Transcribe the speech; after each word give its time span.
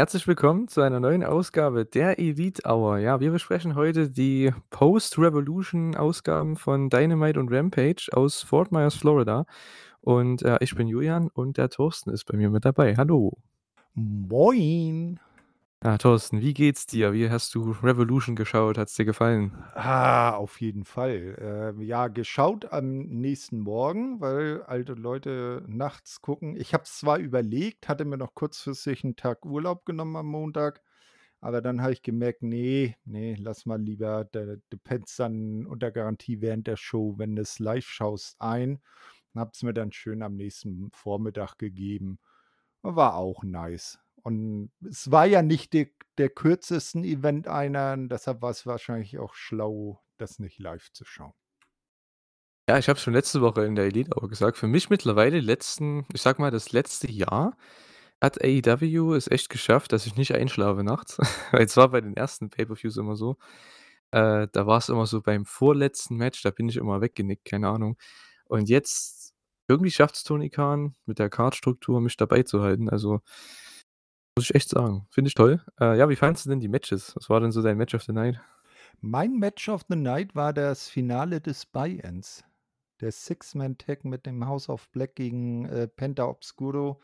Herzlich 0.00 0.26
willkommen 0.26 0.66
zu 0.66 0.80
einer 0.80 0.98
neuen 0.98 1.22
Ausgabe 1.22 1.84
der 1.84 2.18
Elite 2.18 2.62
Hour. 2.66 2.96
Ja, 2.96 3.20
wir 3.20 3.32
besprechen 3.32 3.74
heute 3.74 4.08
die 4.08 4.50
Post-Revolution-Ausgaben 4.70 6.56
von 6.56 6.88
Dynamite 6.88 7.38
und 7.38 7.52
Rampage 7.52 8.08
aus 8.12 8.40
Fort 8.40 8.72
Myers, 8.72 8.94
Florida. 8.94 9.44
Und 10.00 10.40
äh, 10.40 10.56
ich 10.60 10.74
bin 10.74 10.88
Julian 10.88 11.28
und 11.28 11.58
der 11.58 11.68
Thorsten 11.68 12.08
ist 12.08 12.24
bei 12.24 12.38
mir 12.38 12.48
mit 12.48 12.64
dabei. 12.64 12.96
Hallo. 12.96 13.36
Moin. 13.92 15.20
Ja, 15.84 15.98
Thorsten, 15.98 16.40
wie 16.40 16.54
geht's 16.54 16.86
dir? 16.86 17.12
Wie 17.12 17.28
hast 17.30 17.54
du 17.54 17.72
Revolution 17.72 18.34
geschaut? 18.36 18.78
Hat's 18.78 18.94
dir 18.94 19.04
gefallen? 19.04 19.52
Ah, 19.72 20.32
auf 20.34 20.60
jeden 20.60 20.84
Fall. 20.84 21.74
Äh, 21.78 21.84
ja, 21.84 22.08
geschaut 22.08 22.72
am 22.72 23.02
nächsten 23.02 23.60
Morgen, 23.60 24.20
weil 24.20 24.62
alte 24.62 24.94
Leute 24.94 25.64
nachts 25.68 26.20
gucken. 26.22 26.56
Ich 26.56 26.74
habe 26.74 26.82
es 26.84 26.98
zwar 26.98 27.18
überlegt, 27.18 27.88
hatte 27.88 28.04
mir 28.04 28.16
noch 28.16 28.34
kurzfristig 28.34 29.04
einen 29.04 29.14
Tag 29.16 29.44
Urlaub 29.46 29.84
genommen 29.86 30.16
am 30.16 30.26
Montag, 30.26 30.82
aber 31.40 31.60
dann 31.62 31.82
habe 31.82 31.92
ich 31.92 32.02
gemerkt, 32.02 32.42
nee, 32.42 32.96
nee, 33.04 33.36
lass 33.38 33.64
mal 33.66 33.80
lieber, 33.80 34.24
du 34.24 34.58
pennst 34.84 35.18
dann 35.20 35.66
unter 35.66 35.92
Garantie 35.92 36.40
während 36.40 36.66
der 36.66 36.76
Show, 36.76 37.14
wenn 37.18 37.36
du's 37.36 37.58
live 37.60 37.86
schaust, 37.86 38.36
ein. 38.40 38.80
Habe 39.36 39.52
es 39.54 39.62
mir 39.62 39.74
dann 39.74 39.92
schön 39.92 40.22
am 40.22 40.36
nächsten 40.36 40.90
Vormittag 40.92 41.56
gegeben. 41.58 42.18
War 42.82 43.14
auch 43.16 43.44
nice. 43.44 43.98
Und 44.22 44.70
es 44.88 45.10
war 45.10 45.26
ja 45.26 45.42
nicht 45.42 45.72
de 45.72 45.92
der 46.18 46.28
kürzesten 46.28 47.02
Event 47.02 47.48
einer, 47.48 47.96
deshalb 47.96 48.42
war 48.42 48.50
es 48.50 48.66
wahrscheinlich 48.66 49.18
auch 49.18 49.32
schlau, 49.32 50.02
das 50.18 50.38
nicht 50.38 50.58
live 50.58 50.92
zu 50.92 51.06
schauen. 51.06 51.32
Ja, 52.68 52.78
ich 52.78 52.88
habe 52.88 52.98
es 52.98 53.02
schon 53.02 53.14
letzte 53.14 53.40
Woche 53.40 53.64
in 53.64 53.74
der 53.74 53.86
Elite 53.86 54.10
Hour 54.14 54.28
gesagt. 54.28 54.58
Für 54.58 54.66
mich 54.66 54.90
mittlerweile 54.90 55.40
die 55.40 55.46
letzten 55.46 56.04
ich 56.12 56.20
sage 56.20 56.42
mal, 56.42 56.50
das 56.50 56.72
letzte 56.72 57.10
Jahr 57.10 57.56
hat 58.20 58.38
AEW 58.42 59.14
es 59.14 59.28
echt 59.28 59.48
geschafft, 59.48 59.92
dass 59.92 60.06
ich 60.06 60.16
nicht 60.16 60.34
einschlafe 60.34 60.84
nachts. 60.84 61.18
Weil 61.52 61.64
es 61.64 61.76
war 61.76 61.88
bei 61.88 62.00
den 62.00 62.14
ersten 62.14 62.50
Pay-per-Views 62.50 62.98
immer 62.98 63.16
so. 63.16 63.38
Äh, 64.12 64.48
da 64.52 64.66
war 64.66 64.78
es 64.78 64.88
immer 64.88 65.06
so 65.06 65.22
beim 65.22 65.46
vorletzten 65.46 66.16
Match, 66.16 66.42
da 66.42 66.50
bin 66.50 66.68
ich 66.68 66.76
immer 66.76 67.00
weggenickt, 67.00 67.44
keine 67.44 67.68
Ahnung. 67.68 67.96
Und 68.46 68.68
jetzt 68.68 69.34
irgendwie 69.68 69.90
schafft 69.90 70.16
es 70.16 70.24
Tony 70.24 70.50
Khan 70.50 70.94
mit 71.06 71.18
der 71.18 71.30
Card-Struktur, 71.30 72.00
mich 72.00 72.16
dabei 72.16 72.42
zu 72.42 72.60
halten. 72.62 72.90
Also 72.90 73.20
muss 74.40 74.48
ich 74.48 74.54
echt 74.54 74.70
sagen. 74.70 75.06
Finde 75.10 75.28
ich 75.28 75.34
toll. 75.34 75.62
Äh, 75.78 75.98
ja, 75.98 76.08
wie 76.08 76.16
fandest 76.16 76.46
du 76.46 76.50
denn 76.50 76.60
die 76.60 76.68
Matches? 76.68 77.14
Was 77.14 77.28
war 77.28 77.40
denn 77.40 77.52
so 77.52 77.60
dein 77.60 77.76
Match 77.76 77.94
of 77.94 78.02
the 78.04 78.12
Night? 78.12 78.40
Mein 79.00 79.34
Match 79.34 79.68
of 79.68 79.82
the 79.88 79.96
Night 79.96 80.34
war 80.34 80.54
das 80.54 80.88
Finale 80.88 81.42
des 81.42 81.66
Buy-Ins. 81.66 82.44
Der 83.02 83.12
Six-Man-Tag 83.12 84.06
mit 84.06 84.24
dem 84.24 84.46
House 84.46 84.70
of 84.70 84.88
Black 84.92 85.14
gegen 85.14 85.66
äh, 85.66 85.88
Penta 85.88 86.24
Obscuro, 86.24 87.00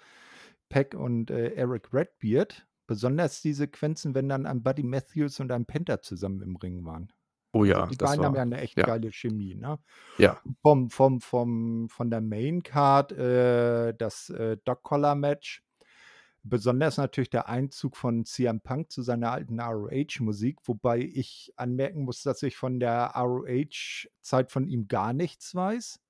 Peck 0.70 0.94
und 0.94 1.30
äh, 1.30 1.54
Eric 1.54 1.92
Redbeard. 1.92 2.66
Besonders 2.86 3.42
die 3.42 3.52
Sequenzen, 3.52 4.14
wenn 4.14 4.30
dann 4.30 4.46
ein 4.46 4.62
Buddy 4.62 4.82
Matthews 4.82 5.38
und 5.40 5.52
ein 5.52 5.66
Penta 5.66 6.00
zusammen 6.00 6.40
im 6.40 6.56
Ring 6.56 6.86
waren. 6.86 7.12
Oh 7.52 7.64
Also 7.64 7.72
ja, 7.72 7.86
die 7.86 7.96
das 7.96 8.10
beiden 8.10 8.24
haben 8.24 8.32
war 8.32 8.38
ja 8.38 8.42
eine 8.42 8.60
echt 8.60 8.78
ja. 8.78 8.86
geile 8.86 9.12
Chemie, 9.12 9.54
ne? 9.54 9.78
Ja. 10.16 10.40
Vom 10.62 10.88
vom 10.88 11.20
vom 11.20 11.88
von 11.88 12.10
der 12.10 12.20
Main 12.20 12.62
Card, 12.62 13.12
äh, 13.12 13.94
das, 13.94 14.30
äh, 14.30 14.56
Dog 14.64 14.82
Collar 14.82 15.14
Match. 15.14 15.65
Besonders 16.48 16.96
natürlich 16.96 17.30
der 17.30 17.48
Einzug 17.48 17.96
von 17.96 18.24
CM 18.24 18.60
Punk 18.60 18.92
zu 18.92 19.02
seiner 19.02 19.32
alten 19.32 19.60
ROH-Musik, 19.60 20.58
wobei 20.64 21.00
ich 21.00 21.52
anmerken 21.56 22.04
muss, 22.04 22.22
dass 22.22 22.42
ich 22.42 22.56
von 22.56 22.78
der 22.78 23.12
ROH-Zeit 23.16 24.52
von 24.52 24.68
ihm 24.68 24.86
gar 24.86 25.12
nichts 25.12 25.54
weiß. 25.54 26.00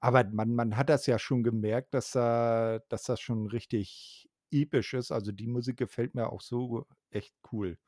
Aber 0.00 0.24
man 0.32 0.54
man 0.54 0.76
hat 0.76 0.88
das 0.88 1.06
ja 1.06 1.18
schon 1.18 1.42
gemerkt, 1.42 1.92
dass 1.94 2.16
er 2.16 2.80
dass 2.88 3.04
das 3.04 3.20
schon 3.20 3.46
richtig 3.46 4.28
episch 4.50 4.94
ist. 4.94 5.12
Also, 5.12 5.32
die 5.32 5.46
Musik 5.46 5.76
gefällt 5.76 6.14
mir 6.14 6.30
auch 6.30 6.40
so 6.40 6.86
echt 7.10 7.34
cool. 7.52 7.78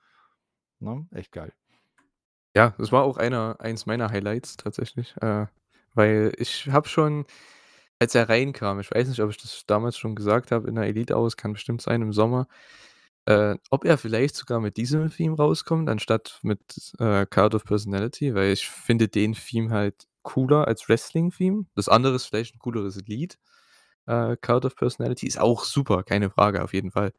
Ne? 0.80 1.06
Echt 1.12 1.32
geil. 1.32 1.52
Ja, 2.54 2.74
das 2.78 2.92
war 2.92 3.04
auch 3.04 3.16
einer 3.16 3.56
eins 3.60 3.86
meiner 3.86 4.10
Highlights 4.10 4.56
tatsächlich, 4.56 5.14
äh, 5.22 5.46
weil 5.94 6.32
ich 6.36 6.68
habe 6.68 6.88
schon 6.88 7.24
als 8.02 8.14
er 8.16 8.28
reinkam 8.30 8.80
ich 8.80 8.90
weiß 8.92 9.08
nicht, 9.08 9.20
ob 9.22 9.30
ich 9.30 9.38
das 9.38 9.64
damals 9.66 9.98
schon 9.98 10.16
gesagt 10.16 10.52
habe 10.52 10.68
in 10.68 10.76
der 10.76 10.84
Elite 10.86 11.14
es 11.16 11.36
kann 11.38 11.54
bestimmt 11.54 11.82
sein 11.82 12.02
im 12.02 12.12
Sommer, 12.14 12.48
äh, 13.26 13.56
ob 13.70 13.84
er 13.86 13.98
vielleicht 13.98 14.36
sogar 14.36 14.60
mit 14.60 14.76
diesem 14.78 15.10
Theme 15.10 15.36
rauskommt, 15.36 15.88
anstatt 15.90 16.40
mit, 16.44 16.60
äh, 17.00 17.26
Cult 17.26 17.54
of 17.56 17.64
Personality, 17.66 18.34
weil 18.36 18.52
ich 18.52 18.68
finde 18.68 19.08
den 19.08 19.34
Theme 19.34 19.70
halt 19.72 20.06
cooler 20.24 20.68
als 20.68 20.88
Wrestling-Theme. 20.90 21.66
Das 21.76 21.88
andere 21.90 22.16
ist 22.16 22.26
vielleicht 22.26 22.56
'n 22.56 22.60
cooleres 22.60 22.96
Lied. 23.06 23.38
Äh, 24.06 24.36
Cult 24.42 24.64
of 24.66 24.76
Personality 24.76 25.26
ist 25.28 25.40
auch 25.40 25.64
super, 25.64 26.02
keine 26.04 26.30
Frage, 26.30 26.62
auf 26.64 26.74
jeden 26.74 26.90
Fall. 26.92 27.12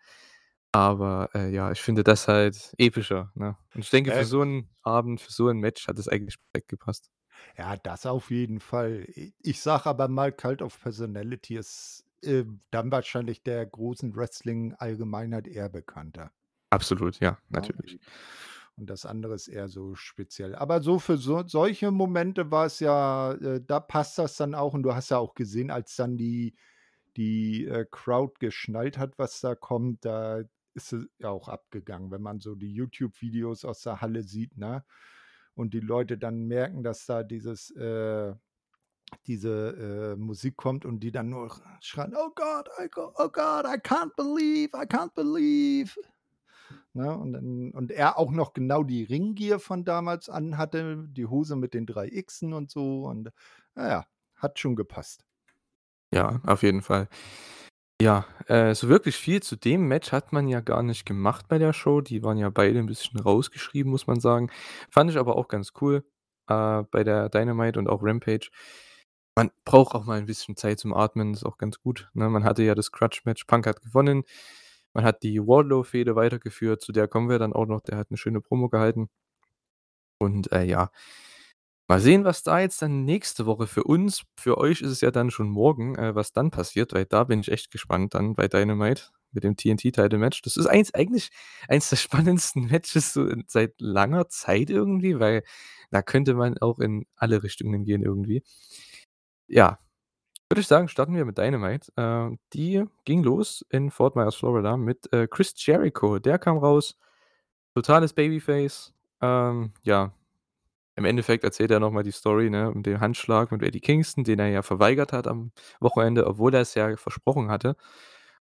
Aber, 0.73 1.29
äh, 1.35 1.51
ja, 1.51 1.71
ich 1.73 1.81
finde 1.81 2.03
das 2.05 2.27
halt 2.29 2.73
epischer, 2.79 3.31
ne? 3.35 3.57
Und 3.75 3.83
ich 3.85 3.91
denke, 3.91 4.11
für 4.13 4.23
Äh 4.23 4.25
so 4.25 4.41
'n 4.43 4.69
Abend, 4.83 5.21
für 5.21 5.31
so 5.33 5.49
'n 5.49 5.57
Match 5.59 5.87
hat 5.89 5.99
es 5.99 6.07
eigentlich 6.09 6.37
perfekt 6.53 6.69
gepasst. 6.69 7.07
Ja, 7.57 7.77
das 7.77 8.05
auf 8.05 8.31
jeden 8.31 8.59
Fall. 8.59 9.07
Ich 9.41 9.61
sage 9.61 9.85
aber 9.85 10.07
mal, 10.07 10.31
Cult 10.31 10.61
of 10.61 10.79
Personality 10.81 11.57
ist, 11.57 12.05
äh, 12.23 12.45
dann 12.71 12.91
wahrscheinlich 12.91 13.43
der 13.43 13.65
großen 13.65 14.15
Wrestling-Allgemeinheit 14.15 15.47
eher 15.47 15.69
bekannter. 15.69 16.31
Absolut, 16.69 17.19
ja, 17.19 17.37
natürlich. 17.49 17.93
Und 17.93 18.01
und 18.75 18.89
das 18.89 19.05
andere 19.05 19.35
ist 19.35 19.47
eher 19.47 19.67
so 19.67 19.95
speziell. 19.95 20.55
Aber 20.55 20.81
so 20.81 20.97
für 20.97 21.17
so 21.17 21.43
solche 21.45 21.91
Momente 21.91 22.49
war 22.51 22.65
es 22.65 22.79
ja 22.79 23.33
äh, 23.33 23.61
da 23.65 23.79
passt 23.79 24.17
das 24.17 24.35
dann 24.35 24.55
auch 24.55 24.73
und 24.73 24.83
du 24.83 24.95
hast 24.95 25.09
ja 25.09 25.17
auch 25.19 25.35
gesehen, 25.35 25.69
als 25.69 25.95
dann 25.95 26.17
die 26.17 26.55
die, 27.15 27.65
äh, 27.65 27.85
Crowd 27.91 28.33
geschnallt 28.39 28.97
hat, 28.97 29.19
was 29.19 29.39
da 29.39 29.55
kommt, 29.55 30.03
da 30.05 30.41
ist 30.73 30.89
sie 30.89 31.07
ja 31.19 31.29
auch 31.29 31.47
abgegangen, 31.47 32.09
wenn 32.11 32.23
man 32.23 32.39
so 32.39 32.55
die 32.55 32.73
YouTube-Videos 32.73 33.65
aus 33.65 33.81
der 33.81 34.01
Halle 34.01 34.23
sieht, 34.23 34.57
ne? 34.57 34.83
Und 35.55 35.73
die 35.73 35.79
Leute 35.81 36.17
dann 36.17 36.45
merken, 36.47 36.83
dass 36.83 37.05
da 37.05 37.23
dieses, 37.23 37.71
äh 37.71 38.33
diese, 39.27 40.13
äh, 40.15 40.17
Musik 40.19 40.57
kommt 40.57 40.85
und 40.85 41.01
die 41.01 41.11
dann 41.11 41.29
nur 41.29 41.51
schreien: 41.81 42.13
„Oh 42.17 42.31
Gott, 42.35 42.69
oh 42.79 42.87
Go 42.89 43.11
God, 43.29 43.65
I 43.65 43.77
can't 43.79 44.15
believe, 44.17 44.71
I 44.75 44.85
can't 44.85 45.13
believe.“ 45.15 45.95
Ne? 46.93 47.15
Und 47.17 47.33
dann 47.33 47.71
und 47.71 47.91
er 47.91 48.17
auch 48.17 48.31
noch 48.31 48.53
genau 48.53 48.83
die 48.83 49.03
Ringgear 49.03 49.59
von 49.59 49.83
damals 49.85 50.29
anhatte, 50.29 51.05
die 51.09 51.25
Hose 51.25 51.55
mit 51.55 51.73
den 51.73 51.85
3 51.85 52.09
Xen 52.09 52.53
und 52.53 52.69
so 52.71 53.05
und 53.05 53.31
na 53.75 53.87
ja, 53.89 54.05
hat 54.35 54.59
schon 54.59 54.75
gepasst. 54.75 55.25
Ja, 56.13 56.41
auf 56.45 56.63
jeden 56.63 56.81
Fall. 56.81 57.07
Ja, 58.03 58.25
äh, 58.47 58.75
so 58.75 58.89
wirklich 58.89 59.15
viel 59.15 59.41
zu 59.41 59.55
dem 59.55 59.87
Match 59.87 60.11
hat 60.11 60.33
man 60.33 60.49
ja 60.49 60.59
gar 60.59 60.83
nicht 60.83 61.05
gemacht 61.05 61.47
bei 61.47 61.57
der 61.57 61.71
Show. 61.71 62.01
Die 62.01 62.21
waren 62.21 62.37
ja 62.37 62.49
beide 62.49 62.77
'n 62.79 62.85
bisschen 62.85 63.17
rausgeschrieben, 63.21 63.89
muss 63.91 64.07
man 64.07 64.19
sagen. 64.19 64.49
Fand 64.89 65.09
ich 65.09 65.17
aber 65.17 65.37
auch 65.37 65.47
ganz 65.47 65.71
cool, 65.79 66.03
äh, 66.49 66.83
bei 66.91 67.05
der 67.05 67.29
Dynamite 67.29 67.79
und 67.79 67.87
auch 67.87 68.01
Rampage. 68.03 68.49
Man 69.37 69.51
braucht 69.65 69.95
auch 69.95 70.05
mal 70.05 70.19
'n 70.19 70.25
bisschen 70.25 70.57
Zeit 70.57 70.79
zum 70.79 70.93
Atmen, 70.93 71.33
ist 71.33 71.45
auch 71.45 71.57
ganz 71.57 71.79
gut, 71.81 72.09
ne? 72.13 72.29
Man 72.29 72.43
hatte 72.43 72.63
ja 72.63 72.75
das 72.75 72.91
Grudge-Match, 72.91 73.45
Punk 73.45 73.67
hat 73.67 73.81
gewonnen. 73.81 74.23
Man 74.93 75.05
hat 75.05 75.23
die 75.23 75.39
Wardlow-Fehde 75.47 76.15
weitergeführt, 76.17 76.81
zu 76.81 76.91
der 76.93 77.07
kommen 77.07 77.29
wir 77.29 77.39
dann 77.39 77.53
auch 77.53 77.67
noch. 77.67 77.81
Der 77.81 77.97
hat 77.97 78.11
'ne 78.11 78.17
schöne 78.17 78.41
Promo 78.41 78.69
gehalten. 78.69 79.09
Und, 80.21 80.51
äh, 80.51 80.63
ja. 80.63 80.89
Mal 81.93 81.99
sehen, 81.99 82.23
was 82.23 82.41
da 82.41 82.59
jetzt 82.59 82.81
dann 82.81 83.05
nächste 83.05 83.45
Woche 83.45 83.67
für 83.67 83.83
uns 83.83 84.23
für 84.35 84.57
euch 84.57 84.81
ist 84.81 84.89
es 84.89 85.01
ja 85.01 85.11
dann 85.11 85.29
schon 85.29 85.47
morgen, 85.47 85.93
äh, 85.93 86.15
was 86.15 86.33
dann 86.33 86.49
passiert, 86.49 86.91
weil 86.91 87.05
da 87.05 87.23
bin 87.25 87.41
ich 87.41 87.51
echt 87.51 87.69
gespannt 87.69 88.15
dann 88.15 88.33
bei 88.33 88.47
Dynamite 88.47 89.11
mit 89.31 89.43
dem 89.43 89.55
TNT-Title-Match. 89.55 90.41
Das 90.41 90.57
ist 90.57 90.65
eins 90.65 90.91
eigentlich 90.95 91.29
eins 91.67 91.91
der 91.91 91.97
spannendsten 91.97 92.65
Matches 92.65 93.13
so 93.13 93.29
seit 93.45 93.79
langer 93.79 94.27
Zeit 94.27 94.71
irgendwie, 94.71 95.19
weil 95.19 95.43
da 95.91 96.01
könnte 96.01 96.33
man 96.33 96.57
auch 96.57 96.79
in 96.79 97.05
alle 97.15 97.43
Richtungen 97.43 97.85
gehen 97.85 98.01
irgendwie. 98.01 98.41
Ja, 99.47 99.77
würde 100.49 100.61
ich 100.61 100.67
sagen, 100.67 100.87
starten 100.87 101.13
wir 101.15 101.25
mit 101.25 101.37
Dynamite. 101.37 101.91
Äh, 101.95 102.35
die 102.53 102.85
ging 103.05 103.21
los 103.21 103.63
in 103.69 103.91
Fort 103.91 104.15
Myers, 104.15 104.33
Florida 104.33 104.77
mit, 104.77 105.13
äh, 105.13 105.27
Chris 105.27 105.53
Jericho. 105.57 106.17
Der 106.17 106.39
kam 106.39 106.57
raus, 106.57 106.97
totales 107.75 108.13
Babyface. 108.13 108.95
Ähm, 109.21 109.73
ja, 109.83 110.11
im 110.95 111.05
Endeffekt 111.05 111.43
erzählt 111.43 111.71
er 111.71 111.79
noch 111.79 111.91
mal 111.91 112.03
die 112.03 112.11
Story, 112.11 112.49
ne, 112.49 112.71
um 112.71 112.83
den 112.83 112.99
Handschlag 112.99 113.51
mit 113.51 113.63
Eddie 113.63 113.79
Kingston, 113.81 114.23
den 114.23 114.39
er 114.39 114.47
ja 114.49 114.61
verweigert 114.61 115.13
hat 115.13 115.27
am 115.27 115.51
Wochenende, 115.79 116.27
obwohl 116.27 116.53
er 116.53 116.61
es 116.61 116.75
ja 116.75 116.95
versprochen 116.97 117.49
hatte. 117.49 117.75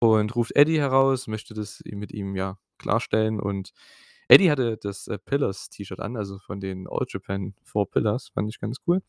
Und 0.00 0.36
ruft 0.36 0.54
Eddie 0.56 0.78
heraus, 0.80 1.26
möchte 1.28 1.54
das 1.54 1.82
mit 1.86 2.12
ihm, 2.12 2.36
ja, 2.36 2.58
klarstellen. 2.78 3.40
Und 3.40 3.72
Eddie 4.28 4.50
hatte 4.50 4.76
das, 4.78 5.08
äh, 5.08 5.18
Pillars-T-Shirt 5.18 6.00
an, 6.00 6.16
also 6.16 6.38
von 6.38 6.60
den 6.60 6.86
All 6.88 7.06
Japan 7.08 7.54
4 7.64 7.86
Pillars, 7.86 8.30
fand 8.34 8.48
ich 8.50 8.60
ganz 8.60 8.78
cool. 8.86 9.02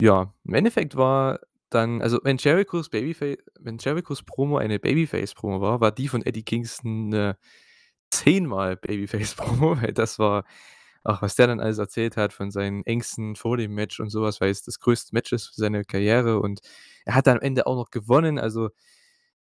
Ja, 0.00 0.34
im 0.44 0.54
Endeffekt 0.54 0.96
war 0.96 1.40
dann 1.70 2.02
also, 2.02 2.20
wenn 2.22 2.36
Jerichos 2.36 2.90
Babyfa 2.90 3.34
wenn 3.58 3.78
Jerichos 3.78 4.22
Promo 4.22 4.58
eine 4.58 4.78
Babyface-Promo 4.78 5.60
war, 5.60 5.80
war 5.80 5.90
die 5.92 6.08
von 6.08 6.22
Eddie 6.24 6.42
Kingston 6.44 7.08
'ne 7.08 7.38
zehnmal 8.10 8.76
Babyface-Promo, 8.76 9.76
weil 9.82 9.92
das 9.94 10.18
war 10.18 10.44
ach, 11.06 11.22
was 11.22 11.36
der 11.36 11.48
dann 11.48 11.60
alles 11.60 11.78
erzählt 11.78 12.16
hat 12.16 12.32
von 12.32 12.50
seinen 12.50 12.84
Ängsten 12.86 13.36
vor 13.36 13.56
dem 13.56 13.74
Match 13.74 14.00
und 14.00 14.10
so 14.10 14.22
was, 14.22 14.40
weil 14.40 14.50
es 14.50 14.62
das 14.62 14.80
größte 14.80 15.14
Match 15.14 15.32
ist 15.32 15.48
für 15.48 15.54
seine 15.56 15.84
Karriere 15.84 16.40
und 16.40 16.60
er 17.06 17.14
hat 17.16 17.26
dann 17.28 17.38
am 17.38 17.42
Ende 17.42 17.66
auch 17.66 17.76
noch 17.76 17.90
gewonnen. 17.90 18.38
Also, 18.38 18.70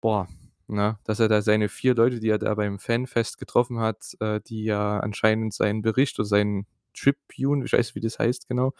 boah, 0.01 0.27
ne? 0.67 0.97
Dass 1.05 1.19
er 1.19 1.27
da 1.29 1.41
seine 1.41 1.69
4 1.69 1.95
Leute, 1.95 2.19
die 2.19 2.29
er 2.29 2.39
da 2.39 2.53
beim 2.55 2.79
Fanfest 2.79 3.37
getroffen 3.39 3.79
hat, 3.79 4.15
äh, 4.19 4.41
die 4.47 4.63
ja 4.65 4.99
anscheinend 4.99 5.53
seinen 5.53 5.81
Bericht 5.81 6.19
oder 6.19 6.27
seinen 6.27 6.67
Tribune, 6.95 7.65
ich 7.65 7.73
weiß 7.73 7.95
wie 7.95 8.01
das 8.01 8.19
heißt 8.19 8.47
genau, 8.49 8.73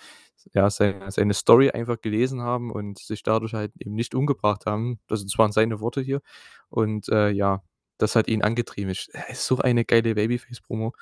ja, 0.54 0.70
seine 0.70 1.12
seine 1.12 1.34
Story 1.34 1.72
einfach 1.72 2.02
gelesen 2.02 2.42
haben 2.42 2.72
und 2.72 3.00
sich 3.00 3.24
dadurch 3.24 3.54
halt 3.54 3.74
eben 3.80 3.96
nicht 3.96 4.16
umgebracht 4.16 4.66
haben. 4.66 5.00
Also, 5.10 5.24
das 5.26 5.38
waren 5.38 5.52
seine 5.54 5.80
Worte 5.82 6.02
hier. 6.02 6.22
Und, 6.70 7.10
äh, 7.10 7.30
ja, 7.32 7.64
das 8.00 8.16
hat 8.16 8.28
ihn 8.30 8.44
angetrieben. 8.44 8.92
Ich 8.92 9.10
äh, 9.14 9.32
ist 9.34 9.46
so 9.48 9.58
eine 9.60 9.86
geile 9.86 10.16
Babyface-Promo. 10.16 10.94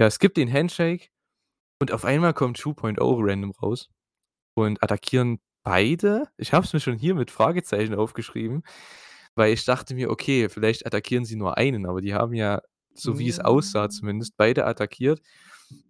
Ja, 0.00 0.06
es 0.06 0.18
gibt 0.18 0.36
den 0.36 0.52
Handshake 0.52 1.08
und 1.80 1.92
auf 1.92 2.04
einmal 2.04 2.34
kommt 2.34 2.58
2.0 2.58 2.98
random 3.28 3.52
raus 3.52 3.90
und 4.54 4.82
attackieren 4.82 5.40
beide. 5.64 6.28
Ich 6.38 6.52
habe 6.52 6.66
es 6.66 6.72
mir 6.74 6.80
schon 6.80 6.98
hier 6.98 7.14
mit 7.14 7.30
Fragezeichen 7.30 7.94
aufgeschrieben, 7.94 8.62
weil 9.36 9.52
ich 9.54 9.64
dachte 9.64 9.94
mir: 9.94 10.10
„Okay, 10.10 10.48
vielleicht 10.50 10.86
attackieren 10.86 11.24
sie 11.26 11.36
nur 11.36 11.58
einen“, 11.58 11.86
aber 11.86 12.00
die 12.02 12.14
haben 12.14 12.34
ja, 12.34 12.62
so 12.94 13.18
wie 13.18 13.28
es 13.28 13.40
aussah 13.40 13.84
Hm. 13.86 13.90
zumindest, 13.90 14.36
beide 14.38 14.66
attackiert. 14.66 15.22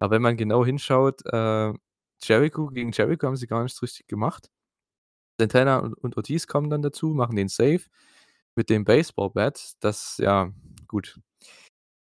Aber 0.00 0.12
wenn 0.16 0.22
man 0.22 0.36
genau 0.38 0.64
hinschaut, 0.66 1.22
äh, 1.26 1.72
Jericho 2.22 2.68
gegen 2.68 2.92
Jericho 2.92 3.26
haben 3.28 3.36
sie 3.36 3.46
gar 3.48 3.62
nichts 3.64 3.82
richtig 3.82 4.08
gemacht. 4.08 4.50
Santana 5.40 5.78
und 5.80 5.94
und 5.94 6.16
Ortiz 6.18 6.46
kommen 6.48 6.70
dann 6.70 6.82
dazu, 6.82 7.08
machen 7.14 7.36
den 7.36 7.48
Save 7.48 7.82
mit 8.56 8.70
dem 8.70 8.84
Baseball-Bat. 8.84 9.74
Das 9.80 10.18
ja, 10.18 10.50
gut, 10.88 11.18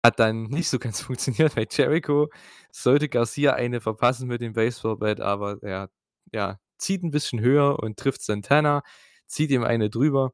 hat 0.06 0.20
dann 0.20 0.44
nicht 0.46 0.70
so 0.70 0.80
ganz 0.80 1.02
funktioniert, 1.02 1.56
weil 1.58 1.68
Jericho 1.72 2.30
sollte 2.72 3.10
Garcia 3.10 3.54
eine 3.54 3.82
verpassen 3.82 4.28
mit 4.30 4.42
dem 4.42 4.54
Baseball-Bat, 4.54 5.22
aber 5.22 5.60
er, 5.64 5.90
ja, 6.34 6.60
zieht 6.80 7.04
'n 7.04 7.12
bisschen 7.12 7.40
höher 7.42 7.80
und 7.82 7.98
trifft 7.98 8.22
Santana, 8.24 8.84
zieht 9.28 9.52
ihm 9.52 9.64
eine 9.64 9.90
drüber 9.90 10.34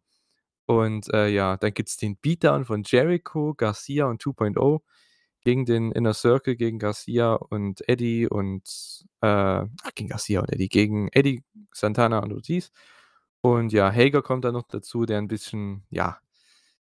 und, 0.67 1.13
äh, 1.13 1.27
ja, 1.29 1.57
dann 1.57 1.73
gibt's 1.73 1.97
den 1.97 2.17
Beatdown 2.17 2.65
von 2.65 2.83
Jericho, 2.85 3.53
Garcia 3.55 4.05
und 4.07 4.21
2.0 4.21 4.81
gegen 5.43 5.65
den 5.65 5.91
Inner 5.91 6.13
Circle, 6.13 6.55
gegen 6.55 6.79
Garcia 6.79 7.33
und 7.35 7.87
Eddie 7.89 8.27
und, 8.29 8.63
äh 9.21 9.27
ach, 9.27 9.67
gegen 9.95 10.09
Garcia 10.09 10.41
und 10.41 10.51
Eddie, 10.53 10.69
gegen 10.69 11.09
Eddie, 11.09 11.43
Santana 11.73 12.19
und 12.19 12.33
Ortiz. 12.33 12.71
Und 13.41 13.73
ja, 13.73 13.91
Hager 13.91 14.21
kommt 14.23 14.45
dann 14.45 14.53
noch 14.55 14.67
dazu, 14.67 15.05
der 15.07 15.19
'n 15.19 15.27
bisschen, 15.27 15.83
ja, 15.91 16.19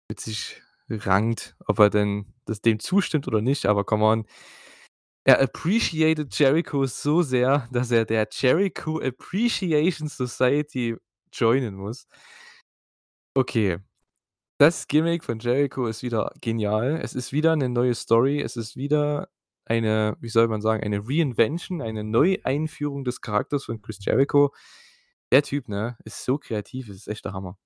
mit 0.09 0.19
sich 0.21 0.61
rankt, 0.89 1.55
ob 1.67 1.79
er 1.79 1.89
denn 1.89 2.33
das 2.45 2.61
dem 2.61 2.79
zustimmt 2.79 3.27
oder 3.27 3.41
nicht, 3.41 3.65
aber 3.65 3.83
come 3.85 4.05
on. 4.05 4.25
Er 5.27 5.41
appreciated 5.41 6.37
Jericho 6.37 6.85
so 6.85 7.23
sehr, 7.23 7.67
dass 7.71 7.89
er 7.89 8.05
der 8.05 8.27
Jericho 8.31 8.99
Appreciation 9.01 10.07
Society 10.07 10.97
joinen 11.33 11.73
muss. 11.75 12.03
Okay. 13.37 13.79
Das 14.59 14.87
Gimmick 14.87 15.23
von 15.23 15.39
Jericho 15.39 15.87
ist 15.87 16.03
wieder 16.03 16.31
genial. 16.41 16.99
Es 17.03 17.15
ist 17.15 17.33
wieder 17.33 17.55
'ne 17.55 17.69
neue 17.69 17.95
Story. 17.95 18.41
Es 18.41 18.57
ist 18.57 18.77
wieder 18.77 19.29
eine, 19.65 20.17
wie 20.21 20.29
soll 20.29 20.47
man 20.49 20.61
sagen, 20.61 20.83
eine 20.83 21.01
Reinvention, 21.07 21.81
eine 21.81 22.03
Neueinführung 22.03 23.05
des 23.05 23.21
Charakters 23.21 23.65
von 23.65 23.81
Chris 23.81 23.99
Jericho. 24.05 24.53
Der 25.31 25.43
Typ, 25.43 25.69
ne, 25.69 25.97
ist 26.05 26.25
so 26.25 26.37
kreativ, 26.39 26.87
das 26.87 26.97
ist 26.97 27.07
echt 27.09 27.25
der 27.25 27.33
Hammer. 27.33 27.57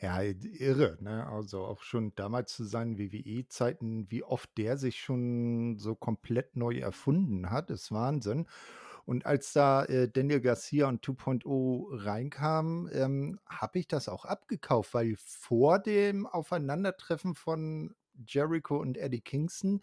Ja, 0.00 0.20
irre, 0.22 0.96
ne? 1.00 1.26
Also, 1.26 1.64
auch 1.64 1.82
schon 1.82 2.14
damals 2.14 2.54
zu 2.54 2.64
seinen 2.64 2.98
WWE-Zeiten, 2.98 4.10
wie 4.10 4.22
oft 4.22 4.50
der 4.56 4.76
sich 4.76 5.00
schon 5.00 5.76
so 5.78 5.94
komplett 5.94 6.56
neu 6.56 6.78
erfunden 6.78 7.50
hat, 7.50 7.70
ist 7.70 7.90
Wahnsinn. 7.92 8.46
Und 9.06 9.26
als 9.26 9.52
da, 9.54 9.84
äh, 9.86 10.08
Daniel 10.10 10.40
Garcia 10.40 10.88
und 10.88 11.02
2.0 11.04 11.88
reinkamen, 11.92 12.90
ähm, 12.92 13.40
habe 13.46 13.78
ich 13.80 13.88
das 13.88 14.08
auch 14.08 14.24
abgekauft, 14.26 14.94
weil 14.94 15.16
vor 15.18 15.78
dem 15.78 16.26
Aufeinandertreffen 16.26 17.34
von 17.34 17.94
Jericho 18.26 18.76
und 18.78 18.98
Eddie 18.98 19.20
Kingston 19.22 19.80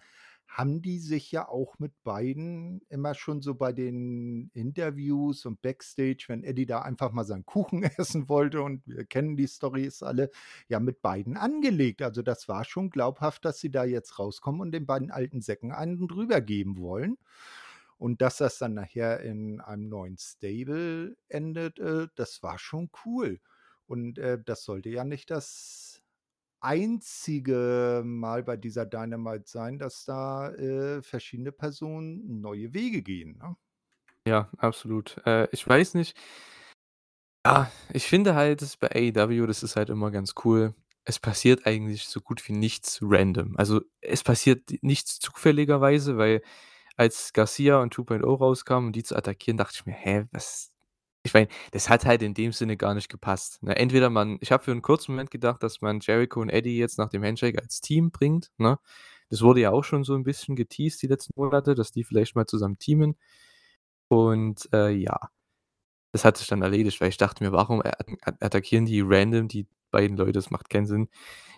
haben 0.57 0.81
die 0.81 0.99
sich 0.99 1.31
ja 1.33 1.49
auch 1.49 1.79
mit 1.79 1.91
beiden 2.03 2.81
immer 2.89 3.13
schon 3.13 3.41
so 3.41 3.55
bei 3.55 3.73
den 3.73 4.49
Interviews 4.53 5.45
und 5.45 5.61
Backstage, 5.61 6.25
wenn 6.27 6.43
Eddie 6.45 6.65
da 6.65 6.81
einfach 6.81 7.11
mal 7.11 7.25
seinen 7.25 7.45
Kuchen 7.45 7.83
essen 7.97 8.29
wollte 8.29 8.61
und 8.61 8.81
wir 8.87 9.03
kennen 9.05 9.35
die 9.35 9.47
Storys 9.47 10.01
alle, 10.01 10.31
ja, 10.69 10.79
mit 10.79 11.01
beiden 11.01 11.35
angelegt. 11.35 12.01
Also, 12.01 12.21
das 12.21 12.47
war 12.47 12.63
schon 12.63 12.89
glaubhaft, 12.89 13.43
dass 13.43 13.59
sie 13.59 13.69
da 13.69 13.83
jetzt 13.83 14.17
rauskommen 14.17 14.61
und 14.61 14.71
den 14.71 14.85
beiden 14.85 15.11
alten 15.11 15.41
Säcken 15.41 15.71
einen 15.73 16.07
drüber 16.07 16.39
geben 16.41 16.77
wollen. 16.77 17.17
Und 17.97 18.21
dass 18.21 18.37
das 18.37 18.57
dann 18.57 18.73
nachher 18.75 19.21
in 19.21 19.61
einem 19.61 19.89
neuen 19.89 20.17
Stable 20.17 21.17
endet, 21.29 21.79
äh, 21.79 22.07
das 22.15 22.43
war 22.43 22.59
schon 22.59 22.89
cool. 23.05 23.39
Und, 23.87 24.17
äh, 24.19 24.39
das 24.43 24.63
sollte 24.63 24.89
ja 24.89 25.03
nicht 25.03 25.31
das 25.31 25.94
einzige 26.61 28.01
Mal 28.05 28.43
bei 28.43 28.57
dieser 28.57 28.85
Dynamite 28.85 29.43
sein, 29.47 29.79
dass 29.79 30.05
da, 30.05 30.51
äh, 30.53 31.01
verschiedene 31.03 31.51
Personen 31.51 32.41
neue 32.41 32.73
Wege 32.73 33.01
gehen, 33.03 33.37
ne? 33.37 33.55
Ja, 34.27 34.49
absolut. 34.57 35.17
Äh, 35.25 35.47
ich 35.51 35.67
weiß 35.67 35.93
nicht 35.95 36.15
ah, 37.43 37.67
ich 37.93 38.05
finde 38.07 38.35
halt, 38.35 38.61
dass 38.61 38.77
bei 38.77 38.89
AEW, 38.89 39.45
das 39.47 39.63
ist 39.63 39.75
halt 39.75 39.89
immer 39.89 40.11
ganz 40.11 40.33
cool. 40.43 40.73
Es 41.05 41.19
passiert 41.19 41.65
eigentlich 41.67 42.07
so 42.07 42.19
gut 42.21 42.47
wie 42.47 42.53
nichts 42.53 42.99
random. 43.03 43.55
Also, 43.57 43.81
es 44.01 44.23
passiert 44.23 44.71
nichts 44.81 45.19
zufälligerweise, 45.19 46.17
weil 46.17 46.41
als 46.97 47.33
Garcia 47.33 47.81
und 47.81 47.93
2.0 47.95 48.35
rauskamen, 48.37 48.87
um 48.89 48.93
die 48.93 49.03
zu 49.03 49.15
attackieren, 49.17 49.57
dachte 49.57 49.75
ich 49.77 49.87
mir: 49.87 49.93
„Hä, 49.93 50.25
was“ 50.33 50.74
ich 51.25 51.33
meine, 51.33 51.47
das 51.71 51.89
hat 51.89 52.05
halt 52.05 52.21
in 52.23 52.33
dem 52.35 52.53
Sinne 52.53 52.77
gar 52.77 52.93
nicht 52.95 53.09
gepasst, 53.09 53.63
ne? 53.63 53.75
Entweder 53.75 54.09
man 54.09 54.37
ich 54.41 54.51
habe 54.51 54.63
für 54.63 54.71
'n 54.71 54.81
kurzen 54.83 55.13
Moment 55.13 55.31
gedacht, 55.31 55.63
dass 55.63 55.81
man 55.81 55.99
Jericho 56.01 56.41
und 56.41 56.49
Eddie 56.49 56.77
jetzt 56.77 56.97
nach 56.99 57.09
dem 57.09 57.23
Handshake 57.23 57.59
als 57.61 57.81
Team 57.81 58.11
bringt, 58.11 58.51
ne? 58.57 58.79
Das 59.29 59.41
wurde 59.41 59.61
ja 59.61 59.71
auch 59.71 59.83
schon 59.83 60.03
so 60.05 60.15
'n 60.15 60.23
bisschen 60.23 60.55
geteased 60.55 61.01
die 61.03 61.07
letzten 61.07 61.33
Monate, 61.35 61.75
dass 61.75 61.91
die 61.91 62.03
vielleicht 62.05 62.35
mal 62.35 62.45
zusammen 62.47 62.79
teamen. 62.79 63.17
Und, 64.09 64.69
äh, 64.73 64.91
ja, 64.91 65.19
das 66.13 66.25
hat 66.25 66.37
sich 66.37 66.47
dann 66.47 66.61
erledigt, 66.63 67.01
weil 67.01 67.09
ich 67.09 67.17
dachte 67.17 67.43
mir: 67.43 67.51
„Warum 67.53 67.81
attackieren 68.41 68.85
die 68.85 69.01
random 69.05 69.47
die 69.49 69.67
beiden 69.91 70.17
Leute? 70.17 70.33
Das 70.33 70.51
macht 70.51 70.69
keinen 70.69 70.87
Sinn.“ 70.87 71.09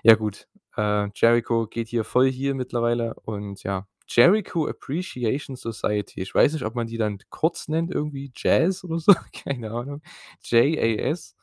Ja 0.03 0.15
gut, 0.15 0.48
äh, 0.77 1.10
Jericho 1.15 1.68
geht 1.68 1.89
hier 1.89 2.03
voll 2.06 2.32
heel 2.32 2.53
mittlerweile 2.56 3.15
und 3.25 3.63
ja, 3.63 3.88
Jericho 4.08 4.68
Appreciation 4.68 5.56
Society. 5.56 6.22
Ich 6.22 6.34
weiß 6.36 6.54
nicht, 6.54 6.64
ob 6.66 6.76
man 6.76 6.88
die 6.88 6.98
dann 6.98 7.20
kurz 7.30 7.68
nennt 7.68 7.92
irgendwie 7.94 8.32
Jazz 8.36 8.84
oder 8.86 9.00
so, 9.00 9.14
keine 9.34 9.72
Ahnung. 9.72 10.02
J-A-S. 10.44 11.34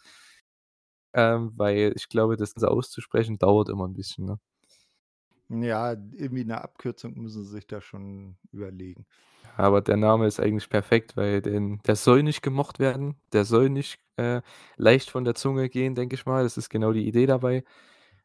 Ähm, 1.14 1.52
weil 1.56 1.92
ich 1.97 2.09
glaube, 2.09 2.37
das 2.37 2.52
so 2.56 2.66
auszusprechen 2.66 3.38
dauert 3.38 3.68
immer 3.68 3.85
'n 3.87 3.94
bisschen, 3.94 4.26
ne? 4.26 4.38
Ja, 5.50 5.92
irgendwie 5.92 6.44
'ne 6.44 6.61
Abkürzung 6.62 7.14
müssen 7.21 7.44
sie 7.44 7.50
sich 7.50 7.66
da 7.66 7.80
schon 7.80 8.37
überlegen. 8.52 9.06
Aber 9.56 9.80
der 9.83 9.97
Name 9.97 10.26
ist 10.26 10.40
eigentlich 10.40 10.68
perfekt, 10.68 11.16
weil 11.16 11.40
den 11.42 11.80
der 11.87 11.97
soll 11.97 12.23
nicht 12.23 12.42
gemocht 12.42 12.78
werden. 12.80 13.16
Der 13.33 13.44
soll 13.44 13.68
nicht, 13.71 13.99
äh, 14.16 14.40
leicht 14.76 15.11
von 15.11 15.25
der 15.25 15.35
Zunge 15.35 15.68
gehen, 15.68 15.94
denke 15.94 16.14
ich 16.16 16.26
mal. 16.26 16.42
Das 16.44 16.56
ist 16.56 16.71
genau 16.71 16.92
die 16.92 17.06
Idee 17.06 17.26
dabei. 17.26 17.64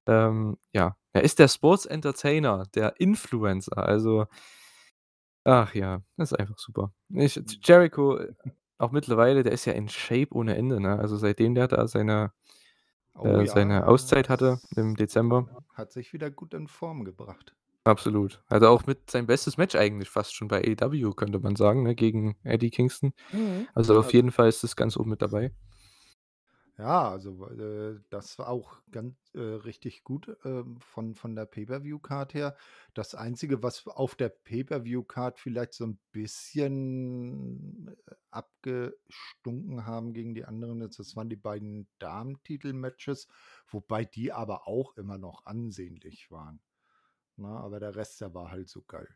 Ähm, 0.10 0.58
ja, 0.74 0.98
er 1.14 1.24
ist 1.24 1.40
der 1.40 1.48
Sports 1.48 1.86
Entertainer, 1.86 2.66
der 2.74 3.00
Influencer, 3.00 3.78
also 3.78 4.26
ach 5.44 5.74
ja, 5.76 6.02
das 6.18 6.32
ist 6.32 6.40
einfach 6.40 6.58
super. 6.58 6.94
Ich 7.10 7.36
J 7.36 7.46
Jericho, 7.64 8.18
äh, 8.18 8.34
auch 8.78 8.92
mittlerweile, 8.92 9.44
der 9.44 9.52
ist 9.54 9.66
ja 9.66 9.74
in 9.74 9.90
Shape 9.90 10.34
ohne 10.34 10.56
Ende, 10.56 10.80
ne? 10.80 10.98
Also, 11.00 11.18
seitdem 11.18 11.56
der 11.56 11.68
da 11.68 11.88
seine 11.88 12.32
Oh 13.14 13.28
äh, 13.28 13.46
seine 13.48 13.74
ja, 13.76 13.84
Auszeit 13.86 14.30
hatte 14.30 14.62
im 14.76 14.96
Dezember. 14.96 15.50
hat 15.74 15.92
sich 15.92 16.14
wieder 16.14 16.32
gut 16.32 16.54
in 16.54 16.68
Form 16.68 17.04
gebracht. 17.04 17.56
Absolut. 17.84 18.42
Also, 18.48 18.68
auch 18.68 18.86
mit 18.86 19.10
sein 19.12 19.26
bestes 19.28 19.58
Match 19.58 19.76
eigentlich 19.76 20.10
fast 20.10 20.36
schon 20.36 20.48
bei 20.48 20.62
AEW, 20.64 21.14
könnte 21.14 21.40
man 21.40 21.56
sagen, 21.56 21.84
ne, 21.84 21.96
gegen 21.96 22.38
Eddie 22.44 22.70
Kingston. 22.72 23.14
Mhm. 23.32 23.68
Also, 23.74 23.98
auf 24.00 24.06
Also 24.06 24.18
jeden 24.18 24.32
Fall 24.32 24.50
ist 24.50 24.64
das 24.64 24.76
ganz 24.76 24.98
oben 24.98 25.10
mit 25.12 25.22
dabei. 25.22 25.52
Ja, 26.80 27.10
also, 27.12 27.46
äh, 27.50 28.00
das 28.10 28.40
war 28.40 28.48
auch 28.48 28.78
gan 28.90 29.18
äh, 29.34 29.40
richtig 29.42 30.06
gut, 30.06 30.38
ähm, 30.46 30.80
von 30.80 31.14
von 31.14 31.36
der 31.36 31.46
Pay-per-View-Card 31.46 32.34
her. 32.34 32.56
Das 32.94 33.16
Einzige, 33.16 33.62
was 33.62 33.86
auf 33.86 34.16
der 34.16 34.30
Pay-per-View-Card 34.30 35.40
vielleicht 35.40 35.74
so 35.74 35.84
'n 35.84 36.00
bisschen, 36.14 37.90
äh, 38.08 38.16
abgestunken 38.32 39.86
haben 39.86 40.14
gegen 40.14 40.34
die 40.36 40.46
anderen 40.46 40.80
das 40.80 41.16
waren 41.18 41.28
die 41.30 41.36
beiden 41.36 41.90
Damentitel-Matches, 42.00 43.28
wobei 43.68 44.06
die 44.06 44.32
aber 44.32 44.66
auch 44.66 44.96
immer 44.96 45.18
noch 45.18 45.46
ansehnlich 45.46 46.32
waren, 46.32 46.62
ne? 47.38 47.48
Aber 47.50 47.80
der 47.82 47.96
Rest, 47.96 48.22
der 48.22 48.34
war 48.36 48.52
halt 48.52 48.70
so 48.70 48.84
geil. 48.84 49.10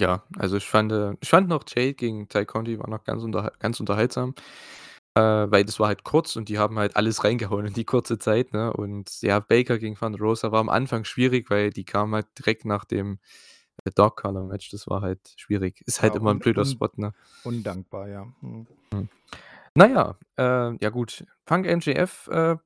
Ja, 0.00 0.24
also, 0.38 0.58
ich 0.58 0.66
fand 0.66 0.92
äh, 0.92 1.14
ich 1.20 1.30
fand 1.30 1.48
noch 1.48 1.64
Jade 1.66 1.94
gegen 1.94 2.28
Tay 2.28 2.44
Conti 2.44 2.78
war 2.78 2.88
noch 2.90 3.02
ganz 3.04 3.22
unterhal 3.22 3.52
ganz 3.58 3.80
unterhaltsam, 3.80 4.34
äh, 5.16 5.20
weil 5.50 5.64
das 5.66 5.80
war 5.80 5.88
halt 5.88 6.04
kurz 6.04 6.36
und 6.36 6.50
die 6.50 6.58
haben 6.60 6.78
halt 6.78 6.96
alles 6.96 7.24
reingehauen 7.24 7.66
in 7.66 7.74
die 7.74 7.84
kurze 7.86 8.18
Zeit, 8.20 8.52
ne? 8.54 8.72
Und 8.72 9.22
ja, 9.22 9.40
Baker 9.40 9.78
gegen 9.78 9.96
Thunder 9.96 10.20
Rosa 10.20 10.52
war 10.52 10.60
am 10.60 10.70
Anfang 10.70 11.04
schwierig, 11.06 11.50
weil 11.50 11.70
die 11.70 11.84
kamen 11.86 12.14
halt 12.14 12.28
direkt 12.38 12.66
nach 12.66 12.84
dem, 12.86 13.18
äh, 13.84 13.90
Dog 13.94 14.18
Collar 14.22 14.44
Match. 14.44 14.70
Das 14.70 14.88
war 14.88 15.02
halt 15.02 15.20
schwierig. 15.36 15.82
Ist 15.86 15.98
Ja, 15.98 16.04
halt 16.04 16.16
immer 16.16 16.30
'n 16.32 16.36
un 16.36 16.40
blöder 16.40 16.64
Spot, 16.66 16.90
ne? 16.96 17.14
undankbar, 17.42 18.08
ja. 18.08 18.26
Mhm. 18.42 18.66
Mhm. 18.92 19.08
Na 19.74 19.86
ja, 19.88 20.18
äh, 20.38 20.76
ja 20.80 20.90
gut, 20.90 21.24
Punk 21.46 21.66
MJF, 21.66 22.28
äh, 22.28 22.56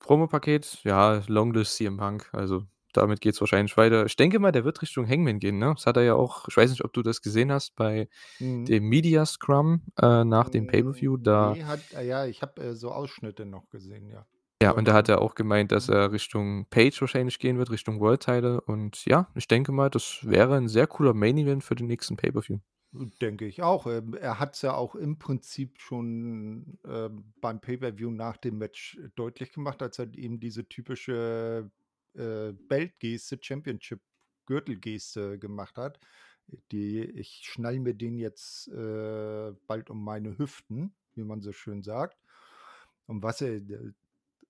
Promopaket, 0.00 0.80
ja, 0.84 1.22
Long 1.28 1.54
Live 1.54 1.68
CM 1.70 1.96
Punk. 1.98 2.28
Also, 2.32 2.64
damit 2.92 3.20
geht's 3.20 3.40
wahrscheinlich 3.40 3.76
weiter. 3.76 4.06
Ich 4.06 4.16
denke 4.16 4.38
mal, 4.38 4.52
der 4.52 4.64
wird 4.64 4.82
Richtung 4.82 5.08
Hangman 5.08 5.38
gehen, 5.38 5.58
ne? 5.58 5.72
Das 5.76 5.86
hat 5.86 5.96
er 5.96 6.02
ja 6.04 6.14
auch 6.14 6.48
ich 6.48 6.56
weiß 6.56 6.70
nicht, 6.70 6.84
ob 6.84 6.92
du 6.92 7.02
das 7.02 7.22
gesehen 7.22 7.52
hast 7.52 7.74
bei 7.76 8.08
Mhm. 8.40 8.68
dem 8.68 8.84
Media 8.88 9.26
Scrum, 9.26 9.82
äh, 10.00 10.24
nach 10.24 10.50
dem 10.50 10.66
Pay-per-View, 10.66 11.18
Hm, 11.18 11.18
da 11.18 11.56
ne, 11.56 11.66
hat 11.66 11.94
ah 11.94 12.00
ja, 12.00 12.26
ich 12.26 12.42
habe, 12.42 12.62
äh, 12.62 12.74
so 12.74 12.90
Ausschnitte 12.92 13.46
noch 13.46 13.68
gesehen, 13.70 14.08
ja. 14.08 14.26
Ja, 14.62 14.70
und 14.70 14.86
da 14.86 14.92
hat 14.94 15.08
er 15.08 15.20
auch 15.20 15.34
gemeint, 15.34 15.72
dass 15.72 15.88
mhm. 15.88 15.94
er 15.94 16.12
Richtung 16.12 16.66
Page 16.70 16.98
wahrscheinlich 17.00 17.38
gehen 17.40 17.58
wird, 17.58 17.70
Richtung 17.70 17.98
World 18.00 18.22
Title 18.22 18.60
und 18.60 19.04
ja, 19.06 19.28
ich 19.34 19.48
denke 19.48 19.72
mal, 19.72 19.90
das 19.90 20.20
wäre 20.22 20.56
'n 20.56 20.68
sehr 20.68 20.86
cooler 20.86 21.14
Main 21.14 21.36
Event 21.38 21.64
für 21.64 21.74
den 21.74 21.86
nächsten 21.88 22.16
Pay-per-View. 22.16 22.58
Denke 23.22 23.46
ich 23.46 23.62
auch. 23.62 23.86
Ähm, 23.86 24.12
er 24.12 24.38
hat's 24.38 24.60
ja 24.60 24.74
auch 24.74 24.94
im 24.94 25.18
Prinzip 25.18 25.80
schon, 25.80 26.78
ähm, 26.86 27.32
beim 27.40 27.58
Pay-per-View 27.62 28.10
nach 28.10 28.36
dem 28.36 28.58
Match 28.58 29.00
deutlich 29.16 29.52
gemacht, 29.52 29.80
als 29.82 29.98
er 29.98 30.12
eben 30.14 30.40
diese 30.40 30.68
typische, 30.68 31.70
äh, 32.14 32.52
Belt-Geste, 32.68 33.38
Championship-Gürtel-Geste 33.40 35.38
gemacht 35.38 35.76
hat. 35.78 36.00
Die 36.72 37.00
„Ich 37.02 37.42
schnalle 37.44 37.80
mir 37.80 37.94
den 37.94 38.18
jetzt, 38.18 38.68
äh, 38.68 39.52
bald 39.66 39.90
um 39.90 40.02
meine 40.04 40.38
Hüften“, 40.38 40.94
wie 41.14 41.24
man 41.24 41.40
so 41.40 41.52
schön 41.52 41.82
sagt. 41.82 42.18
Und 43.06 43.22
was 43.22 43.40
er 43.42 43.60
d 43.60 43.92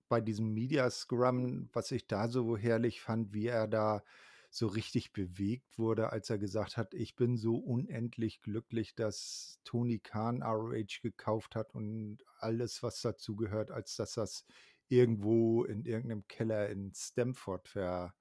bei 0.09 0.21
diesem 0.21 0.55
Media 0.55 0.91
Scrum, 0.91 1.71
was 1.73 1.91
ich 1.93 2.07
da 2.07 2.29
so 2.29 2.57
herrlich 2.57 3.01
fand, 3.03 3.35
wie 3.35 3.47
er 3.49 3.69
da 3.69 4.05
so 4.51 4.67
richtig 4.69 5.13
bewegt 5.13 5.79
wurde, 5.79 6.11
als 6.13 6.31
er 6.31 6.39
gesagt 6.39 6.77
hat: 6.77 6.95
„Ich 6.95 7.17
bin 7.17 7.37
so 7.39 7.57
unendlich 7.57 8.43
glücklich, 8.43 8.95
dass 8.95 9.61
Tony 9.65 9.99
Khan 10.01 10.43
ROH 10.43 11.01
gekauft 11.03 11.57
hat 11.57 11.75
und 11.75 12.19
alles, 12.41 12.83
was 12.83 13.01
dazugehört, 13.03 13.71
als 13.73 13.97
dass 13.97 14.15
das 14.15 14.45
irgendwo 14.89 15.65
in 15.65 15.85
irgend 15.87 16.09
'nem 16.09 16.29
Keller 16.29 16.69
in 16.71 16.93
Stamford 16.95 17.69
ver 17.69 18.15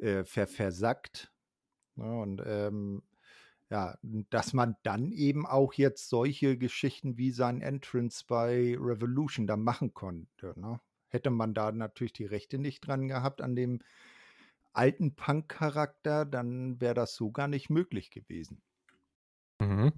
äh, 0.00 0.24
ver 0.24 0.46
versackt“, 0.46 1.32
ne? 1.96 2.20
Und, 2.20 2.42
ähm, 2.46 3.02
ja, 3.70 3.98
dass 4.30 4.52
man 4.54 4.76
dann 4.84 5.12
eben 5.12 5.46
auch 5.46 5.74
jetzt 5.74 6.08
solche 6.10 6.58
Geschichten 6.58 7.18
wie 7.18 7.32
sein 7.32 7.62
Entrance 7.62 8.24
bei 8.28 8.76
Revolution 8.78 9.46
da 9.46 9.56
machen 9.56 9.94
konnte, 9.94 10.54
ne? 10.60 10.80
Hätte 11.08 11.30
man 11.30 11.54
da 11.54 11.72
natürlich 11.72 12.12
die 12.14 12.26
Rechte 12.26 12.58
nicht 12.58 12.82
dran 12.86 13.08
gehabt 13.08 13.42
an 13.42 13.56
dem 13.56 13.80
alten 14.74 15.16
Punk-Charakter, 15.16 16.26
dann 16.26 16.80
wäre 16.80 16.94
das 16.94 17.14
so 17.16 17.32
gar 17.32 17.48
nicht 17.48 17.70
möglich 17.70 18.10
gewesen. 18.10 18.62
Mhm. 19.60 19.90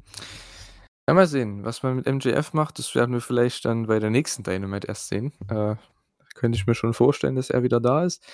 Ja, 1.11 1.15
mal 1.15 1.27
sehen, 1.27 1.65
was 1.65 1.83
man 1.83 1.97
mit 1.97 2.07
MJF 2.07 2.53
macht, 2.53 2.79
das 2.79 2.95
werden 2.95 3.13
wir 3.13 3.21
vielleicht 3.21 3.65
dann 3.65 3.89
bei 3.89 3.99
der 3.99 4.11
nächsten 4.11 4.45
Dynamite 4.45 4.87
erst 4.87 5.09
sehen. 5.09 5.33
Äh, 5.49 5.75
könnte 6.37 6.57
ich 6.57 6.69
mir 6.69 6.77
schon 6.77 6.95
vorstellen, 6.95 7.35
dass 7.35 7.51
er 7.51 7.65
wieder 7.65 7.81
da 7.81 8.05
ist. 8.05 8.25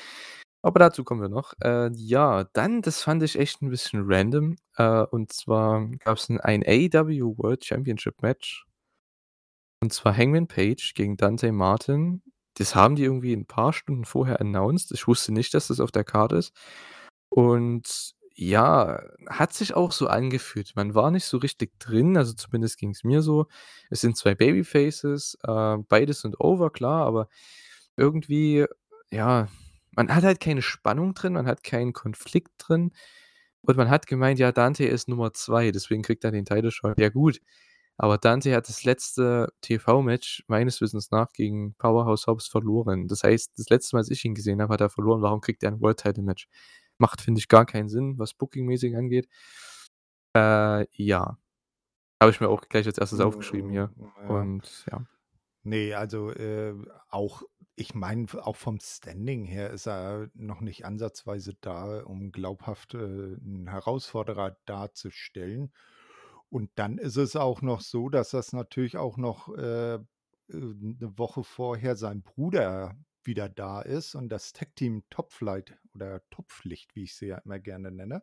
Aber 0.60 0.78
dazu 0.80 1.02
kommen 1.02 1.22
wir 1.22 1.30
noch. 1.30 1.54
Äh, 1.62 1.90
ja, 1.94 2.44
dann, 2.52 2.82
das 2.82 3.02
fand 3.02 3.22
ich 3.22 3.38
echt 3.38 3.62
'n 3.62 3.70
bisschen 3.70 4.02
random. 4.06 4.56
Äh, 4.76 5.04
und 5.04 5.32
zwar 5.32 5.86
gab's 6.04 6.28
'n 6.28 6.38
ein 6.40 6.62
AEW 6.66 7.38
World 7.38 7.64
Championship 7.64 8.20
Match. 8.22 8.66
Und 9.82 9.92
zwar 9.92 10.16
Hangman 10.16 10.46
Page 10.48 10.94
gegen 10.94 11.16
Dante 11.16 11.52
Martin. 11.52 12.22
Das 12.54 12.74
haben 12.74 12.96
die 12.96 13.04
irgendwie 13.04 13.32
'n 13.34 13.46
paar 13.46 13.72
Stunden 13.72 14.04
vorher 14.04 14.40
announced. 14.40 14.90
Ich 14.92 15.06
wusste 15.06 15.32
nicht, 15.32 15.52
dass 15.54 15.68
das 15.68 15.80
auf 15.80 15.90
der 15.92 16.04
Card 16.04 16.32
ist. 16.32 16.52
Und 17.28 18.14
ja, 18.36 19.02
hat 19.28 19.52
sich 19.54 19.74
auch 19.74 19.92
so 19.92 20.08
angefühlt. 20.08 20.72
Man 20.76 20.94
war 20.94 21.10
nicht 21.10 21.24
so 21.26 21.38
richtig 21.38 21.78
drin, 21.80 22.16
also 22.18 22.34
zumindest 22.34 22.78
ging's 22.78 23.04
mir 23.04 23.22
so. 23.22 23.46
Es 23.90 24.02
sind 24.02 24.16
2 24.16 24.34
Babyfaces, 24.34 25.38
äh, 25.44 25.76
beide 25.88 26.12
sind 26.14 26.40
over, 26.40 26.70
klar, 26.70 27.06
aber 27.06 27.28
irgendwie, 27.96 28.66
ja, 29.10 29.48
man 29.92 30.14
hat 30.14 30.24
halt 30.24 30.40
keine 30.40 30.62
Spannung 30.62 31.14
drin, 31.14 31.32
man 31.34 31.46
hat 31.46 31.62
keinen 31.64 31.92
Konflikt 31.94 32.52
drin. 32.58 32.92
Und 33.62 33.76
man 33.78 33.90
hat 33.90 34.06
gemeint, 34.06 34.38
ja, 34.38 34.52
Dante 34.52 34.84
ist 34.86 35.08
Nummer 35.08 35.32
2, 35.34 35.72
deswegen 35.72 36.02
kriegt 36.02 36.24
er 36.24 36.30
den 36.32 36.44
Title 36.46 36.70
Shot. 36.70 36.98
Ja 37.00 37.08
gut, 37.10 37.40
aber 37.98 38.18
Dante 38.18 38.54
hat 38.54 38.68
das 38.68 38.84
letzte 38.84 39.52
TV-Match 39.62 40.44
meines 40.48 40.80
Wissens 40.82 41.10
nach 41.12 41.32
gegen 41.32 41.74
Powerhouse 41.76 42.26
Hobbs 42.28 42.48
verloren. 42.48 43.08
Das 43.08 43.22
heißt, 43.24 43.52
das 43.58 43.68
letzte 43.70 43.96
Mal, 43.96 44.00
als 44.00 44.10
ich 44.10 44.24
ihn 44.24 44.34
gesehen 44.34 44.62
habe, 44.62 44.72
hat 44.74 44.80
er 44.82 44.90
verloren. 44.90 45.22
Warum 45.22 45.40
kriegt 45.42 45.62
er 45.64 45.70
'n 45.72 45.80
World 45.80 45.98
Title 46.00 46.22
Match? 46.24 46.46
Macht, 47.00 47.20
finde 47.20 47.38
ich, 47.40 47.48
gar 47.48 47.66
keinen 47.66 47.88
Sinn, 47.88 48.18
was 48.18 48.32
Booking-mäßig 48.34 48.96
angeht. 48.96 49.26
Äh, 50.36 50.86
ja. 50.92 51.38
Habe 52.22 52.30
ich 52.32 52.40
mir 52.40 52.48
auch 52.50 52.62
gleich 52.68 52.86
als 52.86 52.98
1. 52.98 53.20
aufgeschrieben 53.20 53.70
Hm, 53.70 53.72
hier 53.72 53.92
ja. 53.96 54.48
und 54.50 54.86
ja. 54.92 55.06
Ne, 55.64 55.94
also, 55.94 56.30
äh, 56.30 56.74
auch 57.08 57.42
ich 57.74 57.94
meine, 57.94 58.26
auch 58.46 58.56
vom 58.56 58.78
Standing 58.80 59.44
her 59.44 59.70
ist 59.70 59.86
er 59.86 60.30
noch 60.34 60.60
nicht 60.60 60.84
ansatzweise 60.86 61.54
da, 61.60 62.02
um 62.04 62.30
glaubhaft, 62.32 62.94
äh, 62.94 62.98
'n 62.98 63.66
Herausforderer 63.68 64.56
darzustellen. 64.64 65.72
Und 66.50 66.70
dann 66.76 66.98
ist 66.98 67.16
es 67.16 67.36
auch 67.36 67.62
noch 67.62 67.80
so, 67.82 68.08
dass 68.08 68.30
das 68.30 68.52
natürlich 68.52 68.96
auch 68.96 69.16
noch, 69.18 69.48
äh, 69.56 69.94
äh, 69.96 70.00
'ne 70.50 71.18
Woche 71.18 71.42
vorher 71.44 71.96
sein 71.96 72.22
Bruder 72.22 72.96
wieder 73.26 73.48
da 73.48 73.80
ist 73.82 74.14
und 74.14 74.28
das 74.28 74.52
Tag-Team 74.52 75.04
Top 75.10 75.32
Flight 75.32 75.76
oder 75.94 76.22
Topflicht, 76.30 76.94
wie 76.94 77.04
ich 77.04 77.14
sie 77.14 77.26
ja 77.26 77.38
immer 77.38 77.58
gerne 77.58 77.90
nenne, 77.90 78.22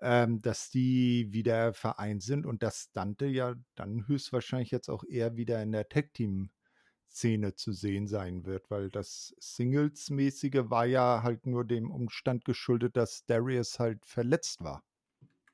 ähm, 0.00 0.40
dass 0.42 0.70
die 0.70 1.32
wieder 1.32 1.72
vereint 1.74 2.22
sind 2.22 2.46
und 2.46 2.62
dass 2.62 2.92
Dante 2.92 3.26
ja 3.26 3.54
dann 3.74 4.06
höchstwahrscheinlich 4.06 4.70
jetzt 4.70 4.88
auch 4.88 5.04
eher 5.04 5.36
wieder 5.36 5.62
in 5.62 5.72
der 5.72 5.88
Tag-Team-Szene 5.88 7.54
zu 7.54 7.72
sehen 7.72 8.06
sein 8.06 8.44
wird, 8.44 8.70
weil 8.70 8.90
das 8.90 9.34
Singles-mäßige 9.38 10.70
war 10.70 10.86
ja 10.86 11.22
halt 11.22 11.46
nur 11.46 11.64
dem 11.64 11.90
Umstand 11.90 12.44
geschuldet, 12.44 12.96
dass 12.96 13.24
Darius 13.26 13.78
halt 13.78 14.04
verletzt 14.04 14.62
war. 14.62 14.82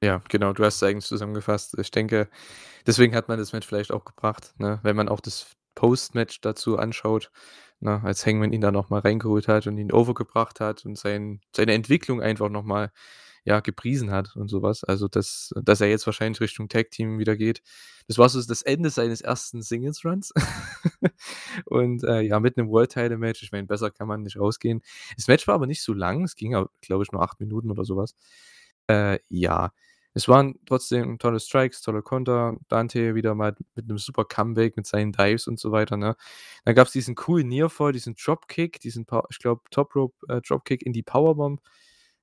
Ja, 0.03 0.23
genau, 0.31 0.55
du 0.55 0.65
hast 0.65 0.77
es 0.77 0.83
eigentlich 0.83 1.05
zusammengefasst. 1.05 1.77
Ich 1.79 1.91
denke, 1.91 2.31
deswegen 2.87 3.15
hat 3.15 3.29
man 3.29 3.39
das 3.39 3.53
Match 3.53 3.67
vielleicht 3.67 3.93
auch 3.93 4.07
gebracht, 4.07 4.55
ne? 4.59 4.81
Wenn 4.83 4.97
man 4.97 5.11
auch 5.11 5.21
das 5.21 5.55
Post-Match 5.75 6.41
dazu 6.41 6.79
anschaut, 6.79 7.31
ne, 7.81 8.01
als 8.05 8.27
Hangman 8.27 8.53
ihn 8.53 8.61
da 8.63 8.73
noch 8.73 8.91
mal 8.91 9.01
reingeholt 9.01 9.49
hat 9.49 9.67
und 9.67 9.79
ihn 9.79 9.93
over 9.93 10.15
gebracht 10.15 10.61
hat 10.61 10.85
und 10.87 10.99
sein 10.99 11.41
seine 11.57 11.73
Entwicklung 11.75 12.23
einfach 12.23 12.49
noch 12.51 12.65
mal, 12.65 12.93
ja, 13.45 13.61
gepriesen 13.61 14.11
hat 14.13 14.37
und 14.37 14.49
so 14.49 14.63
was. 14.63 14.85
Also, 14.85 15.09
dass 15.09 15.53
dass 15.65 15.81
er 15.81 15.89
jetzt 15.89 16.07
wahrscheinlich 16.07 16.41
Richtung 16.43 16.69
Tag-Team 16.69 17.19
wieder 17.19 17.37
geht. 17.37 17.63
Das 18.09 18.19
war 18.19 18.29
so 18.29 18.43
das 18.43 18.63
Ende 18.63 18.91
seines 18.91 19.23
1. 19.23 19.63
Singles-Runs. 19.63 20.33
Und, 21.67 22.05
äh, 22.05 22.21
ja, 22.23 22.41
mit 22.41 22.57
'nem 22.59 22.69
World 22.71 22.93
Title 22.93 23.19
Match, 23.19 23.43
ich 23.43 23.53
meine, 23.53 23.67
besser 23.67 23.91
kann 23.91 24.09
man 24.09 24.23
nicht 24.23 24.39
rausgehen. 24.39 24.83
Das 25.17 25.29
Match 25.29 25.47
war 25.49 25.55
aber 25.57 25.67
nicht 25.67 25.83
so 25.83 25.93
lang, 25.95 26.25
es 26.25 26.37
ging 26.37 26.53
glaube 26.83 27.03
ich, 27.05 27.13
nur 27.13 27.23
8 27.23 27.41
Minuten 27.41 27.71
oder 27.71 27.85
so 27.85 27.97
was. 27.97 28.15
Äh, 28.89 29.21
ja, 29.29 29.73
es 30.15 30.29
waren 30.29 30.57
trotzdem 30.67 31.19
tolle 31.19 31.41
Strikes, 31.41 31.83
tolle 31.83 32.03
Konter. 32.03 32.57
Dante 32.69 33.15
wieder 33.15 33.35
mal 33.35 33.55
mit 33.77 33.87
'nem 33.89 33.99
super 33.99 34.25
Comeback 34.25 34.77
mit 34.77 34.87
seinen 34.87 35.13
Dives 35.13 35.47
und 35.49 35.61
so 35.61 35.73
weiter, 35.73 35.97
ne? 35.97 36.17
Dann 36.65 36.75
gab's 36.75 36.93
diesen 36.93 37.15
coolen 37.15 37.49
Nearfall, 37.49 37.93
diesen 37.93 38.15
Dropkick, 38.17 38.81
diesen 38.81 39.07
ich 39.31 39.39
glaube, 39.39 39.63
Top 39.71 39.95
Rope, 39.97 40.15
äh, 40.29 40.41
Dropkick 40.43 40.83
in 40.87 40.93
die 40.93 41.03
Powerbomb, 41.03 41.61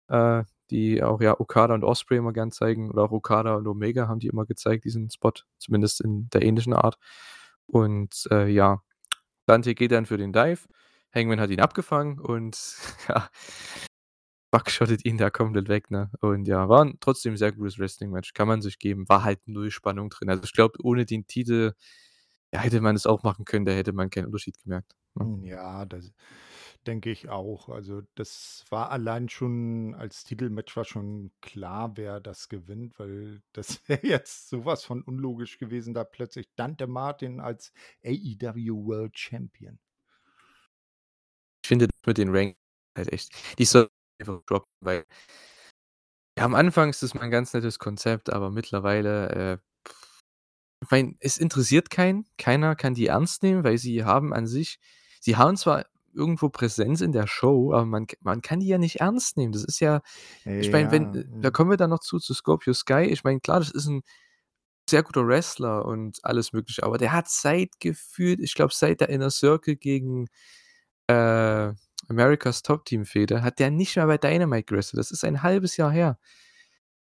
äh, 0.09 0.43
die 0.71 1.03
auch, 1.03 1.21
ja, 1.21 1.39
Okada 1.39 1.73
und 1.75 1.83
Ospreay 1.85 2.17
immer 2.19 2.33
gern 2.33 2.51
zeigen 2.51 2.91
oder 2.91 3.03
auch 3.03 3.11
Okada 3.11 3.55
und 3.55 3.67
Omega 3.67 4.07
haben 4.09 4.19
die 4.19 4.27
immer 4.27 4.45
gezeigt, 4.45 4.85
diesen 4.85 5.09
Spot, 5.11 5.31
zumindest 5.59 6.01
in 6.01 6.29
der 6.31 6.41
ähnlichen 6.43 6.73
Art. 6.73 6.97
Und, 7.67 8.27
äh, 8.31 8.47
ja, 8.49 8.81
Dante 9.47 9.75
geht 9.75 9.91
dann 9.93 10.05
für 10.07 10.17
den 10.17 10.33
Dive. 10.33 10.67
Hangman 11.15 11.39
hat 11.41 11.51
ihn 11.51 11.61
abgefangen 11.61 12.19
und 12.19 12.57
ja, 13.09 13.29
buckshottet 14.57 15.05
ihn 15.05 15.17
da 15.17 15.29
komplett 15.29 15.69
weg, 15.69 15.91
ne? 15.91 16.11
Und 16.21 16.47
ja, 16.47 16.69
war 16.69 16.83
'n 16.83 16.97
trotzdem 16.99 17.37
sehr 17.37 17.51
gutes 17.51 17.79
Wrestling-Match, 17.79 18.33
kann 18.33 18.47
man 18.47 18.61
sich 18.61 18.79
geben. 18.79 19.07
War 19.09 19.23
halt 19.23 19.47
0 19.47 19.71
Spannung 19.71 20.09
drin. 20.09 20.29
Also, 20.29 20.43
ich 20.43 20.53
glaube, 20.53 20.79
ohne 20.83 21.05
den 21.05 21.27
Titel, 21.27 21.73
ja, 22.53 22.59
hätte 22.61 22.81
man 22.81 22.95
es 22.95 23.05
auch 23.07 23.23
machen 23.23 23.45
können, 23.45 23.65
da 23.65 23.73
hätte 23.73 23.93
man 23.93 24.09
keinen 24.09 24.27
Unterschied 24.27 24.57
gemerkt, 24.63 24.95
ne? 25.15 25.29
Hm, 25.29 25.43
ja, 25.43 25.85
das 25.85 26.11
denke 26.85 27.09
ich 27.11 27.29
auch. 27.29 27.69
Also, 27.69 28.01
das 28.15 28.65
war 28.69 28.91
allein 28.91 29.29
schon 29.29 29.95
als 29.95 30.23
Titelmatch 30.23 30.75
war 30.77 30.85
schon 30.85 31.31
klar, 31.41 31.97
wer 31.97 32.19
das 32.19 32.49
gewinnt, 32.49 32.97
weil 32.99 33.41
das 33.53 33.87
wäre 33.89 34.05
jetzt 34.07 34.49
so 34.49 34.65
was 34.65 34.83
von 34.83 35.01
unlogisch 35.03 35.57
gewesen, 35.57 35.93
da 35.93 36.03
plötzlich 36.03 36.49
Dante 36.55 36.87
Martin 36.87 37.39
als 37.39 37.73
AEW 38.03 38.85
World 38.85 39.17
Champion. 39.17 39.79
Ich 41.63 41.67
finde 41.67 41.87
mit 42.05 42.17
den 42.17 42.29
Rank 42.35 42.55
halt 42.97 43.11
echt 43.11 43.31
die 43.59 43.65
soll 43.65 43.89
einfach 44.19 44.41
droppen, 44.45 44.69
weil 44.81 45.05
ja, 46.37 46.45
am 46.45 46.55
Anfang 46.55 46.89
ist 46.89 47.01
das 47.03 47.13
mal 47.15 47.23
'n 47.23 47.31
ganz 47.31 47.53
nettes 47.53 47.79
Konzept, 47.79 48.31
aber 48.31 48.51
mittlerweile, 48.51 49.29
äh, 49.29 49.57
ich 50.83 50.91
meine, 50.91 51.15
es 51.19 51.37
interessiert 51.37 51.89
keinen. 51.89 52.25
Keiner 52.37 52.75
kann 52.75 52.93
die 52.93 53.07
ernst 53.07 53.43
nehmen, 53.43 53.63
weil 53.63 53.77
sie 53.77 54.03
haben 54.05 54.33
an 54.33 54.47
sich 54.47 54.79
sie 55.21 55.35
haben 55.37 55.57
zwar 55.57 55.85
irgendwo 56.13 56.49
Präsenz 56.49 57.01
in 57.01 57.11
der 57.11 57.27
Show, 57.27 57.73
aber 57.73 57.85
man 57.85 58.07
man 58.21 58.41
kann 58.41 58.59
die 58.59 58.67
ja 58.67 58.77
nicht 58.77 58.97
ernst 59.01 59.37
nehmen. 59.37 59.51
Das 59.53 59.63
ist 59.63 59.79
ja 59.79 60.01
ich 60.57 60.71
meine, 60.71 60.91
wenn 60.91 61.13
äh, 61.15 61.25
da 61.41 61.51
kommen 61.51 61.69
wir 61.71 61.77
dann 61.77 61.89
noch 61.91 61.99
zu 62.01 62.19
zu 62.19 62.33
Scorpio 62.33 62.73
Sky. 62.73 63.03
Ich 63.05 63.23
meine, 63.23 63.39
klar, 63.41 63.59
das 63.59 63.71
ist 63.71 63.87
'n 63.87 64.01
sehr 64.89 65.03
guter 65.03 65.27
Wrestler 65.27 65.85
und 65.85 66.19
alles 66.25 66.53
Mögliche, 66.53 66.83
aber 66.83 66.97
der 66.99 67.13
hat 67.13 67.29
seit 67.29 67.79
gefühlt 67.81 68.39
ich 68.41 68.55
glaube, 68.55 68.73
seit 68.75 69.01
der 69.01 69.09
Inner 69.09 69.31
Circle 69.31 69.77
gegen 69.77 70.27
äh, 71.07 71.73
America's 72.07 72.61
Top 72.63 72.85
Team 72.85 73.05
Fehde 73.05 73.41
hat 73.43 73.59
der 73.59 73.71
nicht 73.71 73.95
mehr 73.95 74.07
bei 74.07 74.17
Dynamite 74.17 74.63
gewrestelt. 74.63 74.99
Das 74.99 75.11
ist 75.11 75.23
ein 75.23 75.43
halbes 75.43 75.77
Jahr 75.77 75.91
her. 75.91 76.19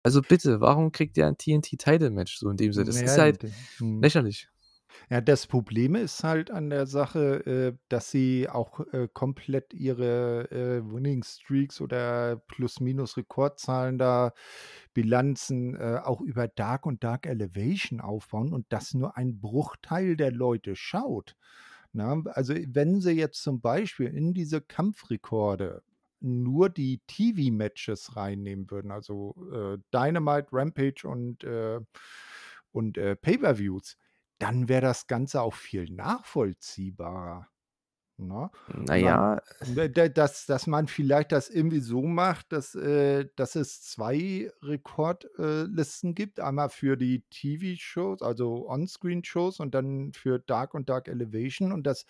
Also 0.04 0.22
bitte, 0.22 0.62
warum 0.62 0.92
kriegt 0.92 1.18
der 1.18 1.28
ein 1.28 1.38
TNT 1.38 1.78
Title 1.78 2.10
Match 2.10 2.38
so 2.38 2.50
in 2.50 2.58
dem 2.58 2.74
Sinne? 2.74 2.88
Das 2.88 2.96
ist 3.02 3.16
Ja, 3.18 3.24
halt 3.24 3.44
d 3.44 3.52
mhm. 3.80 4.02
lächerlich. 4.02 4.50
Ja, 5.10 5.22
das 5.22 5.48
Problem 5.48 5.96
ist 5.96 6.24
halt 6.24 6.52
an 6.52 6.70
der 6.70 6.86
Sache, 6.86 7.46
äh, 7.46 7.78
dass 7.90 8.12
sie 8.12 8.50
auch, 8.50 8.80
äh, 8.92 9.08
komplett 9.14 9.74
ihre, 9.74 10.50
äh, 10.52 10.82
Winning 10.84 11.24
Streaks 11.24 11.82
oder 11.82 12.38
Plus-Minus-Rekordzahlen 12.48 13.98
da 13.98 14.34
Bilanzen, 14.94 15.78
auch 15.78 16.20
über 16.20 16.50
Dark 16.50 16.86
und 16.86 17.04
Dark 17.04 17.26
Elevation 17.26 18.02
aufbauen 18.02 18.52
und 18.54 18.66
das 18.70 18.94
nur 18.94 19.16
ein 19.16 19.40
Bruchteil 19.40 20.18
der 20.18 20.32
Leute 20.32 20.76
schaut, 20.76 21.38
ne? 21.94 22.24
Also, 22.34 22.54
wenn 22.68 23.02
sie 23.02 23.12
jetzt 23.12 23.42
zum 23.44 23.62
Beispiel 23.62 24.08
in 24.08 24.34
diese 24.34 24.62
Kampfrekorde 24.62 25.84
nur 26.20 26.70
die 26.70 27.02
TV-Matches 27.08 28.16
reinnehmen 28.16 28.70
würden, 28.72 28.92
also, 28.92 29.36
äh, 29.54 29.78
Dynamite, 29.94 30.48
Rampage 30.52 31.08
und, 31.08 31.44
äh 31.44 31.80
und, 32.74 32.98
äh, 32.98 33.16
Pay-per-Views, 33.16 33.98
dann 34.40 34.70
wäre 34.70 34.82
das 34.82 35.08
Ganze 35.08 35.42
auch 35.42 35.54
viel 35.54 35.90
nachvollziehbarer, 35.92 37.48
ne? 38.22 38.50
Na 38.74 38.96
Man 39.76 39.94
dass 40.14 40.46
dass 40.46 40.68
man 40.68 40.88
vielleicht 40.88 41.32
das 41.32 41.50
irgendwie 41.50 41.80
so 41.80 42.04
macht, 42.04 42.52
dass, 42.52 42.76
äh 42.76 43.26
dass 43.36 43.56
es 43.56 43.82
2 43.84 44.52
Rekord 44.64 45.26
äh, 45.38 45.66
gibt. 46.14 46.40
Einmal 46.40 46.70
für 46.70 46.98
die 46.98 47.24
TV-Shows, 47.30 48.22
also 48.22 48.70
On-Screen-Shows 48.70 49.60
und 49.60 49.76
dann 49.76 50.14
für 50.14 50.40
Dark 50.40 50.74
und 50.74 50.90
Dark 50.90 51.08
Elevation. 51.08 51.72
Und 51.72 51.84
das 51.84 52.06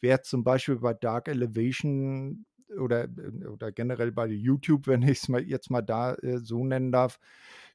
wäre 0.00 0.22
zum 0.22 0.44
Beispiel 0.44 0.76
bei 0.76 0.94
Dark 0.94 1.28
Elevation 1.28 2.44
oder 2.78 3.04
äh, 3.04 3.46
oder 3.48 3.72
generell 3.72 4.12
bei 4.12 4.26
YouTube, 4.26 4.86
wenn 4.88 5.02
ich's 5.02 5.28
mal 5.28 5.42
jetzt 5.42 5.70
mal 5.70 5.82
da, 5.82 6.14
äh, 6.16 6.38
so 6.38 6.64
nennen 6.64 6.92
darf, 6.92 7.18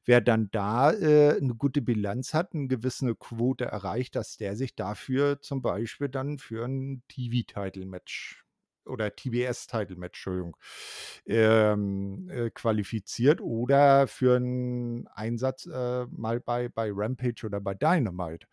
wer 0.06 0.20
dann 0.20 0.50
da, 0.52 0.92
äh, 0.92 1.40
'ne 1.40 1.54
gute 1.56 1.82
Bilanz 1.82 2.34
hat, 2.34 2.54
'ne 2.54 2.68
gewisse 2.68 3.14
Quote 3.16 3.66
erreicht, 3.66 4.16
dass 4.16 4.36
der 4.36 4.56
sich 4.56 4.74
dafür 4.76 5.40
zum 5.40 5.62
Beispiel 5.62 6.08
dann 6.08 6.38
für 6.38 6.64
'n 6.66 7.02
TV-Title-Match 7.08 8.44
oder 8.86 9.14
TBS-Title-Match, 9.14 10.18
Entschuldigung, 10.20 10.56
ähm, 11.26 12.28
äh, 12.30 12.50
qualifiziert 12.50 13.40
oder 13.40 14.06
für 14.08 14.36
'n 14.38 15.06
Einsatz, 15.14 15.66
äh, 15.66 16.06
mal 16.10 16.40
bei 16.40 16.68
bei 16.68 16.90
Rampage 16.92 17.46
oder 17.46 17.60
bei 17.60 17.74
Dynamite, 17.74 18.46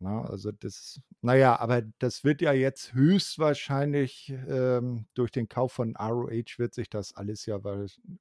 ne? 0.00 0.22
Also, 0.28 0.52
das 0.52 1.00
na 1.22 1.34
ja, 1.36 1.58
aber 1.60 1.82
das 2.00 2.24
wird 2.24 2.42
ja 2.42 2.52
jetzt 2.52 2.94
höchstwahrscheinlich, 2.94 4.30
ähm 4.48 5.06
durch 5.14 5.30
den 5.32 5.48
Kauf 5.48 5.72
von 5.72 5.96
ROH 5.96 6.58
wird 6.58 6.74
sich 6.74 6.90
das 6.90 7.14
alles 7.14 7.46
ja 7.46 7.58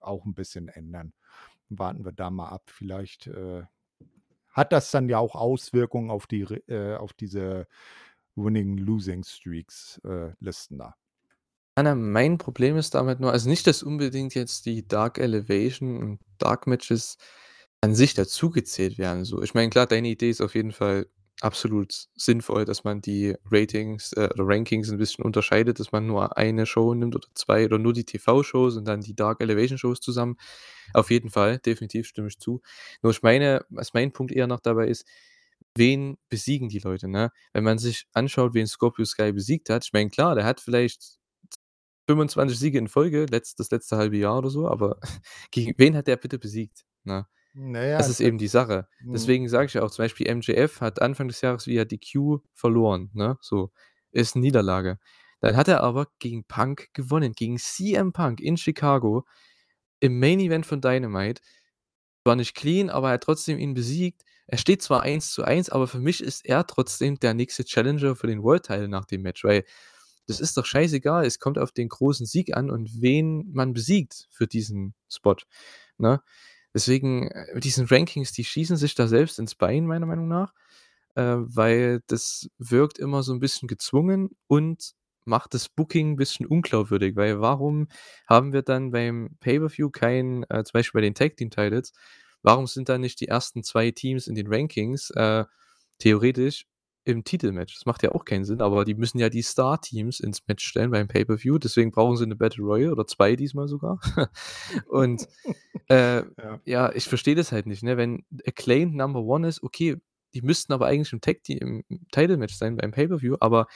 auch 0.02 0.26
'n 0.26 0.34
bisschen 0.36 0.68
ändern. 0.70 1.14
Warten 1.70 2.06
wir 2.06 2.14
da 2.14 2.30
mal 2.32 2.50
ab. 2.50 2.64
Vielleicht, 2.72 3.28
äh, 3.28 3.64
hat 4.52 4.74
das 4.74 4.92
dann 4.92 5.10
ja 5.10 5.20
auch 5.20 5.36
Auswirkungen 5.36 6.12
auf 6.12 6.28
die 6.28 6.42
äh, 6.70 6.96
auf 6.98 7.14
diese 7.14 7.68
Winning-Losing-Streaks, 8.38 10.02
äh, 10.06 10.32
Listen 10.42 10.80
da. 10.80 10.96
Ah, 11.78 11.84
na, 11.84 11.96
mein 11.96 12.38
Problem 12.38 12.78
ist 12.78 12.96
damit 12.96 13.20
nur 13.20 13.32
also 13.32 13.48
nicht, 13.50 13.66
dass 13.68 13.84
unbedingt 13.84 14.36
jetzt 14.36 14.66
die 14.66 14.88
Dark 14.88 15.18
Elevation 15.18 15.98
und 15.98 16.20
Dark 16.38 16.68
Matches 16.68 17.18
an 17.82 17.96
sich 17.96 18.14
dazugezählt 18.14 18.98
werden 18.98 19.24
so. 19.26 19.42
Ich 19.42 19.54
meine, 19.54 19.70
klar, 19.70 19.86
deine 19.88 20.10
Idee 20.10 20.30
ist 20.30 20.42
auf 20.42 20.56
jeden 20.56 20.72
Fall 20.74 21.08
absolut 21.42 22.08
sinnvoll, 22.16 22.66
dass 22.66 22.84
man 22.84 23.02
die 23.02 23.36
Ratings, 23.52 24.14
äh, 24.14 24.30
oder 24.34 24.46
Rankings 24.48 24.90
'n 24.92 24.98
bisschen 24.98 25.26
unterscheidet, 25.26 25.80
dass 25.80 25.92
man 25.92 26.06
nur 26.08 26.38
eine 26.38 26.66
Show 26.66 26.94
nimmt 26.94 27.16
oder 27.16 27.28
2 27.36 27.66
oder 27.66 27.78
nur 27.80 27.94
die 27.94 28.06
TV-Shows 28.06 28.78
und 28.78 28.86
dann 28.88 29.02
die 29.02 29.16
Dark 29.16 29.42
Elevation 29.42 29.78
Shows 29.78 30.02
zusammen. 30.02 30.38
Auf 30.94 31.12
jeden 31.12 31.30
Fall, 31.30 31.60
definitiv, 31.60 32.08
stimme 32.08 32.28
ich 32.30 32.40
zu. 32.40 32.62
Nur 33.02 33.12
ich 33.14 33.22
meine 33.24 33.66
was 33.70 33.94
mein 33.94 34.12
Punkt 34.14 34.32
eher 34.34 34.48
noch 34.48 34.60
dabei 34.62 34.88
ist, 34.90 35.06
wen 35.76 36.18
besiegen 36.30 36.70
die 36.70 36.80
Leute, 36.80 37.08
ne? 37.10 37.32
Wenn 37.54 37.64
man 37.66 37.78
sich 37.80 38.08
anschaut, 38.14 38.54
wen 38.56 38.68
Scorpio 38.68 39.06
Sky 39.06 39.32
besiegt 39.34 39.70
hat 39.70 39.86
ich 39.86 39.94
meine, 39.94 40.10
klar, 40.10 40.36
der 40.36 40.46
hat 40.46 40.62
vielleicht 40.62 41.02
z 41.04 41.20
25 42.10 42.60
Siege 42.60 42.80
in 42.80 42.88
Folge, 42.90 43.26
letzt 43.32 43.60
das 43.62 43.72
letzte 43.72 43.98
1/2 43.98 44.18
Jahr 44.20 44.40
oder 44.40 44.50
so, 44.52 44.68
aber 44.70 45.00
gegen 45.52 45.74
wen 45.78 45.96
hat 45.98 46.08
der 46.08 46.18
bitte 46.18 46.40
besiegt, 46.40 46.86
ne? 47.06 47.28
Na 47.56 47.98
Das 47.98 48.10
ist 48.10 48.20
eben 48.20 48.38
die 48.38 48.48
Sache. 48.48 48.88
mhm. 49.02 49.14
Deswegen 49.14 49.50
sage 49.50 49.66
ich 49.68 49.74
ja 49.74 49.82
auch 49.84 49.92
zum 49.92 50.04
Beispiel, 50.06 50.28
MJF 50.34 50.82
hat 50.82 51.02
Anfang 51.02 51.28
des 51.28 51.42
Jahres 51.42 51.68
via 51.68 51.86
DQ 51.86 52.40
verloren, 52.54 53.10
ne, 53.14 53.38
so. 53.42 53.72
Ist 54.12 54.36
Niederlage. 54.36 54.98
Dann 55.40 55.56
hat 55.56 55.68
er 55.68 55.82
aber 55.84 56.08
gegen 56.20 56.44
Punk 56.46 56.90
gewonnen, 56.94 57.34
gegen 57.34 57.58
CM 57.58 58.12
Punk 58.12 58.42
in 58.42 58.58
Chicago 58.58 59.26
im 60.02 60.20
Main 60.20 60.40
Event 60.40 60.66
von 60.66 60.82
Dynamite. 60.82 61.42
War 62.26 62.36
nicht 62.36 62.56
clean, 62.56 62.90
aber 62.90 63.10
er 63.10 63.14
hat 63.16 63.24
trotzdem 63.24 63.60
ihn 63.60 63.74
besiegt. 63.74 64.24
Es 64.48 64.62
steht 64.62 64.82
zwar 64.84 65.04
1:1, 65.04 65.70
aber 65.70 65.88
für 65.88 66.00
mich 66.00 66.22
ist 66.24 66.46
er 66.46 66.68
trotzdem 66.68 67.20
der 67.20 67.34
nächste 67.36 67.66
Challenger 67.66 68.16
für 68.16 68.28
den 68.28 68.44
World 68.44 68.66
Title 68.66 68.88
nach 68.90 69.06
dem 69.06 69.22
Match, 69.24 69.44
weil 69.44 69.64
das 70.28 70.40
ist 70.42 70.58
doch 70.58 70.66
scheißegal. 70.66 71.26
Es 71.26 71.40
kommt 71.40 71.58
auf 71.60 71.72
den 71.72 71.90
großen 71.90 72.26
Sieg 72.26 72.56
an 72.58 72.70
und 72.72 73.02
wen 73.02 73.52
man 73.54 73.74
besiegt 73.74 74.28
für 74.32 74.48
diesen 74.48 74.94
Spot, 75.10 75.36
ne? 75.98 76.22
Deswegen, 76.76 77.28
äh, 77.30 77.54
mit 77.56 77.64
diesen 77.64 77.86
Rankings, 77.88 78.32
die 78.32 78.44
schießen 78.46 78.78
sich 78.78 78.96
da 78.96 79.08
selbst 79.08 79.40
ins 79.40 79.56
Bein 79.56 79.86
meiner 79.88 80.06
Meinung 80.06 80.28
nach, 80.28 80.54
äh, 81.16 81.24
weil 81.38 82.02
das 82.08 82.50
wirkt 82.60 83.00
immer 83.00 83.24
so 83.24 83.34
'n 83.34 83.40
bisschen 83.40 83.68
gezwungen 83.68 84.32
und 84.48 84.94
macht 85.26 85.54
das 85.56 85.70
Booking 85.70 86.14
'n 86.14 86.16
bisschen 86.18 86.46
unglaubwürdig, 86.48 87.16
weil 87.16 87.42
warum 87.42 87.88
haben 88.28 88.54
wir 88.54 88.62
dann 88.64 88.92
beim 88.92 89.38
Pay-per-View 89.42 89.90
kein 89.92 90.44
äh, 90.50 90.64
zum 90.64 90.74
Beispiel 90.74 91.00
bei 91.02 91.04
den 91.06 91.16
Tag 91.16 91.38
Team 91.38 91.50
Titles 91.52 91.94
warum 92.44 92.68
sind 92.68 92.90
da 92.90 92.98
nicht 92.98 93.20
die 93.22 93.28
ersten 93.30 93.64
2 93.64 93.92
Teams 93.92 94.28
in 94.28 94.36
den 94.36 94.48
Rankings, 94.48 95.10
äh, 95.12 95.46
theoretisch 96.00 96.66
im 97.06 97.24
Titelmatch? 97.24 97.76
Das 97.76 97.86
macht 97.86 98.04
ja 98.04 98.12
auch 98.14 98.26
keinen 98.26 98.46
Sinn, 98.46 98.62
aber 98.62 98.86
die 98.86 98.96
müssen 98.96 99.20
ja 99.20 99.30
die 99.30 99.42
Star-Teams 99.44 100.20
ins 100.20 100.48
Match 100.48 100.66
stellen 100.68 100.92
beim 100.92 101.08
Pay-per-View, 101.08 101.58
deswegen 101.60 101.92
brauchen 101.92 102.18
sie 102.18 102.26
'ne 102.28 102.36
Battle 102.36 102.64
Royal 102.66 102.92
oder 102.94 103.08
2 103.08 103.36
diesmal 103.36 103.68
sogar. 103.68 104.00
Und, 104.90 105.28
äh, 105.90 106.24
Ja. 106.38 106.60
ja, 106.66 106.92
ich 106.94 107.06
verstehe 107.08 107.36
das 107.36 107.52
halt 107.52 107.66
nicht, 107.68 107.84
ne? 107.84 107.98
Wenn 107.98 108.26
Acclaimed 108.48 108.96
Number 108.96 109.22
One 109.24 109.48
ist, 109.48 109.64
okay, 109.64 109.98
die 110.36 110.42
müssten 110.44 110.74
aber 110.74 110.88
eigentlich 110.88 111.14
im 111.14 111.22
Tag 111.22 111.44
Team 111.44 111.84
im 111.90 112.08
Title-Match 112.12 112.56
sein 112.56 112.78
beim 112.78 112.92
Pay-per-View, 112.92 113.38
aber 113.42 113.68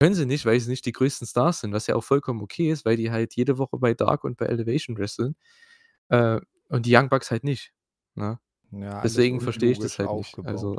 können 0.00 0.14
sie 0.14 0.26
nicht, 0.26 0.46
weil 0.46 0.60
sie 0.60 0.70
nicht 0.70 0.86
die 0.86 0.92
größten 0.92 1.26
Stars 1.28 1.60
sind, 1.60 1.72
was 1.72 1.86
ja 1.88 1.94
auch 1.96 2.04
vollkommen 2.04 2.42
okay 2.42 2.70
ist, 2.70 2.84
weil 2.84 2.96
die 2.96 3.10
halt 3.12 3.34
jede 3.36 3.58
Woche 3.58 3.78
bei 3.78 3.94
Dark 3.94 4.24
und 4.24 4.36
bei 4.38 4.46
Elevation 4.46 4.98
wresteln, 4.98 5.36
äh, 6.10 6.40
und 6.70 6.86
die 6.86 6.96
Young 6.96 7.08
Bucks 7.10 7.30
halt 7.32 7.44
nicht, 7.44 7.72
ne? 8.16 8.40
Ja, 8.72 9.00
Deswegen 9.02 9.40
verstehe 9.40 9.70
ich 9.72 9.78
das 9.80 9.98
halt 10.00 10.08
nicht. 10.12 10.28
aufgebaut. 10.36 10.50
Also, 10.50 10.78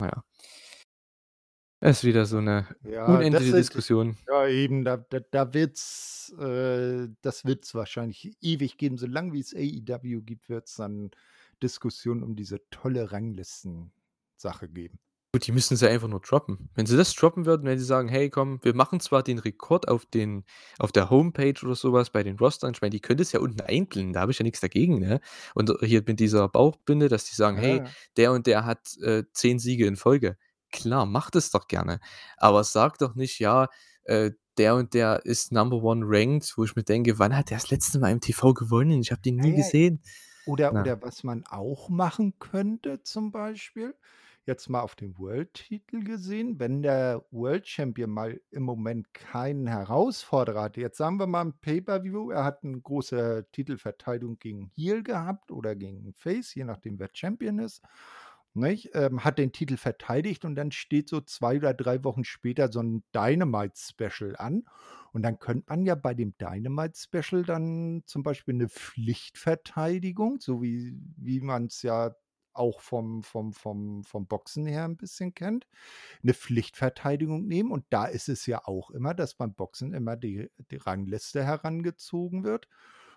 na 0.00 0.24
ja. 1.82 1.88
Ist 1.90 2.04
wieder 2.04 2.26
so 2.26 2.40
'ne 2.40 2.66
Ja, 2.84 3.20
unendliche 3.20 3.54
Diskussion. 3.54 4.16
ja 4.28 4.46
eben, 4.48 4.84
da 4.84 4.96
da 4.98 5.20
da 5.20 5.54
wird's 5.54 6.32
äh, 6.38 7.08
das 7.22 7.44
wird's 7.44 7.74
wahrscheinlich 7.74 8.36
ewig 8.40 8.78
geben. 8.78 8.98
Solange 8.98 9.32
wie 9.34 9.40
es 9.40 9.54
AEW 9.54 10.22
gibt, 10.22 10.48
wird's 10.48 10.76
dann 10.76 11.10
Diskussionen 11.62 12.22
um 12.22 12.36
diese 12.36 12.68
tolle 12.70 13.12
Ranglisten-Sache 13.12 14.68
geben. 14.70 14.98
Gut, 15.32 15.46
die 15.46 15.52
müssen 15.52 15.76
sie 15.76 15.88
einfach 15.88 16.08
nur 16.08 16.18
droppen. 16.20 16.70
Wenn 16.74 16.86
sie 16.86 16.96
das 16.96 17.14
droppen 17.14 17.46
würden, 17.46 17.64
wenn 17.64 17.78
sie 17.78 17.84
sagen: 17.84 18.08
„Hey, 18.08 18.30
komm, 18.30 18.58
wir 18.64 18.74
machen 18.74 18.98
zwar 18.98 19.22
den 19.22 19.38
Rekord 19.38 19.86
auf 19.86 20.04
den 20.04 20.44
auf 20.80 20.90
der 20.90 21.08
Homepage 21.08 21.54
oder 21.64 21.76
so 21.76 21.92
was 21.92 22.10
bei 22.10 22.24
den 22.24 22.36
Rostern“ 22.36 22.72
ich 22.74 22.80
meine, 22.82 22.90
die 22.90 22.98
können 23.00 23.18
das 23.18 23.30
ja 23.30 23.38
unten 23.38 23.60
einblenden, 23.60 24.12
da 24.12 24.20
habe 24.22 24.32
ich 24.32 24.38
ja 24.40 24.42
nix 24.42 24.58
dagegen, 24.60 24.98
ne? 24.98 25.20
Und 25.54 25.72
hier 25.82 26.02
mit 26.04 26.18
dieser 26.18 26.48
Bauchbinde, 26.48 27.08
dass 27.08 27.26
die 27.26 27.36
sagen: 27.36 27.56
„Hey, 27.58 27.84
Ja. 27.84 27.94
der 28.16 28.32
und 28.32 28.48
der 28.48 28.64
hat, 28.64 28.96
äh, 29.02 29.22
10 29.32 29.60
Siege 29.60 29.86
in 29.86 29.94
Folge.“ 29.96 30.36
Klar, 30.72 31.06
macht 31.06 31.36
es 31.36 31.50
doch 31.50 31.66
gerne. 31.68 32.00
Aber 32.36 32.64
sagt 32.64 33.02
doch 33.02 33.14
nicht: 33.14 33.38
„Ja, 33.40 33.68
äh, 34.04 34.32
der 34.58 34.74
und 34.76 34.94
der 34.94 35.24
ist 35.24 35.52
Number 35.52 35.78
One 35.82 36.02
ranked“, 36.06 36.52
wo 36.56 36.64
ich 36.64 36.76
mir 36.76 36.84
denke: 36.84 37.18
„Wann 37.18 37.36
hat 37.36 37.50
der 37.50 37.58
das 37.58 37.70
letzte 37.70 37.98
Mal 37.98 38.12
im 38.12 38.20
TV 38.20 38.54
gewonnen? 38.54 39.00
Ich 39.02 39.10
habe 39.12 39.22
den 39.22 39.38
nie 39.40 39.54
ja. 39.54 39.54
gesehen.“ 39.54 40.02
Oder 40.44 40.74
Na. 40.74 40.86
oder 40.86 41.02
was 41.02 41.24
man 41.24 41.44
auch 41.46 41.88
machen 41.90 42.38
könnte 42.40 43.02
zum 43.02 43.32
Beispiel, 43.32 43.96
jetzt 44.46 44.68
mal 44.70 44.80
auf 44.82 44.96
den 44.96 45.18
World-Titel 45.18 46.04
gesehen, 46.04 46.58
wenn 46.60 46.82
der 46.82 47.24
World 47.30 47.68
Champion 47.68 48.10
mal 48.10 48.40
im 48.50 48.64
Moment 48.64 49.14
keinen 49.14 49.66
Herausforderer 49.68 50.62
hat. 50.64 50.76
Jetzt 50.78 50.98
sagen 50.98 51.18
wir 51.20 51.28
mal 51.28 51.42
im 51.42 51.54
Pay-per-View, 51.60 52.30
er 52.32 52.44
hat 52.44 52.64
'n 52.64 52.82
große 52.82 53.48
Titelverteidigung 53.52 54.38
gegen 54.38 54.72
Heel 54.76 55.02
gehabt 55.04 55.52
oder 55.52 55.76
gegen 55.76 56.14
Face, 56.14 56.54
je 56.54 56.64
nachdem, 56.64 56.98
wer 57.00 57.10
Champion 57.12 57.58
ist, 57.60 57.82
nicht? 58.56 58.90
Ähm, 58.94 59.24
hat 59.24 59.38
den 59.38 59.52
Titel 59.52 59.76
verteidigt 59.76 60.44
und 60.44 60.54
dann 60.56 60.72
steht 60.72 61.08
so 61.08 61.20
2 61.20 61.56
oder 61.58 61.74
3 61.74 62.02
Wochen 62.04 62.24
später 62.24 62.70
so 62.72 62.80
'n 62.80 63.02
Dynamite-Special 63.14 64.36
an. 64.36 64.64
Und 65.12 65.22
dann 65.22 65.38
könnte 65.38 65.66
man 65.68 65.84
ja 65.86 65.94
bei 65.96 66.14
dem 66.14 66.34
Dynamite-Special 66.38 67.44
dann 67.44 68.02
zum 68.06 68.22
Beispiel 68.22 68.54
'ne 68.54 68.68
Pflichtverteidigung, 68.68 70.40
so 70.40 70.62
wie 70.62 70.94
wie 71.16 71.40
man's 71.40 71.82
ja 71.82 72.14
auch 72.52 72.80
vom 72.80 73.22
vom 73.22 73.52
vom 73.52 74.02
vom 74.04 74.26
Boxen 74.26 74.66
her 74.66 74.84
'n 74.84 74.96
bisschen 74.96 75.34
kennt, 75.34 75.66
'ne 76.22 76.34
Pflichtverteidigung 76.34 77.46
nehmen. 77.46 77.72
Und 77.72 77.84
da 77.90 78.06
ist 78.06 78.28
es 78.28 78.46
ja 78.46 78.62
auch 78.66 78.90
immer, 78.90 79.14
dass 79.14 79.34
beim 79.34 79.54
Boxen 79.54 79.94
immer 79.94 80.16
die 80.16 80.50
die 80.70 80.76
Rangliste 80.76 81.44
herangezogen 81.44 82.44
wird. 82.44 82.68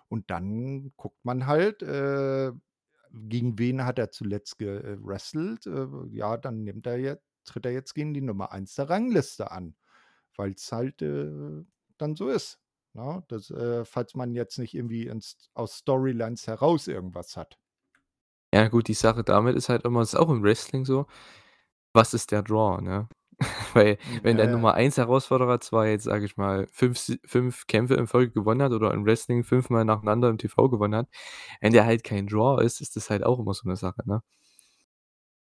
Und 0.08 0.30
dann 0.30 0.92
guckt 0.96 1.24
man 1.24 1.46
halt, 1.46 1.82
äh, 1.82 2.52
gegen 3.28 3.58
wen 3.58 3.84
hat 3.84 3.98
er 3.98 4.10
zuletzt 4.10 4.58
gewrestelt? 4.58 5.66
Äh, 5.66 5.86
ja, 6.10 6.36
dann 6.36 6.64
nimmt 6.64 6.86
er 6.86 6.98
jet 6.98 7.20
tritt 7.44 7.66
er 7.66 7.72
jetzt 7.72 7.94
gegen 7.94 8.14
die 8.14 8.22
Nummer 8.22 8.52
1 8.52 8.74
der 8.74 8.88
Rangliste 8.88 9.50
an, 9.50 9.76
weil's 10.36 10.72
halt, 10.72 11.02
äh, 11.02 11.62
dann 11.98 12.16
so 12.16 12.28
ist, 12.28 12.58
ne? 12.94 13.22
Das, 13.28 13.50
äh 13.50 13.84
falls 13.84 14.14
man 14.14 14.34
jetzt 14.34 14.58
nicht 14.58 14.74
irgendwie 14.74 15.06
in 15.06 15.20
St 15.20 15.50
aus 15.54 15.78
Storylines 15.78 16.46
heraus 16.46 16.88
irgendwas 16.88 17.36
hat. 17.36 17.58
Ja 18.52 18.68
gut, 18.68 18.88
die 18.88 18.94
Sache 18.94 19.24
damit 19.24 19.56
ist 19.56 19.68
halt 19.68 19.84
immer 19.84 20.02
ist 20.02 20.14
auch 20.14 20.30
im 20.30 20.42
Wrestling 20.42 20.84
so, 20.84 21.06
was 21.92 22.14
ist 22.14 22.30
der 22.32 22.42
Draw, 22.42 22.80
ne? 22.80 23.08
Weil 23.74 23.98
Hm, 24.06 24.20
wenn 24.22 24.36
ja, 24.36 24.36
der 24.36 24.48
ja. 24.48 24.48
Nummer 24.48 24.74
1 24.74 24.96
Herausforderer 24.96 25.60
zwar 25.60 25.86
jetzt, 25.88 26.04
sage 26.04 26.24
ich 26.24 26.36
mal, 26.36 26.66
5 26.72 26.98
Si 26.98 27.18
5 27.24 27.66
Kämpfe 27.66 27.94
in 27.94 28.06
Folge 28.06 28.32
gewonnen 28.32 28.62
hat 28.62 28.72
oder 28.72 28.92
im 28.92 29.04
Wrestling 29.04 29.44
fünfmal 29.44 29.84
nacheinander 29.84 30.28
im 30.28 30.38
TV 30.38 30.68
gewonnen 30.68 30.94
hat, 30.94 31.08
wenn 31.60 31.72
der 31.72 31.84
halt 31.86 32.04
kein 32.04 32.26
Draw 32.26 32.62
ist, 32.62 32.80
ist 32.80 32.96
das 32.96 33.10
halt 33.10 33.24
auch 33.24 33.38
immer 33.40 33.54
so 33.54 33.68
'ne 33.68 33.76
Sache, 33.76 34.02
ne? 34.06 34.22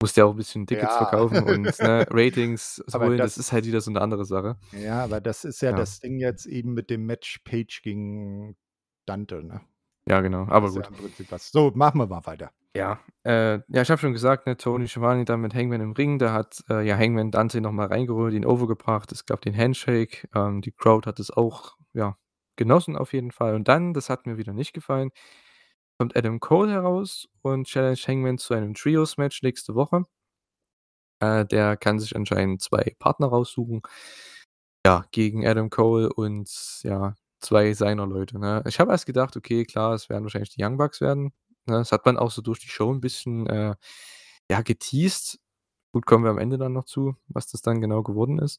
Musst 0.02 0.16
ja 0.16 0.24
auch 0.24 0.32
'n 0.32 0.36
bisschen 0.36 0.66
Tickets 0.66 0.96
Ja. 0.96 0.96
verkaufen 0.96 1.42
und, 1.42 1.80
ne, 1.80 2.04
Ratings 2.10 2.82
Aber 2.92 3.10
holen, 3.10 3.22
das 3.22 3.36
ist 3.36 3.36
das 3.36 3.52
halt 3.52 3.64
wieder 3.66 3.80
so 3.80 3.90
'ne 3.90 4.00
andere 4.00 4.24
Sache. 4.24 4.56
Ja, 4.72 5.04
aber 5.04 5.20
das 5.20 5.44
ist 5.44 5.60
ja 5.62 5.72
Ja. 5.72 5.72
das 5.72 6.00
Ding 6.00 6.18
jetzt 6.18 6.46
eben 6.46 6.74
mit 6.74 6.90
dem 6.90 7.06
Match 7.06 7.38
Page 7.44 7.82
gegen 7.82 8.56
Dante, 9.06 9.42
ne? 9.44 9.60
Ja, 10.06 10.20
genau, 10.20 10.44
Das 10.48 10.58
aber 10.58 10.70
ist 10.70 10.76
ja 10.76 10.84
gut. 10.84 10.88
im 10.88 10.96
Prinzip 10.96 11.30
was. 11.32 11.50
So, 11.52 11.72
machen 11.74 12.00
wir 12.00 12.06
mal 12.06 12.26
weiter. 12.26 12.52
Ja, 12.76 12.98
äh, 13.24 13.60
ja, 13.68 13.82
ich 13.82 13.90
habe 13.90 14.00
schon 14.00 14.12
gesagt, 14.12 14.46
ne, 14.46 14.56
Tony 14.56 14.88
Schiavone 14.88 15.24
da 15.24 15.36
mit 15.36 15.54
Hangman 15.54 15.80
im 15.80 15.92
Ring, 15.92 16.18
da 16.18 16.32
hat, 16.32 16.64
äh, 16.68 16.82
ja, 16.84 16.96
Hangman 16.98 17.30
Dante 17.30 17.60
noch 17.60 17.70
mal 17.70 17.86
reingeholt, 17.86 18.34
ihn 18.34 18.44
over 18.44 18.66
gebracht. 18.66 19.12
Es 19.12 19.26
gab 19.26 19.42
den 19.42 19.56
Handshake. 19.56 20.28
Ähm, 20.34 20.60
die 20.60 20.72
Crowd 20.72 21.06
hat 21.08 21.20
es 21.20 21.30
auch, 21.30 21.76
ja, 21.92 22.16
genossen 22.56 22.96
auf 22.96 23.12
jeden 23.12 23.30
Fall. 23.30 23.54
Und 23.54 23.68
dann, 23.68 23.94
das 23.94 24.10
hat 24.10 24.26
mir 24.26 24.38
wieder 24.38 24.52
nicht 24.52 24.72
gefallen, 24.72 25.10
kommt 25.98 26.16
Adam 26.16 26.40
Cole 26.40 26.72
heraus 26.72 27.28
und 27.42 27.66
challenged 27.68 28.08
Hangman 28.08 28.38
zu 28.38 28.54
einem 28.54 28.74
Trios-Match 28.74 29.42
nächste 29.42 29.74
Woche. 29.76 30.04
Äh, 31.20 31.44
der 31.46 31.76
kann 31.76 31.98
sich 31.98 32.14
anscheinend 32.16 32.62
2 32.62 32.94
Partner 32.98 33.28
raussuchen. 33.28 33.82
Ja, 34.86 35.04
gegen 35.12 35.46
Adam 35.46 35.70
Cole 35.70 36.12
und, 36.12 36.50
ja, 36.82 37.14
2 37.40 37.72
seiner 37.74 38.06
Leute, 38.06 38.38
ne? 38.38 38.62
Ich 38.66 38.78
habe 38.80 38.92
erst 38.92 39.06
gedacht: 39.06 39.36
„Okay, 39.36 39.64
klar, 39.64 39.94
es 39.94 40.08
werden 40.10 40.24
wahrscheinlich 40.24 40.50
die 40.50 40.62
Young 40.62 40.76
Bucks 40.76 41.00
werden“, 41.00 41.32
ne? 41.66 41.78
Das 41.78 41.92
hat 41.92 42.06
man 42.06 42.18
auch 42.18 42.30
so 42.30 42.42
durch 42.42 42.60
die 42.60 42.68
Show 42.68 42.90
'n 42.92 43.00
bisschen, 43.00 43.46
äh, 43.48 43.74
ja, 44.50 44.62
geteased. 44.62 45.38
Gut, 45.92 46.06
kommen 46.06 46.24
wir 46.24 46.30
am 46.32 46.38
Ende 46.38 46.58
dann 46.58 46.72
noch 46.74 46.84
zu, 46.86 47.16
was 47.28 47.48
das 47.48 47.62
dann 47.62 47.80
genau 47.80 48.02
geworden 48.02 48.38
ist. 48.40 48.56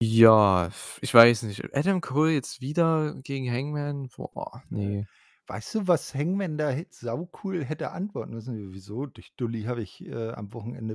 Ja, 0.00 0.70
ich 1.00 1.14
weiß 1.14 1.44
nicht. 1.44 1.62
Adam 1.76 2.00
Cole 2.00 2.32
jetzt 2.32 2.60
wieder 2.60 3.14
gegen 3.22 3.48
Hangman? 3.50 4.08
Boah, 4.16 4.62
Äh, 4.74 4.92
ne. 4.92 5.06
weißt 5.46 5.74
du, 5.76 5.86
was 5.88 6.14
Hangman 6.14 6.56
da 6.58 6.70
hät 6.70 6.94
saucool 6.94 7.64
hätte 7.64 7.90
antworten 7.92 8.32
müssen? 8.34 8.72
„Wieso? 8.72 9.06
Dich 9.06 9.34
Dulli 9.36 9.62
habe 9.64 9.82
ich, 9.82 10.04
äh, 10.06 10.30
am 10.32 10.52
Wochenende 10.52 10.94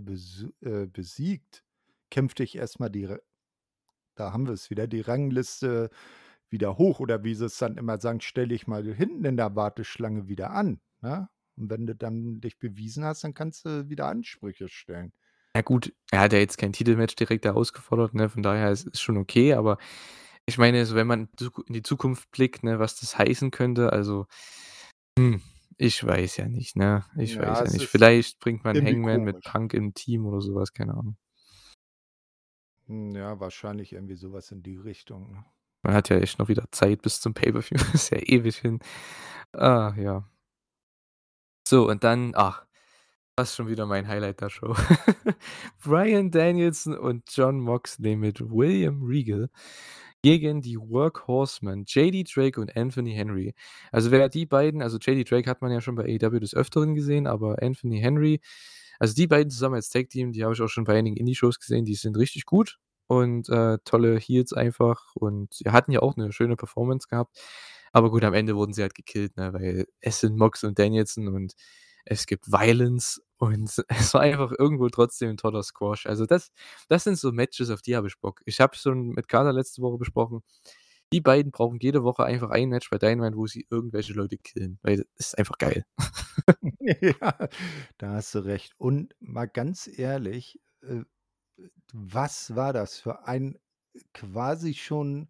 äh, 0.61 0.85
besiegt. 0.87 1.63
Kämpf 2.09 2.33
dich 2.35 2.55
erst 2.55 2.79
mal 2.79 2.89
die 2.89 3.05
Ra“ 3.05 3.17
da 4.15 4.33
haben 4.33 4.47
wir's 4.47 4.69
wieder, 4.71 4.87
„die 4.87 5.01
Rangliste 5.01 5.89
wieder 6.49 6.77
hoch.“ 6.77 6.99
Oder 7.01 7.23
wie 7.25 7.35
sie's 7.35 7.57
dann 7.59 7.77
immer 7.77 7.99
sagen: 8.01 8.21
„Stell 8.21 8.49
dich 8.49 8.67
mal 8.67 8.85
hinten 8.95 9.25
in 9.25 9.37
der 9.37 9.55
Warteschlange 9.55 10.29
wieder 10.29 10.51
an, 10.51 10.81
ne? 11.01 11.29
Und 11.57 11.69
wenn 11.71 11.87
du 11.87 11.95
dann 11.95 12.41
dich 12.41 12.59
bewiesen 12.59 13.03
hast, 13.05 13.23
dann 13.23 13.33
kannst 13.33 13.65
du 13.65 13.89
wieder 13.89 14.07
Ansprüche 14.07 14.69
stellen.“ 14.69 15.11
Ja 15.55 15.61
gut, 15.63 15.91
er 16.11 16.19
hat 16.21 16.33
ja 16.33 16.39
jetzt 16.39 16.57
kein 16.57 16.71
Titelmatch 16.73 17.15
direkt 17.15 17.45
herausgefordert, 17.45 18.13
ne? 18.13 18.29
Von 18.29 18.43
daher 18.43 18.71
ist 18.71 18.87
ist 18.87 19.01
schon 19.01 19.17
okay, 19.17 19.53
aber 19.53 19.77
ich 20.45 20.57
meine, 20.57 20.85
so 20.85 20.95
wenn 20.95 21.07
man 21.07 21.29
in 21.67 21.73
die 21.73 21.83
Zukunft 21.83 22.29
blickt, 22.31 22.63
ne, 22.63 22.79
was 22.79 22.99
das 22.99 23.17
heißen 23.17 23.51
könnte, 23.51 23.91
also, 23.91 24.27
hm, 25.19 25.41
ich 25.77 26.03
weiß 26.05 26.37
ja 26.37 26.47
nicht, 26.49 26.75
ne? 26.75 27.05
Ich 27.17 27.39
weiß 27.39 27.59
Ja, 27.59 27.65
ja 27.65 27.65
es 27.65 27.73
nicht. 27.73 27.87
Vielleicht 27.87 28.39
bringt 28.39 28.63
man 28.63 28.83
Hangman 28.83 29.23
mit 29.23 29.35
komisch. 29.35 29.45
Punk 29.45 29.73
in 29.73 29.85
'n 29.89 29.93
Team 29.95 30.25
oder 30.27 30.41
so 30.41 30.55
was, 30.55 30.73
keine 30.73 30.93
Ahnung. 30.93 31.17
Hm, 32.87 33.11
ja, 33.15 33.39
wahrscheinlich 33.39 33.93
irgendwie 33.93 34.15
so 34.15 34.31
was 34.33 34.51
in 34.51 34.63
die 34.63 34.77
Richtung, 34.77 35.31
ne? 35.31 35.45
Man 35.83 35.93
hat 35.93 36.09
ja 36.09 36.17
echt 36.17 36.39
noch 36.39 36.49
wieder 36.49 36.65
Zeit 36.71 37.01
bis 37.01 37.21
zum 37.21 37.33
Pay-per-View, 37.33 37.77
ist 37.93 38.11
ja 38.11 38.17
ewig 38.19 38.57
hin. 38.57 38.79
Ah, 39.53 39.93
ja. 39.97 40.25
So, 41.69 41.89
und 41.89 42.05
dann 42.05 42.31
ach, 42.33 42.63
fast 43.37 43.55
schon 43.55 43.67
wieder 43.67 43.85
mein 43.85 44.07
Highlight 44.07 44.41
der 44.41 44.49
Show. 44.49 44.75
Bryan 45.83 46.31
Danielson 46.31 46.97
und 46.97 47.23
Jon 47.35 47.59
Moxley 47.59 48.15
mit 48.15 48.39
William 48.41 49.03
Regal 49.03 49.49
gegen 50.23 50.61
die 50.61 50.77
Workhorsemen 50.79 51.85
JD 51.87 52.25
Drake 52.33 52.61
und 52.61 52.75
Anthony 52.77 53.13
Henry. 53.13 53.53
Also, 53.91 54.11
wer 54.11 54.29
die 54.29 54.45
beiden 54.45 54.81
also, 54.81 54.97
JD 54.99 55.29
Drake 55.29 55.49
hat 55.49 55.61
man 55.61 55.71
ja 55.71 55.81
schon 55.81 55.95
bei 55.95 56.05
AEW 56.05 56.39
des 56.39 56.55
Öfteren 56.55 56.95
gesehen, 56.95 57.27
aber 57.27 57.61
Anthony 57.61 57.99
Henry 57.99 58.39
also, 58.99 59.13
die 59.15 59.27
beiden 59.27 59.51
zusammen 59.51 59.75
als 59.75 59.89
Tag-Team, 59.89 60.31
die 60.33 60.43
habe 60.45 60.53
ich 60.55 60.61
auch 60.61 60.69
schon 60.69 60.85
bei 60.85 60.97
einigen 60.97 61.17
Indie-Shows 61.17 61.59
gesehen, 61.59 61.85
die 61.85 61.95
sind 61.95 62.17
richtig 62.17 62.45
gut 62.45 62.79
und, 63.07 63.49
äh, 63.49 63.77
tolle 63.85 64.17
Heels 64.19 64.53
einfach 64.53 65.15
und 65.15 65.59
ja, 65.61 65.73
hatten 65.73 65.91
ja 65.91 66.01
auch 66.01 66.15
'ne 66.17 66.31
schöne 66.33 66.55
Performance 66.57 67.07
gehabt. 67.09 67.37
Aber 67.93 68.09
gut, 68.11 68.23
am 68.23 68.33
Ende 68.33 68.55
wurden 68.55 68.73
sie 68.73 68.81
halt 68.81 68.95
gekillt, 68.95 69.37
ne, 69.37 69.53
weil 69.53 69.87
es 70.01 70.19
sind 70.21 70.37
Mox 70.37 70.63
und 70.63 70.79
Danielson 70.79 71.27
und 71.29 71.53
es 72.05 72.25
gibt 72.25 72.47
Violence 72.51 73.21
und 73.37 73.71
es 73.89 74.13
war 74.13 74.21
einfach 74.21 74.51
irgendwo 74.57 74.89
trotzdem 74.89 75.29
'n 75.31 75.37
toller 75.37 75.63
Squash. 75.63 76.05
Also, 76.07 76.25
das 76.25 76.51
das 76.89 77.03
sind 77.05 77.17
so 77.19 77.31
Matches, 77.31 77.69
auf 77.69 77.81
die 77.81 77.95
habe 77.95 78.07
ich 78.07 78.19
Bock. 78.19 78.41
Ich 78.45 78.59
habe 78.61 78.75
schon 78.77 79.09
mit 79.09 79.27
Carla 79.27 79.51
letzte 79.51 79.81
Woche 79.81 79.97
besprochen, 79.97 80.41
die 81.13 81.21
beiden 81.21 81.51
brauchen 81.51 81.79
jede 81.81 82.03
Woche 82.03 82.25
einfach 82.25 82.49
ein 82.51 82.69
Match 82.69 82.89
bei 82.89 82.97
Dynamite, 82.97 83.37
wo 83.37 83.47
sie 83.47 83.65
irgendwelche 83.71 84.13
Leute 84.13 84.37
killen, 84.37 84.79
weil 84.83 85.05
ist 85.17 85.37
einfach 85.37 85.57
geil. 85.57 85.83
Ja, 87.01 87.49
da 87.97 88.13
hast 88.15 88.35
du 88.35 88.39
recht. 88.39 88.73
Und 88.77 89.15
mal 89.19 89.47
ganz 89.47 89.87
ehrlich, 89.87 90.59
äh, 90.83 91.01
was 91.93 92.55
war 92.55 92.73
das 92.73 92.99
für 92.99 93.27
ein 93.27 93.57
quasi 94.13 94.73
schon 94.75 95.29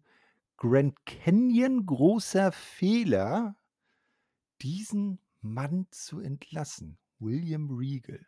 Grand 0.58 1.06
Canyon 1.06 1.86
großer 1.86 2.50
Fehler 2.50 3.56
diesen 4.60 5.20
Mann 5.40 5.86
zu 5.92 6.18
entlassen, 6.18 6.98
William 7.20 7.70
Regal. 7.70 8.26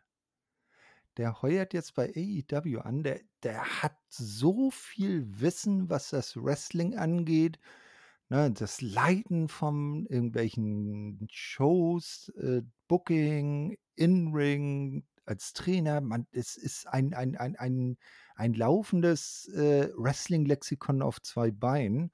Der 1.17 1.41
heuert 1.41 1.73
jetzt 1.73 1.93
bei 1.95 2.09
AEW 2.15 2.79
an, 2.79 3.03
der 3.03 3.19
der 3.43 3.81
hat 3.81 3.97
so 4.07 4.71
viel 4.71 5.41
Wissen, 5.41 5.89
was 5.89 6.11
das 6.11 6.37
Wrestling 6.37 6.95
angeht, 6.97 7.59
ne? 8.29 8.49
Das 8.51 8.79
Leiten 8.79 9.49
von 9.49 10.05
irgendwelchen 10.05 11.27
Shows, 11.29 12.29
äh, 12.37 12.61
Booking, 12.87 13.77
In-Ring, 13.95 15.05
als 15.25 15.53
Trainer. 15.53 16.01
Man 16.01 16.27
es 16.31 16.57
ist 16.57 16.87
ein 16.87 17.13
ein 17.13 17.35
ein 17.37 17.55
ein 17.57 17.97
ein 18.35 18.53
laufendes, 18.53 19.47
äh, 19.55 19.89
Wrestling-Lexikon 19.95 21.01
auf 21.01 21.21
2 21.21 21.51
Beinen. 21.51 22.11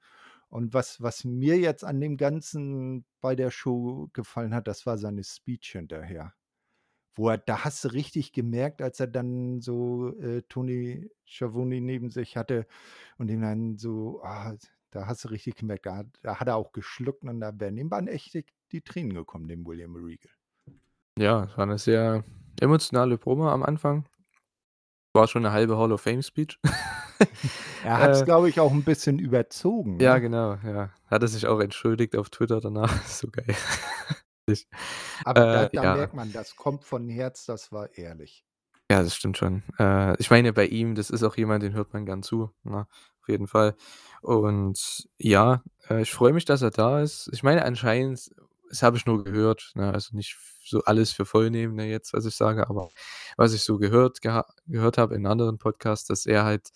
Und 0.50 0.74
was 0.74 1.02
was 1.02 1.24
mir 1.24 1.58
jetzt 1.58 1.84
an 1.84 2.00
dem 2.00 2.16
Ganzen 2.16 3.04
bei 3.20 3.34
der 3.36 3.50
Show 3.50 4.08
gefallen 4.14 4.54
hat, 4.54 4.68
das 4.68 4.86
war 4.86 4.98
seine 4.98 5.24
Speech 5.24 5.72
hinterher. 5.72 6.34
Wo 7.16 7.28
er 7.30 7.38
da 7.38 7.64
hast 7.64 7.84
du 7.84 7.88
richtig 7.92 8.32
gemerkt, 8.32 8.82
als 8.82 9.00
er 9.00 9.08
dann 9.08 9.60
so, 9.60 10.16
äh, 10.20 10.42
Tony 10.48 11.10
Schiavone 11.24 11.80
neben 11.80 12.10
sich 12.10 12.36
hatte 12.36 12.66
und 13.18 13.30
ihm 13.30 13.42
dann 13.42 13.78
so 13.78 14.22
ah, 14.24 14.56
da 14.92 15.06
hast 15.08 15.24
du 15.24 15.28
richtig 15.30 15.56
gemerkt, 15.56 15.86
da 15.86 15.96
hat 15.98 16.08
da 16.22 16.40
hat 16.40 16.48
er 16.48 16.56
auch 16.56 16.72
geschluckt 16.72 17.24
und 17.24 17.40
da 17.40 17.52
wären 17.60 17.76
ihm 17.78 17.90
waren 17.90 18.08
echt 18.08 18.34
die 18.72 18.82
Tränen 18.82 19.14
gekommen, 19.14 19.48
dem 19.48 19.66
William 19.66 19.96
Regal. 19.96 20.32
Ja, 21.16 21.44
es 21.44 21.56
war 21.58 21.66
'ne 21.66 21.78
sehr 21.78 22.24
emotionale 22.60 23.18
Promo 23.18 23.48
am 23.50 23.62
Anfang. 23.62 24.04
War 25.14 25.26
schon 25.28 25.42
'ne 25.42 25.52
halbe 25.52 25.76
Hall 25.78 25.92
of 25.92 26.00
Fame 26.02 26.22
Speech. 26.22 26.58
Er 27.82 27.98
hat's, 27.98 28.22
Äh 28.22 28.24
glaube 28.24 28.48
ich, 28.48 28.60
auch 28.60 28.72
'n 28.72 28.84
bisschen 28.84 29.18
überzogen, 29.18 30.00
Ja, 30.00 30.18
ne? 30.18 30.20
genau, 30.20 30.54
ja. 30.64 30.90
Hat 31.06 31.22
er 31.22 31.28
sich 31.28 31.46
auch 31.48 31.58
entschuldigt 31.60 32.14
auf 32.16 32.30
Twitter 32.30 32.60
danach, 32.60 33.02
so 33.06 33.28
geil. 33.30 33.56
Aber 35.22 35.46
da 35.46 35.64
äh, 35.64 35.70
da 35.74 35.84
ja. 35.84 35.94
merkt 35.94 36.14
man, 36.14 36.32
das 36.32 36.56
kommt 36.56 36.84
von 36.84 37.08
Herz, 37.08 37.44
das 37.46 37.70
war 37.72 37.96
ehrlich. 37.96 38.44
Ja, 38.90 39.02
das 39.02 39.14
stimmt 39.14 39.36
schon. 39.36 39.62
Äh, 39.78 40.16
ich 40.18 40.30
meine, 40.30 40.52
bei 40.54 40.64
ihm, 40.66 40.94
das 40.94 41.10
ist 41.10 41.22
auch 41.22 41.36
jemand, 41.36 41.62
den 41.62 41.74
hört 41.74 41.92
man 41.92 42.06
gern 42.06 42.22
zu, 42.22 42.50
ne, 42.64 42.86
auf 43.20 43.28
jeden 43.28 43.46
Fall. 43.46 43.74
Und 44.22 45.08
ja, 45.18 45.62
äh, 45.90 46.00
ich 46.00 46.12
freue 46.12 46.32
mich, 46.32 46.46
dass 46.46 46.62
er 46.62 46.70
da 46.70 47.02
ist. 47.02 47.28
Ich 47.32 47.42
meine, 47.42 47.64
anscheinend 47.66 48.30
das 48.70 48.82
habe 48.82 48.96
ich 48.96 49.06
nur 49.06 49.24
gehört, 49.24 49.72
ne, 49.74 49.92
also 49.92 50.16
nicht 50.16 50.36
so 50.64 50.82
alles 50.84 51.12
für 51.12 51.24
voll 51.26 51.50
nehmen, 51.50 51.74
ne, 51.76 51.88
jetzt, 51.90 52.12
was 52.12 52.26
ich 52.26 52.34
sage, 52.36 52.68
aber 52.68 52.90
was 53.36 53.54
ich 53.54 53.62
so 53.62 53.78
gehört 53.78 54.20
gehört 54.66 54.98
habe 54.98 55.14
in 55.14 55.26
anderen 55.26 55.58
Podcasts, 55.58 56.06
dass 56.08 56.26
er 56.26 56.44
halt, 56.44 56.70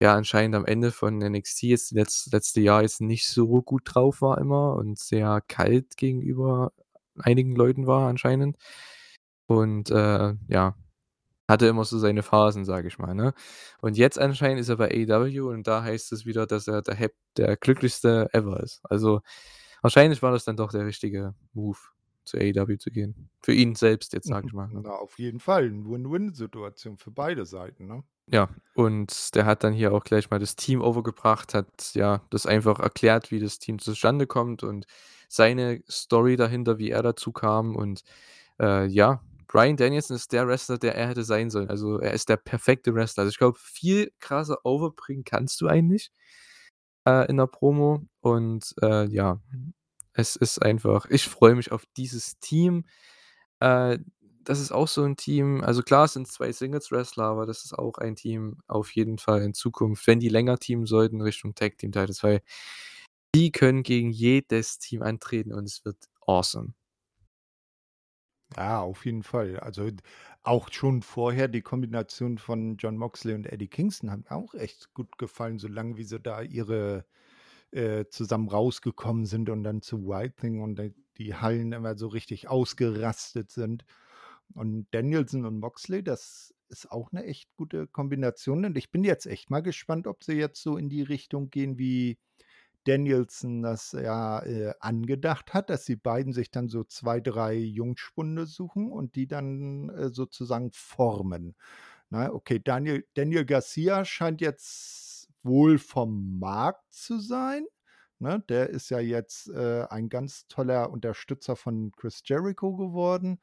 ja, 0.00 0.14
anscheinend 0.16 0.56
am 0.56 0.66
Ende 0.66 0.90
von 0.92 1.18
NXT 1.18 1.62
jetzt 1.64 1.92
letz 1.92 2.28
letzte 2.32 2.60
Jahr 2.60 2.82
jetzt 2.82 3.00
nicht 3.00 3.26
so 3.28 3.62
gut 3.62 3.82
drauf 3.86 4.20
war 4.22 4.38
immer 4.38 4.74
und 4.76 4.98
sehr 4.98 5.40
kalt 5.48 5.96
gegenüber 5.96 6.72
einigen 7.18 7.54
Leuten 7.56 7.86
war 7.86 8.08
anscheinend. 8.08 8.56
Und, 9.46 9.90
äh, 9.90 10.34
ja, 10.48 10.76
hatte 11.48 11.66
immer 11.66 11.84
so 11.84 11.98
seine 11.98 12.22
Phasen, 12.22 12.64
sage 12.64 12.88
ich 12.88 12.98
mal, 12.98 13.14
ne? 13.14 13.34
Und 13.82 13.96
jetzt 13.98 14.18
anscheinend 14.18 14.60
ist 14.60 14.68
er 14.70 14.76
bei 14.78 14.90
AEW 14.90 15.50
und 15.50 15.66
da 15.66 15.82
heißt 15.84 16.12
es 16.12 16.26
wieder, 16.26 16.46
dass 16.46 16.68
er 16.68 16.82
der 16.82 17.10
der 17.38 17.56
glücklichste 17.56 18.30
ever 18.34 18.60
ist. 18.62 18.80
Also, 18.84 19.20
wahrscheinlich 19.82 20.22
war 20.22 20.32
das 20.32 20.44
dann 20.44 20.56
doch 20.56 20.72
der 20.72 20.86
richtige 20.86 21.34
Move, 21.54 21.78
zu 22.24 22.38
AEW 22.38 22.78
zu 22.78 22.90
gehen. 22.92 23.30
Für 23.42 23.52
ihn 23.54 23.74
selbst 23.76 24.12
jetzt, 24.14 24.28
sage 24.28 24.46
ich 24.48 24.54
mal, 24.54 24.68
ne? 24.68 24.84
Na, 24.84 24.90
auf 24.96 25.18
jeden 25.18 25.38
Fall 25.40 25.66
'n 25.66 25.88
Win-Win-Situation 25.88 26.96
für 26.98 27.10
beide 27.10 27.44
Seiten, 27.46 27.86
ne? 27.86 28.04
Ja, 28.28 28.48
und 28.74 29.34
der 29.34 29.46
hat 29.46 29.64
dann 29.64 29.72
hier 29.72 29.92
auch 29.92 30.04
gleich 30.04 30.30
mal 30.30 30.38
das 30.38 30.54
Team 30.56 30.80
over 30.80 31.02
gebracht, 31.02 31.54
hat, 31.54 31.92
ja, 31.94 32.22
das 32.30 32.46
einfach 32.46 32.78
erklärt, 32.78 33.30
wie 33.30 33.40
das 33.40 33.58
Team 33.58 33.78
zustande 33.80 34.26
kommt 34.26 34.62
und 34.62 34.86
seine 35.28 35.82
Story 35.90 36.36
dahinter, 36.36 36.78
wie 36.78 36.90
er 36.90 37.02
dazu 37.02 37.32
kam 37.32 37.74
und, 37.74 38.02
äh, 38.60 38.86
ja, 38.86 39.22
Bryan 39.48 39.76
Danielson 39.76 40.16
ist 40.16 40.32
der 40.32 40.48
Wrestler, 40.48 40.78
der 40.78 40.96
er 40.96 41.08
hätte 41.08 41.24
sein 41.24 41.50
sollen. 41.50 41.70
Also, 41.70 41.98
er 42.00 42.12
ist 42.14 42.28
der 42.28 42.36
perfekte 42.38 42.94
Wrestler. 42.94 43.22
Also, 43.22 43.30
ich 43.32 43.38
glaube, 43.38 43.58
viel 43.60 44.12
krasser 44.20 44.58
overbringen 44.66 45.24
kannst 45.24 45.60
du 45.60 45.68
einen 45.68 45.88
nicht, 45.88 46.12
äh, 47.06 47.28
in 47.30 47.36
'ner 47.36 47.46
Promo 47.48 48.02
und, 48.20 48.74
äh, 48.82 49.06
ja, 49.08 49.40
es 50.14 50.36
ist 50.36 50.60
einfach 50.62 51.06
ich 51.10 51.28
freue 51.28 51.54
mich 51.56 51.72
auf 51.72 51.84
dieses 51.96 52.38
Team. 52.40 52.84
Äh, 53.60 53.98
das 54.44 54.60
ist 54.60 54.72
auch 54.72 54.88
so 54.88 55.04
'n 55.04 55.16
Team 55.16 55.62
also, 55.64 55.82
klar, 55.82 56.06
es 56.06 56.14
sind 56.14 56.28
2 56.28 56.52
Singles-Wrestler, 56.52 57.24
aber 57.26 57.46
das 57.46 57.64
ist 57.66 57.74
auch 57.78 57.98
ein 57.98 58.16
Team 58.16 58.58
auf 58.68 58.92
jeden 58.94 59.18
Fall 59.18 59.42
in 59.42 59.54
Zukunft, 59.54 60.06
wenn 60.08 60.20
die 60.20 60.28
länger 60.30 60.58
teamen 60.58 60.86
sollten 60.86 61.20
Richtung 61.22 61.54
Tag 61.56 61.78
Team 61.78 61.92
Titles, 61.92 62.22
weil 62.24 62.42
die 63.36 63.52
können 63.52 63.82
gegen 63.84 64.10
jedes 64.12 64.78
Team 64.80 65.02
antreten 65.02 65.52
und 65.54 65.64
es 65.66 65.84
wird 65.86 65.98
awesome. 66.26 66.74
Ja, 68.56 68.80
auf 68.82 69.06
jeden 69.06 69.22
Fall. 69.22 69.58
Also, 69.60 69.88
auch 70.42 70.70
schon 70.72 71.02
vorher 71.02 71.48
die 71.48 71.62
Kombination 71.62 72.36
von 72.38 72.76
Jon 72.76 72.96
Moxley 72.98 73.34
und 73.34 73.46
Eddie 73.46 73.68
Kingston 73.68 74.10
hat 74.10 74.20
mir 74.28 74.32
auch 74.36 74.54
echt 74.54 74.92
gut 74.94 75.16
gefallen, 75.18 75.58
solange 75.58 75.96
wie 75.96 76.04
sie 76.04 76.20
da 76.20 76.42
ihre 76.42 77.06
äh, 77.72 78.06
zusammen 78.10 78.48
rausgekommen 78.48 79.26
sind 79.26 79.50
und 79.50 79.64
dann 79.64 79.82
zu 79.82 80.06
Wild 80.06 80.36
Thing 80.38 80.60
und 80.62 80.76
da 80.76 80.84
die 81.18 81.34
Hallen 81.36 81.72
immer 81.72 81.96
so 81.96 82.08
richtig 82.08 82.48
ausgerastet 82.48 83.50
sind. 83.50 83.84
Und 84.54 84.86
Danielson 84.92 85.46
und 85.46 85.60
Moxley, 85.60 86.02
das 86.04 86.54
ist 86.68 86.90
auch 86.90 87.12
'ne 87.12 87.24
echt 87.24 87.54
gute 87.56 87.86
Kombination 87.88 88.64
und 88.66 88.76
ich 88.78 88.90
bin 88.90 89.04
jetzt 89.04 89.26
echt 89.26 89.50
mal 89.50 89.62
gespannt, 89.62 90.06
ob 90.06 90.24
sie 90.24 90.34
jetzt 90.34 90.62
so 90.62 90.76
in 90.76 90.88
die 90.90 91.02
Richtung 91.02 91.50
gehen, 91.50 91.78
wie 91.78 92.18
Danielson 92.84 93.62
das 93.62 93.92
ja, 93.92 94.40
äh, 94.44 94.74
angedacht 94.80 95.54
hat, 95.54 95.70
dass 95.70 95.84
die 95.84 95.96
beiden 95.96 96.32
sich 96.32 96.50
dann 96.50 96.68
so 96.68 96.84
2, 96.84 97.20
3 97.20 97.54
Jungspunde 97.54 98.46
suchen 98.46 98.90
und 98.92 99.16
die 99.16 99.26
dann, 99.26 99.88
äh, 99.90 100.08
sozusagen 100.10 100.70
formen, 100.72 101.56
ne? 102.10 102.32
Okay, 102.34 102.60
Daniel 102.64 103.04
Daniel 103.14 103.44
Garcia 103.46 104.04
scheint 104.04 104.40
jetzt 104.40 105.28
wohl 105.42 105.78
vom 105.78 106.38
Markt 106.40 106.92
zu 106.92 107.18
sein, 107.20 107.66
ne? 108.20 108.44
Der 108.48 108.70
ist 108.70 108.90
ja 108.90 109.00
jetzt, 109.00 109.48
äh, 109.50 109.86
ein 109.90 110.08
ganz 110.08 110.46
toller 110.48 110.90
Unterstützer 110.90 111.56
von 111.56 111.92
Chris 111.92 112.22
Jericho 112.26 112.76
geworden. 112.76 113.40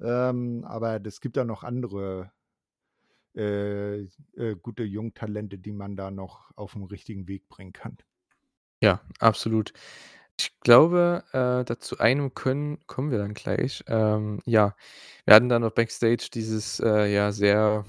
Ähm, 0.00 0.64
aber 0.66 1.00
es 1.06 1.20
gibt 1.20 1.36
da 1.36 1.44
noch 1.44 1.64
andere 1.64 2.32
äh, 3.36 4.02
äh, 4.36 4.56
gute 4.60 4.82
Jungtalente, 4.84 5.58
die 5.58 5.72
man 5.72 5.96
da 5.96 6.10
noch 6.10 6.50
auf 6.56 6.74
'n 6.76 6.84
richtigen 6.84 7.28
Weg 7.28 7.48
bringen 7.48 7.72
kann. 7.72 7.96
Ja, 8.82 9.00
absolut. 9.18 9.72
Ich 10.38 10.58
glaube, 10.60 11.22
äh, 11.32 11.64
da 11.64 11.76
einem 11.98 12.32
können 12.34 12.78
kommen 12.86 13.10
wir 13.10 13.18
dann 13.18 13.34
gleich. 13.34 13.84
Ähm, 13.88 14.40
ja, 14.46 14.74
wir 15.26 15.34
hatten 15.34 15.50
dann 15.50 15.60
noch 15.62 15.72
Backstage 15.72 16.28
dieses, 16.32 16.80
äh, 16.80 17.12
ja, 17.12 17.30
sehr 17.32 17.84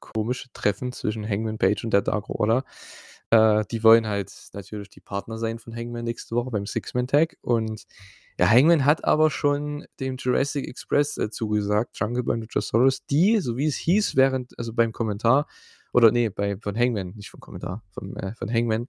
komische 0.00 0.50
Treffen 0.54 0.92
zwischen 0.92 1.28
Hangman 1.28 1.58
Page 1.58 1.84
und 1.84 1.92
der 1.92 2.00
Dark 2.02 2.30
Order. 2.30 2.64
Äh, 3.30 3.64
die 3.70 3.84
wollen 3.84 4.06
halt 4.08 4.32
natürlich 4.54 4.88
die 4.90 5.00
Partner 5.00 5.36
sein 5.38 5.58
von 5.58 5.76
Hangman 5.76 6.04
nächste 6.04 6.34
Woche 6.36 6.50
beim 6.50 6.64
Six-Man-Tag 6.66 7.36
und 7.42 7.84
ja, 8.38 8.48
Hangman 8.48 8.86
hat 8.86 9.04
aber 9.04 9.30
schon 9.30 9.84
dem 10.00 10.16
Jurassic 10.18 10.66
Express, 10.66 11.18
äh, 11.18 11.28
zugesagt, 11.30 11.98
Jungle 12.00 12.22
und 12.30 12.40
Luchasaurus, 12.40 13.04
die, 13.06 13.40
so 13.40 13.56
wie 13.58 13.66
es 13.66 13.76
hieß 13.76 14.16
während 14.16 14.58
also, 14.58 14.72
beim 14.72 14.92
Kommentar 14.92 15.46
oder 15.92 16.10
ne, 16.12 16.30
bei 16.30 16.56
von 16.58 16.76
Hangman, 16.78 17.12
nicht 17.16 17.28
vom 17.30 17.40
Kommentar, 17.40 17.82
vom 17.92 18.16
äh, 18.16 18.34
von 18.36 18.50
Hangman, 18.52 18.88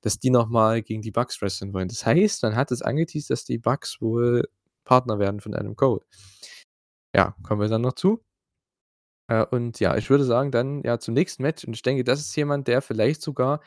dass 0.00 0.18
die 0.18 0.30
noch 0.30 0.48
mal 0.48 0.82
gegen 0.82 1.02
die 1.02 1.10
Bucks 1.10 1.40
wresteln 1.42 1.72
wollen. 1.74 1.88
Das 1.88 2.06
heißt, 2.06 2.42
man 2.42 2.56
hat 2.56 2.70
es 2.72 2.82
angeteased, 2.82 3.30
dass 3.30 3.44
die 3.44 3.58
Bucks 3.58 4.00
wohl 4.00 4.48
Partner 4.84 5.18
werden 5.18 5.40
von 5.40 5.54
Adam 5.54 5.76
Cole. 5.76 6.02
Ja, 7.14 7.34
kommen 7.42 7.60
wir 7.60 7.68
dann 7.68 7.82
noch 7.82 7.94
zu. 7.94 8.22
Äh, 9.28 9.44
und 9.46 9.80
ja, 9.80 9.96
ich 9.96 10.10
würde 10.10 10.24
sagen, 10.24 10.50
dann, 10.50 10.82
ja, 10.82 10.98
zum 10.98 11.14
nächsten 11.14 11.42
Match 11.42 11.64
und 11.64 11.74
ich 11.74 11.82
denke, 11.82 12.04
das 12.04 12.20
ist 12.20 12.36
jemand, 12.36 12.68
der 12.68 12.82
vielleicht 12.82 13.22
sogar 13.22 13.60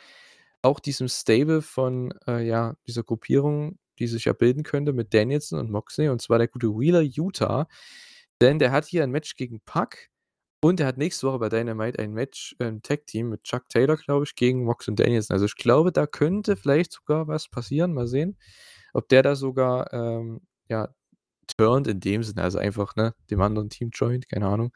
auch 0.62 0.80
diesem 0.80 1.08
Stable 1.10 1.62
von, 1.62 2.14
äh, 2.28 2.46
ja, 2.46 2.76
dieser 2.88 3.04
Gruppierung, 3.04 3.80
die 4.00 4.08
sich 4.08 4.26
ja 4.26 4.34
bilden 4.34 4.64
könnte 4.64 4.94
mit 4.94 5.14
Danielson 5.14 5.60
und 5.60 5.72
Moxley, 5.72 6.10
und 6.10 6.22
zwar 6.22 6.40
der 6.40 6.48
gute 6.48 6.70
Wheeler 6.70 7.02
Yuta. 7.02 7.68
Denn 8.42 8.60
der 8.60 8.72
hat 8.72 8.86
hier 8.86 9.04
ein 9.04 9.12
Match 9.12 9.36
gegen 9.36 9.62
Pac 9.62 10.10
und 10.64 10.80
der 10.80 10.88
hat 10.88 10.98
nächste 10.98 11.28
Woche 11.28 11.40
bei 11.40 11.50
Dynamite 11.50 12.00
ein 12.00 12.14
Match 12.14 12.56
im 12.60 12.82
Tag-Team 12.82 13.30
mit 13.30 13.44
Chuck 13.44 13.68
Taylor, 13.70 13.98
glaube 13.98 14.24
ich, 14.26 14.36
gegen 14.36 14.64
Mox 14.64 14.88
und 14.88 15.00
Danielson. 15.00 15.36
Also, 15.36 15.46
ich 15.46 15.56
glaube, 15.56 15.92
da 15.92 16.08
könnte 16.08 16.56
vielleicht 16.56 16.94
sogar 16.94 17.28
was 17.28 17.50
passieren. 17.50 17.94
Mal 17.94 18.08
sehen, 18.08 18.38
ob 18.94 19.10
der 19.10 19.24
da 19.24 19.36
sogar, 19.36 19.92
ähm, 19.94 20.42
ja, 20.70 20.90
turnt 21.58 21.88
in 21.88 22.00
dem 22.00 22.24
Sinne, 22.24 22.44
also 22.44 22.58
einfach, 22.60 22.96
ne, 22.96 23.14
dem 23.30 23.42
anderen 23.42 23.70
Team 23.70 23.90
joint, 23.94 24.30
keine 24.30 24.48
Ahnung, 24.48 24.72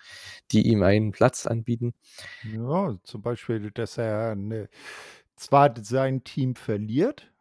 die 0.51 0.67
ihm 0.67 0.83
einen 0.83 1.11
Platz 1.11 1.47
anbieten. 1.47 1.93
Ja, 2.43 2.97
zum 3.03 3.21
Beispiel, 3.21 3.71
dass 3.71 3.97
er, 3.97 4.35
ne 4.35 4.69
zwar 5.37 5.73
sein 5.81 6.23
Team 6.23 6.55
verliert, 6.55 7.31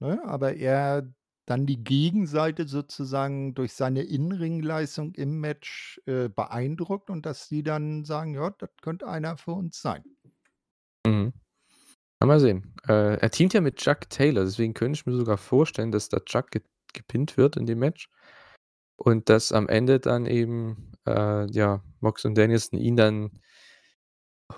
ne, 0.00 0.20
aber 0.24 0.54
er 0.56 1.08
dann 1.46 1.66
die 1.66 1.82
Gegenseite 1.84 2.66
sozusagen 2.68 3.54
durch 3.54 3.74
seine 3.74 4.02
In-Ring-Leistung 4.02 5.14
im 5.14 5.40
Match, 5.40 6.00
äh, 6.06 6.28
beeindruckt 6.28 7.10
und 7.10 7.26
dass 7.26 7.48
die 7.48 7.62
dann 7.62 8.04
sagen: 8.04 8.34
„Ja, 8.34 8.50
das 8.50 8.70
könnte 8.82 9.08
einer 9.08 9.36
für 9.38 9.52
uns 9.52 9.80
sein.“ 9.80 10.04
Mhm. 11.06 11.32
Mal 12.24 12.40
sehen. 12.40 12.74
Äh, 12.88 13.16
er 13.18 13.30
teamt 13.30 13.54
ja 13.54 13.60
mit 13.60 13.76
Chuck 13.78 14.10
Taylor, 14.10 14.44
deswegen 14.44 14.74
könnte 14.74 14.98
ich 14.98 15.06
mir 15.06 15.14
sogar 15.14 15.38
vorstellen, 15.38 15.92
dass 15.92 16.08
da 16.08 16.20
Chuck 16.20 16.50
ge 16.52 16.62
gepinnt 16.94 17.36
wird 17.36 17.56
in 17.56 17.66
dem 17.66 17.80
Match 17.80 18.08
und 18.96 19.28
dass 19.30 19.52
am 19.52 19.68
Ende 19.68 20.00
dann 20.00 20.26
eben, 20.26 20.92
äh, 21.06 21.46
ja, 21.50 21.82
Mox 22.00 22.24
und 22.24 22.36
Danielson 22.38 22.78
ihn 22.80 22.96
dann 22.96 23.40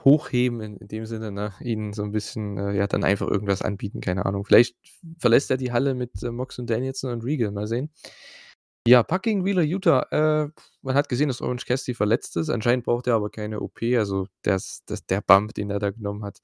hochheben 0.07 0.62
in 0.62 0.79
in 0.79 0.88
dem 0.88 1.07
Sinne, 1.07 1.33
ne, 1.33 1.53
ihn 1.61 1.92
so 1.95 2.05
'n 2.05 2.12
bisschen, 2.12 2.59
äh, 2.59 2.75
ja, 2.77 2.88
dann 2.88 3.05
einfach 3.05 3.29
irgendwas 3.29 3.62
anbieten, 3.62 4.01
keine 4.03 4.27
Ahnung. 4.27 4.47
Vielleicht 4.47 4.77
verlässt 5.19 5.51
er 5.53 5.59
die 5.59 5.73
Halle 5.73 5.95
mit, 5.97 6.23
äh, 6.25 6.33
Mox 6.33 6.59
und 6.61 6.71
Danielson 6.71 7.12
und 7.12 7.25
Regal, 7.25 7.53
mal 7.53 7.69
sehen. 7.69 7.90
Ja, 8.88 9.03
Pac 9.05 9.25
gegen 9.25 9.45
Wheeler 9.45 9.62
Yuta, 9.62 10.03
äh, 10.12 10.51
man 10.83 10.95
hat 10.97 11.09
gesehen, 11.09 11.29
dass 11.29 11.40
Orange 11.42 11.66
Cassidy 11.66 11.95
verletzt 11.95 12.37
ist. 12.37 12.51
Anscheinend 12.51 12.85
braucht 12.85 13.09
er 13.09 13.14
aber 13.16 13.31
keine 13.31 13.61
OP, 13.61 13.83
also, 13.99 14.29
das 14.42 14.83
das 14.87 15.07
der 15.07 15.23
Bump, 15.23 15.55
den 15.55 15.71
er 15.71 15.81
da 15.81 15.90
genommen 15.90 16.25
hat 16.25 16.38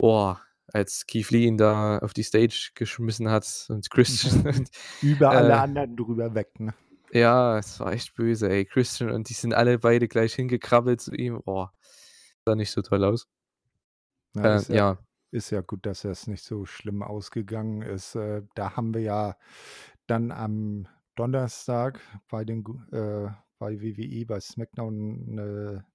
boah, 0.00 0.40
als 0.72 1.04
Keith 1.06 1.30
Lee 1.30 1.44
ihn 1.46 1.58
da 1.58 1.98
auf 1.98 2.14
die 2.14 2.22
Stage 2.22 2.70
geschmissen 2.74 3.28
hat 3.30 3.66
und 3.68 3.90
Christian 3.90 4.46
und, 4.46 4.70
Über 5.02 5.34
alle 5.34 5.52
äh 5.54 5.56
anderen 5.56 5.94
drüber 5.96 6.34
weg, 6.34 6.58
ne? 6.58 6.74
Ja, 7.12 7.58
es 7.58 7.80
war 7.80 7.92
echt 7.92 8.14
böse, 8.14 8.48
ey. 8.48 8.64
Christian 8.64 9.10
und 9.10 9.28
die 9.28 9.34
sind 9.34 9.52
alle 9.52 9.78
beide 9.78 10.06
gleich 10.08 10.34
hingekrabbelt 10.34 11.00
zu 11.00 11.12
ihm. 11.12 11.40
Oh, 11.44 11.66
sah 12.46 12.54
nicht 12.54 12.70
so 12.70 12.82
toll 12.82 13.04
aus. 13.04 13.26
Na, 14.34 14.46
Äh, 14.46 14.54
ist 14.54 14.68
ja 14.68 14.78
ja. 14.78 14.98
ist 15.32 15.50
ja 15.50 15.60
gut, 15.60 15.86
dass 15.86 16.04
es 16.04 16.26
nicht 16.26 16.42
so 16.44 16.66
schlimm 16.66 17.02
ausgegangen 17.02 17.82
ist. 17.82 18.14
Äh, 18.16 18.42
da 18.54 18.76
haben 18.76 18.94
wir 18.94 19.00
ja 19.02 19.36
dann 20.06 20.32
am 20.32 20.88
Donnerstag 21.16 22.00
bei 22.28 22.44
den 22.44 22.64
äh, 22.92 23.30
bei 23.58 23.80
WWE, 23.82 24.26
bei 24.26 24.40
SmackDown 24.40 25.34
'ne 25.34 25.86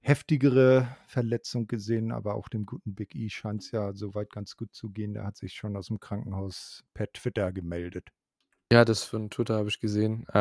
heftigere 0.00 0.96
Verletzung 1.08 1.66
gesehen, 1.66 2.12
aber 2.12 2.34
auch 2.36 2.48
dem 2.48 2.64
guten 2.66 2.94
Big 2.94 3.14
E 3.16 3.28
scheint's 3.28 3.72
ja 3.72 3.92
so 3.94 4.14
weit 4.14 4.30
ganz 4.32 4.56
gut 4.56 4.74
zu 4.74 4.90
gehen. 4.90 5.14
Der 5.14 5.24
hat 5.26 5.36
sich 5.36 5.54
schon 5.54 5.76
aus'm 5.76 5.98
Krankenhaus 5.98 6.84
per 6.94 7.12
Twitter 7.12 7.52
gemeldet. 7.52 8.10
Ja, 8.72 8.84
das 8.84 9.04
von 9.04 9.30
Twitter 9.30 9.56
habe 9.56 9.68
ich 9.68 9.78
gesehen. 9.80 10.26
Äh, 10.32 10.38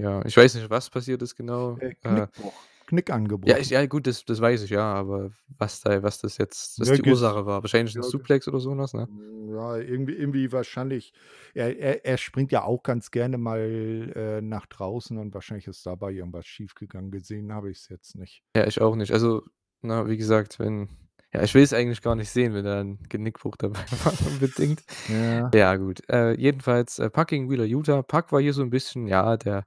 ja, 0.00 0.24
ich 0.24 0.36
weiß 0.36 0.54
nicht, 0.56 0.68
was 0.70 0.90
passiert 0.90 1.22
ist 1.22 1.36
genau. 1.36 1.80
Äh, 1.80 1.94
Äh, 2.02 2.26
Knickbruch, 2.34 2.68
Knick 2.86 3.10
ja, 3.46 3.58
ich 3.58 3.70
ja 3.70 3.84
gut, 3.86 4.06
das 4.06 4.24
das 4.24 4.40
weiß 4.40 4.62
ich, 4.62 4.70
ja, 4.70 4.82
aber 4.94 5.30
was 5.58 5.80
da 5.80 6.02
was 6.02 6.18
das 6.20 6.38
jetzt 6.38 6.78
was 6.80 6.88
Ne, 6.88 6.92
die 6.92 7.02
Ursache 7.02 7.46
war. 7.46 7.62
Wahrscheinlich 7.62 7.94
'n 7.96 8.02
ja, 8.02 8.10
ge 8.10 8.10
Suplex 8.10 8.48
oder 8.48 8.60
so 8.60 8.76
was, 8.76 8.94
ne? 8.94 9.08
hm, 9.08 9.54
ja, 9.54 9.76
irgendwie 9.78 10.14
irgendwie 10.14 10.52
wahrscheinlich 10.52 11.12
er 11.54 11.76
er 11.78 12.04
er 12.06 12.18
springt 12.18 12.52
ja 12.52 12.64
auch 12.64 12.82
ganz 12.82 13.10
gerne 13.10 13.38
mal, 13.38 14.12
äh, 14.16 14.40
nach 14.42 14.66
draußen 14.66 15.18
und 15.18 15.34
wahrscheinlich 15.34 15.66
ist 15.68 15.86
dabei 15.86 16.12
irgendwas 16.12 16.46
schiefgegangen. 16.46 17.10
Gesehen 17.10 17.52
habe 17.52 17.70
ich's 17.70 17.88
jetzt 17.88 18.16
nicht. 18.16 18.44
Ja, 18.56 18.66
ich 18.66 18.80
auch 18.80 18.96
nicht. 18.96 19.12
Also, 19.12 19.42
ne, 19.82 20.06
wie 20.08 20.16
gesagt, 20.16 20.58
wenn 20.58 20.88
ja, 21.34 21.42
ich 21.42 21.54
will's 21.54 21.72
eigentlich 21.74 22.02
gar 22.02 22.14
nicht 22.16 22.30
sehen, 22.30 22.54
wenn 22.54 22.64
da 22.64 22.80
'n 22.80 22.98
Genickbruch 23.08 23.56
dabei 23.56 23.80
war 24.04 24.20
unbedingt. 24.22 24.82
Ja. 25.08 25.50
Ja 25.54 25.76
gut, 25.76 26.02
äh, 26.10 26.32
jedenfalls, 26.34 26.98
äh, 26.98 27.10
Pac 27.10 27.28
gegen 27.28 27.50
Wheeler 27.50 27.64
Yuta. 27.64 28.02
Pac 28.02 28.32
war 28.32 28.40
hier 28.40 28.54
so 28.54 28.62
'n 28.62 28.70
bisschen, 28.70 29.06
ja, 29.08 29.36
der 29.36 29.64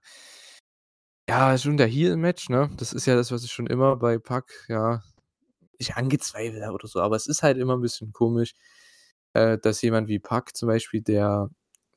Ja, 1.30 1.56
schon 1.58 1.78
der 1.78 1.88
Heel-Match, 1.88 2.50
ne? 2.50 2.70
Das 2.78 2.94
ist 2.94 3.06
ja 3.06 3.16
das, 3.16 3.32
was 3.32 3.44
ich 3.44 3.52
schon 3.52 3.68
immer 3.68 3.96
bei 3.96 4.18
Pac, 4.18 4.52
ja, 4.68 5.02
nicht 5.80 5.98
angezweifelt 5.98 6.64
habe 6.64 6.76
oder 6.76 6.88
so, 6.88 7.02
aber 7.02 7.16
es 7.18 7.28
ist 7.28 7.44
halt 7.44 7.58
immer 7.58 7.76
'n 7.76 7.82
bisschen 7.82 8.14
komisch, 8.14 8.54
äh, 9.34 9.58
dass 9.60 9.82
jemand 9.82 10.08
wie 10.10 10.20
Pac 10.20 10.56
zum 10.56 10.68
Beispiel, 10.70 11.02
der 11.02 11.50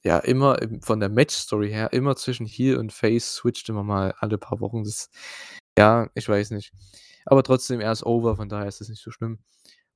ja 0.04 0.18
immer 0.20 0.60
im 0.62 0.82
von 0.82 1.00
der 1.00 1.08
Match-Story 1.10 1.70
her 1.70 1.92
immer 1.92 2.16
zwischen 2.16 2.46
Heel 2.46 2.78
und 2.78 2.92
Face 2.92 3.34
switcht 3.36 3.68
immer 3.70 3.84
mal 3.84 4.14
alle 4.18 4.38
paar 4.38 4.60
Wochen. 4.60 4.84
Das 4.84 5.10
ja, 5.78 6.08
ich 6.14 6.28
weiß 6.28 6.50
nicht. 6.52 6.72
Aber 7.26 7.42
trotzdem, 7.42 7.80
er 7.80 7.92
ist 7.92 8.04
over, 8.04 8.36
von 8.36 8.48
daher 8.48 8.66
ist 8.68 8.80
das 8.80 8.88
nicht 8.88 9.02
so 9.02 9.10
schlimm. 9.10 9.38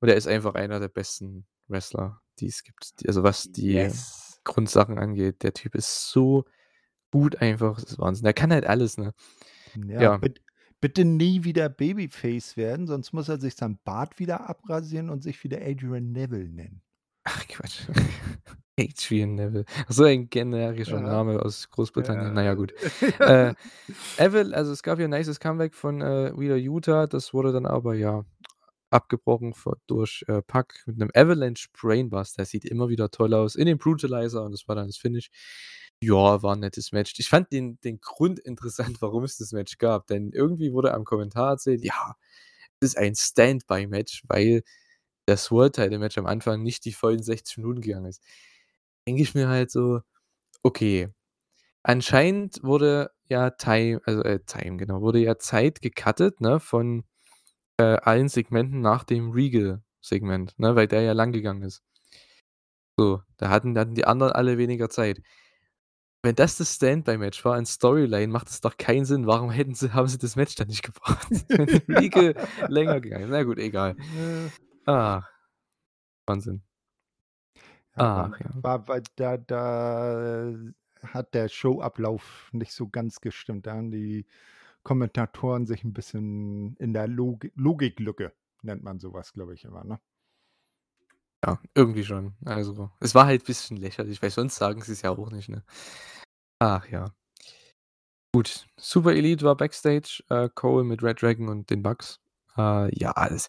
Und 0.01 0.09
er 0.09 0.17
ist 0.17 0.27
einfach 0.29 0.55
einer 0.55 0.81
der 0.81 0.89
besten 0.89 1.47
Wrestler, 1.67 2.21
die 2.39 2.47
es 2.47 2.63
gibt. 2.63 2.93
Also, 3.07 3.23
was 3.23 3.51
die 3.53 3.73
Yes. 3.73 4.41
Grundsachen 4.45 4.99
angeht. 4.99 5.43
Der 5.43 5.53
Typ 5.53 5.75
ist 5.75 6.11
so 6.11 6.45
gut 7.11 7.37
einfach, 7.43 7.81
das 7.81 7.93
ist 7.93 7.99
Wahnsinn. 7.99 8.25
Der 8.25 8.33
kann 8.35 8.53
halt 8.53 8.65
alles, 8.67 8.97
ne? 8.97 9.13
Ja, 9.87 10.01
Ja. 10.03 10.17
bitt 10.19 10.41
bitte 10.81 11.05
nie 11.05 11.43
wieder 11.43 11.69
Babyface 11.69 12.57
werden, 12.57 12.87
sonst 12.87 13.13
muss 13.13 13.29
er 13.29 13.41
sich 13.41 13.57
seinen 13.57 13.79
Bart 13.85 14.21
wieder 14.21 14.49
abrasieren 14.49 15.11
und 15.11 15.25
sich 15.25 15.43
wieder 15.43 15.59
Adrian 15.61 16.13
Neville 16.13 16.49
nennen. 16.49 16.83
Ach 17.25 17.47
Quatsch. 17.49 17.89
Adrian 18.79 19.35
Neville. 19.35 19.65
So 19.89 20.05
ein 20.05 20.29
generischer 20.31 21.01
Ja. 21.01 21.01
Name 21.01 21.43
aus 21.43 21.69
Großbritannien. 21.71 22.37
Ja, 22.37 22.55
Ja. 22.55 22.55
gut. 22.55 22.73
Äh, 23.25 23.55
Neville 24.19 24.55
also, 24.57 24.73
es 24.73 24.83
gab 24.83 24.99
ja 25.01 25.07
'n 25.07 25.11
nices 25.11 25.41
Comeback 25.41 25.75
von, 25.75 26.01
äh, 26.03 26.33
Wheeler 26.39 26.57
Yuta. 26.57 27.07
Das 27.07 27.35
wurde 27.35 27.53
dann 27.53 27.67
aber, 27.67 27.95
ja, 27.95 28.25
abgebrochen 28.91 29.55
vo 29.55 29.75
durch, 29.89 30.25
äh, 30.29 30.43
Pac 30.43 30.83
mit 30.87 30.99
'nem 30.99 31.11
Avalanche 31.15 31.69
Brainbuster. 31.75 32.45
Sieht 32.47 32.65
immer 32.67 32.89
wieder 32.91 33.11
toll 33.11 33.35
aus 33.35 33.57
in 33.57 33.67
dem 33.67 33.79
Brutalizer 33.79 34.45
und 34.45 34.53
das 34.53 34.69
war 34.69 34.77
dann 34.77 34.89
das 34.89 34.99
Finish. 34.99 35.31
Ja, 36.03 36.43
war 36.43 36.55
'n 36.57 36.61
nettes 36.61 36.93
Match. 36.93 37.15
Ich 37.19 37.29
fand 37.31 37.53
den 37.53 37.81
den 37.83 38.01
Grund 38.01 38.39
interessant, 38.41 38.99
warum 39.03 39.25
es 39.25 39.39
das 39.39 39.53
Match 39.53 39.79
gab, 39.79 40.07
denn 40.09 40.33
irgendwie 40.33 40.73
wurde 40.75 40.95
am 40.95 41.05
Kommentar 41.05 41.53
erzählt: 41.53 41.85
„Ja, 41.85 42.17
ist 42.81 42.99
ein 42.99 43.15
Standby-Match, 43.17 44.25
weil 44.29 44.63
das 45.27 45.51
World 45.53 45.75
Title 45.77 45.99
Match 46.01 46.19
am 46.19 46.27
Anfang 46.27 46.63
nicht 46.65 46.85
die 46.87 46.93
vollen 46.95 47.23
60 47.25 47.59
Minuten 47.59 47.81
gegangen 47.83 48.07
ist.“ 48.07 48.23
Denke 49.09 49.23
ich 49.23 49.35
mir 49.35 49.49
halt 49.49 49.71
so: 49.71 50.03
„Okay, 50.65 51.09
anscheinend 51.85 52.63
wurde 52.65 53.11
ja 53.29 53.51
Time 53.51 54.01
also, 54.07 54.23
äh, 54.25 54.41
Time, 54.47 54.77
genau, 54.79 55.03
wurde 55.03 55.21
ja 55.21 55.39
Zeit 55.39 55.83
gecuttet, 55.83 56.41
ne, 56.43 56.61
von, 56.61 57.05
äh, 57.79 57.85
allen 58.03 58.29
Segmenten 58.29 58.81
nach 58.83 59.05
dem 59.05 59.33
Regal-Segment, 59.33 60.59
ne, 60.59 60.77
weil 60.77 60.89
der 60.89 61.03
ja 61.03 61.13
lang 61.15 61.33
gegangen 61.33 61.63
ist.“ 61.63 61.83
So, 62.99 63.23
da 63.39 63.49
hatten 63.51 63.75
dann 63.75 63.95
die 63.95 64.05
anderen 64.05 64.33
alle 64.33 64.59
weniger 64.59 64.89
Zeit. 64.91 65.21
Wenn 66.25 66.35
das 66.35 66.57
das 66.57 66.75
Standby-Match 66.75 67.45
war 67.45 67.57
in 67.59 67.65
Storyline, 67.65 68.27
macht 68.33 68.49
es 68.49 68.61
doch 68.61 68.77
keinen 68.77 69.05
Sinn. 69.05 69.27
Warum 69.27 69.51
hätten 69.51 69.75
sie 69.75 69.93
haben 69.93 70.09
sie 70.09 70.19
das 70.19 70.35
Match 70.37 70.57
dann 70.57 70.67
nicht 70.69 70.83
gebracht, 70.83 71.29
wenn 71.57 71.69
Regal 71.89 72.35
länger 72.67 73.01
gegangen 73.01 73.25
ist? 73.25 73.31
Na 73.31 73.43
gut, 73.45 73.59
egal. 73.59 73.97
Ach. 74.87 75.25
Wahnsinn. 76.27 76.63
War 78.15 78.31
Ach 78.31 78.39
ja. 78.41 78.63
war 78.63 78.87
weil 78.89 79.03
da 79.17 79.37
da 79.37 80.55
hat 81.03 81.35
der 81.35 81.49
Showablauf 81.49 82.49
nicht 82.53 82.73
so 82.73 82.89
ganz 82.89 83.21
gestimmt. 83.21 83.67
Da 83.67 83.75
haben 83.77 83.91
die 83.91 84.27
Kommentatoren 84.85 85.67
sich 85.67 85.85
'n 85.85 85.93
bisschen 85.95 86.77
in 86.79 86.93
der 86.95 87.09
Log 87.09 87.47
Logiklücke 87.57 88.33
nennt 88.63 88.83
man 88.85 88.99
so 89.01 89.13
was, 89.15 89.33
glaube 89.35 89.55
ich 89.55 89.65
immer, 89.65 89.85
ne? 89.85 90.01
Ja, 91.47 91.61
irgendwie 91.75 92.05
schon. 92.05 92.35
Also, 92.45 92.91
es 93.01 93.15
war 93.15 93.27
halt 93.27 93.45
bisschen 93.45 93.77
lächerlich, 93.77 94.21
weil 94.23 94.31
sonst 94.31 94.57
sagen 94.57 94.83
sie's 94.83 95.03
ja 95.03 95.11
auch 95.11 95.31
nicht, 95.31 95.49
ne? 95.49 95.63
Ach 96.61 96.87
ja. 96.91 97.13
Gut, 98.35 98.67
Super 98.77 99.13
Elite 99.15 99.43
war 99.45 99.57
Backstage, 99.57 100.23
äh, 100.29 100.51
Cole 100.55 100.85
mit 100.85 101.03
Red 101.03 101.23
Dragon 101.23 101.49
und 101.49 101.71
den 101.71 101.83
Bucks. 101.83 102.21
Äh, 102.59 102.95
ja, 102.99 103.13
das 103.29 103.49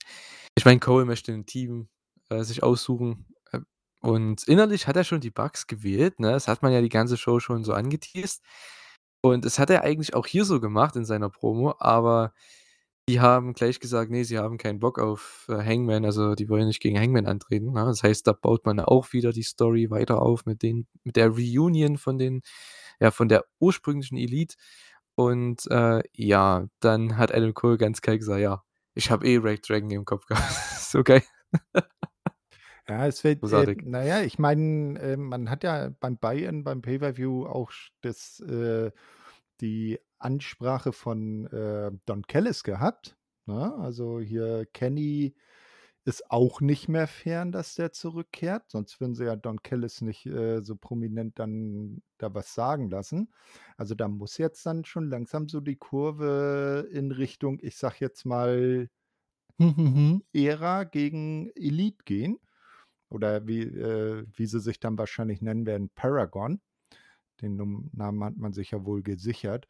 ich 0.55 0.63
meine, 0.65 0.79
Cole 0.79 1.05
möchte 1.05 1.33
'n 1.33 1.45
Team, 1.45 1.89
äh, 2.29 2.43
sich 2.43 2.63
aussuchen, 2.63 3.25
und 4.01 4.43
innerlich 4.47 4.87
hat 4.87 4.95
er 4.97 5.03
schon 5.03 5.21
die 5.21 5.31
Bucks 5.31 5.67
gewählt, 5.67 6.19
ne? 6.19 6.31
Das 6.31 6.47
hat 6.47 6.61
man 6.63 6.71
ja 6.73 6.81
die 6.81 6.89
ganze 6.89 7.17
Show 7.17 7.39
schon 7.39 7.63
so 7.63 7.73
angeteast. 7.73 8.43
Und 9.21 9.45
das 9.45 9.59
hat 9.59 9.69
er 9.69 9.83
eigentlich 9.83 10.13
auch 10.15 10.25
hier 10.27 10.45
so 10.45 10.59
gemacht 10.61 10.95
in 10.95 11.05
seiner 11.05 11.29
Promo, 11.29 11.75
aber 11.79 12.33
die 13.09 13.19
haben 13.21 13.53
gleich 13.53 13.79
gesagt: 13.79 14.11
„Ne, 14.11 14.23
sie 14.25 14.37
haben 14.39 14.57
keinen 14.57 14.79
Bock 14.79 14.99
auf, 14.99 15.47
äh, 15.49 15.55
Hangman.“ 15.65 16.05
Also, 16.05 16.35
die 16.35 16.49
wollen 16.49 16.67
nicht 16.67 16.81
gegen 16.81 16.99
Hangman 16.99 17.25
antreten, 17.27 17.73
ne? 17.73 17.85
Das 17.85 18.03
heißt, 18.03 18.27
da 18.27 18.33
baut 18.33 18.65
man 18.65 18.79
auch 18.79 19.13
wieder 19.13 19.31
die 19.33 19.43
Story 19.43 19.89
weiter 19.91 20.21
auf 20.21 20.45
mit 20.45 20.61
den 20.63 20.87
mit 21.03 21.15
der 21.17 21.29
Reunion 21.29 21.97
von 21.97 22.17
den 22.19 22.41
ja, 23.01 23.11
von 23.11 23.29
der 23.29 23.45
ursprünglichen 23.59 24.17
Elite. 24.17 24.55
Und, 25.15 25.67
äh, 25.71 26.01
ja, 26.15 26.67
dann 26.81 27.17
hat 27.17 27.33
Adam 27.33 27.53
Cole 27.53 27.77
ganz 27.77 28.01
kalt 28.01 28.19
gesagt: 28.21 28.41
„Ja, 28.41 28.63
ich 28.95 29.11
habe 29.11 29.27
eh 29.27 29.37
Red 29.37 29.67
Dragon 29.69 29.91
im 29.91 30.05
Kopf 30.05 30.25
gehabt.“ 30.27 30.43
So 30.91 31.03
geil. 31.03 31.23
Ja, 32.89 33.05
es 33.07 33.23
wird, 33.23 33.53
äh 33.53 33.67
Großartig. 33.67 33.83
na 33.83 34.03
ja, 34.03 34.21
ich 34.21 34.39
meine, 34.39 34.99
äh, 34.99 35.17
man 35.17 35.49
hat 35.49 35.63
ja 35.63 35.89
beim 35.99 36.17
Buy-in, 36.17 36.63
beim 36.63 36.81
Pay-per-View 36.81 37.45
auch 37.45 37.71
das 38.01 38.39
äh, 38.39 38.91
die 39.61 39.99
Ansprache 40.17 40.91
von, 40.93 41.45
äh, 41.47 41.91
Don 42.05 42.23
Callis 42.27 42.63
gehabt, 42.63 43.17
ne? 43.45 43.75
Also, 43.75 44.19
hier 44.19 44.65
Kenny 44.73 45.35
ist 46.05 46.31
auch 46.31 46.61
nicht 46.61 46.87
mehr 46.89 47.07
fern, 47.07 47.51
dass 47.51 47.75
der 47.75 47.91
zurückkehrt, 47.91 48.71
sonst 48.71 48.99
würden 49.01 49.15
sie 49.15 49.25
ja 49.25 49.35
Don 49.35 49.61
Callis 49.63 50.01
nicht, 50.01 50.25
äh, 50.25 50.61
so 50.63 50.75
prominent 50.75 51.37
dann 51.39 52.01
da 52.17 52.33
was 52.33 52.53
sagen 52.55 52.89
lassen. 52.89 53.31
Also, 53.77 53.95
da 53.95 54.07
muss 54.07 54.37
jetzt 54.39 54.65
dann 54.65 54.85
schon 54.85 55.09
langsam 55.09 55.47
so 55.49 55.61
die 55.61 55.77
Kurve 55.77 56.89
in 56.91 57.11
Richtung, 57.11 57.59
ich 57.61 57.77
sage 57.77 57.97
jetzt 58.01 58.25
mal, 58.25 58.89
Ära 60.33 60.83
gegen 60.85 61.49
Elite 61.55 62.03
gehen 62.05 62.39
oder 63.09 63.47
wie 63.47 63.61
äh, 63.63 64.25
wie 64.35 64.45
sie 64.45 64.59
sich 64.59 64.79
dann 64.79 64.97
wahrscheinlich 64.97 65.41
nennen 65.41 65.65
werden, 65.65 65.89
Paragon. 65.95 66.61
Den 67.41 67.89
Namen 67.93 68.23
hat 68.23 68.37
man 68.37 68.53
sich 68.53 68.71
ja 68.71 68.85
wohl 68.85 69.01
gesichert. 69.01 69.67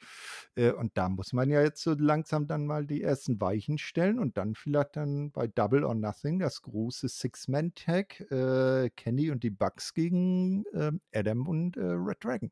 Äh, 0.56 0.71
und 0.71 0.97
da 0.97 1.08
muss 1.10 1.34
man 1.34 1.49
ja 1.49 1.62
jetzt 1.62 1.84
so 1.84 1.93
langsam 1.93 2.47
dann 2.47 2.65
mal 2.65 2.86
die 2.86 3.02
ersten 3.04 3.39
Weichen 3.41 3.78
stellen 3.78 4.19
und 4.19 4.38
dann 4.38 4.56
vielleicht 4.56 4.95
dann 4.95 5.32
bei 5.32 5.47
Double 5.47 5.84
or 5.84 5.93
Nothing 5.95 6.39
das 6.39 6.62
große 6.63 7.08
Six-Man-Tag, 7.10 8.21
äh, 8.32 8.89
Kenny 8.95 9.32
und 9.32 9.43
die 9.43 9.52
Bucks 9.52 9.93
gegen, 9.93 10.63
ähm, 10.73 11.02
Adam 11.13 11.47
und, 11.47 11.78
äh, 11.78 11.82
Red 11.84 12.23
Dragon. 12.23 12.52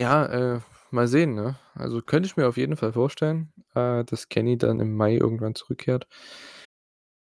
Ja, 0.00 0.26
äh, 0.26 0.60
mal 0.90 1.08
sehen, 1.08 1.34
ne? 1.34 1.56
Also, 1.74 2.02
könnte 2.02 2.26
ich 2.26 2.36
mir 2.36 2.46
auf 2.48 2.56
jeden 2.58 2.76
Fall 2.76 2.92
vorstellen, 2.92 3.52
dass 3.74 4.28
Kenny 4.28 4.56
dann 4.58 4.80
im 4.80 4.94
Mai 4.94 5.14
irgendwann 5.16 5.54
zurückkehrt. 5.54 6.06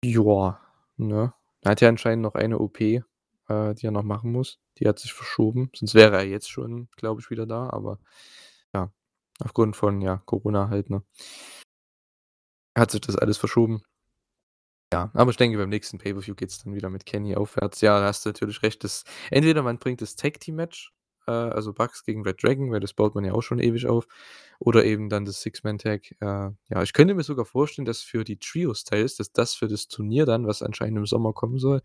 Ja, 0.04 0.60
ne? 0.98 1.34
Er 1.66 1.72
hat 1.72 1.82
ja 1.82 1.90
anscheinend 1.90 2.22
noch 2.22 2.36
eine 2.36 2.60
OP, 2.60 2.80
äh, 2.80 3.02
die 3.50 3.86
er 3.88 3.92
noch 3.92 4.04
machen 4.04 4.32
muss. 4.32 4.60
Die 4.78 4.88
hat 4.88 5.00
sich 5.00 5.14
verschoben, 5.14 5.72
sonst 5.76 5.96
wäre 5.96 6.16
er 6.16 6.26
jetzt 6.26 6.50
schon, 6.50 6.90
glaube 6.96 7.22
ich, 7.22 7.30
wieder 7.32 7.48
da, 7.48 7.70
aber 7.72 8.00
ja, 8.74 8.92
aufgrund 9.40 9.76
von, 9.76 10.02
ja, 10.02 10.18
Corona 10.26 10.70
halt, 10.70 10.90
ne? 10.90 11.04
Hat 12.78 12.92
sich 12.92 13.02
das 13.02 13.18
alles 13.18 13.38
verschoben. 13.38 13.82
Ja, 14.94 15.12
aber 15.14 15.32
ich 15.32 15.38
denke, 15.38 15.58
beim 15.58 15.70
nächsten 15.70 15.98
Pay-per-View 15.98 16.36
geht's 16.36 16.64
dann 16.64 16.76
wieder 16.76 16.90
mit 16.90 17.06
Kenny 17.06 17.36
aufwärts. 17.36 17.82
Ja, 17.82 18.00
da 18.00 18.06
hast 18.06 18.26
du 18.26 18.30
natürlich 18.30 18.62
recht, 18.64 18.84
dass 18.84 19.04
entweder 19.32 19.64
man 19.64 19.80
bringt 19.80 20.02
das 20.02 20.16
Tag-Team-Match, 20.16 20.94
äh, 21.28 21.32
also 21.32 21.74
Bucks 21.74 22.04
gegen 22.04 22.24
Red 22.24 22.42
Dragon, 22.44 22.72
weil 22.72 22.80
das 22.80 22.94
baut 22.94 23.16
man 23.16 23.26
ja 23.26 23.34
auch 23.34 23.42
schon 23.42 23.60
ewig 23.60 23.88
auf, 23.88 24.08
oder 24.60 24.86
eben 24.86 25.10
dann 25.10 25.26
das 25.26 25.42
Six-Man-Tag. 25.42 26.12
Äh, 26.22 26.26
ja, 26.26 26.84
ich 26.84 26.94
könnte 26.94 27.14
mir 27.16 27.24
sogar 27.24 27.46
vorstellen, 27.46 27.86
dass 27.86 28.02
für 28.02 28.24
die 28.24 28.38
Trio-Styles, 28.38 29.18
dass 29.18 29.32
das 29.32 29.54
für 29.56 29.68
das 29.68 29.88
Turnier 29.88 30.26
dann, 30.26 30.48
was 30.48 30.62
anscheinend 30.62 30.98
im 30.98 31.06
Sommer 31.06 31.34
kommen 31.34 31.60
soll, 31.60 31.82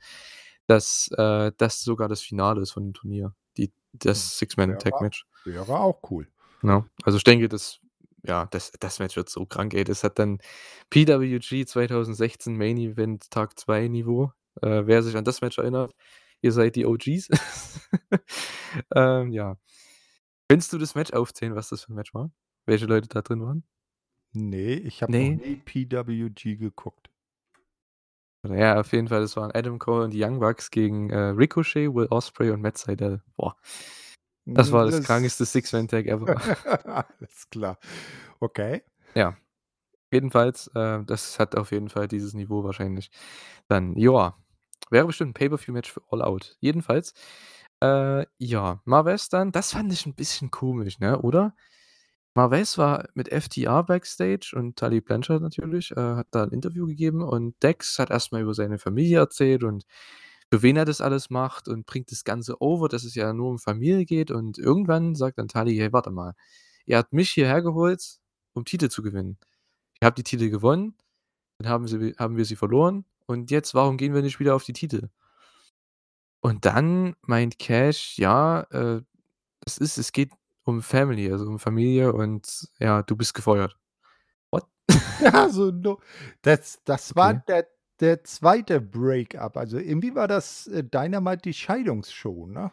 dass, 0.67 1.11
äh, 1.17 1.53
das 1.57 1.81
sogar 1.83 2.09
das 2.09 2.23
Finale 2.23 2.61
ist 2.63 2.73
von 2.73 2.85
dem 2.85 2.95
Turnier, 2.95 3.35
die 3.57 3.67
Hm, 3.67 3.73
das 3.93 4.19
wäre 4.67 4.81
Six-Man-Tag-Match. 4.81 5.27
wäre 5.45 5.81
auch 5.81 6.01
cool. 6.11 6.29
Ne? 6.63 6.85
Also, 7.05 7.19
ich 7.19 7.25
denke, 7.25 7.49
das 7.49 7.81
ja, 8.23 8.47
das 8.47 8.73
das 8.81 8.99
Match 8.99 9.17
wird 9.17 9.29
so 9.31 9.47
krank, 9.47 9.75
ey. 9.75 9.85
Das 9.85 10.05
hat 10.05 10.19
dann 10.19 10.41
PWG 10.91 11.65
2016 11.67 12.57
Main 12.57 12.77
Event 12.79 13.31
Tag 13.31 13.59
2 13.59 13.89
Niveau. 13.89 14.33
Äh, 14.63 14.87
wer 14.87 15.03
sich 15.03 15.17
an 15.17 15.25
das 15.25 15.41
Match 15.41 15.59
erinnert, 15.59 15.95
ihr 16.43 16.53
seid 16.53 16.77
die 16.77 16.87
OGs. 16.87 17.29
Ähm, 18.95 19.33
ja. 19.33 19.57
Könntest 20.49 20.73
du 20.73 20.79
das 20.79 20.95
Match 20.95 21.13
aufzählen, 21.13 21.55
was 21.57 21.71
das 21.71 21.83
für 21.85 21.93
'n 21.93 21.97
Match 21.97 22.15
war? 22.15 22.31
Welche 22.67 22.87
Leute 22.87 23.09
da 23.09 23.23
drin 23.23 23.43
waren? 23.43 23.65
Ne, 24.33 24.75
ich 24.75 25.03
habe 25.03 25.13
noch 25.13 25.19
Ne? 25.19 25.37
nie 25.37 25.57
PWG 25.57 26.57
geguckt. 26.57 27.11
Ja, 28.49 28.81
auf 28.81 28.93
jeden 28.93 29.09
Fall, 29.09 29.21
das 29.21 29.37
waren 29.37 29.51
Adam 29.53 29.79
Cole 29.79 30.05
und 30.05 30.13
die 30.13 30.23
Young 30.25 30.41
Bucks 30.41 30.71
gegen, 30.71 31.11
äh, 31.11 31.17
Ricochet, 31.19 31.93
Will 31.95 32.07
Ospreay 32.11 32.51
und 32.53 32.63
Matt 32.63 32.79
Sydal. 32.79 33.23
Boah. 33.37 33.57
Das 34.47 34.73
war 34.73 34.87
das 34.87 35.03
krankeste 35.05 35.43
das 35.45 35.53
Six-Man-Tag 35.53 36.07
ever. 36.07 36.27
alles 37.09 37.51
klar. 37.51 37.79
Okay. 38.41 38.83
Ja. 39.15 39.37
Jedenfalls, 40.13 40.69
äh, 40.75 41.05
das 41.05 41.39
hat 41.39 41.57
auf 41.57 41.73
jeden 41.73 41.89
Fall 41.91 42.09
dieses 42.09 42.35
Niveau 42.35 42.65
wahrscheinlich. 42.65 43.11
Dann, 43.69 43.97
ja, 43.97 44.37
wäre 44.91 45.07
bestimmt 45.07 45.31
'n 45.33 45.35
Pay-per-View-Match 45.35 45.93
für 45.93 46.03
All 46.11 46.23
Out. 46.23 46.57
Jedenfalls, 46.61 47.15
äh, 47.83 48.27
ja, 48.39 48.81
Mar 48.87 49.05
Western, 49.07 49.53
das 49.53 49.73
fand 49.73 49.93
ich 49.93 50.07
'n 50.07 50.15
bisschen 50.15 50.51
komisch, 50.51 50.99
ne, 51.01 51.21
oder? 51.23 51.55
Marvez 52.37 52.79
war 52.79 53.09
mit 53.15 53.31
FTR 53.33 53.83
backstage 53.85 54.55
und 54.57 54.79
Tully 54.79 55.01
Blanchard 55.03 55.43
natürlich, 55.43 55.93
äh, 55.93 55.97
hat 56.17 56.29
da 56.33 56.45
'n 56.45 56.53
Interview 56.53 56.87
gegeben 56.87 57.23
und 57.23 57.61
Dex 57.63 57.99
hat 57.99 58.11
erst 58.11 58.33
mal 58.33 58.43
über 58.43 58.55
seine 58.55 58.79
Familie 58.79 59.19
erzählt 59.21 59.65
und 59.65 59.85
für 60.53 60.63
wen 60.63 60.77
er 60.77 60.85
das 60.87 61.01
alles 61.03 61.31
macht 61.31 61.69
und 61.69 61.87
bringt 61.87 62.13
das 62.13 62.25
Ganze 62.25 62.61
over, 62.63 62.89
dass 62.89 63.05
es 63.05 63.15
ja 63.17 63.33
nur 63.35 63.51
um 63.51 63.59
Familie 63.61 64.05
geht 64.07 64.31
und 64.33 64.59
irgendwann 64.59 65.15
sagt 65.17 65.39
dann 65.39 65.49
Tully: 65.49 65.77
„Hey, 65.79 65.93
warte 65.93 66.11
mal. 66.13 66.35
Ihr 66.87 66.99
habt 66.99 67.13
mich 67.15 67.31
hierher 67.33 67.63
geholt, 67.63 68.03
um 68.55 68.65
Titel 68.67 68.89
zu 68.91 69.03
gewinnen. 69.03 69.39
Ihr 70.03 70.07
habt 70.09 70.19
die 70.19 70.25
Titel 70.25 70.51
gewonnen, 70.51 70.97
dann 71.61 71.71
haben 71.71 71.89
sie 71.89 72.15
haben 72.19 72.37
wir 72.39 72.45
sie 72.47 72.57
verloren 72.57 73.05
und 73.31 73.51
jetzt, 73.53 73.75
warum 73.75 73.97
gehen 73.99 74.15
wir 74.15 74.23
nicht 74.23 74.41
wieder 74.41 74.55
auf 74.57 74.65
die 74.65 74.75
Titel?“ 74.75 75.11
Und 76.45 76.65
dann 76.65 77.15
meint 77.23 77.59
Cash: 77.59 78.17
„Ja, 78.19 78.63
äh, 78.71 79.03
es 79.67 79.79
ist 79.79 79.99
es 79.99 80.13
geht 80.13 80.33
um 80.65 80.83
Family, 80.83 81.33
also 81.33 81.47
um 81.47 81.59
Familie 81.59 82.13
und 82.15 82.69
ja, 82.81 83.03
du 83.03 83.17
bist 83.17 83.35
gefeuert.“ 83.35 83.77
What? 84.53 84.67
Ja, 85.19 85.49
so 85.51 85.71
no 85.71 86.01
das 86.43 86.81
das 86.85 87.17
war 87.17 87.35
Okay. 87.35 87.43
der 87.49 87.67
der 88.01 88.25
2. 88.25 88.81
Break-up. 88.81 89.57
Also, 89.59 89.79
irgendwie 89.79 90.15
war 90.15 90.27
das, 90.29 90.67
äh, 90.69 90.83
Dynamite 90.85 91.43
die 91.43 91.55
Scheidungsshow, 91.55 92.47
ne? 92.47 92.73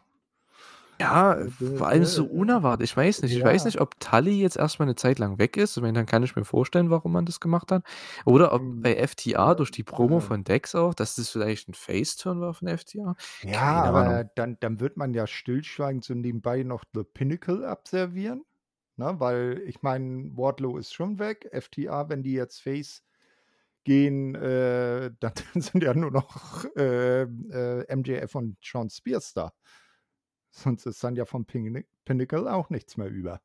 Ja, 0.99 1.37
Äh, 1.59 1.75
vor 1.75 1.87
allem 1.87 2.05
so 2.05 2.25
äh, 2.25 2.27
unerwartet. 2.27 2.83
Ich 2.83 2.97
weiß 2.97 3.21
nicht. 3.21 3.31
Ich 3.31 3.43
weiß 3.43 3.65
ja. 3.65 3.65
nicht, 3.65 3.79
ob 3.79 3.99
Tully 3.99 4.41
jetzt 4.41 4.57
erst 4.57 4.79
mal 4.79 4.85
'ne 4.85 4.95
Zeit 4.95 5.19
lang 5.19 5.37
weg 5.37 5.55
ist. 5.55 5.77
Ich 5.77 5.83
meine, 5.83 5.93
dann 5.93 6.07
kann 6.07 6.23
ich 6.23 6.35
mir 6.35 6.43
vorstellen, 6.45 6.89
warum 6.89 7.11
man 7.11 7.25
das 7.25 7.39
gemacht 7.39 7.71
hat. 7.71 7.83
Oder 8.25 8.51
ob 8.53 8.63
Hm, 8.63 8.81
bei 8.81 8.95
FTR 8.95 9.53
durch 9.53 9.69
die 9.71 9.83
Promo 9.83 10.19
äh 10.19 10.21
von 10.21 10.43
Dex 10.43 10.73
auch, 10.73 10.95
dass 10.95 11.15
das 11.15 11.29
vielleicht 11.29 11.69
'n 11.69 11.75
Face-Turn 11.75 12.41
war 12.41 12.53
von 12.55 12.67
FTR? 12.67 13.15
Ja, 13.43 13.59
Keine 13.61 13.89
aber 13.89 13.91
Ahnung. 13.91 14.23
dann 14.35 14.57
dann 14.59 14.79
wird 14.79 14.97
man 14.97 15.13
ja 15.13 15.27
stillschweigend 15.27 16.03
so 16.03 16.13
nebenbei 16.15 16.63
noch 16.63 16.83
The 16.93 17.03
Pinnacle 17.03 17.65
abservieren, 17.65 18.45
ne? 18.95 19.15
Weil 19.19 19.61
ich 19.67 19.81
meine, 19.83 20.35
Wardlow 20.35 20.77
ist 20.77 20.93
schon 20.93 21.19
weg. 21.19 21.47
FTR, 21.51 22.09
wenn 22.09 22.23
die 22.23 22.33
jetzt 22.33 22.61
Face 22.61 23.03
gehen, 23.85 24.35
äh, 24.35 25.11
dann 25.21 25.33
sind 25.55 25.83
ja 25.83 25.93
nur 25.95 26.11
noch, 26.11 26.65
ähm, 26.77 27.49
äh, 27.51 27.81
MJF 27.83 28.35
und 28.35 28.57
Shawn 28.65 28.89
Spears 28.91 29.33
da. 29.33 29.53
Sonst 30.51 30.85
ist 30.85 31.03
dann 31.03 31.15
ja 31.15 31.25
vom 31.25 31.45
Pinna 31.45 31.81
Pinnacle 32.05 32.47
auch 32.47 32.69
nichts 32.69 32.97
mehr 32.97 33.09
über. 33.09 33.41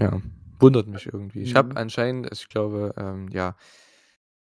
Ja, 0.00 0.20
wundert 0.60 0.86
mich 0.88 1.06
irgendwie. 1.06 1.42
Ich 1.42 1.54
habe 1.56 1.70
Mhm. 1.70 1.76
anscheinend 1.76 2.32
ich 2.32 2.48
glaube, 2.48 2.94
ähm, 2.96 3.28
ja, 3.28 3.56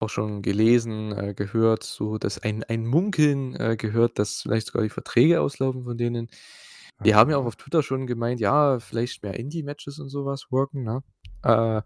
auch 0.00 0.08
schon 0.08 0.42
gelesen, 0.42 1.12
äh, 1.16 1.34
gehört, 1.34 1.84
so, 1.84 2.18
dass 2.18 2.38
ein 2.38 2.64
ein 2.64 2.86
Munkeln, 2.86 3.54
äh, 3.56 3.76
gehört, 3.76 4.18
dass 4.18 4.42
vielleicht 4.42 4.66
sogar 4.68 4.82
die 4.82 4.88
Verträge 4.90 5.40
auslaufen 5.40 5.84
von 5.84 5.96
denen. 5.96 6.28
Die 7.04 7.14
haben 7.14 7.30
ja 7.30 7.36
auch 7.36 7.40
Aha. 7.42 7.48
auf 7.48 7.56
Twitter 7.56 7.82
schon 7.82 8.06
gemeint, 8.06 8.40
ja, 8.40 8.78
vielleicht 8.80 9.22
mehr 9.22 9.34
Indie-Matches 9.34 9.98
und 9.98 10.08
so 10.08 10.24
was 10.24 10.50
worken, 10.50 10.84
ne? 10.84 11.02
Äh, 11.42 11.82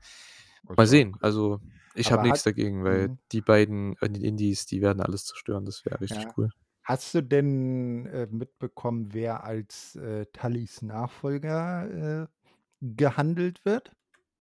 mal 0.76 0.86
sehen. 0.86 1.16
Also, 1.20 1.60
ich 1.94 2.12
habe 2.12 2.28
hat 2.28 2.44
dagegen, 2.46 2.84
weil 2.84 3.08
mhm. 3.08 3.18
die 3.32 3.40
beiden 3.40 3.94
in 4.02 4.14
den 4.14 4.22
Indies, 4.24 4.66
die 4.66 4.82
werden 4.82 5.00
alles 5.00 5.24
zerstören. 5.24 5.64
Das 5.64 5.84
wäre 5.86 6.00
richtig 6.00 6.18
Ja. 6.18 6.34
cool. 6.36 6.50
Hast 6.88 7.14
du 7.16 7.20
denn, 7.20 8.06
äh, 8.06 8.28
mitbekommen, 8.30 9.12
wer 9.12 9.42
als, 9.42 9.96
äh, 9.96 10.24
Tullys 10.26 10.82
Nachfolger, 10.82 12.22
äh, 12.22 12.26
gehandelt 12.80 13.64
wird? 13.64 13.92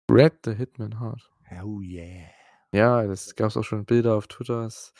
Bret 0.08 0.42
the 0.44 0.54
Hitman 0.54 0.98
Hart. 0.98 1.30
Oh 1.62 1.80
yeah. 1.80 2.30
Ja, 2.72 3.06
das 3.06 3.34
gab's 3.36 3.56
auch 3.56 3.62
schon 3.62 3.84
Bilder 3.84 4.14
auf 4.16 4.26
Twitter. 4.26 4.64
Es 4.66 4.92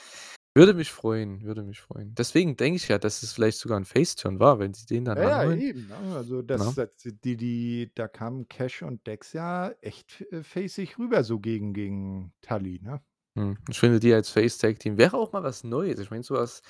würde 0.54 0.74
mich 0.74 0.92
freuen, 0.92 1.42
würde 1.42 1.62
mich 1.64 1.80
freuen. 1.80 2.14
Deswegen 2.14 2.56
denke 2.56 2.76
ich 2.76 2.88
ja, 2.88 2.98
dass 2.98 3.22
es 3.22 3.32
vielleicht 3.32 3.58
sogar 3.58 3.78
'n 3.78 3.84
Face-Turn 3.84 4.38
war, 4.38 4.58
wenn 4.60 4.74
sie 4.74 4.86
den 4.86 5.04
dann 5.04 5.16
Ja, 5.16 5.22
ja, 5.44 5.44
ranholen, 5.44 5.64
eben, 5.64 5.86
ne? 5.86 5.96
Also, 5.96 6.42
das 6.42 6.74
ne? 6.74 6.74
das 6.74 6.96
die 7.22 7.36
die 7.36 7.92
da 7.94 8.08
kamen 8.08 8.48
Cash 8.48 8.82
und 8.82 9.06
Dex 9.06 9.32
ja 9.32 9.70
echt, 9.80 10.22
äh, 10.32 10.42
faceig 10.42 10.98
rüber 10.98 11.22
so 11.22 11.38
gegen 11.38 11.72
gegen 11.72 12.32
Tully, 12.40 12.80
ne? 12.82 13.00
Mhm. 13.36 13.58
Ich 13.68 13.78
finde, 13.80 13.98
die 14.00 14.12
als 14.14 14.30
Face-Tag-Team 14.30 14.96
wäre 14.96 15.16
auch 15.16 15.32
mal 15.32 15.42
was 15.42 15.64
Neues. 15.64 15.98
Ich 15.98 16.10
meine, 16.10 16.22
so 16.22 16.34
was 16.34 16.62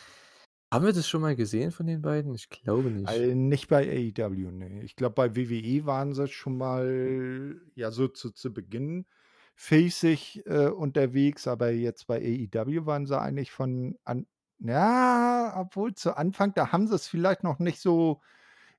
haben 0.75 0.85
wir 0.85 0.93
das 0.93 1.09
schon 1.09 1.23
mal 1.23 1.37
gesehen 1.37 1.71
von 1.71 1.87
den 1.87 2.03
beiden? 2.03 2.35
Ich 2.35 2.49
glaube 2.51 2.91
nicht. 2.91 3.11
Äh, 3.11 3.35
nicht 3.35 3.69
bei 3.69 4.13
AEW, 4.19 4.51
ne. 4.51 4.83
Ich 4.83 4.97
glaube, 4.97 5.15
bei 5.15 5.37
WWE 5.37 5.87
waren 5.87 6.15
sie 6.15 6.27
schon 6.29 6.59
mal, 6.59 7.61
ja, 7.75 7.91
so 7.91 8.09
zu 8.09 8.31
zu 8.31 8.53
Beginn 8.53 9.07
faceig, 9.55 10.43
äh, 10.47 10.67
unterwegs, 10.69 11.47
aber 11.47 11.71
jetzt 11.71 12.09
bei 12.09 12.19
AEW 12.19 12.87
waren 12.87 13.07
sie 13.07 13.19
eigentlich 13.19 13.53
von 13.53 13.97
an 14.05 14.27
ja, 14.59 15.53
obwohl 15.57 15.95
zu 15.95 16.17
Anfang, 16.17 16.55
da 16.55 16.73
haben 16.73 16.89
sie's 16.89 17.07
vielleicht 17.07 17.45
noch 17.45 17.59
nicht 17.59 17.81
so 17.81 18.21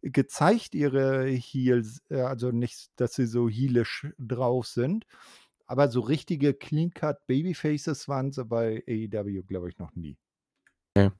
gezeigt, 0.02 0.76
ihre 0.76 1.28
Heels 1.28 2.02
äh, 2.10 2.22
also 2.22 2.52
nicht, 2.52 2.90
dass 2.98 3.14
sie 3.14 3.26
so 3.26 3.50
heelisch 3.50 4.08
drauf 4.18 4.68
sind. 4.68 5.06
Aber 5.68 5.90
so 5.90 6.02
richtige 6.02 6.54
Clean 6.54 6.92
Cut 6.92 7.26
Babyfaces 7.28 8.08
waren 8.08 8.32
sie 8.32 8.46
bei 8.46 8.84
AEW, 8.88 9.44
glaube 9.44 9.70
ich, 9.70 9.78
noch 9.80 9.96
nie. 9.96 10.18
Ja. 10.98 11.12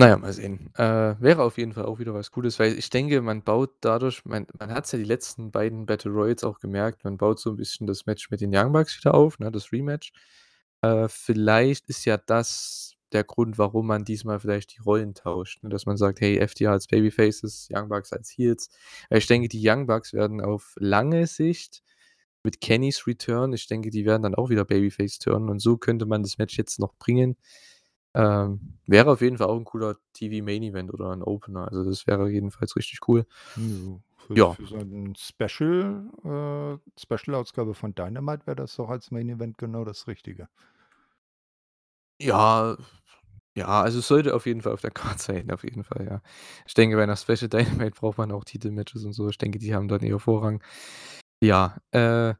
Na 0.00 0.08
ja, 0.08 0.16
mal 0.16 0.32
sehen. 0.32 0.70
Äh, 0.78 1.14
wäre 1.20 1.42
auf 1.42 1.58
jeden 1.58 1.74
Fall 1.74 1.84
auch 1.84 1.98
wieder 1.98 2.14
was 2.14 2.30
Cooles, 2.30 2.58
weil 2.58 2.72
ich 2.78 2.88
denke, 2.88 3.20
man 3.20 3.42
baut 3.42 3.70
dadurch 3.82 4.24
man 4.24 4.46
man 4.58 4.72
hat's 4.72 4.92
ja 4.92 4.98
die 4.98 5.04
letzten 5.04 5.50
beiden 5.50 5.84
Battle 5.84 6.10
Royals 6.10 6.42
auch 6.42 6.58
gemerkt, 6.58 7.04
man 7.04 7.18
baut 7.18 7.38
so 7.38 7.50
'n 7.50 7.56
bisschen 7.56 7.86
das 7.86 8.06
Match 8.06 8.30
mit 8.30 8.40
den 8.40 8.50
Young 8.54 8.72
Bucks 8.72 8.96
wieder 8.96 9.12
auf, 9.14 9.38
ne, 9.38 9.52
das 9.52 9.72
Rematch. 9.72 10.12
Äh, 10.80 11.06
vielleicht 11.10 11.86
ist 11.90 12.06
ja 12.06 12.16
das 12.16 12.94
der 13.12 13.24
Grund, 13.24 13.58
warum 13.58 13.88
man 13.88 14.04
diesmal 14.06 14.40
vielleicht 14.40 14.74
die 14.78 14.80
Rollen 14.80 15.12
tauscht, 15.14 15.62
ne, 15.62 15.68
dass 15.68 15.84
man 15.84 15.98
sagt: 15.98 16.20
„Hey, 16.22 16.38
FTR 16.38 16.72
als 16.72 16.86
Babyfaces, 16.86 17.68
Young 17.70 17.90
Bucks 17.90 18.12
als 18.14 18.30
Heels.“ 18.30 18.70
Weil 19.10 19.18
ich 19.18 19.26
denke, 19.26 19.48
die 19.48 19.60
Young 19.68 19.86
Bucks 19.86 20.14
werden 20.14 20.40
auf 20.40 20.76
lange 20.78 21.26
Sicht 21.26 21.82
mit 22.42 22.60
Kennys 22.62 23.06
Return 23.06 23.52
ich 23.52 23.66
denke, 23.68 23.90
die 23.90 24.06
werden 24.06 24.22
dann 24.22 24.34
auch 24.34 24.48
wieder 24.50 24.64
Babyface 24.64 25.18
turnen 25.18 25.50
und 25.50 25.58
so 25.60 25.76
könnte 25.76 26.06
man 26.06 26.22
das 26.22 26.38
Match 26.38 26.56
jetzt 26.58 26.78
noch 26.80 26.94
bringen. 26.98 27.36
Ähm, 28.14 28.78
wäre 28.86 29.10
auf 29.12 29.20
jeden 29.20 29.38
Fall 29.38 29.46
auch 29.48 29.56
'n 29.56 29.64
cooler 29.64 29.96
TV 30.14 30.44
Main 30.44 30.62
Event 30.64 30.92
oder 30.92 31.12
'n 31.12 31.22
Opener. 31.22 31.68
Also, 31.68 31.84
das 31.84 32.06
wäre 32.08 32.28
jedenfalls 32.28 32.74
richtig 32.76 33.00
cool. 33.08 33.24
Ja, 33.56 34.00
für 34.16 34.36
Ja. 34.36 34.56
für 34.56 34.64
so 34.66 34.76
'n 34.76 35.14
Special 35.16 36.08
äh, 36.24 37.00
Special-Ausgabe 37.00 37.74
von 37.74 37.94
Dynamite 37.94 38.46
wäre 38.46 38.56
das 38.56 38.76
doch 38.76 38.88
als 38.88 39.10
Main 39.10 39.28
Event 39.28 39.58
genau 39.58 39.84
das 39.84 40.06
Richtige. 40.06 40.48
Ja, 42.22 42.76
ja, 43.56 43.66
also, 43.82 44.00
es 44.00 44.08
sollte 44.08 44.34
auf 44.34 44.46
jeden 44.46 44.62
Fall 44.62 44.72
auf 44.74 44.82
der 44.82 44.90
Card 44.92 45.20
sein, 45.20 45.50
auf 45.52 45.64
jeden 45.64 45.84
Fall, 45.84 46.06
ja. 46.06 46.22
Ich 46.66 46.74
denke, 46.74 46.96
bei 46.96 47.06
'ner 47.06 47.16
Special 47.16 47.48
Dynamite 47.48 47.92
braucht 48.00 48.18
man 48.18 48.32
auch 48.32 48.44
Titelmatches 48.44 49.04
und 49.04 49.14
so. 49.14 49.28
Ich 49.30 49.38
denke, 49.38 49.58
die 49.58 49.74
haben 49.74 49.88
dann 49.88 50.02
eher 50.02 50.18
Vorrang. 50.20 50.62
Ja, 51.42 51.78
äh 51.92 52.34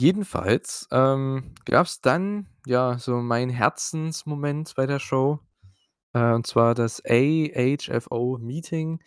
jedenfalls, 0.00 0.88
ähm, 0.92 1.54
gab's 1.66 2.00
dann, 2.00 2.46
ja, 2.66 2.98
so 2.98 3.16
meinen 3.18 3.50
Herzensmoment 3.50 4.74
bei 4.76 4.86
der 4.86 4.98
Show, 5.00 5.40
äh, 6.14 6.32
und 6.34 6.46
zwar 6.46 6.74
das 6.74 7.02
AHFO-Meeting. 7.06 9.00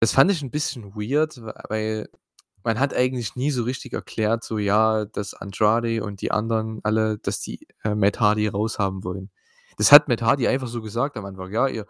Das 0.00 0.12
fand 0.12 0.32
ich 0.32 0.42
'n 0.42 0.50
bisschen 0.52 0.94
weird, 0.96 1.40
weil 1.70 2.08
man 2.64 2.80
hat 2.80 2.94
eigentlich 2.94 3.36
nie 3.36 3.50
so 3.52 3.64
richtig 3.64 3.94
erklärt, 3.94 4.44
so, 4.44 4.58
ja, 4.58 5.04
dass 5.06 5.34
Andrade 5.34 6.04
und 6.04 6.22
die 6.22 6.32
anderen 6.32 6.80
alle, 6.84 7.18
dass 7.18 7.40
die, 7.40 7.66
äh, 7.84 7.94
Matt 7.96 8.20
Hardy 8.20 8.48
raushaben 8.48 9.04
wollen. 9.04 9.30
Das 9.78 9.92
hat 9.92 10.08
Matt 10.08 10.22
Hardy 10.22 10.48
einfach 10.48 10.68
so 10.68 10.82
gesagt 10.82 11.16
am 11.18 11.26
Anfang: 11.26 11.52
„Ja, 11.52 11.68
ihr 11.68 11.86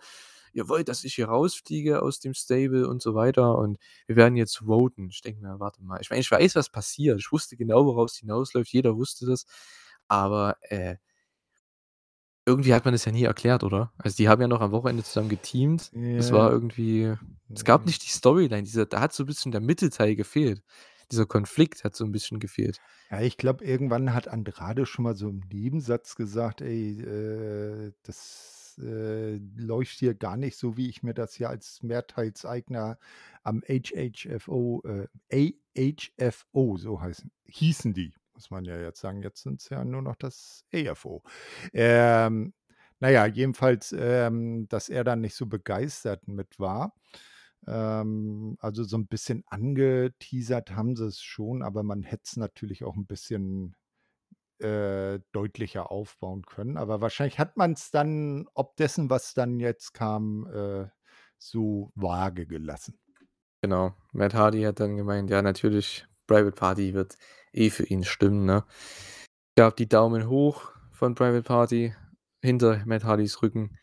ihr 0.53 0.69
wollt, 0.69 0.89
dass 0.89 1.05
ich 1.05 1.15
hier 1.17 1.29
rausfliege 1.29 2.03
aus 2.03 2.21
dem 2.21 2.35
Stable 2.35 2.89
und 2.89 3.03
so 3.03 3.15
weiter 3.15 3.59
und 3.59 3.79
wir 4.07 4.17
werden 4.17 4.37
jetzt 4.37 4.59
voten.“ 4.59 5.09
Ich 5.11 5.23
denke 5.23 5.43
mir: 5.43 5.61
„Warte 5.61 5.83
mal.“ 5.83 6.01
Ich 6.03 6.11
meine, 6.11 6.21
ich 6.21 6.31
weiß, 6.31 6.57
was 6.57 6.71
passiert. 6.71 7.21
Ich 7.21 7.33
wusste 7.33 7.57
genau, 7.57 7.85
worauf's 7.87 8.19
hinausläuft. 8.19 8.73
Jeder 8.73 8.97
wusste 8.97 9.27
das, 9.27 9.47
aber, 10.09 10.57
äh 10.63 10.97
irgendwie 12.47 12.75
hat 12.75 12.85
man 12.85 12.95
das 12.95 13.05
ja 13.05 13.13
nie 13.13 13.25
erklärt, 13.25 13.63
oder? 13.65 13.93
Also, 13.99 14.17
die 14.17 14.29
haben 14.29 14.41
ja 14.41 14.49
noch 14.49 14.61
am 14.61 14.73
Wochenende 14.73 15.03
zusammen 15.05 15.29
geteamt. 15.29 15.93
Das 16.17 16.33
war 16.33 16.51
Ja. 16.51 16.53
irgendwie 16.53 17.15
es 17.55 17.65
gab 17.65 17.85
nicht 17.85 18.05
die 18.05 18.09
Storyline, 18.09 18.63
dieser 18.63 18.87
da 18.87 19.01
hat 19.01 19.13
so 19.13 19.25
'n 19.25 19.27
bisschen 19.27 19.53
der 19.53 19.61
Mittelteil 19.61 20.15
gefehlt. 20.17 20.63
Dieser 21.11 21.27
Konflikt 21.27 21.85
hat 21.85 21.95
so 21.97 22.05
'n 22.05 22.13
bisschen 22.13 22.39
gefehlt. 22.41 22.81
Ja, 23.13 23.21
ich 23.23 23.37
glaube, 23.39 23.65
irgendwann 23.65 24.15
hat 24.15 24.29
Andrade 24.29 24.87
schon 24.87 25.03
mal 25.03 25.17
so 25.17 25.29
im 25.31 25.41
Nebensatz 25.53 26.15
gesagt: 26.15 26.61
„Ey, 26.61 27.01
äh, 27.01 27.93
das, 28.05 28.60
äh, 28.81 29.37
läuft 29.57 29.99
hier 29.99 30.15
gar 30.15 30.37
nicht 30.37 30.57
so, 30.57 30.77
wie 30.77 30.89
ich 30.91 31.03
mir 31.03 31.15
das 31.15 31.35
hier 31.35 31.49
als 31.51 31.83
Mehrteilseigner 31.83 32.99
am 33.45 33.63
HHFO 33.69 34.83
äh, 35.31 35.51
AHFO, 35.77 36.77
so 36.79 37.01
heißen 37.01 37.31
hießen 37.47 37.95
die, 37.95 38.15
muss 38.35 38.51
man 38.51 38.65
ja 38.65 38.79
jetzt 38.81 39.01
sagen. 39.01 39.23
Jetzt 39.23 39.43
sind's 39.43 39.69
ja 39.71 39.85
nur 39.85 40.03
noch 40.03 40.17
das 40.17 40.65
AFO. 40.75 41.23
Ähm, 41.73 42.55
na 43.01 43.11
ja, 43.11 43.27
jedenfalls, 43.27 43.95
ähm, 43.99 44.69
dass 44.69 44.89
er 44.91 45.05
da 45.05 45.17
nicht 45.17 45.35
so 45.35 45.47
begeistert 45.47 46.29
mit 46.29 46.59
war. 46.61 46.95
Ähm, 47.67 48.57
also, 48.61 48.85
so 48.85 48.97
'n 48.99 49.07
bisschen 49.09 49.45
angeteasert 49.49 50.73
haben 50.77 50.97
sie's 50.97 51.21
schon, 51.23 51.63
aber 51.63 51.83
man 51.85 52.03
hätt's 52.05 52.37
natürlich 52.37 52.85
auch 52.85 52.97
'n 52.97 53.07
bisschen, 53.07 53.75
äh, 54.61 55.21
deutlicher 55.33 55.91
aufbauen 55.91 56.43
können. 56.47 56.77
Aber 56.77 57.01
wahrscheinlich 57.01 57.39
hat 57.39 57.57
man's 57.57 57.91
dann 57.91 58.47
ob 58.55 58.77
dessen, 58.77 59.11
was 59.11 59.35
dann 59.35 59.61
jetzt 59.61 59.93
kam, 59.95 60.47
äh, 60.53 60.89
so 61.39 61.93
vage 61.95 62.47
gelassen. 62.47 62.99
Genau. 63.63 63.95
Matt 64.13 64.35
Hardy 64.35 64.63
hat 64.63 64.81
dann 64.81 64.97
gemeint: 64.97 65.31
„Ja, 65.31 65.43
natürlich 65.43 66.07
Private 66.27 66.53
Party 66.53 66.95
wird 66.95 67.17
eh 67.53 67.71
für 67.71 67.85
ihn 67.85 68.05
stimmen, 68.05 68.45
ne? 68.47 68.65
Gab 69.57 69.77
die 69.77 69.89
Daumen 69.89 70.29
hoch 70.29 70.73
von 70.93 71.15
Private 71.15 71.43
Party 71.43 71.95
hinter 72.43 72.83
Matt 72.87 73.05
Hardys 73.05 73.43
Rücken 73.43 73.77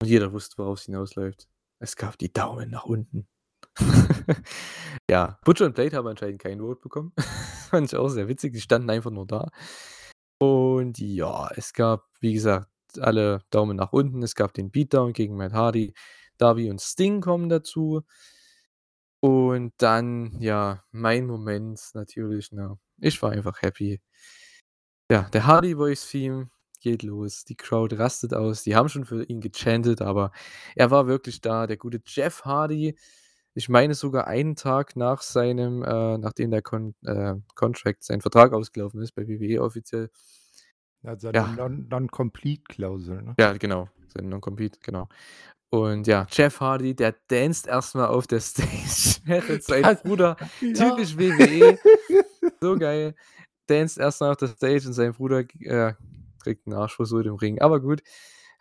und 0.00 0.08
jeder 0.08 0.32
wusste, 0.32 0.58
worauf's 0.58 0.84
hinausläuft. 0.84 1.48
Es 1.78 1.96
gab 1.96 2.18
die 2.18 2.32
Daumen 2.32 2.70
nach 2.70 2.84
unten. 2.86 3.28
Ja, 5.10 5.38
Butcher 5.44 5.66
und 5.66 5.74
Blade 5.74 5.96
haben 5.96 6.06
anscheinend 6.06 6.40
kein 6.40 6.60
Vote 6.60 6.80
bekommen. 6.80 7.12
Fand 7.70 7.92
ich 7.92 7.98
auch 7.98 8.08
sehr 8.08 8.28
witzig. 8.28 8.54
Die 8.54 8.60
standen 8.60 8.88
einfach 8.90 9.10
nur 9.10 9.26
da. 9.26 9.50
Und 10.38 10.98
ja, 10.98 11.48
es 11.54 11.72
gab, 11.72 12.04
wie 12.20 12.34
gesagt, 12.34 12.68
alle 12.98 13.42
Daumen 13.50 13.76
nach 13.76 13.92
unten. 13.92 14.22
Es 14.22 14.34
gab 14.34 14.52
den 14.54 14.70
Beatdown 14.70 15.12
gegen 15.12 15.36
Matt 15.36 15.52
Hardy. 15.52 15.94
Darby 16.38 16.70
und 16.70 16.80
Sting 16.80 17.20
kommen 17.20 17.48
dazu. 17.48 18.02
Und 19.20 19.72
dann, 19.78 20.36
ja, 20.40 20.84
mein 20.90 21.26
Moment 21.26 21.80
natürlich, 21.94 22.52
ne? 22.52 22.78
Ich 22.98 23.22
war 23.22 23.32
einfach 23.32 23.62
happy. 23.62 24.00
Ja, 25.10 25.28
der 25.30 25.46
Hardy 25.46 25.74
Boys 25.74 26.06
Theme 26.08 26.50
geht 26.80 27.02
los. 27.02 27.44
Die 27.44 27.56
Crowd 27.56 27.96
rastet 27.96 28.34
aus. 28.34 28.62
Die 28.62 28.76
haben 28.76 28.88
schon 28.88 29.04
für 29.06 29.24
ihn 29.24 29.40
gechantet, 29.40 30.02
aber 30.02 30.32
er 30.76 30.90
war 30.90 31.06
wirklich 31.06 31.40
da. 31.40 31.66
Der 31.66 31.76
gute 31.78 32.00
Jeff 32.06 32.44
Hardy, 32.44 32.96
ich 33.54 33.68
meine 33.68 33.94
sogar 33.94 34.26
einen 34.26 34.56
Tag 34.56 34.96
nach 34.96 35.22
seinem 35.22 35.82
äh, 35.82 36.18
nachdem 36.18 36.50
der 36.50 36.62
Con 36.62 36.94
äh, 37.04 37.34
Contract 37.54 38.02
sein 38.04 38.20
Vertrag 38.20 38.52
ausgelaufen 38.52 39.00
ist 39.00 39.12
bei 39.14 39.26
WWE 39.26 39.62
offiziell. 39.62 40.10
Ja, 41.02 41.18
seine 41.18 41.38
Ja. 41.38 41.46
Non 41.46 41.86
Non-Compete-Klausel, 41.88 43.22
ne? 43.22 43.34
Ja, 43.38 43.52
genau, 43.52 43.88
seine 44.08 44.28
Non-Compete, 44.28 44.78
genau. 44.82 45.08
Und 45.70 46.06
ja, 46.06 46.26
Jeff 46.30 46.60
Hardy, 46.60 46.94
der 46.94 47.14
danced 47.28 47.66
erst 47.66 47.94
mal 47.94 48.06
auf 48.06 48.26
der 48.26 48.40
Stage, 48.40 49.20
sein 49.62 49.82
Das 49.82 50.02
Bruder 50.02 50.36
ja. 50.60 50.72
typisch 50.90 51.16
WWE, 51.18 51.78
so 52.60 52.76
geil, 52.76 53.14
danced 53.66 53.98
erst 53.98 54.20
mal 54.20 54.30
auf 54.30 54.36
der 54.36 54.48
Stage 54.48 54.86
und 54.86 54.92
sein 54.94 55.12
Bruder 55.12 55.40
äh, 55.60 55.94
kriegt 56.42 56.66
'n 56.66 56.72
Arschversohlt 56.74 57.26
im 57.26 57.34
Ring. 57.34 57.60
Aber 57.60 57.80
gut, 57.80 58.02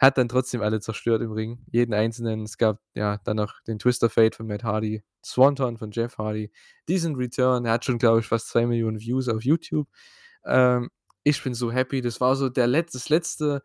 hat 0.04 0.18
dann 0.18 0.30
trotzdem 0.30 0.62
alle 0.62 0.80
zerstört 0.80 1.22
im 1.22 1.32
Ring, 1.32 1.66
jeden 1.72 1.93
Einzelnen. 1.93 2.43
Es 2.43 2.58
gab, 2.58 2.80
ja, 2.93 3.20
dann 3.24 3.38
noch 3.38 3.62
den 3.68 3.80
Twist 3.80 4.04
of 4.04 4.14
Fate 4.14 4.36
von 4.36 4.47
Matt 4.47 4.64
Hardy, 4.64 5.04
Swanton 5.26 5.78
von 5.78 5.91
Jeff 5.91 6.18
Hardy, 6.18 6.51
Decent 6.89 7.18
Return. 7.18 7.66
Er 7.66 7.74
hat 7.74 7.86
schon, 7.86 7.97
glaube 7.97 8.20
ich, 8.20 8.28
fast 8.28 8.54
2.000.000 8.56 8.99
Views 8.99 9.30
auf 9.30 9.43
YouTube. 9.43 9.88
Ähm, 10.45 10.89
ich 11.24 11.41
bin 11.43 11.54
so 11.54 11.72
happy. 11.72 12.01
Das 12.01 12.20
war 12.22 12.36
so 12.36 12.49
der 12.49 12.68
Letz 12.68 12.93
das 12.93 13.10
letzte 13.10 13.64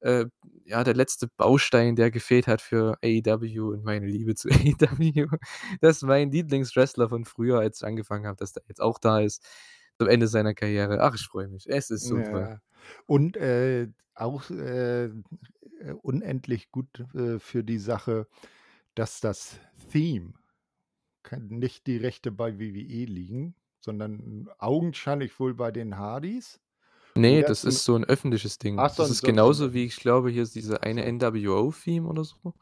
äh, 0.00 0.26
ja, 0.64 0.84
der 0.84 0.94
letzte 0.94 1.28
Baustein, 1.28 1.96
der 1.96 2.10
gefehlt 2.10 2.46
hat 2.46 2.62
für 2.62 2.98
AEW 3.02 3.70
und 3.72 3.84
meine 3.84 4.06
Liebe 4.06 4.34
zu 4.34 4.48
AEW. 4.50 5.26
Dass 5.80 6.02
mein 6.02 6.30
Lieblingswrestler 6.30 7.08
von 7.08 7.24
früher, 7.24 7.60
als 7.60 7.80
ich 7.80 7.86
angefangen 7.86 8.26
habe, 8.26 8.36
dass 8.36 8.52
der 8.52 8.62
jetzt 8.68 8.80
auch 8.80 8.98
da 8.98 9.20
ist, 9.20 9.44
zum 9.98 10.08
Ende 10.08 10.26
seiner 10.28 10.54
Karriere. 10.54 11.00
Ach, 11.02 11.14
ich 11.14 11.26
freue 11.26 11.48
mich. 11.48 11.66
Es 11.68 11.90
ist 11.90 12.08
toll. 12.08 12.22
Ja. 12.24 12.60
Und, 13.06 13.36
äh, 13.36 13.88
auch, 14.14 14.48
äh, 14.50 15.10
unendlich 16.02 16.70
gut, 16.70 17.00
äh, 17.14 17.38
für 17.38 17.64
die 17.64 17.78
Sache, 17.78 18.26
dass 18.94 19.20
das 19.20 19.60
Theme 19.92 20.34
nicht 21.40 21.86
die 21.88 21.98
Rechte 21.98 22.32
bei 22.32 22.58
WWE 22.60 23.06
liegen, 23.06 23.56
sondern 23.80 24.48
augenscheinlich 24.58 25.38
wohl 25.40 25.54
bei 25.54 25.72
den 25.72 25.98
Hardys 25.98 26.60
Ne, 27.16 27.42
oder 27.42 27.44
das 27.44 27.64
ist 27.64 27.84
so 27.84 27.96
'n 27.96 28.04
öffentliches 28.04 28.58
Ding. 28.58 28.78
Ach, 28.78 28.94
Das 28.94 29.10
ist 29.10 29.24
genauso 29.24 29.74
wie 29.74 29.84
ich 29.84 29.96
glaube, 29.96 30.30
hier 30.30 30.42
ist 30.44 30.54
diese 30.54 30.82
eine. 30.84 31.04
NWO-Theme 31.04 32.06
oder 32.08 32.24
so. 32.24 32.54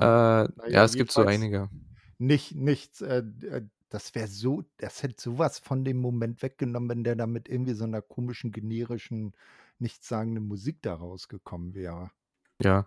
Äh, 0.00 0.06
Aha. 0.06 0.48
Na 0.56 0.68
ja, 0.68 0.84
es 0.84 0.96
gibt 0.96 1.12
so 1.12 1.24
einige. 1.24 1.70
nicht 2.18 2.54
nichts, 2.56 3.00
äh, 3.02 3.24
äh, 3.42 3.66
das 3.90 4.14
wäre 4.14 4.28
so 4.28 4.64
das 4.78 5.02
hätte 5.02 5.16
so 5.22 5.38
was 5.38 5.58
von 5.60 5.84
dem 5.84 5.98
Moment 6.00 6.42
weggenommen, 6.42 6.88
wenn 6.90 7.04
der 7.04 7.16
da 7.16 7.26
mit 7.26 7.48
irgendwie 7.48 7.74
so 7.74 7.86
'ner 7.86 8.02
komischen, 8.02 8.52
generischen, 8.52 9.34
nichtssagenden 9.80 10.46
Musik 10.46 10.82
da 10.82 10.94
rausgekommen 10.94 11.74
wäre. 11.74 12.10
Ja. 12.60 12.86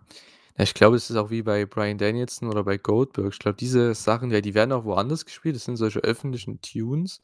Ja, 0.58 0.64
ich 0.64 0.74
glaube, 0.74 0.96
es 0.96 1.10
ist 1.10 1.16
auch 1.16 1.30
wie 1.30 1.42
bei 1.42 1.64
Bryan 1.66 1.98
Danielson 1.98 2.48
oder 2.50 2.64
bei 2.64 2.76
Goldberg. 2.78 3.32
Ich 3.32 3.38
glaube, 3.38 3.56
diese 3.56 3.94
Sachen, 3.94 4.30
ja, 4.30 4.40
die 4.42 4.54
werden 4.54 4.72
auch 4.72 4.84
woanders 4.84 5.24
gespielt. 5.24 5.56
Das 5.56 5.64
sind 5.64 5.76
solche 5.76 6.00
öffentlichen 6.00 6.60
Tunes, 6.60 7.20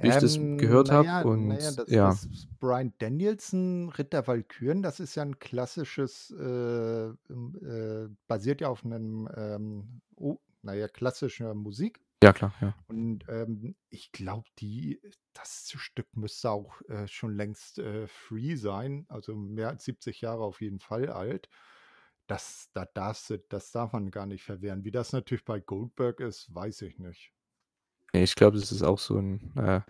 wie 0.00 0.08
ich 0.08 0.18
das 0.18 0.38
Ähm, 0.38 0.52
gehört 0.56 0.90
habe 0.90 1.10
ja 1.10 1.24
na 1.32 1.58
ja, 1.58 1.70
und 1.70 1.70
das 1.70 1.88
ja. 1.88 2.20
das 2.28 2.28
Bryan 2.58 2.92
Danielson, 2.98 3.90
Ritt 3.90 4.12
der 4.12 4.26
Walküren, 4.26 4.82
das 4.82 4.98
ist 4.98 5.14
ja 5.14 5.22
'n 5.22 5.38
klassisches, 5.38 6.30
äh, 6.32 6.42
ähm, 7.30 7.54
äh 7.62 8.08
basiert 8.26 8.60
ja 8.60 8.68
auf 8.68 8.84
'nem, 8.84 9.28
ähm, 9.36 10.00
oh, 10.16 10.38
na 10.62 10.74
ja, 10.74 10.88
klassischer 10.88 11.54
Musik. 11.54 12.00
Ja 12.24 12.32
klar, 12.32 12.52
ja. 12.60 12.74
Und, 12.88 13.24
ähm, 13.28 13.76
ich 13.88 14.12
glaube, 14.12 14.48
die 14.58 15.00
das 15.32 15.70
Stück 15.76 16.16
müsste 16.16 16.50
auch, 16.50 16.80
äh, 16.82 17.08
schon 17.08 17.34
längst, 17.36 17.78
äh, 17.78 18.06
free 18.08 18.56
sein, 18.56 19.06
also 19.08 19.34
mehr 19.34 19.68
als 19.68 19.84
70 19.84 20.20
Jahre 20.20 20.44
auf 20.44 20.60
jeden 20.60 20.80
Fall 20.80 21.08
alt. 21.10 21.48
Das 22.26 22.70
da 22.74 22.84
darfst 22.86 23.30
du 23.30 23.38
das 23.38 23.72
darf 23.72 23.92
man 23.92 24.10
gar 24.10 24.26
nicht 24.26 24.44
verwehren. 24.44 24.84
Wie 24.84 24.90
das 24.92 25.12
natürlich 25.12 25.44
bei 25.44 25.60
Goldberg 25.60 26.20
ist, 26.20 26.54
weiß 26.54 26.82
ich 26.82 26.98
nicht. 26.98 27.30
Ich 28.12 28.36
glaube, 28.36 28.58
das 28.58 28.70
ist 28.70 28.82
auch 28.82 28.98
so 28.98 29.16
'n, 29.18 29.40
äh, 29.56 29.80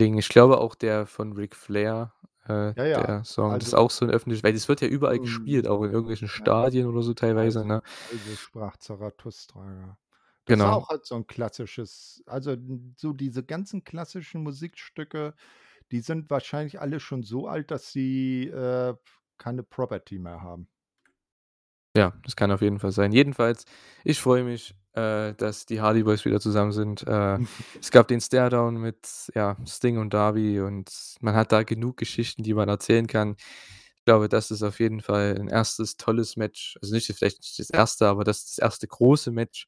Ding. 0.00 0.18
Ich 0.18 0.28
glaube 0.28 0.58
auch 0.60 0.74
der 0.76 1.06
von 1.06 1.32
Ric 1.34 1.56
Flair, 1.56 2.14
äh, 2.46 2.74
Ja, 2.76 2.84
ja, 2.86 3.06
der 3.06 3.24
Song, 3.24 3.58
das 3.58 3.68
ist 3.68 3.74
also 3.74 3.76
auch 3.76 3.90
so 3.90 4.04
'n 4.06 4.10
öffentlich 4.12 4.44
weil 4.44 4.52
das 4.54 4.68
wird 4.68 4.80
ja 4.82 4.88
überall 4.88 5.18
Mhm. 5.18 5.18
gespielt, 5.20 5.66
auch 5.68 5.82
in 5.84 5.92
irgendwelchen 5.92 6.28
Ja. 6.36 6.50
Stadien 6.50 6.86
oder 6.88 7.02
so 7.02 7.14
teilweise, 7.14 7.64
Also 7.64 7.66
ne? 7.66 7.82
also 8.10 8.36
sprach 8.36 8.76
Zarathustra, 8.78 9.98
Das 10.48 10.64
war 10.64 10.72
Genau. 10.72 10.76
auch 10.76 10.88
halt 10.88 11.04
so 11.04 11.14
'n 11.14 11.26
klassisches 11.26 12.22
also 12.26 12.56
so 12.96 13.12
diese 13.12 13.44
ganzen 13.44 13.84
klassischen 13.84 14.42
Musikstücke, 14.42 15.34
die 15.92 16.00
sind 16.00 16.30
wahrscheinlich 16.30 16.80
alle 16.80 17.00
schon 17.00 17.22
so 17.24 17.48
alt, 17.48 17.70
dass 17.72 17.92
sie, 17.92 18.48
äh, 18.48 18.94
keine 19.38 19.62
Property 19.64 20.18
mehr 20.20 20.42
haben. 20.42 20.68
Ja, 21.96 22.12
das 22.24 22.36
kann 22.36 22.50
auf 22.52 22.60
jeden 22.60 22.78
Fall 22.78 22.92
sein. 22.92 23.12
Jedenfalls, 23.12 23.64
ich 24.04 24.20
freue 24.20 24.44
mich, 24.44 24.74
äh, 24.92 25.32
dass 25.34 25.64
die 25.66 25.80
Hardy 25.80 26.02
Boys 26.02 26.24
wieder 26.24 26.40
zusammen 26.40 26.72
sind. 26.72 27.06
Äh, 27.06 27.38
es 27.80 27.90
gab 27.90 28.08
den 28.08 28.20
Staredown 28.20 28.74
mit, 28.76 29.30
ja, 29.34 29.56
Sting 29.66 29.98
und 29.98 30.12
Darby 30.12 30.60
und 30.60 30.90
man 31.20 31.34
hat 31.34 31.50
da 31.52 31.62
genug 31.62 31.96
Geschichten, 31.96 32.42
die 32.42 32.54
man 32.54 32.68
erzählen 32.68 33.06
kann. 33.06 33.36
Ich 33.98 34.04
glaube, 34.04 34.28
das 34.28 34.50
ist 34.50 34.62
auf 34.62 34.80
jeden 34.80 35.00
Fall 35.02 35.36
'n 35.38 35.48
1. 35.48 35.96
tolles 35.96 36.36
Match. 36.36 36.78
Also 36.82 36.94
nicht 36.94 37.06
vielleicht 37.16 37.38
nicht 37.40 37.58
das 37.58 37.70
1., 37.70 38.08
aber 38.08 38.24
das 38.24 38.44
das 38.46 38.58
1. 38.58 38.86
große 38.88 39.30
Match 39.32 39.66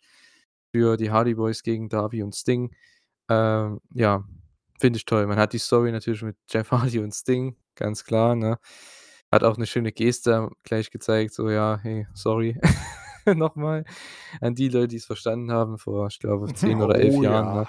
für 0.72 0.96
die 0.96 1.10
Hardy 1.10 1.34
Boys 1.34 1.62
gegen 1.62 1.88
Darby 1.88 2.22
und 2.22 2.34
Sting. 2.34 2.74
Ähm, 3.30 3.80
ja, 3.94 4.24
finde 4.80 4.98
ich 4.98 5.06
toll. 5.06 5.26
Man 5.26 5.38
hat 5.38 5.52
die 5.54 5.58
Story 5.58 5.92
natürlich 5.92 6.22
mit 6.22 6.36
Jeff 6.50 6.70
Hardy 6.72 7.00
und 7.00 7.14
Sting, 7.14 7.56
ganz 7.76 8.04
klar, 8.04 8.36
ne? 8.36 8.58
Hat 9.32 9.44
auch 9.44 9.56
'ne 9.58 9.66
schöne 9.66 9.92
Geste 9.92 10.50
gleich 10.64 10.90
gezeigt, 10.90 11.34
so: 11.34 11.50
„Ja, 11.50 11.78
hey, 11.82 12.06
sorry 12.14 12.58
noch 13.26 13.56
mal 13.56 13.84
an 14.40 14.54
die 14.56 14.68
Leute, 14.70 14.88
die's 14.88 15.06
verstanden 15.06 15.52
haben 15.52 15.78
vor, 15.78 16.08
ich 16.08 16.18
glaube, 16.20 16.48
10 16.54 16.82
oder 16.82 16.96
11 17.00 17.18
Oh 17.18 17.22
Jahren, 17.22 17.52
ja. 17.52 17.52
ne? 17.52 17.68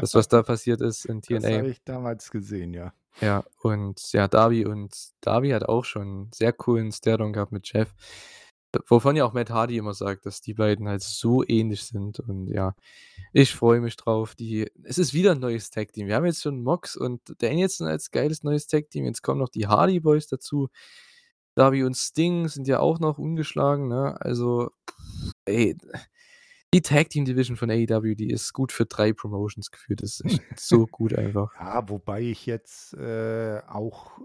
Das, 0.00 0.14
was 0.14 0.28
da 0.28 0.42
passiert 0.42 0.80
ist 0.82 1.04
in 1.06 1.20
Das 1.30 1.44
TNA.“ 1.44 1.58
habe 1.58 1.70
ich 1.70 1.82
damals 1.84 2.30
gesehen, 2.30 2.74
ja. 2.74 2.92
Ja, 3.20 3.44
und 3.62 4.12
ja, 4.12 4.28
Darby 4.28 4.64
und 4.64 4.94
Darby 5.22 5.50
hat 5.50 5.64
auch 5.68 5.84
schon 5.84 6.28
'n 6.28 6.30
sehr 6.32 6.52
coolen 6.52 6.92
Staredown 6.92 7.32
gehabt 7.32 7.50
mit 7.52 7.68
Jeff, 7.72 7.92
wovon 8.88 9.16
ja 9.16 9.24
auch 9.24 9.32
Matt 9.34 9.50
Hardy 9.50 9.76
immer 9.78 9.94
sagt, 9.94 10.26
dass 10.26 10.40
die 10.40 10.54
beiden 10.54 10.88
halt 10.88 11.02
so 11.02 11.44
ähnlich 11.46 11.84
sind 11.84 12.20
und 12.20 12.48
ja, 12.48 12.74
ich 13.32 13.54
freue 13.54 13.80
mich 13.80 13.96
drauf. 13.96 14.34
Die 14.34 14.70
es 14.84 14.98
ist 14.98 15.14
wieder 15.14 15.32
'n 15.32 15.40
neues 15.40 15.70
Tag-Team. 15.70 16.06
Wir 16.08 16.16
haben 16.16 16.26
jetzt 16.26 16.42
schon 16.42 16.62
Mox 16.62 16.96
und 16.96 17.20
Danielson 17.42 17.86
als 17.88 18.10
geiles 18.10 18.42
neues 18.44 18.66
Tag-Team. 18.66 19.04
Jetzt 19.06 19.22
kommen 19.22 19.40
noch 19.40 19.48
die 19.50 19.66
Hardy 19.68 20.00
Boys 20.00 20.26
dazu. 20.28 20.68
Darby 21.56 21.84
und 21.84 21.96
Sting 21.96 22.48
sind 22.48 22.68
ja 22.68 22.80
auch 22.80 23.00
noch 23.00 23.18
ungeschlagen, 23.18 23.88
ne? 23.88 24.16
Also, 24.20 24.70
ey, 25.46 25.76
die 26.74 26.82
Tag-Team-Division 26.82 27.56
von 27.56 27.70
AEW, 27.70 28.14
die 28.14 28.30
ist 28.30 28.52
gut 28.52 28.72
für 28.72 28.86
3 28.86 29.12
Promotions 29.12 29.70
gefühlt. 29.70 30.02
Das 30.02 30.20
ist 30.20 30.42
so 30.56 30.86
gut 30.86 31.14
einfach. 31.16 31.52
Ja, 31.58 31.88
wobei 31.88 32.22
ich 32.22 32.46
jetzt, 32.46 32.94
äh, 32.94 33.60
auch 33.66 34.20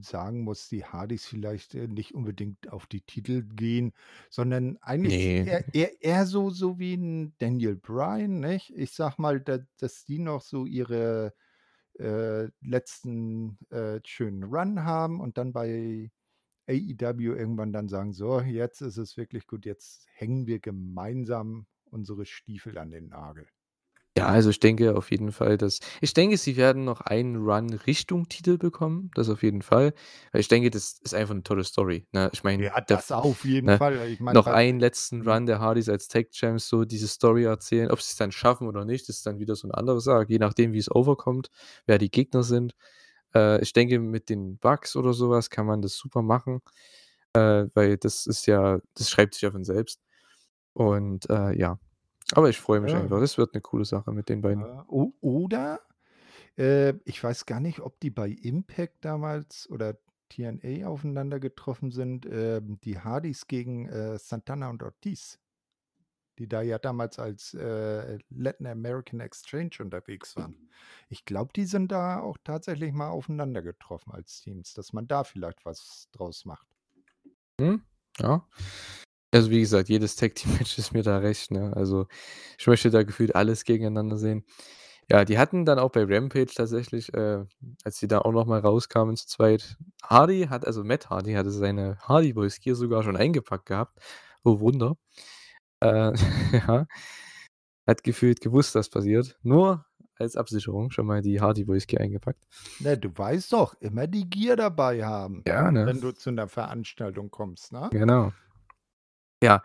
sagen 0.00 0.42
muss, 0.44 0.68
die 0.68 0.84
Hardys 0.84 1.26
vielleicht, 1.26 1.74
äh, 1.74 1.88
nicht 1.88 2.14
unbedingt 2.14 2.68
auf 2.70 2.86
die 2.86 3.00
Titel 3.02 3.42
gehen, 3.42 3.92
sondern 4.30 4.76
eigentlich 4.82 5.18
Ne. 5.18 5.46
eher 5.46 5.64
eher 5.72 6.02
eher 6.02 6.26
so 6.26 6.50
so 6.50 6.78
wie 6.78 6.94
'n 6.94 7.34
Daniel 7.38 7.76
Bryan, 7.76 8.40
nicht? 8.40 8.70
Ich 8.76 8.92
sage 8.92 9.16
mal, 9.18 9.40
da 9.40 9.58
dass 9.78 10.04
die 10.04 10.18
noch 10.18 10.42
so 10.42 10.66
ihre, 10.66 11.34
äh, 11.98 12.48
letzten, 12.60 13.58
äh, 13.70 14.00
schönen 14.06 14.44
Run 14.44 14.84
haben 14.84 15.20
und 15.20 15.38
dann 15.38 15.52
bei 15.52 16.10
AEW 16.68 17.34
irgendwann 17.36 17.72
dann 17.72 17.88
sagen: 17.88 18.12
„So, 18.12 18.40
jetzt 18.40 18.80
ist 18.82 18.98
es 18.98 19.16
wirklich 19.16 19.46
gut. 19.46 19.66
Jetzt 19.66 20.06
hängen 20.12 20.46
wir 20.46 20.60
gemeinsam 20.60 21.66
unsere 21.90 22.26
Stiefel 22.26 22.78
an 22.78 22.90
den 22.90 23.08
Nagel.“ 23.08 23.48
Ja, 24.16 24.26
also 24.28 24.48
ich 24.48 24.60
denke 24.60 24.96
auf 24.96 25.10
jeden 25.10 25.30
Fall, 25.30 25.58
dass 25.58 25.78
ich 26.00 26.14
denke, 26.14 26.38
sie 26.38 26.56
werden 26.56 26.84
noch 26.84 27.02
einen 27.02 27.36
Run 27.36 27.74
Richtung 27.86 28.28
Titel 28.30 28.56
bekommen, 28.56 29.10
das 29.14 29.28
auf 29.28 29.42
jeden 29.42 29.60
Fall. 29.60 29.92
Weil 30.32 30.40
ich 30.40 30.48
denke, 30.48 30.70
das 30.70 30.98
ist 31.02 31.12
einfach 31.14 31.34
'ne 31.34 31.42
tolle 31.42 31.64
Story, 31.64 32.06
ne? 32.12 32.30
Ich 32.32 32.42
meine, 32.42 32.64
Ja, 32.64 32.80
der 32.88 32.96
das 32.96 33.10
f 33.10 33.12
auf 33.12 33.44
jeden 33.44 33.70
ne, 33.70 33.78
Fall. 33.78 34.10
Ich 34.10 34.20
meine, 34.20 34.40
noch 34.40 34.46
einen 34.46 34.80
letzten 34.80 35.20
mhm. 35.20 35.28
Run 35.28 35.44
der 35.44 35.60
Hardys 35.60 35.90
als 35.90 36.08
Tag 36.08 36.30
Champs, 36.30 36.66
so 36.68 36.86
diese 36.86 37.08
Story 37.08 37.44
erzählen. 37.44 37.90
Ob 37.90 38.00
sie's 38.00 38.16
dann 38.16 38.32
schaffen 38.32 38.66
oder 38.68 38.86
nicht, 38.86 39.06
ist 39.10 39.26
dann 39.26 39.38
wieder 39.38 39.54
so 39.54 39.68
'ne 39.68 39.74
andere 39.74 40.00
Sache, 40.00 40.24
je 40.28 40.38
nachdem, 40.38 40.72
wie's 40.72 40.90
overkommt, 40.90 41.50
wer 41.86 41.98
die 41.98 42.10
Gegner 42.10 42.42
sind. 42.42 42.74
Äh, 43.34 43.60
ich 43.62 43.72
denke, 43.74 43.98
mit 44.00 44.30
den 44.30 44.58
Bucks 44.58 44.96
oder 44.96 45.12
so 45.14 45.28
was 45.30 45.50
kann 45.50 45.66
man 45.66 45.82
das 45.82 45.94
super 45.96 46.22
machen, 46.22 46.60
äh, 47.34 47.66
weil 47.74 47.98
das 47.98 48.26
ist 48.26 48.46
ja 48.46 48.80
das 48.94 49.10
schreibt 49.10 49.34
sich 49.34 49.42
ja 49.42 49.50
von 49.52 49.64
selbst. 49.64 49.96
Und, 50.76 51.30
äh, 51.30 51.52
ja. 51.58 51.78
Aber 52.34 52.50
ich 52.50 52.60
freue 52.60 52.80
mich 52.80 52.94
einfach. 52.96 53.16
Ja. 53.16 53.20
Das 53.20 53.38
wird 53.38 53.54
'ne 53.54 53.62
coole 53.62 53.84
Sache 53.86 54.12
mit 54.12 54.28
den 54.28 54.42
beiden. 54.42 54.68
Oder, 54.88 55.80
äh, 56.58 56.94
ich 57.04 57.22
weiß 57.24 57.46
gar 57.46 57.60
nicht, 57.60 57.80
ob 57.80 58.00
die 58.00 58.10
bei 58.10 58.28
Impact 58.30 59.04
damals 59.04 59.68
oder 59.70 59.98
TNA 60.30 60.86
aufeinander 60.88 61.40
getroffen 61.40 61.90
sind, 61.92 62.26
ähm, 62.30 62.78
die 62.84 62.98
Hardys 63.00 63.46
gegen, 63.48 63.88
äh, 63.88 64.18
Santana 64.18 64.70
und 64.70 64.82
Ortiz. 64.82 65.38
Die 66.38 66.48
da 66.48 66.60
ja 66.60 66.78
damals 66.78 67.18
als, 67.18 67.54
äh, 67.54 68.18
Latin 68.28 68.66
American 68.66 69.20
Exchange 69.20 69.70
unterwegs 69.80 70.36
waren. 70.36 70.54
Ich 71.08 71.24
glaube, 71.24 71.52
die 71.56 71.64
sind 71.64 71.90
da 71.92 72.20
auch 72.20 72.36
tatsächlich 72.44 72.92
mal 72.92 73.08
aufeinander 73.08 73.62
getroffen 73.62 74.12
als 74.12 74.40
Teams, 74.42 74.74
dass 74.74 74.92
man 74.92 75.08
da 75.08 75.24
vielleicht 75.24 75.64
was 75.64 76.08
draus 76.12 76.44
macht. 76.44 76.66
Mhm, 77.58 77.82
ja. 78.20 78.46
Also, 79.36 79.50
wie 79.50 79.60
gesagt, 79.60 79.90
jedes 79.90 80.16
Tag-Team-Match 80.16 80.78
ist 80.78 80.92
mir 80.94 81.02
da 81.02 81.18
recht, 81.18 81.50
ne? 81.50 81.72
Also, 81.76 82.06
ich 82.58 82.66
möchte 82.66 82.90
da 82.90 83.02
gefühlt 83.02 83.34
alles 83.36 83.64
gegeneinander 83.64 84.16
sehen. 84.16 84.44
Ja, 85.10 85.24
die 85.24 85.38
hatten 85.38 85.64
dann 85.66 85.78
auch 85.78 85.90
bei 85.92 86.04
Rampage 86.04 86.52
tatsächlich, 86.54 87.12
äh, 87.14 87.44
als 87.84 87.98
die 88.00 88.08
da 88.08 88.20
auch 88.20 88.32
noch 88.32 88.46
mal 88.46 88.58
rauskamen 88.60 89.14
zu 89.16 89.26
zweit 89.28 89.76
Hardy 90.02 90.46
hat 90.50 90.66
also 90.66 90.82
Matt 90.84 91.10
Hardy 91.10 91.34
hatte 91.34 91.50
seine 91.52 91.98
Hardy 92.00 92.32
Boys 92.32 92.58
Gear 92.60 92.74
sogar 92.74 93.02
schon 93.04 93.16
eingepackt 93.16 93.66
gehabt. 93.66 93.98
Oh 94.42 94.58
Wunder. 94.58 94.96
Äh, 95.80 96.12
ja. 96.52 96.86
Hat 97.86 98.02
gefühlt 98.02 98.40
gewusst, 98.40 98.74
was 98.74 98.88
passiert. 98.88 99.38
Nur 99.42 99.84
als 100.18 100.34
Absicherung 100.34 100.90
schon 100.90 101.06
mal 101.06 101.20
die 101.22 101.40
Hardy 101.40 101.64
Boys 101.64 101.86
Gear 101.86 102.02
eingepackt. 102.02 102.42
Ne, 102.80 102.96
du 102.96 103.10
weißt 103.14 103.52
doch, 103.52 103.74
immer 103.80 104.06
die 104.06 104.28
Gear 104.28 104.56
dabei 104.56 105.04
haben, 105.04 105.42
Ja, 105.46 105.70
ne? 105.70 105.86
wenn 105.86 106.00
du 106.00 106.10
zu 106.12 106.32
'ner 106.32 106.48
Veranstaltung 106.48 107.30
kommst, 107.30 107.70
ne? 107.70 107.90
Genau. 107.92 108.32
Ja. 109.42 109.62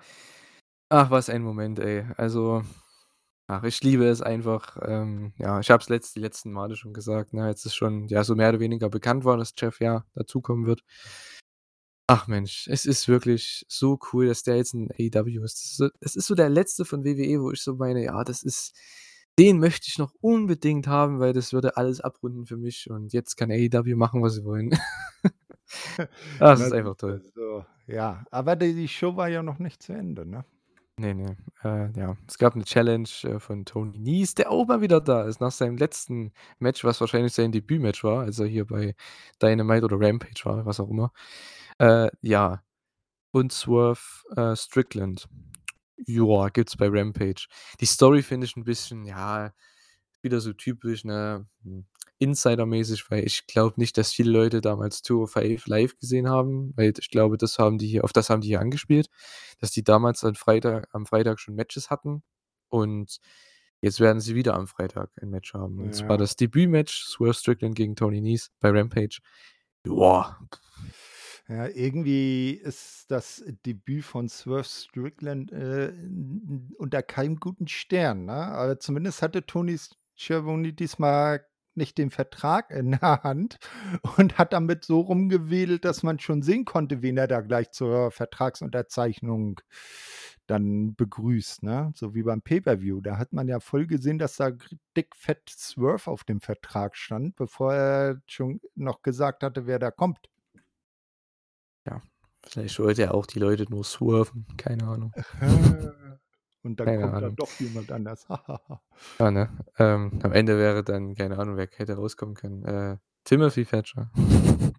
Ach, 0.90 1.12
was 1.12 1.30
ein 1.30 1.44
Moment, 1.44 1.80
ey. 1.80 2.06
Also, 2.18 2.64
ach, 3.48 3.64
ich 3.64 3.82
liebe 3.84 4.06
es 4.08 4.22
einfach, 4.22 4.78
ähm, 4.84 5.34
ja, 5.38 5.60
ich 5.62 5.72
habe 5.72 5.82
es 5.84 5.90
letzt 5.90 6.16
die 6.16 6.22
letzten 6.22 6.52
Male 6.54 6.76
schon 6.78 6.94
gesagt, 6.94 7.34
ne, 7.34 7.46
als 7.46 7.66
es 7.66 7.76
schon, 7.76 8.08
ja, 8.10 8.24
so 8.24 8.36
mehr 8.36 8.50
oder 8.50 8.60
weniger 8.62 8.90
bekannt 8.90 9.26
war, 9.26 9.38
dass 9.38 9.54
Jeff, 9.58 9.80
ja, 9.82 10.06
dazukommen 10.16 10.68
wird. 10.68 10.82
Ach 12.10 12.28
Mensch, 12.28 12.68
es 12.70 12.86
ist 12.86 13.08
wirklich 13.08 13.66
so 13.70 13.98
cool, 14.12 14.28
dass 14.28 14.44
der 14.44 14.58
jetzt 14.58 14.74
in 14.74 14.90
AEW 14.92 15.44
ist. 15.44 15.56
Das 15.60 15.66
ist 15.66 15.78
so 15.78 15.90
das 16.02 16.16
ist 16.16 16.28
so 16.28 16.36
der 16.36 16.50
Letzte 16.50 16.84
von 16.86 17.04
WWE, 17.06 17.42
wo 17.42 17.52
ich 17.52 17.62
so 17.62 17.76
meine: 17.76 18.04
„Ja, 18.04 18.24
das 18.24 18.44
ist 18.44 18.74
den 19.40 19.60
möchte 19.60 19.88
ich 19.88 19.98
noch 19.98 20.14
unbedingt 20.20 20.88
haben, 20.88 21.20
weil 21.20 21.32
das 21.34 21.54
würde 21.54 21.78
alles 21.78 22.02
abrunden 22.02 22.46
für 22.46 22.58
mich 22.58 22.90
und 22.90 23.14
jetzt 23.14 23.38
kann 23.38 23.50
AEW 23.52 23.96
machen, 23.96 24.22
was 24.22 24.34
sie 24.36 24.44
wollen.“ 24.44 24.72
Ah, 26.40 26.54
es 26.54 26.60
Na 26.60 26.66
ist 26.68 26.74
einfach 26.74 26.96
toll. 26.98 27.22
Ja. 27.92 28.24
Aber 28.32 28.56
die 28.56 28.88
Show 28.88 29.16
war 29.16 29.28
ja 29.30 29.44
noch 29.44 29.60
nicht 29.60 29.84
zu 29.84 29.94
Ende, 29.94 30.26
ne? 30.26 30.46
Ne, 31.00 31.14
ne. 31.16 31.38
Äh, 31.64 31.90
ja, 32.00 32.16
es 32.28 32.38
gab 32.38 32.56
'ne 32.56 32.64
Challenge, 32.66 33.08
äh, 33.24 33.40
von 33.40 33.66
Tony 33.66 33.98
Nese, 33.98 34.36
der 34.36 34.52
auch 34.52 34.66
mal 34.68 34.82
wieder 34.82 35.00
da 35.02 35.24
ist 35.24 35.40
nach 35.40 35.52
seinem 35.52 35.78
letzten 35.78 36.32
Match, 36.60 36.84
was 36.84 37.00
wahrscheinlich 37.00 37.34
sein 37.34 37.52
Debütmatch 37.52 38.04
war, 38.04 38.22
als 38.24 38.40
er 38.40 38.46
hier 38.48 38.66
bei 38.66 38.96
Dynamite 39.42 39.86
oder 39.86 40.00
Rampage 40.00 40.42
war, 40.44 40.66
was 40.66 40.80
auch 40.80 40.90
immer. 40.90 41.12
Äh, 41.80 42.10
ja. 42.22 42.62
Und 43.32 43.54
Swerve, 43.54 44.00
äh, 44.38 44.56
Strickland. 44.56 45.28
Ja, 46.08 46.50
gibt's 46.50 46.78
bei 46.78 46.88
Rampage. 46.90 47.48
Die 47.82 47.86
Story 47.88 48.24
finde 48.24 48.46
ich 48.48 48.56
'n 48.58 48.64
bisschen, 48.66 49.06
ja, 49.06 49.52
wieder 50.24 50.42
so 50.42 50.54
typisch, 50.54 51.04
ne, 51.06 51.48
hm, 51.64 51.86
insidermäßig, 52.20 53.10
weil 53.10 53.26
ich 53.26 53.48
glaube 53.48 53.80
nicht, 53.80 53.98
dass 53.98 54.14
viele 54.14 54.32
Leute 54.32 54.62
damals 54.62 55.02
205 55.02 55.66
live 55.68 55.98
gesehen 55.98 56.30
haben, 56.30 56.74
weil 56.76 56.94
ich 57.00 57.10
glaube, 57.10 57.38
das 57.38 57.58
haben 57.58 57.78
die 57.80 57.88
hier 57.88 58.04
auf 58.04 58.14
das 58.14 58.30
haben 58.30 58.42
die 58.42 58.50
hier 58.50 58.60
angespielt, 58.62 59.10
dass 59.60 59.72
die 59.72 59.84
damals 59.84 60.24
an 60.24 60.36
Freitag 60.36 60.88
am 60.94 61.06
Freitag 61.08 61.40
schon 61.40 61.56
Matches 61.56 61.90
hatten 61.90 62.22
und 62.70 63.18
jetzt 63.82 64.00
werden 64.00 64.22
sie 64.22 64.36
wieder 64.36 64.54
am 64.54 64.68
Freitag 64.68 65.10
ein 65.22 65.32
Match 65.32 65.54
haben. 65.56 65.80
Und 65.80 65.96
zwar 65.96 66.12
Ja. 66.12 66.18
das 66.18 66.36
Debütmatch 66.36 67.04
Swerve 67.06 67.34
Strickland 67.34 67.76
gegen 67.76 67.96
Tony 67.96 68.22
Nese 68.22 68.50
bei 68.60 68.70
Rampage. 68.70 69.20
Joa. 69.84 70.38
Ja, 71.48 71.68
irgendwie 71.68 72.52
ist 72.52 73.10
das 73.10 73.44
Debüt 73.66 74.06
von 74.06 74.30
Swerve 74.30 74.64
Strickland, 74.64 75.52
äh, 75.52 75.92
unter 76.78 77.02
keinem 77.04 77.40
guten 77.40 77.68
Stern, 77.68 78.26
ne? 78.26 78.34
Aber 78.34 78.80
zumindest 78.80 79.22
hatte 79.22 79.46
Tony 79.46 79.78
Schiavone 80.22 80.74
diesmal 80.74 81.46
nicht 81.74 81.98
den 81.98 82.12
Vertrag 82.12 82.70
in 82.72 82.92
der 82.92 83.24
Hand 83.24 83.58
und 84.18 84.38
hat 84.38 84.54
damit 84.54 84.86
so 84.86 85.00
rumgewedelt, 85.00 85.86
dass 85.86 86.04
man 86.04 86.20
schon 86.20 86.42
sehen 86.42 86.66
konnte, 86.66 87.02
wen 87.02 87.18
er 87.18 87.28
da 87.28 87.42
gleich 87.42 87.72
zur 87.72 88.12
Vertragsunterzeichnung 88.12 89.62
dann 90.48 90.96
begrüßt, 90.96 91.64
ne? 91.64 91.94
So 91.96 92.14
wie 92.14 92.24
beim 92.24 92.42
Pay-per-View. 92.42 93.00
Da 93.02 93.18
hat 93.18 93.32
man 93.32 93.48
ja 93.48 93.60
voll 93.62 93.88
gesehen, 93.88 94.20
dass 94.20 94.36
da 94.36 94.52
dick 94.98 95.16
fett 95.16 95.50
Swerve 95.50 96.12
auf 96.12 96.24
dem 96.26 96.42
Vertrag 96.42 96.98
stand, 96.98 97.38
bevor 97.38 97.74
er 97.74 98.22
schon 98.26 98.60
noch 98.76 99.02
gesagt 99.02 99.44
hatte, 99.44 99.66
wer 99.66 99.80
da 99.80 99.92
kommt. 99.92 100.30
Ja, 101.88 102.02
vielleicht 102.44 102.78
wollte 102.80 103.04
er 103.04 103.14
auch 103.14 103.26
die 103.26 103.40
Leute 103.40 103.66
nur 103.70 103.86
swerven, 103.86 104.46
keine 104.58 104.84
Ahnung. 104.84 105.14
Und 106.64 106.80
dann 106.80 106.86
Keine 106.88 107.02
kommt 107.04 107.16
Ahnung. 107.16 107.36
doch 107.38 107.60
jemand 107.60 107.92
anders. 107.92 108.28
Ja, 109.20 109.32
ne? 109.32 109.50
Ähm, 109.80 110.20
am 110.22 110.32
Ende 110.32 110.58
wäre 110.60 110.84
dann 110.84 111.16
keine 111.16 111.38
Ahnung, 111.40 111.58
wer 111.58 111.68
hätte 111.76 111.96
rauskommen 111.96 112.36
können. 112.36 112.64
Äh, 112.66 112.98
Timothy 113.24 113.66
Thatcher. 113.66 114.12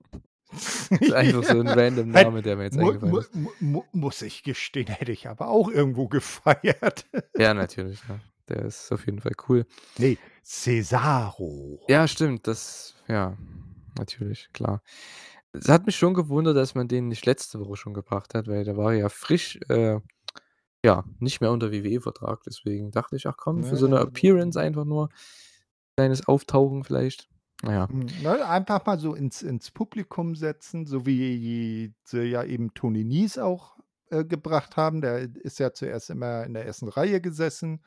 Ist 1.00 1.12
einfach 1.12 1.42
so 1.44 1.58
'n 1.58 1.66
Ja, 1.66 1.74
random 1.74 2.10
Name, 2.10 2.42
der 2.42 2.56
mir 2.56 2.64
jetzt 2.64 2.78
eingefallen 2.78 3.16
ist. 3.16 3.34
mu 3.34 3.50
mu 3.60 3.82
muss 3.92 4.22
ich 4.22 4.42
gestehen, 4.42 4.86
hätte 4.88 5.10
ich 5.12 5.28
aber 5.28 5.48
auch 5.48 5.68
irgendwo 5.70 6.06
gefeiert. 6.08 7.06
Ja, 7.36 7.54
natürlich, 7.54 7.98
ja. 8.08 8.18
Der 8.48 8.62
ist 8.66 8.92
auf 8.92 9.06
jeden 9.06 9.20
Fall 9.20 9.32
cool. 9.48 9.64
Ne, 9.98 10.18
Cesaro. 10.44 11.80
Ja, 11.88 12.06
stimmt, 12.06 12.46
das 12.46 12.94
ja, 13.08 13.36
natürlich, 13.98 14.48
klar. 14.52 14.82
Es 15.52 15.68
hat 15.68 15.86
mich 15.86 15.96
schon 15.96 16.14
gewundert, 16.14 16.56
dass 16.56 16.74
man 16.74 16.88
den 16.88 17.08
nicht 17.08 17.26
letzte 17.26 17.60
Woche 17.60 17.76
schon 17.76 17.94
gebracht 17.94 18.34
hat, 18.34 18.48
weil 18.48 18.64
der 18.64 18.76
war 18.76 18.92
ja 18.94 19.08
frisch, 19.08 19.58
äh, 19.68 20.00
ja, 20.84 21.04
nicht 21.20 21.40
mehr 21.40 21.52
unter 21.52 21.72
WWE-Vertrag. 21.72 22.42
Deswegen 22.44 22.90
dachte 22.92 23.16
ich: 23.16 23.26
„Ach 23.28 23.36
komm, 23.36 23.64
für 23.64 23.76
so 23.76 23.86
'ne 23.88 23.98
Appearance 24.00 24.58
einfach 24.60 24.84
nur, 24.84 25.10
kleines 25.96 26.26
Auftauchen 26.28 26.84
vielleicht.“ 26.84 27.28
Na 27.62 27.72
ja. 27.74 27.90
Hm, 27.90 28.06
ne, 28.22 28.46
einfach 28.48 28.84
mal 28.86 28.98
so 28.98 29.14
ins 29.14 29.42
ins 29.42 29.70
Publikum 29.70 30.34
setzen, 30.36 30.86
so 30.86 31.04
wie 31.06 31.92
sie 32.04 32.22
ja 32.24 32.44
eben 32.44 32.74
Tony 32.74 33.04
Nese 33.04 33.44
auch, 33.44 33.76
äh, 34.10 34.24
gebracht 34.24 34.76
haben. 34.76 35.00
Der 35.00 35.18
ist 35.36 35.58
ja 35.58 35.72
zuerst 35.72 36.10
immer 36.10 36.44
in 36.44 36.54
der 36.54 36.64
1. 36.64 36.88
Reihe 36.88 37.20
gesessen 37.20 37.82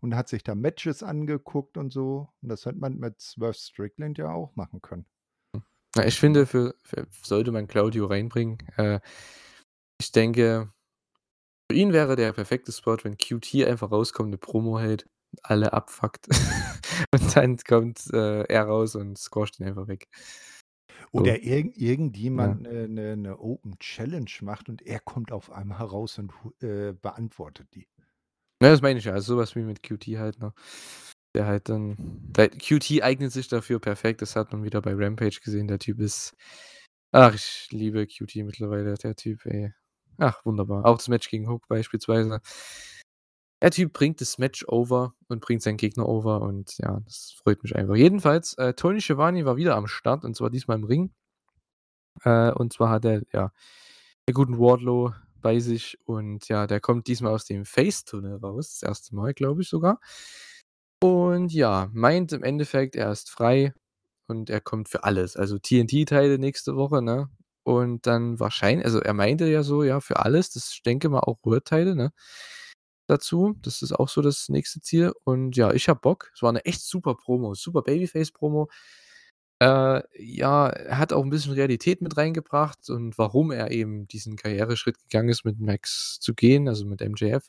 und 0.00 0.14
hat 0.16 0.28
sich 0.28 0.44
da 0.44 0.54
Matches 0.54 1.02
angeguckt 1.02 1.78
und 1.78 1.92
so. 1.92 2.28
Und 2.42 2.48
das 2.50 2.66
hätte 2.66 2.78
man 2.78 2.98
mit 2.98 3.20
Swerve 3.20 3.54
Strickland 3.54 4.18
ja 4.18 4.30
auch 4.32 4.56
machen 4.56 4.82
können. 4.82 5.06
Ich 6.04 6.18
finde, 6.18 6.46
für 6.46 6.74
für 6.82 7.06
sollte 7.22 7.52
man 7.52 7.68
Claudio 7.68 8.06
reinbringen, 8.06 8.58
äh, 8.76 9.00
ich 10.00 10.12
denke, 10.12 10.72
für 11.70 11.76
ihn 11.78 11.92
wäre 11.94 12.16
der 12.16 12.32
perfekte 12.32 12.72
Spot, 12.72 12.98
wenn 13.04 13.16
QT 13.16 13.64
einfach 13.66 13.90
rauskommt, 13.90 14.30
'ne 14.30 14.38
Promo 14.38 14.78
hält, 14.78 15.06
alle 15.42 15.72
abfuckt 15.72 16.28
und 17.12 17.36
dann 17.36 17.56
kommt, 17.58 18.00
äh, 18.12 18.42
er 18.44 18.64
raus 18.66 18.94
und 18.96 19.18
squasht 19.18 19.58
ihn 19.60 19.66
einfach 19.66 19.88
weg. 19.88 20.06
So. 21.16 21.24
Oder 21.24 21.44
irgend 21.44 21.76
Ja. 21.76 21.90
irgendjemand 21.90 22.60
'ne 22.62 22.88
'ne 22.88 23.16
'ne 23.16 23.38
Open 23.38 23.78
Challenge 23.78 24.30
macht 24.42 24.68
und 24.68 24.82
er 24.82 24.98
kommt 24.98 25.30
auf 25.30 25.52
einmal 25.52 25.86
raus 25.86 26.18
und 26.18 26.32
äh, 26.60 26.92
beantwortet 26.92 27.68
die. 27.74 27.86
Ne, 28.62 28.68
das 28.70 28.82
meine 28.82 28.98
ich 28.98 29.04
ja, 29.04 29.12
also 29.12 29.34
so 29.34 29.38
was 29.40 29.56
wie 29.56 29.62
mit 29.62 29.82
QT 29.82 30.04
halt, 30.18 30.38
ne? 30.38 30.52
Der 31.34 31.46
halt 31.46 31.68
dann 31.68 31.96
weil 32.36 32.48
QT 32.50 33.02
eignet 33.02 33.32
sich 33.32 33.48
dafür 33.48 33.80
perfekt, 33.80 34.22
das 34.22 34.36
hat 34.36 34.52
man 34.52 34.62
wieder 34.64 34.80
bei 34.82 34.92
Rampage 34.94 35.40
gesehen. 35.42 35.68
Der 35.68 35.78
Typ 35.78 36.00
ist 36.00 36.34
ach, 37.12 37.34
ich 37.34 37.68
liebe 37.70 38.06
QT 38.06 38.36
mittlerweile, 38.44 38.94
der 38.96 39.16
Typ, 39.16 39.44
ey. 39.46 39.74
Ach, 40.18 40.44
wunderbar. 40.44 40.84
Auch 40.84 40.96
das 40.98 41.08
Match 41.08 41.28
gegen 41.28 41.48
Hook 41.48 41.66
beispielsweise. 41.68 42.40
Der 43.62 43.70
Typ 43.70 43.92
bringt 43.94 44.20
das 44.20 44.38
Match 44.38 44.64
over 44.68 45.14
und 45.28 45.40
bringt 45.40 45.62
seinen 45.62 45.78
Gegner 45.78 46.06
over 46.08 46.42
und 46.42 46.76
ja, 46.78 47.00
das 47.06 47.34
freut 47.42 47.62
mich 47.62 47.74
einfach. 47.74 47.94
Jedenfalls, 47.96 48.54
äh, 48.58 48.74
Tony 48.74 49.00
Schiavone 49.00 49.44
war 49.46 49.56
wieder 49.56 49.76
am 49.76 49.86
Start 49.86 50.24
und 50.24 50.36
zwar 50.36 50.50
diesmal 50.50 50.78
im 50.78 50.84
Ring. 50.84 51.14
Äh, 52.24 52.52
und 52.52 52.72
zwar 52.72 52.90
hat 52.90 53.04
er, 53.04 53.22
ja, 53.32 53.52
den 54.28 54.34
guten 54.34 54.58
Wardlow 54.58 55.12
bei 55.40 55.60
sich 55.60 55.98
und 56.06 56.48
ja, 56.48 56.66
der 56.66 56.80
kommt 56.80 57.06
diesmal 57.08 57.32
aus 57.32 57.44
dem 57.46 57.64
Face-Tunnel 57.64 58.36
raus, 58.38 58.78
das 58.80 58.88
1. 58.88 59.12
Mal, 59.12 59.34
glaube 59.34 59.62
ich 59.62 59.68
sogar. 59.68 60.00
Und 61.02 61.52
ja, 61.52 61.90
meint 61.92 62.32
im 62.32 62.42
Endeffekt, 62.42 62.96
er 62.96 63.12
ist 63.12 63.30
frei 63.30 63.74
und 64.26 64.50
er 64.50 64.60
kommt 64.60 64.88
für 64.88 65.04
alles. 65.04 65.36
Also 65.36 65.58
TNT-Teile 65.58 66.38
nächste 66.38 66.76
Woche, 66.76 67.02
ne? 67.02 67.28
Und 67.64 68.06
dann 68.06 68.40
wahrscheinlich 68.40 68.86
also 68.86 69.00
er 69.00 69.14
meinte 69.14 69.46
ja 69.48 69.62
so, 69.64 69.82
ja, 69.84 70.00
für 70.00 70.20
alles, 70.20 70.50
das 70.52 70.70
ich 70.74 70.82
denke 70.82 71.08
mal 71.10 71.20
auch 71.20 71.38
World-Teile, 71.44 71.96
ne, 71.96 72.12
dazu. 73.08 73.54
Das 73.62 73.82
ist 73.82 73.92
auch 73.94 74.08
so 74.10 74.22
das 74.22 74.48
nächste 74.50 74.80
Ziel. 74.82 75.12
Und 75.24 75.56
ja, 75.56 75.72
ich 75.74 75.88
habe 75.90 76.00
Bock. 76.02 76.30
Es 76.34 76.42
war 76.42 76.52
'ne 76.52 76.64
echt 76.66 76.82
super 76.82 77.14
Promo, 77.16 77.54
super 77.54 77.82
Babyface-Promo. 77.82 78.68
Äh, 79.60 80.02
ja, 80.18 80.68
er 80.70 80.98
hat 80.98 81.12
auch 81.14 81.24
'n 81.24 81.30
bisschen 81.30 81.52
Realität 81.54 82.02
mit 82.02 82.16
reingebracht 82.18 82.90
und 82.90 83.18
warum 83.18 83.52
er 83.52 83.70
eben 83.72 84.08
diesen 84.08 84.36
Karriereschritt 84.36 84.98
gegangen 85.00 85.30
ist, 85.30 85.44
mit 85.46 85.60
Max 85.60 86.18
zu 86.20 86.34
gehen, 86.34 86.68
also 86.68 86.86
mit 86.86 87.02
MJF, 87.02 87.48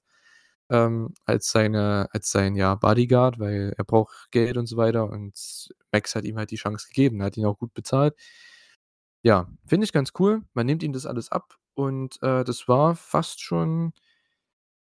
ähm, 0.72 1.13
als 1.26 1.51
seine 1.51 2.09
als 2.13 2.32
sein, 2.32 2.55
ja, 2.57 2.76
Bodyguard, 2.76 3.39
weil 3.39 3.74
er 3.78 3.86
braucht 3.86 4.30
Geld 4.32 4.57
und 4.57 4.68
so 4.68 4.78
weiter 4.78 5.09
und 5.11 5.70
Max 5.93 6.16
hat 6.16 6.26
ihm 6.26 6.38
halt 6.39 6.51
die 6.51 6.57
Chance 6.57 6.88
gegeben. 6.89 7.24
Hat 7.24 7.38
ihn 7.38 7.45
auch 7.47 7.59
gut 7.59 7.74
bezahlt. 7.76 8.16
Ja, 9.26 9.47
finde 9.65 9.86
ich 9.86 9.91
ganz 9.91 10.11
cool. 10.19 10.43
Man 10.53 10.67
nimmt 10.67 10.84
ihm 10.84 10.93
das 10.93 11.07
alles 11.07 11.32
ab 11.32 11.57
und, 11.73 12.21
äh, 12.21 12.43
das 12.43 12.67
war 12.67 12.95
fast 12.95 13.41
schon 13.41 13.91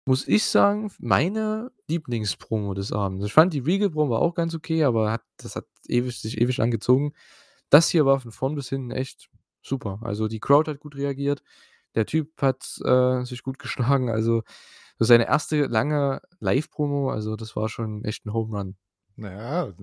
muss 0.09 0.29
ich 0.29 0.45
sagen, 0.45 0.91
meine 0.99 1.73
Lieblingspromo 1.89 2.75
des 2.75 2.93
Abends. 2.93 3.25
Ich 3.25 3.33
fand 3.33 3.55
die 3.55 3.61
Regal-Promo 3.61 4.17
auch 4.17 4.35
ganz 4.35 4.55
okay, 4.55 4.85
aber 4.85 5.11
hat 5.11 5.23
das 5.39 5.57
hat 5.57 5.65
ewig 5.89 6.21
sich 6.21 6.39
ewig 6.39 6.59
lang 6.59 6.71
gezogen. 6.71 7.15
Das 7.71 7.89
hier 7.89 8.05
war 8.07 8.21
von 8.21 8.31
vorn 8.33 8.55
bis 8.55 8.69
hinten 8.69 8.91
echt 8.91 9.31
super. 9.63 10.01
Also, 10.03 10.29
die 10.29 10.41
Crowd 10.41 10.71
hat 10.71 10.81
gut 10.81 10.97
reagiert. 10.97 11.43
Der 11.95 12.05
Typ 12.07 12.43
hat, 12.43 12.65
äh, 12.85 13.25
sich 13.25 13.43
gut 13.43 13.59
geschlagen. 13.61 14.11
Also, 14.11 14.43
so 14.99 15.05
seine 15.07 15.27
1. 15.29 15.67
lange 15.69 16.21
Live-Promo, 16.41 17.11
also 17.11 17.37
das 17.37 17.57
war 17.57 17.69
schon 17.71 18.05
echt 18.05 18.27
'n 18.27 18.33
Home 18.35 18.57
Run. 18.59 18.77
Na 19.17 19.33
ja, 19.33 19.75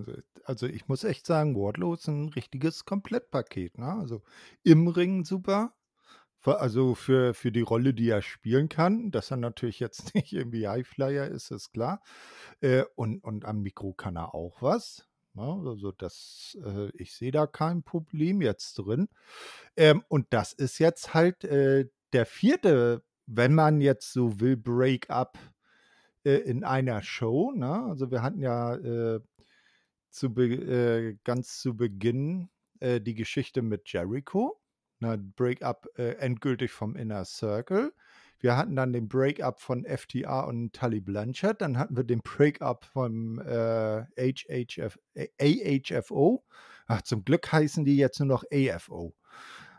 also 0.46 0.68
ich 0.68 0.88
muss 0.88 1.04
echt 1.04 1.26
sagen, 1.26 1.56
Wardlow 1.56 1.94
ist 1.94 2.08
'n 2.08 2.30
richtiges 2.30 2.86
Komplettpaket, 2.86 3.78
ne? 3.78 3.94
Also, 3.94 4.24
im 4.64 4.88
Ring 4.88 5.24
super. 5.26 5.74
Also 6.46 6.96
für 6.96 7.34
für 7.36 7.52
die 7.52 7.62
Rolle, 7.62 7.94
die 7.94 8.10
er 8.10 8.22
spielen 8.24 8.70
kann, 8.70 9.12
dass 9.12 9.32
er 9.32 9.38
natürlich 9.38 9.80
jetzt 9.82 10.16
nicht 10.16 10.34
irgendwie 10.34 10.68
Highflyer 10.68 11.28
ist, 11.30 11.52
ist 11.52 11.72
klar. 11.74 12.02
Äh, 12.62 12.86
und 12.96 13.24
und 13.24 13.46
am 13.46 13.62
Mikro 13.62 13.94
kann 13.94 14.18
er 14.18 14.36
auch 14.36 14.62
was, 14.62 15.08
ne? 15.36 15.44
Also 15.68 15.92
das 15.94 16.58
äh, 16.66 16.90
ich 16.98 17.14
sehe 17.16 17.32
da 17.32 17.48
kein 17.48 17.84
Problem 17.84 18.42
jetzt 18.42 18.76
drin. 18.76 19.10
Ähm, 19.78 20.04
und 20.10 20.28
das 20.32 20.54
ist 20.54 20.80
jetzt 20.80 21.14
halt, 21.14 21.44
äh, 21.46 21.88
der 22.14 22.26
4., 22.26 23.02
wenn 23.28 23.54
man 23.56 23.82
jetzt 23.82 24.12
so 24.14 24.40
will, 24.40 24.58
Break-up, 24.58 25.38
äh, 26.26 26.38
in 26.38 26.64
einer 26.64 27.04
Show, 27.04 27.52
ne? 27.52 27.84
Also, 27.90 28.12
wir 28.12 28.22
hatten 28.22 28.42
ja, 28.42 28.76
äh, 28.76 29.20
zu 30.10 30.28
äh, 30.38 31.18
ganz 31.24 31.60
zu 31.60 31.76
Beginn, 31.76 32.50
äh, 32.80 33.02
die 33.02 33.16
Geschichte 33.16 33.62
mit 33.62 33.92
Jericho, 33.92 34.60
ne? 35.00 35.18
Break-up, 35.18 35.88
äh, 35.98 36.16
endgültig 36.16 36.72
vom 36.72 36.96
Inner 36.96 37.26
Circle. 37.26 37.94
Wir 38.40 38.58
hatten 38.58 38.76
dann 38.76 38.92
den 38.92 39.08
Break-up 39.08 39.62
von 39.62 39.86
FTR 39.86 40.48
und 40.48 40.74
Tully 40.74 41.00
Blanchard. 41.00 41.62
Dann 41.62 41.78
hatten 41.78 41.96
wir 41.96 42.04
den 42.04 42.22
Break-up 42.22 42.86
vom, 42.86 43.40
HHF 43.40 44.98
AHFO. 45.40 46.44
Ach, 46.88 47.02
zum 47.04 47.24
Glück 47.24 47.52
heißen 47.52 47.86
die 47.86 47.98
jetzt 47.98 48.20
nur 48.20 48.28
noch 48.28 48.44
AFO, 48.52 49.14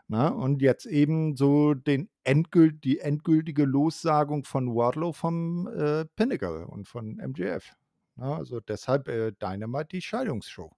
ne? 0.07 0.33
Und 0.33 0.61
jetzt 0.61 0.85
eben 0.85 1.35
so 1.35 1.73
den 1.73 2.09
endgült 2.23 2.83
die 2.83 2.99
endgültige 2.99 3.65
Lossagung 3.65 4.43
von 4.43 4.75
Wardlow 4.75 5.13
vom, 5.13 5.67
äh, 5.67 6.05
Pinnacle 6.15 6.65
und 6.67 6.87
von 6.87 7.19
MJF, 7.19 7.73
ne? 8.15 8.35
Also 8.35 8.59
deshalb, 8.59 9.07
äh, 9.07 9.31
Dynamite 9.33 9.87
die 9.91 10.01
Scheidungsshow. 10.01 10.71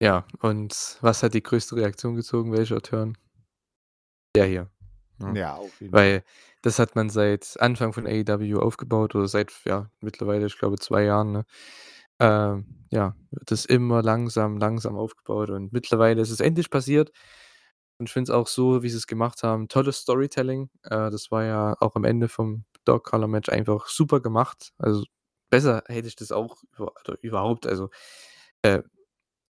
Ja, 0.00 0.26
und 0.40 0.98
was 1.00 1.22
hat 1.22 1.34
die 1.34 1.42
größte 1.42 1.76
Reaktion 1.76 2.16
gezogen? 2.16 2.52
Welcher 2.52 2.80
Turn? 2.82 3.16
Der 4.34 4.46
hier, 4.46 4.70
ne? 5.18 5.38
Ja, 5.38 5.54
auf 5.54 5.80
jeden 5.80 5.92
Fall. 5.92 6.00
Weil 6.00 6.24
das 6.62 6.78
hat 6.78 6.96
man 6.96 7.10
seit 7.10 7.56
Anfang 7.60 7.92
von 7.92 8.06
AEW 8.06 8.58
aufgebaut 8.58 9.14
oder 9.14 9.28
seit 9.28 9.52
ja, 9.64 9.90
mittlerweile, 10.00 10.46
ich 10.46 10.58
glaube, 10.58 10.78
2 10.78 11.04
Jahren, 11.04 11.32
ne? 11.32 11.44
Ähm, 12.20 12.66
ja, 12.90 13.16
wird 13.30 13.50
das 13.50 13.64
immer 13.64 14.02
langsam, 14.02 14.58
langsam 14.58 14.96
aufgebaut 14.96 15.50
und 15.50 15.72
mittlerweile 15.72 16.20
ist 16.22 16.30
es 16.30 16.40
endlich 16.40 16.70
passiert. 16.70 17.12
Und 18.02 18.08
ich 18.08 18.12
finde 18.12 18.32
es 18.32 18.36
auch 18.36 18.48
so, 18.48 18.82
wie 18.82 18.90
sie's 18.90 19.06
gemacht 19.06 19.44
haben, 19.44 19.68
tolles 19.68 19.98
Storytelling. 19.98 20.70
Äh, 20.84 21.10
das 21.10 21.30
war 21.30 21.44
ja 21.44 21.76
auch 21.80 21.94
am 21.96 22.04
Ende 22.04 22.28
vom 22.28 22.64
Dog 22.84 23.04
Collar 23.04 23.28
Match 23.28 23.48
einfach 23.48 23.86
super 23.88 24.20
gemacht. 24.20 24.72
Also, 24.78 25.04
besser 25.50 25.84
hätte 25.86 26.08
ich 26.08 26.16
das 26.16 26.32
auch 26.32 26.62
überhaupt 27.22 27.66
also, 27.66 27.90
äh, 28.62 28.82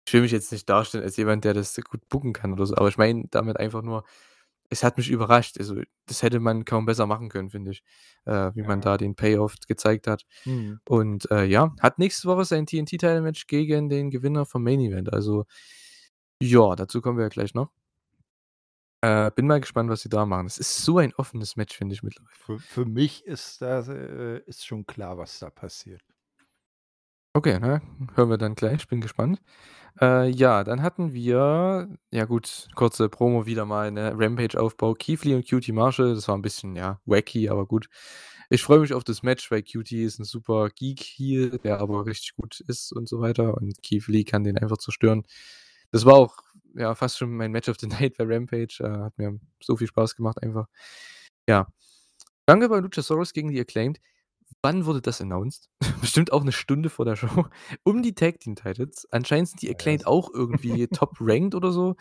ich 0.07 0.13
will 0.13 0.21
mich 0.21 0.31
jetzt 0.31 0.51
nicht 0.51 0.69
darstellen 0.69 1.03
als 1.03 1.17
jemand, 1.17 1.45
der 1.45 1.53
das 1.53 1.75
gut 1.89 2.07
booken 2.09 2.33
kann 2.33 2.53
oder 2.53 2.65
so, 2.65 2.75
aber 2.77 2.89
ich 2.89 2.97
meine 2.97 3.25
damit 3.31 3.57
einfach 3.59 3.83
nur, 3.83 4.03
es 4.71 4.83
hat 4.83 4.97
mich 4.97 5.09
überrascht. 5.11 5.57
Also, 5.59 5.81
das 6.07 6.23
hätte 6.23 6.39
man 6.39 6.65
kaum 6.65 6.85
besser 6.87 7.07
machen 7.07 7.29
können, 7.29 7.49
finde 7.51 7.71
ich, 7.71 7.83
äh, 8.25 8.51
wie 8.55 8.63
man 8.63 8.81
Ja. 8.81 8.83
da 8.83 8.97
den 8.97 9.15
Payoff 9.15 9.55
gezeigt 9.67 10.07
hat. 10.07 10.25
Mhm. 10.45 10.79
Und, 10.87 11.29
äh, 11.31 11.45
ja, 11.45 11.73
hat 11.81 11.99
nächste 11.99 12.27
Woche 12.29 12.45
sein 12.45 12.65
TNT-Title-Match 12.67 13.47
gegen 13.47 13.89
den 13.89 14.11
Gewinner 14.11 14.45
vom 14.45 14.63
Main 14.63 14.79
Event. 14.81 15.13
Also, 15.13 15.45
ja, 16.41 16.75
dazu 16.75 17.01
kommen 17.01 17.17
wir 17.17 17.23
ja 17.25 17.29
gleich 17.29 17.53
noch. 17.53 17.71
Äh, 19.03 19.31
bin 19.31 19.47
mal 19.47 19.61
gespannt, 19.61 19.89
was 19.89 20.01
sie 20.01 20.09
da 20.09 20.25
machen. 20.25 20.45
Es 20.47 20.57
ist 20.57 20.77
so 20.83 20.97
ein 20.97 21.13
offenes 21.15 21.55
Match, 21.55 21.77
finde 21.77 21.95
ich 21.95 22.03
mittlerweile. 22.03 22.35
Für 22.35 22.59
für 22.59 22.85
mich 22.85 23.25
ist 23.25 23.61
das 23.61 23.87
äh, 23.87 24.39
ist 24.45 24.65
schon 24.65 24.85
klar, 24.85 25.17
was 25.17 25.39
da 25.39 25.49
passiert. 25.49 26.01
Okay, 27.35 27.59
ne? 27.59 27.81
Hören 28.15 28.29
wir 28.31 28.37
dann 28.39 28.55
gleich, 28.55 28.87
bin 28.87 29.01
gespannt. 29.01 29.39
Äh, 30.01 30.29
ja, 30.29 30.63
dann 30.63 30.81
hatten 30.83 31.13
wir 31.13 31.89
ja 32.11 32.25
gut, 32.25 32.69
kurze 32.75 33.09
Promo 33.09 33.45
wieder 33.47 33.65
mal, 33.65 33.91
ne? 33.91 34.13
Rampage-Aufbau, 34.17 34.95
Keith 34.95 35.25
Lee 35.25 35.35
und 35.35 35.47
QT 35.47 35.69
Marshall. 35.73 36.15
Das 36.15 36.27
war 36.27 36.35
'n 36.37 36.41
bisschen, 36.43 36.75
ja, 36.75 37.01
wacky, 37.05 37.49
aber 37.49 37.65
gut. 37.67 37.89
Ich 38.49 38.63
freue 38.63 38.79
mich 38.79 38.93
auf 38.93 39.03
das 39.03 39.23
Match, 39.23 39.51
weil 39.51 39.63
QT 39.63 39.91
ist 40.05 40.19
'n 40.19 40.25
super 40.25 40.69
Geek-Heel, 40.71 41.59
der 41.59 41.79
aber 41.81 42.05
richtig 42.07 42.35
gut 42.35 42.61
ist 42.61 42.93
und 42.93 43.09
so 43.09 43.19
weiter 43.21 43.55
und 43.57 43.81
Keith 43.83 44.07
Lee 44.07 44.23
kann 44.25 44.43
den 44.45 44.57
einfach 44.57 44.77
zerstören. 44.79 45.23
Das 45.91 46.05
war 46.05 46.15
auch, 46.15 46.37
ja, 46.75 46.95
fast 46.95 47.17
schon 47.17 47.35
mein 47.35 47.51
Match 47.51 47.69
of 47.69 47.77
the 47.79 47.87
Night 47.87 48.17
bei 48.17 48.25
Rampage. 48.25 48.77
Äh, 48.81 48.89
hat 49.05 49.17
mir 49.17 49.39
so 49.61 49.75
viel 49.77 49.87
Spaß 49.87 50.15
gemacht 50.15 50.41
einfach. 50.43 50.67
Ja. 51.47 51.67
Dann 52.45 52.63
haben 52.63 52.71
wir 52.71 52.81
Luchasaurus 52.81 53.33
gegen 53.33 53.49
die 53.51 53.59
Acclaimed. 53.59 53.99
Wann 54.63 54.85
wurde 54.85 55.01
das 55.01 55.21
announced? 55.21 55.69
Bestimmt 56.01 56.31
auch 56.33 56.43
'ne 56.43 56.51
Stunde 56.51 56.89
vor 56.89 57.05
der 57.05 57.15
Show. 57.15 57.45
Um 57.83 58.03
die 58.03 58.15
Tag 58.15 58.39
Team 58.41 58.55
Titles. 58.55 59.07
Anscheinend 59.11 59.49
sind 59.49 59.61
die 59.61 59.67
Ja, 59.67 59.73
Acclaimed 59.73 60.01
s 60.01 60.07
auch 60.07 60.31
irgendwie 60.33 60.87
top 60.87 61.17
ranked 61.21 61.55
oder 61.55 61.71
so. 61.71 61.95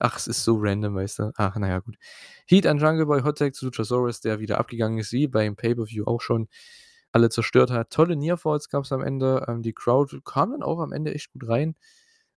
Ach, 0.00 0.16
es 0.18 0.26
ist 0.26 0.44
so 0.44 0.56
random, 0.60 0.96
weißt 0.96 1.20
du? 1.20 1.32
Ach, 1.36 1.56
na 1.58 1.68
ja, 1.68 1.78
gut. 1.80 1.96
Heat 2.46 2.66
an 2.66 2.78
Jungle 2.78 3.06
Boy, 3.06 3.22
Hot 3.22 3.38
Tag 3.38 3.54
zu 3.54 3.66
Luchasaurus, 3.66 4.20
der 4.20 4.40
wieder 4.40 4.58
abgegangen 4.58 4.98
ist, 4.98 5.12
wie 5.12 5.28
beim 5.28 5.56
Pay-Per-View 5.56 6.04
auch 6.06 6.20
schon 6.20 6.48
alle 7.12 7.30
zerstört 7.30 7.70
hat. 7.70 7.90
Tolle 7.90 8.16
Near 8.16 8.36
Falls 8.36 8.68
gab's 8.68 8.92
am 8.92 9.02
Ende. 9.02 9.44
Ähm, 9.48 9.62
die 9.62 9.72
Crowd 9.72 10.20
kam 10.24 10.50
dann 10.52 10.62
auch 10.62 10.80
am 10.80 10.92
Ende 10.92 11.14
echt 11.14 11.32
gut 11.32 11.48
rein. 11.48 11.76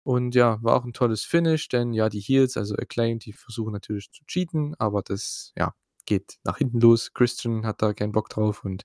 Und 0.06 0.34
ja, 0.34 0.58
war 0.62 0.76
auch 0.76 0.84
'n 0.84 0.92
tolles 0.92 1.24
Finish, 1.24 1.68
denn 1.68 1.94
ja, 1.94 2.10
die 2.10 2.20
Heels, 2.20 2.58
also 2.58 2.74
Acclaimed, 2.76 3.24
die 3.24 3.32
versuchen 3.32 3.72
natürlich 3.72 4.10
zu 4.12 4.22
cheaten, 4.26 4.74
aber 4.78 5.00
das, 5.02 5.52
ja, 5.56 5.74
geht 6.04 6.36
nach 6.44 6.58
hinten 6.58 6.78
los. 6.80 7.14
Christian 7.14 7.64
hat 7.66 7.80
da 7.80 7.94
keinen 7.94 8.12
Bock 8.12 8.28
drauf 8.28 8.64
und 8.64 8.84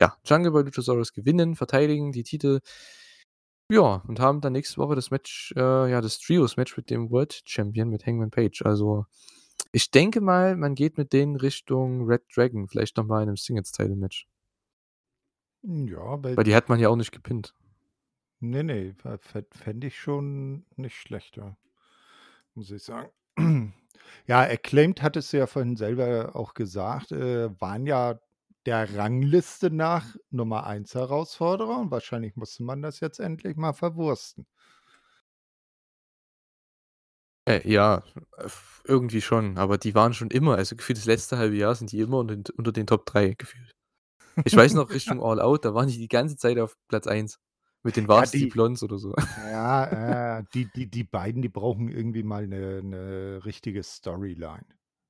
ja, 0.00 0.16
Jungle 0.26 0.52
Boy, 0.52 0.62
Luchasaurus 0.64 1.12
gewinnen, 1.12 1.56
verteidigen 1.56 2.10
die 2.12 2.22
Titel. 2.24 2.60
Ja, 3.70 3.96
und 4.06 4.20
haben 4.20 4.40
dann 4.40 4.52
nächste 4.52 4.76
Woche 4.78 4.94
das 4.94 5.10
Match 5.10 5.52
äh, 5.56 5.90
ja, 5.90 6.00
das 6.00 6.20
Trios-Match 6.20 6.76
mit 6.76 6.88
dem 6.88 7.10
World 7.10 7.42
Champion, 7.46 7.88
mit 7.90 8.06
Hangman 8.06 8.30
Page. 8.30 8.62
Also, 8.64 9.06
ich 9.72 9.90
denke 9.90 10.20
mal, 10.20 10.56
man 10.56 10.74
geht 10.76 10.98
mit 10.98 11.12
denen 11.12 11.34
Richtung 11.36 12.06
Red 12.06 12.22
Dragon, 12.34 12.68
vielleicht 12.68 12.96
noch 12.96 13.06
mal 13.06 13.22
in 13.22 13.26
'nem 13.28 13.36
Singles-Title-Match. 13.36 14.24
Hm, 15.64 15.88
ja, 15.88 16.16
bei 16.16 16.36
Weil 16.36 16.44
die 16.44 16.54
hat 16.54 16.68
man 16.68 16.80
ja 16.80 16.88
auch 16.88 16.96
nicht 16.96 17.12
gepinnt. 17.12 17.54
Ne, 18.42 18.62
ne, 18.62 18.92
fä 19.02 19.16
fä 19.18 19.42
fände 19.50 19.86
ich 19.86 19.98
schon 19.98 20.64
nicht 20.76 20.96
schlechter, 20.96 21.56
muss 22.54 22.70
ich 22.70 22.82
sagen. 22.84 23.10
Ja, 24.28 24.40
Acclaimed 24.42 25.02
hattest 25.02 25.32
du 25.32 25.38
ja 25.38 25.46
vorhin 25.46 25.76
selber 25.76 26.36
auch 26.36 26.54
gesagt, 26.54 27.12
äh, 27.12 27.50
waren 27.60 27.86
ja 27.86 28.20
der 28.66 28.96
Rangliste 28.96 29.70
nach 29.70 30.16
Nummer 30.30 30.66
1 30.66 30.94
Herausforderer 30.94 31.78
und 31.80 31.90
wahrscheinlich 31.90 32.36
musste 32.36 32.62
man 32.64 32.82
das 32.82 33.00
jetzt 33.00 33.20
endlich 33.20 33.56
mal 33.56 33.72
verwursten. 33.72 34.46
Äh, 37.48 37.60
ja, 37.70 38.02
f 38.38 38.82
irgendwie 38.86 39.20
schon, 39.20 39.56
aber 39.56 39.78
die 39.78 39.94
waren 39.94 40.14
schon 40.14 40.30
immer 40.30 40.56
also 40.56 40.74
gefühlt 40.74 40.98
das 40.98 41.04
letzte 41.04 41.38
1/2 41.38 41.58
Jahr 41.58 41.76
sind 41.76 41.92
die 41.92 42.00
immer 42.00 42.18
unter 42.18 42.34
den 42.34 42.44
unter 42.56 42.72
den 42.72 42.86
Top 42.88 43.06
3 43.06 43.34
gefühlt. 43.38 43.70
Ich 44.44 44.56
weiß 44.56 44.74
noch 44.74 44.90
Richtung 44.92 45.22
All 45.24 45.40
Out, 45.40 45.64
da 45.64 45.74
waren 45.74 45.88
die 45.88 45.98
die 45.98 46.08
ganze 46.08 46.36
Zeit 46.36 46.58
auf 46.58 46.76
Platz 46.88 47.06
1 47.08 47.38
mit 47.86 47.96
den 47.96 48.08
Varsity 48.08 48.46
die 48.46 48.48
Blondes 48.48 48.82
oder 48.82 48.98
so. 48.98 49.14
ja, 49.36 50.38
äh, 50.40 50.44
die 50.54 50.72
die 50.72 50.90
die 50.90 51.04
beiden, 51.04 51.42
die 51.42 51.48
brauchen 51.50 51.88
irgendwie 51.90 52.22
mal 52.24 52.46
'ne 52.48 52.82
'ne 52.82 53.40
richtige 53.46 53.82
Storyline, 53.84 54.66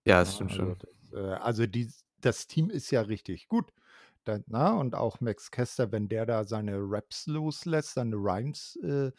Ja, 0.07 0.21
das 0.21 0.35
stimmt 0.35 0.53
Also 0.53 0.53
schon. 0.53 0.77
äh, 1.13 1.19
also 1.21 1.67
dies 1.67 2.05
das 2.21 2.47
Team 2.49 2.71
ist 2.71 2.91
ja 2.93 3.03
richtig 3.03 3.49
gut. 3.49 3.73
da 4.25 4.41
ne, 4.49 4.75
und 4.79 4.95
auch 4.97 5.21
Max 5.23 5.51
Caster, 5.53 5.93
wenn 5.93 6.09
der 6.09 6.27
da 6.27 6.45
seine 6.45 6.79
Raps 6.81 7.27
loslässt, 7.29 7.95
seine 7.95 8.17
Rhymes, 8.17 8.77
äh, 8.85 9.13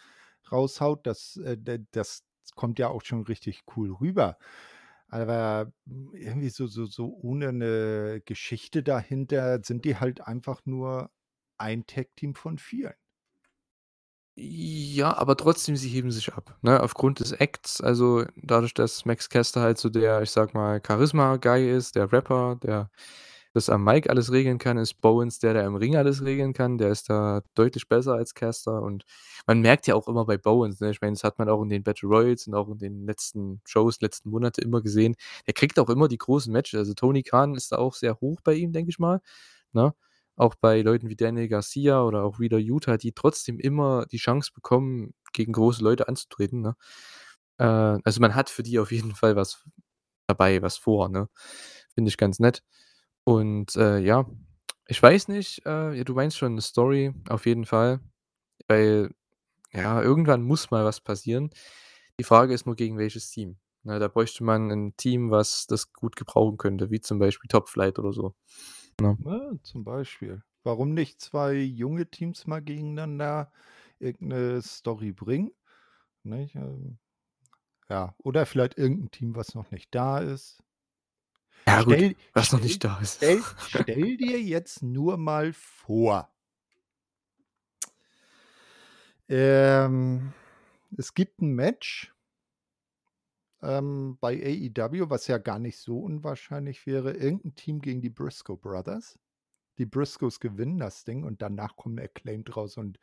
raushaut, 0.51 1.07
das, 1.07 1.37
äh, 1.37 1.57
das 1.91 2.23
kommt 2.55 2.79
ja 2.79 2.89
auch 2.89 3.03
schon 3.05 3.23
richtig 3.23 3.63
cool 3.77 3.93
rüber. 3.95 4.37
Aber, 5.09 5.73
irgendwie 6.13 6.49
so 6.51 6.67
so 6.67 6.85
so 6.87 7.13
ohne 7.23 7.53
'ne 7.53 8.21
Geschichte 8.25 8.83
dahinter 8.83 9.61
sind 9.63 9.85
die 9.85 9.97
halt 9.97 10.21
einfach 10.21 10.61
nur 10.65 11.11
ein 11.59 11.85
Tag-Team 11.87 12.35
von 12.35 12.57
vielen. 12.59 12.95
Ja, 14.39 15.17
aber 15.17 15.35
trotzdem, 15.35 15.75
sie 15.75 15.89
heben 15.89 16.11
sich 16.11 16.31
ab, 16.31 16.55
ne, 16.61 16.79
aufgrund 16.83 17.19
des 17.19 17.31
Acts. 17.31 17.81
Also, 17.81 18.23
dadurch, 18.35 18.75
dass 18.75 19.03
Max 19.03 19.29
Caster 19.29 19.61
halt 19.61 19.79
so 19.79 19.89
der, 19.89 20.21
ich 20.21 20.29
sage 20.29 20.51
mal, 20.53 20.79
Charisma-Guy 20.85 21.71
ist, 21.75 21.95
der 21.95 22.11
Rapper, 22.11 22.55
der 22.61 22.91
das 23.53 23.67
am 23.69 23.83
Mic 23.83 24.07
alles 24.11 24.31
regeln 24.31 24.59
kann, 24.59 24.77
ist 24.77 25.01
Bowens 25.01 25.39
der, 25.39 25.53
der 25.55 25.65
im 25.65 25.75
Ring 25.75 25.95
alles 25.95 26.23
regeln 26.23 26.53
kann. 26.53 26.77
Der 26.77 26.89
ist 26.91 27.09
da 27.09 27.41
deutlich 27.55 27.87
besser 27.87 28.13
als 28.13 28.35
Caster 28.35 28.83
und 28.83 29.05
man 29.47 29.61
merkt 29.61 29.87
ja 29.87 29.95
auch 29.95 30.07
immer 30.07 30.25
bei 30.25 30.37
Bowens, 30.37 30.79
ne, 30.81 30.91
ich 30.91 31.01
meine, 31.01 31.13
das 31.13 31.23
hat 31.23 31.39
man 31.39 31.49
auch 31.49 31.63
in 31.63 31.69
den 31.69 31.81
Battle 31.83 32.07
Royals 32.07 32.45
und 32.47 32.53
auch 32.53 32.69
in 32.69 32.77
den 32.77 33.07
letzten 33.07 33.61
Shows, 33.65 34.01
letzten 34.01 34.29
Monate 34.29 34.61
immer 34.61 34.81
gesehen. 34.83 35.15
Er 35.45 35.53
kriegt 35.53 35.79
auch 35.79 35.89
immer 35.89 36.07
die 36.07 36.17
großen 36.19 36.53
Matches. 36.53 36.77
Also, 36.77 36.93
Tony 36.93 37.23
Khan 37.23 37.55
ist 37.55 37.71
da 37.71 37.77
auch 37.77 37.95
sehr 37.95 38.19
hoch 38.21 38.39
bei 38.43 38.53
ihm, 38.53 38.71
denke 38.71 38.89
ich 38.91 38.99
mal, 38.99 39.19
ne? 39.73 39.93
Auch 40.37 40.55
bei 40.55 40.81
Leuten 40.83 41.09
wie 41.09 41.15
Daniel 41.15 41.47
Garcia 41.49 42.03
oder 42.03 42.23
auch 42.23 42.39
Wheeler 42.39 42.59
Yuta, 42.59 42.97
die 42.97 43.11
trotzdem 43.13 43.59
immer 43.59 44.05
die 44.05 44.17
Chance 44.19 44.51
bekommen, 44.53 45.13
gegen 45.33 45.53
große 45.53 45.83
Leute 45.83 46.07
anzutreten, 46.07 46.61
ne? 46.61 46.75
Äh, 47.59 47.65
also, 48.03 48.21
man 48.21 48.35
hat 48.35 48.49
für 48.51 48.63
die 48.63 48.79
auf 48.79 48.91
jeden 48.91 49.15
Fall 49.15 49.35
was 49.35 49.63
dabei, 50.27 50.61
was 50.61 50.77
vor, 50.77 51.09
ne? 51.09 51.29
Finde 51.95 52.09
ich 52.09 52.17
ganz 52.17 52.39
nett. 52.39 52.63
Und, 53.25 53.75
äh, 53.77 53.99
ja, 53.99 54.25
ich 54.87 55.01
weiß 55.03 55.29
nicht, 55.29 55.65
äh 55.67 56.03
du 56.05 56.13
meinst 56.15 56.37
schon 56.37 56.55
'ne 56.55 56.61
Story, 56.61 57.13
auf 57.29 57.45
jeden 57.47 57.65
Fall, 57.65 57.99
weil, 58.69 59.11
ja, 59.73 60.01
irgendwann 60.03 60.43
muss 60.43 60.71
mal 60.71 60.85
was 60.85 61.01
passieren. 61.01 61.51
Die 62.19 62.25
Frage 62.25 62.53
ist 62.55 62.65
nur, 62.67 62.75
gegen 62.77 62.97
welches 62.99 63.31
Team, 63.31 63.57
ne? 63.85 63.99
Da 63.99 64.07
bräuchte 64.09 64.43
man 64.45 64.71
'n 64.71 64.95
Team, 64.97 65.31
was 65.31 65.67
das 65.67 65.93
gut 65.93 66.15
gebrauchen 66.17 66.57
könnte, 66.59 66.91
wie 66.91 67.01
zum 67.01 67.19
Beispiel 67.19 67.49
Top 67.49 67.69
Flight 67.69 67.99
oder 67.99 68.13
so, 68.13 68.35
ne? 69.01 69.17
Ne, 69.19 69.59
zum 69.63 69.83
Beispiel. 69.83 70.43
Warum 70.63 70.93
nicht 70.93 71.21
2 71.21 71.55
junge 71.55 72.09
Teams 72.09 72.45
mal 72.47 72.61
gegeneinander 72.61 73.51
irgend 73.99 74.21
'ne 74.29 74.61
Story 74.61 75.11
bringen, 75.11 75.51
nicht? 76.23 76.55
Ähm, 76.55 76.99
ja, 77.89 78.15
oder 78.19 78.45
vielleicht 78.47 78.77
irgend 78.77 79.03
'n 79.05 79.11
Team, 79.11 79.35
was 79.35 79.55
noch 79.55 79.71
nicht 79.71 79.93
da 79.95 80.19
ist. 80.19 80.63
Ja 81.67 81.81
gut, 81.83 82.05
Stell 82.05 82.15
was 82.33 82.51
noch 82.53 82.61
stell 82.61 82.63
nicht 82.63 82.83
da 82.83 82.97
ist. 82.99 83.19
stell 83.19 83.45
stell 83.55 84.17
dir 84.17 84.41
jetzt 84.41 84.81
nur 84.83 85.17
mal 85.17 85.53
vor 85.53 86.31
ähm, 89.29 90.33
es 90.97 91.13
gibt 91.13 91.41
'n 91.41 91.53
Match 91.55 92.13
ähm, 93.61 94.17
bei 94.21 94.33
AEW, 94.35 95.09
was 95.09 95.27
ja 95.27 95.37
gar 95.39 95.59
nicht 95.59 95.77
so 95.79 95.99
unwahrscheinlich 95.99 96.85
wäre, 96.87 97.13
irgend 97.13 97.45
'n 97.45 97.55
Team 97.55 97.81
gegen 97.81 98.01
die 98.01 98.09
Briscoe 98.09 98.57
Brothers. 98.57 99.19
Die 99.79 99.85
Briscoes 99.87 100.39
gewinnen 100.39 100.79
das 100.79 101.05
Ding 101.05 101.23
und 101.25 101.41
danach 101.41 101.75
kommen 101.77 101.99
Acclaimed 101.99 102.55
raus 102.57 102.77
und 102.77 102.99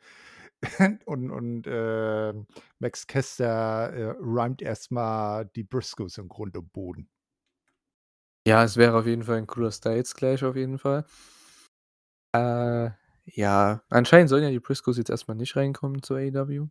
und 1.07 1.31
und, 1.31 1.65
ähm, 1.67 2.47
Max 2.79 3.07
Caster, 3.07 3.93
äh, 3.93 4.03
rhymet 4.19 4.61
erst 4.63 4.91
mal 4.91 5.45
die 5.55 5.63
Briscoes 5.63 6.17
in 6.19 6.29
Grund 6.29 6.57
und 6.57 6.73
Boden. 6.73 7.09
Ja, 8.47 8.63
es 8.63 8.77
wäre 8.77 8.97
auf 8.97 9.05
jeden 9.07 9.23
Fall 9.23 9.37
'n 9.39 9.47
cooler 9.47 9.71
Styles-Clash 9.71 10.43
auf 10.43 10.55
jeden 10.55 10.77
Fall. 10.77 11.05
Äh, 12.33 12.89
ja, 13.25 13.81
anscheinend 13.89 14.29
sollen 14.29 14.43
ja 14.43 14.49
die 14.51 14.59
Briscoes 14.59 14.97
jetzt 14.97 15.09
erst 15.09 15.27
mal 15.27 15.35
nicht 15.35 15.55
reinkommen 15.55 16.03
zu 16.03 16.15
AEW. 16.15 16.67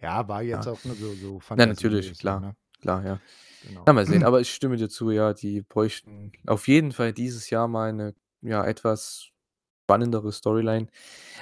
Ja, 0.00 0.26
war 0.28 0.42
jetzt 0.42 0.66
Ja. 0.66 0.68
auch 0.68 0.82
nur 0.84 0.96
so 0.96 1.14
so 1.16 1.40
Ja, 1.56 1.66
natürlich, 1.66 2.16
klar, 2.18 2.40
ne? 2.40 2.56
klar, 2.80 3.04
ja. 3.06 3.22
Genau. 3.62 3.88
Ja, 3.88 3.92
mal 3.94 4.06
sehen, 4.06 4.24
aber 4.24 4.40
ich 4.40 4.52
stimme 4.54 4.76
dir 4.76 4.88
zu, 4.90 5.10
ja, 5.10 5.34
die 5.34 5.62
bräuchten 5.62 6.32
auf 6.46 6.68
jeden 6.68 6.92
Fall 6.92 7.12
dieses 7.14 7.50
Jahr 7.50 7.68
mal 7.68 7.92
'ne, 7.92 8.14
ja, 8.42 8.64
etwas 8.66 9.28
spannendere 9.86 10.32
Storyline. 10.32 10.88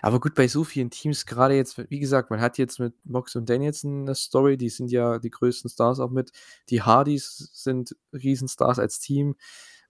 Aber 0.03 0.21
gut, 0.21 0.35
bei 0.37 0.49
so 0.49 0.65
vielen 0.65 0.91
Teams, 0.91 1.27
grade 1.27 1.57
jetzt, 1.57 1.79
wie 1.91 2.01
gesagt, 2.01 2.31
man 2.31 2.41
hat 2.43 2.59
jetzt 2.59 2.81
mit 2.81 2.95
Mox 3.05 3.37
und 3.37 3.49
Danielson 3.51 4.05
'ne 4.05 4.15
Story, 4.17 4.57
die 4.59 4.71
sind 4.71 4.91
ja 4.93 5.19
die 5.21 5.31
größten 5.31 5.71
Stars 5.71 6.01
auch 6.01 6.11
mit. 6.11 6.33
Die 6.71 6.83
Hardys 6.83 7.51
sind 7.55 7.97
Riesenstars 8.15 8.79
als 8.81 9.01
Team. 9.01 9.37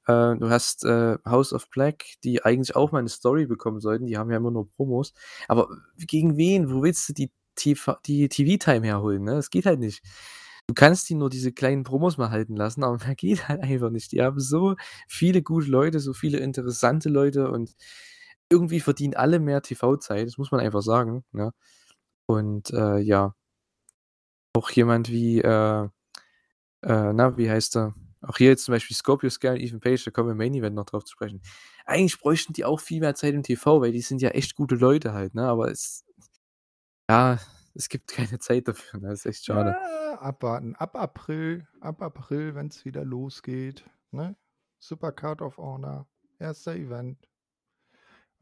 Äh, 0.09 0.37
du 0.39 0.51
hast, 0.51 0.85
äh, 0.87 1.19
House 1.27 1.53
of 1.55 1.71
Black, 1.71 2.05
die 2.25 2.45
eigentlich 2.45 2.77
auch 2.77 2.93
mal 2.93 3.03
'ne 3.03 3.09
Story 3.11 3.47
bekommen 3.47 3.81
sollten, 3.81 4.07
die 4.07 4.19
haben 4.19 4.31
ja 4.33 4.39
immer 4.39 4.51
nur 4.53 4.69
Promos. 4.71 5.15
Aber 5.49 5.69
gegen 5.99 6.37
wen? 6.39 6.71
Wo 6.73 6.83
willst 6.85 7.09
du 7.11 7.15
die 7.15 7.33
TV 7.57 7.97
die 8.07 8.29
TV-Time 8.29 8.87
herholen, 8.87 9.25
ne? 9.25 9.35
Das 9.35 9.51
geht 9.51 9.67
halt 9.67 9.81
nicht. 9.81 10.03
Du 10.69 10.75
kannst 10.75 11.09
die 11.11 11.15
nur 11.15 11.31
diese 11.31 11.53
kleinen 11.53 11.83
Promos 11.85 12.19
mal 12.19 12.31
halten 12.31 12.57
lassen, 12.57 12.85
aber 12.85 12.99
mehr 13.07 13.15
geht 13.17 13.49
halt 13.49 13.63
einfach 13.63 13.91
nicht. 13.91 14.13
Die 14.13 14.23
haben 14.23 14.41
so 14.41 14.77
viele 15.09 15.43
gute 15.43 15.69
Leute, 15.71 16.01
so 16.01 16.13
viele 16.15 16.39
interessante 16.39 17.09
Leute 17.09 17.51
und 17.51 17.75
irgendwie 18.51 18.81
verdienen 18.81 19.15
alle 19.15 19.41
mehr 19.41 19.63
TV-Zeit, 19.63 20.27
das 20.27 20.39
muss 20.39 20.51
man 20.53 20.61
einfach 20.61 20.83
sagen, 20.83 21.25
ne? 21.33 21.53
Und, 22.27 22.71
äh, 22.73 22.99
ja. 22.99 23.35
Auch 24.55 24.71
jemand 24.71 25.11
wie, 25.11 25.41
äh 25.41 25.89
äh, 26.83 27.13
na, 27.13 27.37
wie 27.37 27.51
heißt 27.51 27.77
er? 27.77 27.95
Auch 28.23 28.37
hier 28.39 28.49
jetzt 28.51 28.65
zum 28.65 28.73
Beispiel 28.73 28.97
Scorpio 28.97 29.31
Sky 29.31 29.49
und 29.49 29.61
Ethan 29.61 29.81
Page, 29.81 30.05
da 30.05 30.11
kommen 30.11 30.29
wir 30.29 30.33
im 30.33 30.39
Main 30.39 30.55
Event 30.55 30.77
noch 30.77 30.85
drauf 30.87 31.05
zu 31.05 31.13
sprechen. 31.13 31.43
Eigentlich 31.87 32.21
bräuchten 32.21 32.53
die 32.53 32.65
auch 32.65 32.81
viel 32.81 33.01
mehr 33.01 33.15
Zeit 33.15 33.35
im 33.35 33.43
TV, 33.43 33.81
weil 33.81 33.93
die 33.93 34.01
sind 34.01 34.23
ja 34.23 34.31
echt 34.31 34.55
gute 34.55 34.77
Leute 34.77 35.13
halt, 35.13 35.35
ne? 35.35 35.45
Aber 35.45 35.71
es 35.71 36.05
ja, 37.09 37.39
es 37.75 37.89
gibt 37.89 38.09
keine 38.09 38.39
Zeit 38.39 38.69
dafür, 38.69 39.01
ne? 39.01 39.13
Ist 39.13 39.27
echt 39.27 39.45
schade. 39.45 39.71
Ja, 39.71 40.21
abwarten. 40.21 40.75
Ab 40.77 40.97
April 40.97 41.67
ab 41.81 42.03
April, 42.03 42.55
wenn's 42.55 42.85
wieder 42.85 43.05
losgeht, 43.05 43.85
ne? 44.11 44.37
Supercard 44.79 45.43
of 45.43 45.59
Honor, 45.59 46.07
1. 46.39 46.67
Event. 46.69 47.29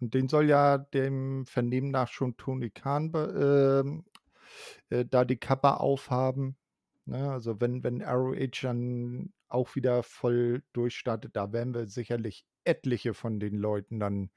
Und 0.01 0.15
den 0.15 0.29
soll 0.29 0.49
ja 0.49 0.79
dem 0.79 1.47
Vernehmen 1.47 1.91
nach 1.91 2.09
schon 2.09 2.37
Tony 2.37 2.71
Khan 2.71 3.13
ähm, 3.15 4.05
äh, 4.91 5.05
da 5.05 5.25
die 5.25 5.37
Kappe 5.37 5.81
aufhaben, 5.81 6.57
ne? 7.07 7.31
Also, 7.33 7.61
wenn 7.61 7.83
wenn 7.85 8.03
ROH 8.03 8.63
dann 8.63 9.33
auch 9.49 9.75
wieder 9.77 10.03
voll 10.03 10.63
durchstartet, 10.73 11.37
da 11.37 11.53
werden 11.53 11.75
wir 11.75 11.87
sicherlich 11.87 12.47
etliche 12.65 13.15
von 13.15 13.41
den 13.41 13.57
Leuten 13.57 14.01
dann 14.01 14.31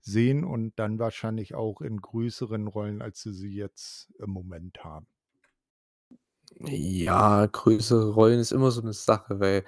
sehen 0.00 0.44
und 0.44 0.78
dann 0.78 0.98
wahrscheinlich 0.98 1.54
auch 1.54 1.80
in 1.80 1.98
größeren 2.00 2.66
Rollen, 2.68 3.02
als 3.02 3.22
sie 3.22 3.32
sie 3.34 3.54
jetzt 3.54 4.12
im 4.18 4.30
Moment 4.30 4.84
haben. 4.84 5.06
Ja, 6.60 7.46
größere 7.46 8.10
Rollen 8.12 8.40
ist 8.40 8.52
immer 8.52 8.70
so 8.70 8.80
'ne 8.80 8.92
Sache, 8.92 9.38
weil 9.38 9.64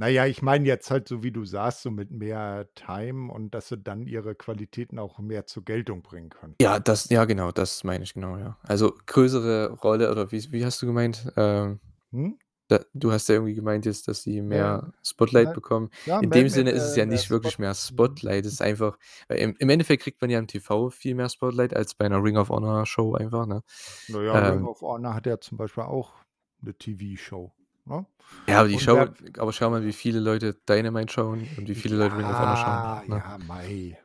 Na 0.00 0.06
ja, 0.08 0.26
ich 0.26 0.42
meine 0.42 0.64
jetzt 0.64 0.92
halt 0.92 1.08
so, 1.08 1.24
wie 1.24 1.32
du 1.32 1.44
sagst, 1.44 1.82
so 1.82 1.90
mit 1.90 2.12
mehr 2.12 2.68
Time 2.76 3.32
und 3.32 3.50
dass 3.52 3.66
sie 3.68 3.78
dann 3.78 4.06
ihre 4.06 4.36
Qualitäten 4.36 4.96
auch 5.00 5.18
mehr 5.18 5.46
zur 5.46 5.64
Geltung 5.64 6.02
bringen 6.02 6.30
können. 6.30 6.56
Ja, 6.60 6.80
das 6.80 7.08
ja 7.10 7.24
genau, 7.24 7.52
das 7.52 7.84
meine 7.84 8.02
ich 8.02 8.14
genau, 8.14 8.36
ja. 8.36 8.58
Also, 8.64 8.92
größere 9.06 9.70
Rolle 9.70 10.10
oder 10.10 10.32
wie 10.32 10.50
wie 10.50 10.64
hast 10.64 10.82
du 10.82 10.86
gemeint? 10.86 11.32
Ähm, 11.36 11.78
Mhm. 12.12 12.38
Da 12.68 12.80
du 12.94 13.12
hast 13.12 13.28
ja 13.28 13.36
irgendwie 13.36 13.54
gemeint 13.54 13.86
jetzt, 13.86 14.08
dass 14.08 14.22
sie 14.22 14.42
Ja, 14.50 14.80
mehr 14.80 14.92
Spotlight 15.02 15.52
ne? 15.52 15.54
bekommen. 15.54 15.90
Ja, 16.06 16.20
In 16.20 16.30
mehr 16.30 16.44
dem 16.44 16.48
mehr, 16.48 16.50
Sinne 16.50 16.70
ist 16.72 16.84
es 16.84 16.94
äh, 16.94 16.96
ja 16.96 17.06
mehr 17.06 17.24
nicht 17.24 17.30
Spot 17.30 17.30
wirklich 17.30 17.58
mehr 17.58 17.74
mhm. 17.88 18.20
Spotlight. 18.20 18.46
Es 18.46 18.52
ist 18.54 18.62
einfach 18.62 18.98
im 19.28 19.56
im 19.58 19.68
Endeffekt 19.70 20.02
kriegt 20.04 20.20
man 20.20 20.30
ja 20.30 20.38
im 20.38 20.46
TV 20.48 20.90
viel 20.90 21.14
mehr 21.14 21.28
Spotlight 21.28 21.74
als 21.76 21.94
bei 21.94 22.08
'ner 22.08 22.22
Ring 22.22 22.36
of 22.38 22.50
Honor 22.50 22.86
Show 22.86 23.14
einfach, 23.14 23.46
ne? 23.46 23.62
Na 24.08 24.22
ja, 24.22 24.38
Ring 24.38 24.62
Ähm 24.62 24.70
of 24.70 24.80
Honor 24.80 25.14
hat 25.14 25.26
ja 25.26 25.38
zum 25.38 25.58
Beispiel 25.58 25.84
auch 25.84 26.14
'ne 26.62 26.74
TV-Show, 26.74 27.52
ne? 27.84 28.06
Ja, 28.48 28.60
aber 28.60 28.68
die 28.68 28.78
Und 28.78 28.80
Show 28.80 28.94
wer 28.94 29.12
aber 29.38 29.52
schau 29.52 29.68
mal, 29.70 29.84
wie 29.84 29.92
viele 29.92 30.20
Leute 30.20 30.54
Dynamite 30.68 31.12
schauen 31.12 31.48
und 31.48 31.68
wie 31.68 31.74
viele 31.74 31.96
Leute 31.96 32.16
Ring 32.16 32.30
of 32.30 32.38
Honor 32.38 32.56
schauen, 32.56 32.86
Ja, 32.86 33.02
ne? 33.06 33.22
ja, 33.22 33.38
mei, 33.38 33.98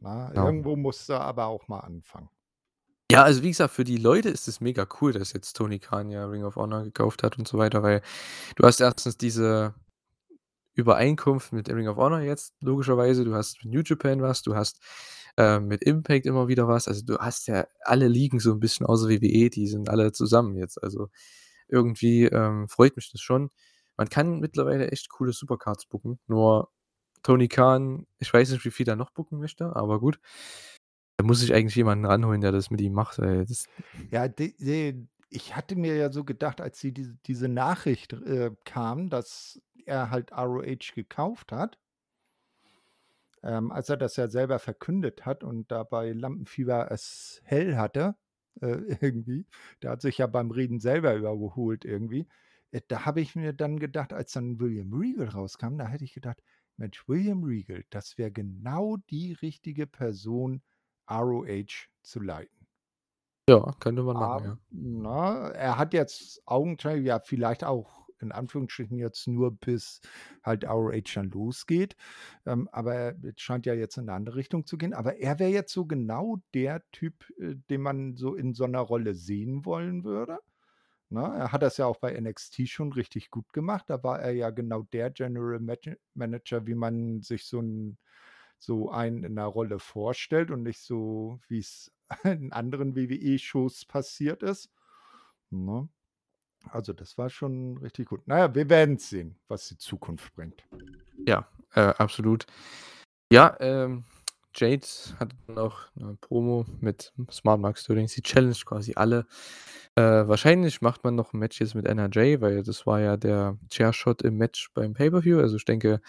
ne? 0.00 0.30
Ja. 0.34 0.52
Irgendwo 0.52 0.76
musst 0.76 1.08
du 1.08 1.14
aber 1.20 1.46
auch 1.46 1.68
mal 1.68 1.80
anfangen. 1.80 2.30
Ja, 3.10 3.24
also, 3.24 3.42
wie 3.42 3.48
gesagt, 3.48 3.74
für 3.74 3.82
die 3.82 3.96
Leute 3.96 4.28
ist 4.28 4.46
es 4.46 4.60
mega 4.60 4.86
cool, 5.00 5.12
dass 5.12 5.32
jetzt 5.32 5.54
Tony 5.56 5.80
Khan 5.80 6.10
ja 6.10 6.26
Ring 6.26 6.44
of 6.44 6.54
Honor 6.54 6.84
gekauft 6.84 7.24
hat 7.24 7.38
und 7.38 7.48
so 7.48 7.58
weiter, 7.58 7.82
weil 7.82 8.02
du 8.56 8.64
hast 8.64 8.80
1. 8.80 9.18
diese 9.18 9.74
Übereinkunft 10.76 11.52
mit 11.52 11.68
Ring 11.68 11.88
of 11.88 11.96
Honor 11.98 12.20
jetzt 12.20 12.54
logischerweise. 12.62 13.24
Du 13.24 13.34
hast 13.34 13.64
mit 13.64 13.74
New 13.74 13.82
Japan 13.84 14.22
was, 14.22 14.42
du 14.42 14.54
hast, 14.56 14.80
ähm, 15.36 15.66
mit 15.68 15.82
Impact 15.84 16.26
immer 16.26 16.48
wieder 16.48 16.68
was. 16.68 16.88
Also, 16.88 17.04
du 17.04 17.18
hast 17.18 17.48
ja 17.48 17.66
alle 17.84 18.08
Ligen 18.08 18.40
so 18.40 18.52
'n 18.52 18.60
bisschen 18.60 18.86
außer 18.86 19.08
WWE, 19.08 19.50
die 19.50 19.66
sind 19.68 19.88
alle 19.90 20.12
zusammen 20.12 20.56
jetzt. 20.56 20.82
Also, 20.82 21.08
irgendwie, 21.68 22.24
ähm, 22.26 22.68
freut 22.68 22.96
mich 22.96 23.10
das 23.12 23.20
schon. 23.22 23.50
Man 23.98 24.08
kann 24.10 24.40
mittlerweile 24.40 24.90
echt 24.92 25.10
coole 25.10 25.32
Supercards 25.32 25.86
booken, 25.86 26.20
nur 26.28 26.70
Tony 27.24 27.48
Khan, 27.48 28.06
ich 28.20 28.32
weiß 28.34 28.50
nicht, 28.52 28.64
wie 28.66 28.70
viel 28.72 28.88
er 28.88 28.96
noch 28.96 29.10
booken 29.12 29.38
möchte, 29.40 29.76
aber 29.76 30.00
gut. 30.00 30.18
Er 31.20 31.24
muss 31.24 31.40
sich 31.40 31.52
eigentlich 31.52 31.74
jemanden 31.76 32.06
ranholen, 32.06 32.40
der 32.40 32.50
das 32.50 32.70
mit 32.70 32.80
ihm 32.80 32.94
macht, 32.94 33.18
Ja, 34.10 34.28
de 34.28 34.54
de 34.58 35.06
ich 35.32 35.54
hatte 35.54 35.76
mir 35.76 35.94
ja 35.96 36.10
so 36.12 36.24
gedacht, 36.24 36.60
als 36.60 36.80
die 36.80 36.92
diese 36.92 37.16
diese 37.26 37.48
Nachricht, 37.48 38.12
äh, 38.12 38.50
kam, 38.64 39.10
dass 39.10 39.60
er 39.86 40.10
halt 40.10 40.32
ROH 40.32 40.92
gekauft 40.94 41.52
hat 41.52 41.78
ähm, 43.42 43.72
als 43.72 43.88
er 43.88 43.96
das 43.96 44.16
ja 44.16 44.28
selber 44.28 44.58
verkündet 44.58 45.24
hat 45.26 45.44
und 45.44 45.70
da 45.70 45.82
bei 45.84 46.12
Lampenfieber 46.12 46.90
es 46.90 47.40
hell 47.44 47.76
hatte, 47.76 48.16
äh, 48.60 48.78
irgendwie. 49.00 49.46
Der 49.82 49.90
hat 49.92 50.02
sich 50.02 50.18
ja 50.18 50.26
beim 50.26 50.50
Reden 50.50 50.80
selber 50.80 51.14
überholt 51.14 51.84
irgendwie. 51.84 52.28
Äh, 52.70 52.82
da 52.88 53.04
habe 53.06 53.20
ich 53.20 53.36
mir 53.36 53.52
dann 53.52 53.78
gedacht, 53.78 54.12
als 54.12 54.32
dann 54.32 54.60
William 54.60 54.92
Regal 54.92 55.28
rauskam, 55.28 55.76
da 55.78 55.86
hätte 55.88 56.04
ich 56.04 56.14
gedacht: 56.14 56.42
„Mensch, 56.76 57.08
William 57.08 57.42
Regal, 57.44 57.84
das 57.90 58.18
wäre 58.18 58.30
genau 58.32 58.96
die 59.10 59.32
richtige 59.32 59.86
Person, 59.86 60.62
ROH 61.10 61.88
zu 62.02 62.20
leiten.“ 62.20 62.66
Ja, 63.48 63.72
könnte 63.80 64.02
man 64.02 64.16
machen, 64.18 64.38
Ab 64.38 64.44
ja. 64.44 64.60
na, 64.70 65.50
er 65.50 65.78
hat 65.78 65.94
jetzt 65.94 66.42
augenscheinlich 66.46 67.06
ja, 67.06 67.20
vielleicht 67.20 67.62
auch 67.64 68.08
in 68.20 68.32
Anführungsstrichen 68.32 68.98
jetzt 68.98 69.26
nur 69.28 69.52
bis 69.56 70.00
halt 70.42 70.64
ROH 70.64 71.14
dann 71.14 71.30
losgeht. 71.30 71.96
Ähm, 72.44 72.68
aber 72.72 73.14
es 73.24 73.40
scheint 73.40 73.66
ja 73.66 73.72
jetzt 73.74 73.96
in 73.96 74.06
'ne 74.06 74.12
andere 74.12 74.36
Richtung 74.36 74.66
zu 74.66 74.76
gehen. 74.78 74.92
Aber 74.94 75.16
er 75.18 75.38
wäre 75.38 75.50
jetzt 75.50 75.72
so 75.72 75.86
genau 75.86 76.38
der 76.54 76.82
Typ, 76.92 77.24
äh, 77.38 77.54
den 77.70 77.80
man 77.82 78.16
so 78.16 78.34
in 78.34 78.52
so 78.54 78.66
'ner 78.66 78.80
Rolle 78.80 79.14
sehen 79.14 79.64
wollen 79.64 80.04
würde, 80.04 80.38
ne? 81.10 81.22
Er 81.22 81.52
hat 81.52 81.62
das 81.62 81.78
ja 81.78 81.86
auch 81.86 81.98
bei 81.98 82.14
NXT 82.20 82.66
schon 82.68 82.92
richtig 82.92 83.30
gut 83.30 83.52
gemacht. 83.54 83.86
Da 83.90 84.02
war 84.04 84.20
er 84.20 84.32
ja 84.32 84.50
genau 84.50 84.82
der 84.84 85.10
General 85.10 85.60
Manager 86.14 86.66
wie 86.66 86.74
man 86.76 87.22
sich 87.22 87.46
so 87.46 87.60
'n 87.60 87.98
so 88.60 88.90
einen 88.92 89.24
in 89.24 89.34
'ner 89.34 89.46
Rolle 89.46 89.80
vorstellt 89.80 90.50
und 90.52 90.64
nicht 90.64 90.80
so, 90.80 91.40
wie's 91.48 91.92
in 92.24 92.52
anderen 92.52 92.96
WWE-Shows 92.96 93.86
passiert 93.86 94.42
ist, 94.44 94.70
ne? 95.50 95.88
Also, 96.70 96.92
das 96.94 97.18
war 97.18 97.30
schon 97.30 97.78
richtig 97.78 98.08
gut. 98.10 98.22
Na 98.26 98.38
ja, 98.40 98.54
wir 98.54 98.68
werden's 98.70 99.10
sehen, 99.10 99.36
was 99.48 99.68
die 99.68 99.78
Zukunft 99.78 100.34
bringt. 100.34 100.64
Ja, 101.26 101.48
äh, 101.74 101.82
absolut. 101.98 102.46
Ja, 103.32 103.56
ähm, 103.60 104.04
Jade 104.56 104.86
hatte 105.20 105.36
noch 105.48 105.88
'ne 105.96 106.16
Promo 106.20 106.66
mit 106.80 107.12
Smart 107.32 107.60
Mark 107.60 107.78
Sterling. 107.78 108.08
Sie 108.08 108.22
challenged 108.22 108.66
quasi 108.66 108.94
alle. 108.96 109.26
Äh, 109.96 110.02
wahrscheinlich 110.28 110.82
macht 110.82 111.04
man 111.04 111.14
noch 111.16 111.34
'n 111.34 111.38
Match 111.40 111.60
jetzt 111.60 111.74
mit 111.76 111.86
NRJ, 111.86 112.40
weil 112.42 112.62
das 112.64 112.86
war 112.86 113.00
ja 113.00 113.16
der 113.16 113.58
Chairshot 113.70 114.22
im 114.22 114.36
Match 114.38 114.70
beim 114.74 114.94
Pay-per-View. 114.94 115.40
Also, 115.40 115.56
ich 115.56 115.64
denke, 115.66 116.00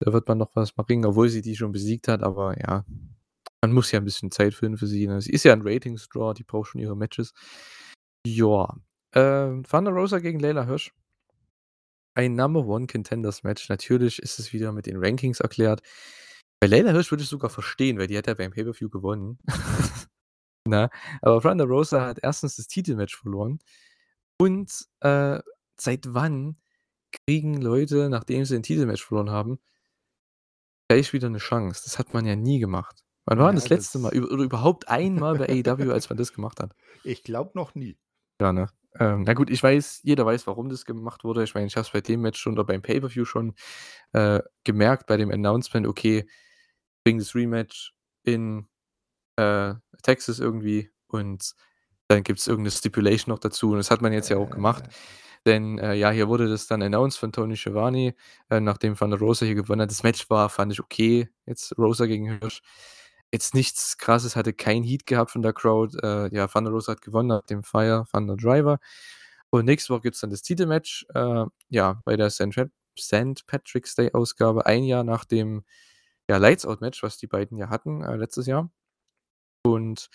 da 0.00 0.12
wird 0.12 0.28
man 0.28 0.38
noch 0.38 0.50
was 0.54 0.72
bringen, 0.72 1.06
obwohl 1.06 1.28
sie 1.28 1.42
die 1.42 1.56
schon 1.56 1.72
besiegt 1.72 2.08
hat, 2.08 2.22
aber 2.22 2.58
ja, 2.60 2.84
man 3.62 3.72
muss 3.72 3.92
ja 3.92 4.00
'n 4.00 4.04
bisschen 4.04 4.30
Zeit 4.32 4.54
finden 4.54 4.78
für 4.78 4.86
sie, 4.88 5.06
ne? 5.08 5.20
Sie 5.22 5.32
ist 5.32 5.44
ja 5.44 5.52
'n 5.54 5.62
Ratings-Draw, 5.64 6.34
die 6.34 6.44
braucht 6.44 6.70
schon 6.70 6.80
ihre 6.82 6.96
Matches. 6.96 7.32
Ja, 8.26 8.74
ähm, 9.14 9.64
Thunder 9.64 9.92
Rosa 9.92 10.18
gegen 10.20 10.40
Leyla 10.40 10.66
Hirsch. 10.66 10.92
Ein 12.16 12.34
Number 12.34 12.64
One 12.66 12.86
Contenders 12.86 13.42
Match. 13.42 13.68
Natürlich 13.68 14.18
ist 14.20 14.38
es 14.38 14.54
wieder 14.54 14.72
mit 14.72 14.86
den 14.86 14.96
Rankings 14.96 15.40
erklärt. 15.40 15.82
Bei 16.60 16.66
Leyla 16.66 16.92
Hirsch 16.92 17.10
würde 17.10 17.22
ich 17.24 17.28
sogar 17.28 17.50
verstehen, 17.50 17.98
weil 17.98 18.06
die 18.06 18.16
hat 18.16 18.26
ja 18.26 18.32
beim 18.34 18.52
Pay-per-View 18.52 18.88
gewonnen. 18.90 19.38
Ne? 20.68 20.90
Aber 21.22 21.40
Thunder 21.42 21.64
Rosa 21.66 22.06
hat 22.06 22.24
1. 22.24 22.56
das 22.56 22.68
Titelmatch 22.68 23.16
verloren. 23.16 23.58
Und, 24.40 24.72
äh, 25.00 25.40
seit 25.80 26.14
wann 26.14 26.56
kriegen 27.28 27.60
Leute, 27.62 28.08
nachdem 28.10 28.44
sie 28.46 28.56
'n 28.56 28.62
Titelmatch 28.64 29.04
verloren 29.04 29.30
haben 29.30 29.60
gleich 30.88 31.12
wieder 31.12 31.28
'ne 31.30 31.38
Chance? 31.38 31.82
Das 31.84 31.98
hat 31.98 32.14
man 32.14 32.26
ja 32.26 32.36
nie 32.36 32.58
gemacht. 32.60 33.04
Wann 33.26 33.38
war 33.38 33.46
Ja, 33.48 33.52
das 33.52 33.68
letzte 33.68 33.98
Mal 33.98 34.10
das 34.12 34.30
oder 34.30 34.44
überhaupt 34.44 34.88
einmal 34.88 35.36
bei 35.36 35.46
AEW, 35.48 35.92
als 35.92 36.08
man 36.10 36.18
das 36.18 36.32
gemacht 36.32 36.60
hat? 36.60 36.74
Ich 37.04 37.22
glaube 37.22 37.50
noch 37.54 37.74
nie. 37.74 37.96
Ja, 38.40 38.52
ne? 38.52 38.68
Ähm, 38.98 39.22
na 39.26 39.34
gut, 39.34 39.50
ich 39.50 39.62
weiß 39.62 40.00
jeder 40.04 40.24
weiß, 40.26 40.46
warum 40.46 40.68
das 40.68 40.84
gemacht 40.84 41.24
wurde. 41.24 41.42
Ich 41.44 41.54
meine, 41.54 41.66
ich 41.66 41.76
habe 41.76 41.84
es 41.86 41.90
bei 41.92 42.00
dem 42.00 42.20
Match 42.22 42.40
schon 42.40 42.52
oder 42.54 42.64
beim 42.64 42.82
Pay-per-View 42.82 43.24
schon, 43.24 43.54
äh, 44.12 44.40
gemerkt 44.64 45.06
bei 45.06 45.16
dem 45.16 45.30
Announcement, 45.30 45.86
okay, 45.86 46.26
bringen 47.04 47.18
das 47.20 47.34
Rematch 47.34 47.94
in, 48.24 48.66
äh, 49.36 49.74
Texas 50.02 50.40
irgendwie 50.40 50.90
und 51.08 51.54
dann 52.08 52.22
gibt's 52.24 52.46
irgend 52.48 52.64
'ne 52.66 52.72
Stipulation 52.72 53.32
noch 53.34 53.40
dazu 53.40 53.72
und 53.72 53.78
das 53.78 53.90
hat 53.92 54.02
man 54.02 54.12
jetzt 54.14 54.30
ja 54.30 54.38
auch 54.38 54.50
gemacht. 54.50 54.84
Denn, 55.46 55.78
äh, 55.78 55.94
ja, 55.94 56.10
hier 56.10 56.28
wurde 56.28 56.48
das 56.48 56.66
dann 56.66 56.82
announced 56.82 57.18
von 57.20 57.32
Tony 57.32 57.56
Schiavone, 57.56 58.14
äh, 58.50 58.60
nachdem 58.60 58.96
Thunder 58.96 59.18
Rosa 59.18 59.46
hier 59.46 59.54
gewonnen 59.54 59.80
hat. 59.82 59.90
Das 59.90 60.02
Match 60.02 60.28
war 60.28 60.50
fand 60.50 60.72
ich 60.72 60.80
okay, 60.80 61.28
jetzt 61.46 61.78
Rosa 61.78 62.06
gegen 62.06 62.26
Hirsch. 62.40 62.62
Jetzt 63.32 63.54
nichts 63.54 63.96
Krasses, 63.98 64.36
hatte 64.36 64.52
kein 64.52 64.82
Heat 64.84 65.06
gehabt 65.06 65.30
von 65.30 65.42
der 65.42 65.52
Crowd. 65.52 65.96
Äh, 66.02 66.34
ja, 66.34 66.48
Thunder 66.48 66.70
Rosa 66.72 66.92
hat 66.92 67.02
gewonnen 67.02 67.28
nach 67.28 67.42
dem 67.42 67.62
Fire 67.62 68.04
Thunder 68.12 68.36
Driver. 68.36 68.78
Und 69.50 69.66
nächste 69.66 69.94
Woche 69.94 70.02
gibt's 70.02 70.20
dann 70.20 70.30
das 70.30 70.42
Titelmatch, 70.42 71.06
äh, 71.14 71.44
ja, 71.68 72.00
bei 72.04 72.16
der 72.16 72.30
St. 72.30 72.52
St. 72.98 73.46
Patrick's 73.46 73.94
Day 73.94 74.12
Ausgabe, 74.12 74.66
1 74.66 74.86
Jahr 74.86 75.04
nach 75.04 75.24
dem, 75.24 75.64
ja, 76.28 76.38
Lights 76.38 76.66
Out 76.66 76.80
Match, 76.80 77.02
was 77.02 77.18
die 77.18 77.28
beiden 77.28 77.58
ja 77.58 77.70
hatten, 77.70 78.02
äh, 78.02 78.16
letztes 78.16 78.46
Jahr. 78.46 78.70
Und 79.64 80.08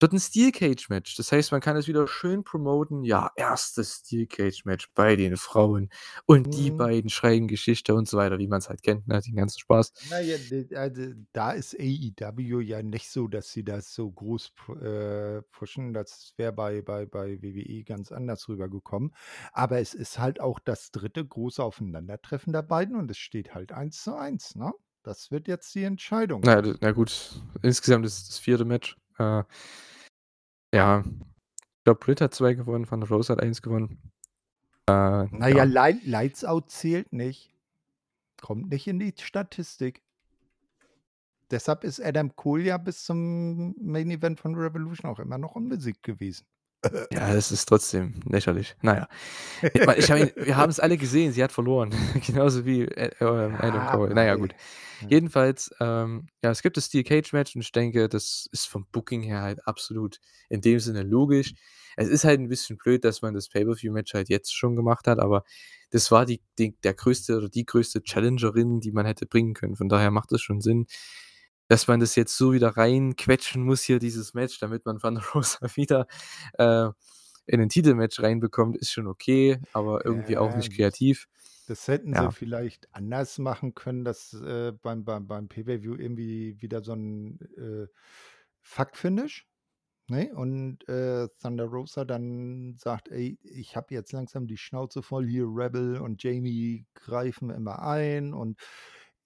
wird 0.00 0.12
'n 0.12 0.20
Steel 0.20 0.52
Cage 0.52 0.88
Match. 0.90 1.16
Das 1.16 1.32
heißt, 1.32 1.52
man 1.52 1.60
kann 1.60 1.76
es 1.76 1.88
wieder 1.88 2.06
schön 2.08 2.44
promoten. 2.44 3.02
Ja, 3.04 3.30
1. 3.36 3.84
Steel 3.84 4.26
Cage 4.26 4.64
Match 4.64 4.88
bei 4.94 5.16
den 5.16 5.36
Frauen 5.36 5.90
und 6.26 6.54
die 6.56 6.70
Mhm. 6.70 6.86
beiden 6.86 7.10
schreiben 7.10 7.48
Geschichte 7.48 7.94
und 7.94 8.08
so 8.08 8.16
weiter, 8.18 8.38
wie 8.38 8.48
man's 8.48 8.68
halt 8.68 8.82
kennt, 8.82 9.06
ne, 9.08 9.20
den 9.20 9.36
ganzen 9.36 9.58
Spaß. 9.60 9.92
Na 10.00 10.20
ja, 10.20 10.36
d 10.38 10.68
also, 10.76 11.12
da 11.32 11.52
ist 11.52 11.74
AEW 11.74 12.60
ja 12.60 12.82
nicht 12.82 13.08
so, 13.08 13.28
dass 13.28 13.50
sie 13.50 13.64
das 13.64 13.94
so 13.94 14.10
groß 14.12 14.52
äh, 14.82 15.42
pushen. 15.50 15.94
Das 15.94 16.34
wäre 16.36 16.52
bei 16.52 16.82
bei 16.82 17.06
bei 17.06 17.40
WWE 17.42 17.82
ganz 17.84 18.12
anders 18.12 18.46
rübergekommen. 18.48 19.12
Aber 19.52 19.78
es 19.80 19.94
ist 19.94 20.18
halt 20.18 20.40
auch 20.40 20.60
das 20.60 20.90
3. 20.90 21.24
große 21.24 21.62
Aufeinandertreffen 21.64 22.52
der 22.52 22.62
beiden 22.62 22.94
und 22.96 23.10
es 23.10 23.18
steht 23.18 23.54
halt 23.54 23.72
1:1, 23.72 24.54
ne? 24.54 24.72
Das 25.02 25.30
wird 25.30 25.48
jetzt 25.48 25.74
die 25.74 25.84
Entscheidung 25.84 26.44
Na 26.44 26.60
na 26.80 26.92
gut, 26.92 27.42
insgesamt 27.62 28.04
ist 28.06 28.18
es 28.18 28.28
das 28.28 28.38
4. 28.38 28.64
Match. 28.64 28.96
Äh 29.18 29.42
ja, 30.74 31.04
ich 31.04 31.84
glaube, 31.84 32.00
Britt 32.00 32.20
hat 32.20 32.34
2 32.34 32.54
gewonnen, 32.54 32.86
Thunder 32.86 33.08
Rosa 33.08 33.34
hat 33.34 33.42
1 33.42 33.62
gewonnen. 33.62 33.98
Äh, 34.88 34.92
Na 34.92 35.48
ja, 35.48 35.48
ja. 35.48 35.64
Light 35.64 36.04
Lights 36.04 36.44
Out 36.44 36.70
zählt 36.70 37.12
nicht. 37.12 37.54
Kommt 38.40 38.68
nicht 38.70 38.86
in 38.86 38.98
die 38.98 39.14
Statistik. 39.18 40.02
Deshalb 41.50 41.84
ist 41.84 42.00
Adam 42.00 42.34
Cole 42.34 42.64
ja 42.64 42.76
bis 42.76 43.04
zum 43.04 43.74
Main 43.80 44.10
Event 44.10 44.40
von 44.40 44.54
Revolution 44.54 45.10
auch 45.10 45.20
immer 45.20 45.38
noch 45.38 45.54
unbesiegt 45.54 46.02
gewesen. 46.02 46.44
Ja, 47.10 47.32
es 47.34 47.52
ist 47.52 47.66
trotzdem 47.66 48.14
lächerlich. 48.28 48.74
Na 48.82 48.96
ja. 48.96 49.08
Ich 49.72 49.82
ich 49.98 50.08
meine, 50.08 50.32
wir 50.36 50.56
haben's 50.56 50.80
alle 50.80 50.96
gesehen, 50.98 51.32
sie 51.32 51.42
hat 51.42 51.52
verloren, 51.52 51.90
genauso 52.26 52.64
wie, 52.66 52.82
äh, 52.82 53.10
Adam 53.20 53.84
Ja, 53.84 53.84
Cole. 53.84 54.12
Na 54.14 54.24
ja, 54.24 54.34
mei. 54.34 54.36
gut. 54.36 54.54
Jedenfalls, 55.08 55.70
ähm, 55.80 56.26
ja, 56.42 56.50
es 56.50 56.62
gibt 56.62 56.76
das 56.76 56.86
Steel 56.86 57.04
Cage 57.04 57.32
Match 57.32 57.54
und 57.54 57.62
ich 57.62 57.72
denke, 57.72 58.08
das 58.08 58.48
ist 58.52 58.66
vom 58.66 58.86
Booking 58.90 59.22
her 59.22 59.42
halt 59.42 59.66
absolut 59.66 60.20
in 60.48 60.60
dem 60.62 60.80
Sinne 60.80 61.02
logisch. 61.02 61.54
Es 61.96 62.08
ist 62.08 62.24
halt 62.24 62.40
'n 62.40 62.48
bisschen 62.48 62.76
blöd, 62.78 63.04
dass 63.04 63.22
man 63.22 63.34
das 63.34 63.48
Pay-per-View 63.48 63.92
Match 63.92 64.14
halt 64.14 64.28
jetzt 64.28 64.54
schon 64.54 64.74
gemacht 64.76 65.06
hat, 65.06 65.18
aber 65.20 65.44
das 65.90 66.10
war 66.10 66.26
die 66.26 66.42
die 66.58 66.76
der 66.82 66.94
größte 66.94 67.36
oder 67.36 67.48
die 67.48 67.64
größte 67.66 68.02
Challengerin, 68.02 68.80
die 68.80 68.92
man 68.92 69.06
hätte 69.06 69.26
bringen 69.26 69.54
können. 69.54 69.76
Von 69.76 69.88
daher 69.88 70.10
macht 70.10 70.32
es 70.32 70.40
schon 70.42 70.60
Sinn, 70.60 70.86
dass 71.68 71.88
man 71.88 72.00
das 72.00 72.16
jetzt 72.16 72.36
so 72.36 72.52
wieder 72.52 72.76
reinquetschen 72.76 73.62
muss 73.64 73.82
hier, 73.82 73.98
dieses 74.00 74.34
Match, 74.34 74.58
damit 74.60 74.86
man 74.86 74.98
Thunder 75.00 75.22
Rosa 75.34 75.60
wieder, 75.76 76.06
äh, 76.58 76.88
in 77.46 77.60
'nen 77.60 77.68
Titelmatch 77.70 78.20
reinbekommt, 78.22 78.76
ist 78.78 78.92
schon 78.92 79.06
okay, 79.08 79.60
aber 79.72 80.04
irgendwie 80.06 80.38
auch 80.38 80.54
Ja, 80.54 80.56
nicht 80.56 80.74
das 80.76 80.76
kreativ. 80.76 81.26
das 81.66 81.88
hätten 81.88 82.14
sie 82.14 82.28
Ja. 82.28 82.32
vielleicht 82.32 82.94
anders 82.94 83.38
machen 83.38 83.74
können, 83.74 84.04
dass, 84.04 84.32
äh, 84.34 84.72
beim 84.82 85.04
beim 85.04 85.26
beim 85.26 85.48
Pay-per-View 85.48 85.96
irgendwie 85.96 86.60
wieder 86.62 86.82
so 86.84 86.92
'n, 86.92 87.40
äh, 87.56 87.88
Fuck-Finish, 88.62 89.48
ne? 90.08 90.32
Und, 90.34 90.88
äh, 90.88 91.28
Thunder 91.42 91.66
Rosa 91.66 92.04
dann 92.06 92.76
sagt: 92.78 93.08
„Ey, 93.10 93.38
ich 93.42 93.76
habe 93.76 93.94
jetzt 93.94 94.12
langsam 94.12 94.46
die 94.48 94.58
Schnauze 94.58 95.02
voll 95.02 95.26
hier, 95.28 95.46
Rebel 95.48 96.00
und 96.00 96.22
Jamie 96.24 96.86
greifen 96.94 97.50
immer 97.50 97.82
ein 97.82 98.34
und, 98.34 98.60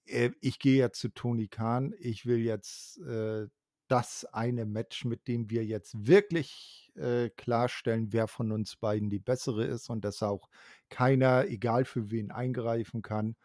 äh, 0.05 0.31
ich 0.41 0.59
gehe 0.59 0.77
jetzt 0.77 0.99
zu 0.99 1.09
Tony 1.09 1.47
Khan. 1.47 1.93
Ich 1.99 2.25
will 2.25 2.39
jetzt, 2.39 2.99
äh, 3.01 3.47
das 3.87 4.25
eine 4.25 4.65
Match, 4.65 5.03
mit 5.05 5.27
dem 5.27 5.49
wir 5.49 5.65
jetzt 5.65 6.07
wirklich, 6.07 6.91
äh, 6.95 7.29
klarstellen, 7.29 8.13
wer 8.13 8.27
von 8.27 8.51
uns 8.53 8.77
beiden 8.77 9.09
die 9.09 9.19
Bessere 9.19 9.65
ist 9.65 9.89
und 9.89 10.05
dass 10.05 10.23
auch 10.23 10.49
keiner, 10.89 11.45
egal 11.47 11.83
für 11.85 12.09
wen, 12.11 12.31
eingreifen 12.31 13.01
kann“, 13.01 13.35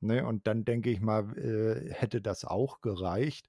ne? 0.00 0.26
Und 0.26 0.46
dann 0.48 0.64
denke 0.64 0.90
ich 0.90 1.00
mal, 1.00 1.36
äh, 1.38 1.92
hätte 1.94 2.20
das 2.22 2.44
auch 2.44 2.80
gereicht. 2.80 3.48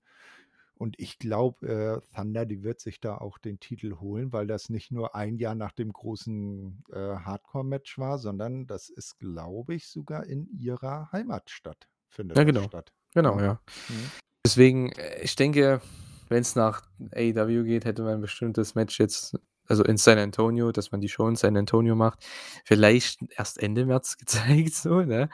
Und 0.75 0.99
ich 0.99 1.17
glaube, 1.19 1.67
äh, 1.67 2.15
Thunder, 2.15 2.45
die 2.45 2.63
wird 2.63 2.81
sich 2.81 2.99
da 2.99 3.17
auch 3.17 3.39
den 3.39 3.59
Titel 3.59 3.95
holen, 3.99 4.31
weil 4.33 4.47
das 4.47 4.69
nicht 4.69 4.91
nur 4.91 5.15
1 5.15 5.39
Jahr 5.41 5.55
nach 5.55 5.71
dem 5.73 5.91
großen, 5.91 6.83
äh, 6.91 6.95
Hardcore-Match 7.17 7.97
war, 7.97 8.19
sondern 8.19 8.67
das 8.67 8.89
ist, 8.89 9.17
glaube 9.19 9.75
ich, 9.75 9.87
sogar 9.87 10.25
in 10.25 10.47
ihrer 10.47 11.11
Heimatstadt 11.11 11.87
findet 12.09 12.37
Ja, 12.37 12.43
genau. 12.43 12.63
statt, 12.63 12.93
Genau, 13.13 13.35
ne? 13.35 13.43
ja. 13.43 13.61
Mhm. 13.89 14.11
Deswegen, 14.45 14.91
äh, 14.93 15.21
ich 15.21 15.35
denke, 15.35 15.81
wenn's 16.29 16.55
nach 16.55 16.83
AEW 17.15 17.63
geht, 17.63 17.85
hätte 17.85 18.03
man 18.03 18.21
bestimmt 18.21 18.57
das 18.57 18.75
Match 18.75 18.99
jetzt 18.99 19.37
also 19.67 19.83
in 19.83 19.97
San 19.97 20.17
Antonio, 20.17 20.71
dass 20.71 20.91
man 20.91 21.01
die 21.01 21.09
Show 21.09 21.27
in 21.27 21.35
San 21.35 21.57
Antonio 21.57 21.95
macht. 21.95 22.25
Vielleicht 22.63 23.19
erst 23.35 23.61
Ende 23.61 23.85
März 23.85 24.17
gezeigt 24.17 24.73
so, 24.73 25.01
ne? 25.01 25.29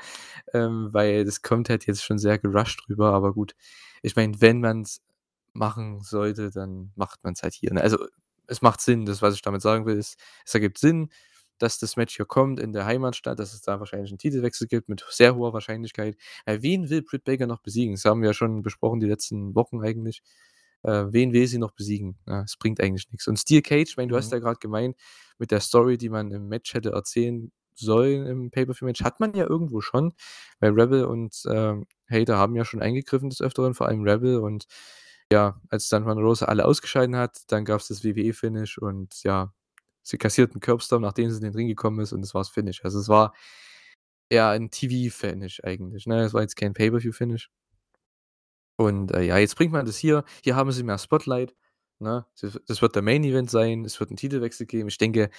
Ähm, 0.53 0.89
weil 0.91 1.26
das 1.26 1.41
kommt 1.41 1.69
halt 1.69 1.86
jetzt 1.86 2.03
schon 2.03 2.17
sehr 2.17 2.39
gerusht 2.39 2.89
rüber, 2.89 3.13
aber 3.13 3.34
gut. 3.34 3.55
Ich 4.01 4.15
meine, 4.15 4.41
wenn 4.41 4.59
man's 4.59 5.01
machen 5.53 6.01
sollte, 6.01 6.49
dann 6.49 6.91
macht 6.95 7.24
man's 7.24 7.43
halt 7.43 7.53
hier, 7.53 7.74
ne? 7.74 7.82
Also, 7.82 8.07
es 8.47 8.61
macht 8.61 8.82
Sinn, 8.82 9.05
das, 9.05 9.21
was 9.21 9.36
ich 9.36 9.41
damit 9.41 9.61
sagen 9.61 9.86
will, 9.86 9.97
ist, 9.97 10.19
es 10.45 10.53
ergibt 10.53 10.78
Sinn, 10.78 11.09
dass 11.64 11.80
das 11.80 11.97
Match 11.97 12.16
hier 12.18 12.26
kommt 12.28 12.59
in 12.59 12.74
der 12.74 12.86
Heimatstadt, 12.86 13.39
dass 13.39 13.53
es 13.53 13.61
da 13.61 13.80
wahrscheinlich 13.80 14.11
'n 14.11 14.18
Titelwechsel 14.20 14.68
gibt 14.68 14.89
mit 14.89 15.05
sehr 15.09 15.36
hoher 15.36 15.53
Wahrscheinlichkeit. 15.53 16.18
Weil 16.45 16.61
wen 16.64 16.89
will 16.89 17.01
Britt 17.03 17.24
Baker 17.26 17.47
noch 17.47 17.61
besiegen? 17.61 17.95
Das 17.95 18.05
haben 18.05 18.22
wir 18.22 18.30
ja 18.30 18.34
schon 18.34 18.61
besprochen 18.64 18.99
die 18.99 19.07
letzten 19.07 19.55
Wochen 19.55 19.82
eigentlich. 19.84 20.22
Äh, 20.84 21.05
wen 21.11 21.34
will 21.34 21.47
sie 21.47 21.57
noch 21.59 21.72
besiegen? 21.72 22.18
Es 22.45 22.57
bringt 22.57 22.82
eigentlich 22.82 23.09
nix. 23.11 23.28
Und 23.28 23.38
Steel 23.39 23.61
Cage, 23.61 23.89
ich 23.91 23.97
meine, 23.97 24.09
du 24.09 24.18
hast 24.18 24.32
Mhm. 24.32 24.38
ja 24.38 24.39
grad 24.39 24.59
gemeint, 24.61 24.97
mit 25.39 25.51
der 25.51 25.61
Story, 25.61 25.97
die 25.97 26.09
man 26.09 26.32
im 26.32 26.47
Match 26.49 26.74
hätte 26.74 26.91
erzählen 26.91 27.51
sollen 27.76 28.26
im 28.28 28.51
Pay-per-View-Match, 28.51 29.01
hat 29.03 29.20
man 29.20 29.34
ja 29.34 29.45
irgendwo 29.49 29.82
schon, 29.82 30.14
weil 30.59 30.72
Rebel 30.74 31.05
und, 31.05 31.41
ähm, 31.49 31.86
Hayter 32.09 32.38
haben 32.38 32.55
ja 32.55 32.66
schon 32.66 32.82
eingegriffen 32.82 33.30
des 33.30 33.41
Öfteren, 33.41 33.74
vor 33.76 33.88
allem 33.88 34.03
Rebel 34.03 34.38
und 34.39 34.66
ja, 35.32 35.59
als 35.70 35.89
dann 35.89 36.03
Thunder 36.05 36.22
Rosa 36.22 36.45
alle 36.47 36.66
ausgescheiden 36.66 37.16
hat, 37.16 37.39
dann 37.47 37.66
gab's 37.66 37.88
das 37.88 38.03
WWE-Finish 38.03 38.78
und 38.78 39.24
ja, 39.24 39.53
sie 40.04 40.18
kassiert 40.18 40.56
'n 40.56 40.60
Curbstomp, 40.62 41.01
nachdem 41.04 41.30
sie 41.32 41.38
in 41.38 41.43
den 41.43 41.56
Ring 41.56 41.68
gekommen 41.68 41.99
ist 42.01 42.14
und 42.14 42.22
das 42.22 42.34
war 42.36 42.41
das 42.41 42.49
Finish. 42.49 42.84
Also, 42.86 42.99
es 42.99 43.10
war 43.10 43.34
eher 44.30 44.51
'n 44.54 44.70
TV-Finish 44.72 45.64
eigentlich, 45.64 46.08
ne? 46.08 46.24
Es 46.26 46.34
war 46.34 46.41
jetzt 46.41 46.56
kein 46.58 46.74
Pay-per-View-Finish. 46.74 47.49
Und, 48.80 49.12
äh, 49.12 49.22
ja, 49.22 49.38
jetzt 49.38 49.56
bringt 49.56 49.72
man 49.72 49.86
das 49.86 49.97
hier. 49.97 50.24
Hier 50.43 50.56
haben 50.56 50.72
sie 50.72 50.84
mehr 50.84 50.97
Spotlight, 50.97 51.56
ne? 51.99 52.26
Das 52.68 52.82
wird 52.82 52.95
der 52.95 53.01
Main 53.04 53.24
Event 53.24 53.49
sein. 53.51 53.86
Es 53.86 53.99
wird 53.99 54.12
'n 54.12 54.16
Titelwechsel 54.18 54.66
geben. 54.66 54.88
Ich 54.89 54.97
denke, 54.97 55.30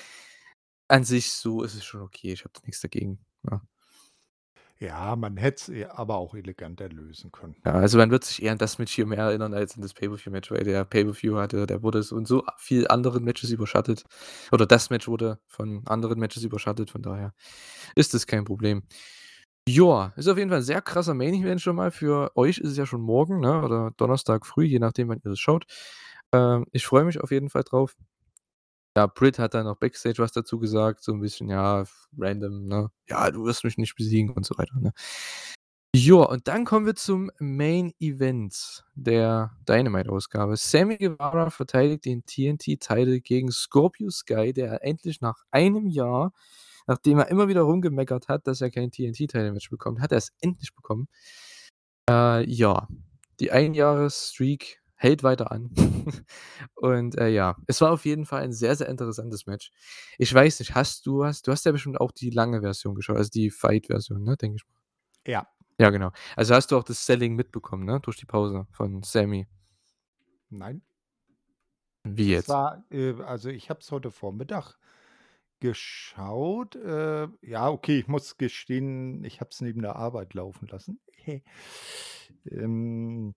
an 0.88 1.04
sich 1.04 1.32
so 1.32 1.62
ist 1.64 1.74
es 1.76 1.84
schon 1.84 2.02
okay. 2.02 2.32
Ich 2.32 2.44
habe 2.44 2.54
nix 2.66 2.80
dagegen, 2.82 3.20
ja. 3.50 3.62
Ja, 4.80 5.14
man 5.14 5.36
hätte 5.36 5.72
es 5.84 5.90
aber 5.90 6.16
auch 6.16 6.34
eleganter 6.34 6.88
lösen 6.88 7.30
können. 7.30 7.54
Ja, 7.64 7.72
also, 7.72 7.96
man 7.96 8.10
wird 8.10 8.24
sich 8.24 8.42
eher 8.42 8.52
an 8.52 8.58
das 8.58 8.78
Match 8.78 8.92
hier 8.92 9.06
mehr 9.06 9.18
erinnern 9.20 9.54
als 9.54 9.74
an 9.76 9.82
das 9.82 9.94
Pay-per-View-Match, 9.94 10.50
weil 10.50 10.64
der 10.64 10.84
Pay-per-View 10.84 11.36
hatte 11.38 11.66
der 11.66 11.82
wurde 11.82 12.02
so 12.02 12.16
und 12.16 12.26
so 12.26 12.42
viel 12.58 12.86
anderen 12.88 13.24
Matches 13.24 13.50
überschattet 13.50 14.04
oder 14.52 14.66
das 14.66 14.90
Match 14.90 15.06
wurde 15.08 15.38
von 15.46 15.82
anderen 15.86 16.18
Matches 16.18 16.42
überschattet, 16.42 16.90
von 16.90 17.02
daher 17.02 17.32
ist 17.94 18.14
das 18.14 18.26
kein 18.26 18.44
Problem. 18.44 18.82
Ja, 19.68 20.12
ist 20.16 20.28
auf 20.28 20.38
jeden 20.38 20.50
Fall 20.50 20.60
'n 20.60 20.64
sehr 20.64 20.82
krasser 20.82 21.14
Main 21.14 21.34
Event 21.34 21.60
schon 21.62 21.76
mal. 21.76 21.90
Für 21.92 22.32
euch 22.36 22.58
ist 22.58 22.70
es 22.72 22.76
ja 22.78 22.86
schon 22.86 23.02
morgen, 23.02 23.40
ne, 23.40 23.62
oder 23.62 23.92
Donnerstag 23.98 24.46
früh, 24.46 24.64
je 24.66 24.78
nachdem, 24.80 25.08
wann 25.08 25.18
ihr 25.24 25.30
das 25.30 25.40
schaut. 25.40 25.66
Ähm, 26.32 26.66
ich 26.72 26.86
freue 26.86 27.04
mich 27.04 27.20
auf 27.22 27.30
jeden 27.32 27.50
Fall 27.50 27.64
drauf. 27.64 27.94
Ja, 28.96 29.06
Britt 29.08 29.40
hat 29.40 29.54
dann 29.54 29.66
auch 29.66 29.76
Backstage 29.76 30.18
was 30.22 30.30
dazu 30.30 30.60
gesagt, 30.60 31.02
so 31.02 31.10
'n 31.12 31.18
bisschen, 31.20 31.48
ja, 31.48 31.82
random, 32.16 32.66
ne? 32.66 32.90
„Ja, 33.08 33.28
du 33.32 33.44
wirst 33.44 33.64
mich 33.64 33.76
nicht 33.76 33.96
besiegen“ 33.96 34.30
und 34.30 34.46
so 34.46 34.56
weiter, 34.56 34.78
ne? 34.78 34.92
Ja, 35.96 36.16
und 36.16 36.48
dann 36.48 36.64
kommen 36.64 36.86
wir 36.86 36.96
zum 36.96 37.30
Main 37.38 37.92
Event 38.00 38.84
der 38.96 39.52
Dynamite-Ausgabe. 39.68 40.56
Sammy 40.56 40.96
Guevara 40.98 41.50
verteidigt 41.50 42.04
den 42.04 42.24
TNT-Title 42.26 43.20
gegen 43.20 43.52
Scorpio 43.52 44.10
Sky, 44.10 44.52
der 44.52 44.82
endlich 44.84 45.20
nach 45.20 45.44
einem 45.52 45.86
Jahr, 45.86 46.32
nachdem 46.88 47.18
er 47.20 47.28
immer 47.28 47.46
wieder 47.46 47.62
rumgemeckert 47.62 48.26
hat, 48.28 48.48
dass 48.48 48.60
er 48.60 48.72
kein 48.72 48.90
TNT-Title-Match 48.90 49.70
bekommt, 49.70 50.00
hat 50.00 50.10
er's 50.10 50.32
endlich 50.40 50.74
bekommen. 50.74 51.06
Äh, 52.10 52.44
ja, 52.50 52.86
die 53.40 53.50
Ein-Jahres-Streak 53.50 54.82
hält 54.96 55.22
weiter 55.22 55.52
an. 55.52 55.70
Und, 56.74 57.18
äh, 57.18 57.28
ja, 57.28 57.56
es 57.66 57.80
war 57.80 57.92
auf 57.92 58.04
jeden 58.04 58.26
Fall 58.26 58.42
ein 58.42 58.52
sehr, 58.52 58.76
sehr 58.76 58.88
interessantes 58.88 59.46
Match. 59.46 59.70
Ich 60.18 60.32
weiß 60.32 60.60
nicht, 60.60 60.74
hast 60.74 61.06
du 61.06 61.24
hast 61.24 61.46
du 61.46 61.52
hast 61.52 61.64
ja 61.64 61.72
bestimmt 61.72 62.00
auch 62.00 62.12
die 62.12 62.30
lange 62.30 62.60
Version 62.60 62.94
geschaut, 62.94 63.16
also 63.16 63.30
die 63.30 63.50
Fight-Version, 63.50 64.22
ne, 64.22 64.36
denke 64.36 64.56
ich 64.56 64.64
mal. 64.66 65.32
Ja. 65.32 65.48
Ja, 65.78 65.90
genau. 65.90 66.12
Also, 66.36 66.54
hast 66.54 66.70
du 66.70 66.76
auch 66.76 66.84
das 66.84 67.04
Selling 67.04 67.34
mitbekommen, 67.34 67.84
ne, 67.84 67.98
durch 68.00 68.16
die 68.16 68.26
Pause 68.26 68.66
von 68.70 69.02
Sammy? 69.02 69.48
Nein. 70.50 70.82
Wie 72.04 72.30
jetzt? 72.30 72.48
war, 72.48 72.84
äh 72.90 73.14
also, 73.22 73.48
ich 73.48 73.70
habe 73.70 73.80
es 73.80 73.90
heute 73.90 74.10
Vormittag 74.10 74.76
geschaut. 75.60 76.76
Äh, 76.76 77.28
ja, 77.42 77.68
okay, 77.70 77.98
ich 77.98 78.06
muss 78.06 78.36
gestehen, 78.36 79.24
ich 79.24 79.40
habe 79.40 79.50
es 79.50 79.60
neben 79.62 79.82
der 79.82 79.96
Arbeit 79.96 80.34
laufen 80.34 80.68
lassen. 80.68 81.00
Ähm, 82.50 83.34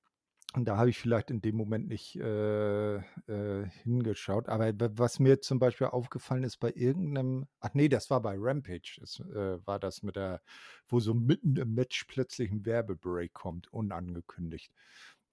und 0.55 0.65
da 0.67 0.77
habe 0.77 0.89
ich 0.89 0.97
vielleicht 0.99 1.29
in 1.31 1.41
dem 1.41 1.55
Moment 1.57 1.87
nicht, 1.89 2.15
äh, 2.17 2.95
äh, 2.97 3.65
hingeschaut. 3.83 4.49
Aber 4.49 4.73
was 4.97 5.19
mir 5.19 5.41
zum 5.41 5.59
Beispiel 5.59 5.87
aufgefallen 5.87 6.43
ist 6.43 6.57
bei 6.57 6.71
irgend 6.75 7.13
'nem 7.13 7.47
ach 7.59 7.73
ne, 7.73 7.89
das 7.89 8.09
war 8.09 8.21
bei 8.21 8.35
Rampage. 8.39 8.99
Es, 9.03 9.19
äh, 9.19 9.65
war 9.67 9.79
das 9.79 10.03
mit 10.03 10.15
der 10.15 10.41
wo 10.87 10.99
so 10.99 11.13
mitten 11.13 11.55
im 11.57 11.73
Match 11.75 12.05
plötzlich 12.05 12.51
'n 12.51 12.65
Werbebreak 12.65 13.33
kommt, 13.33 13.71
unangekündigt. 13.73 14.71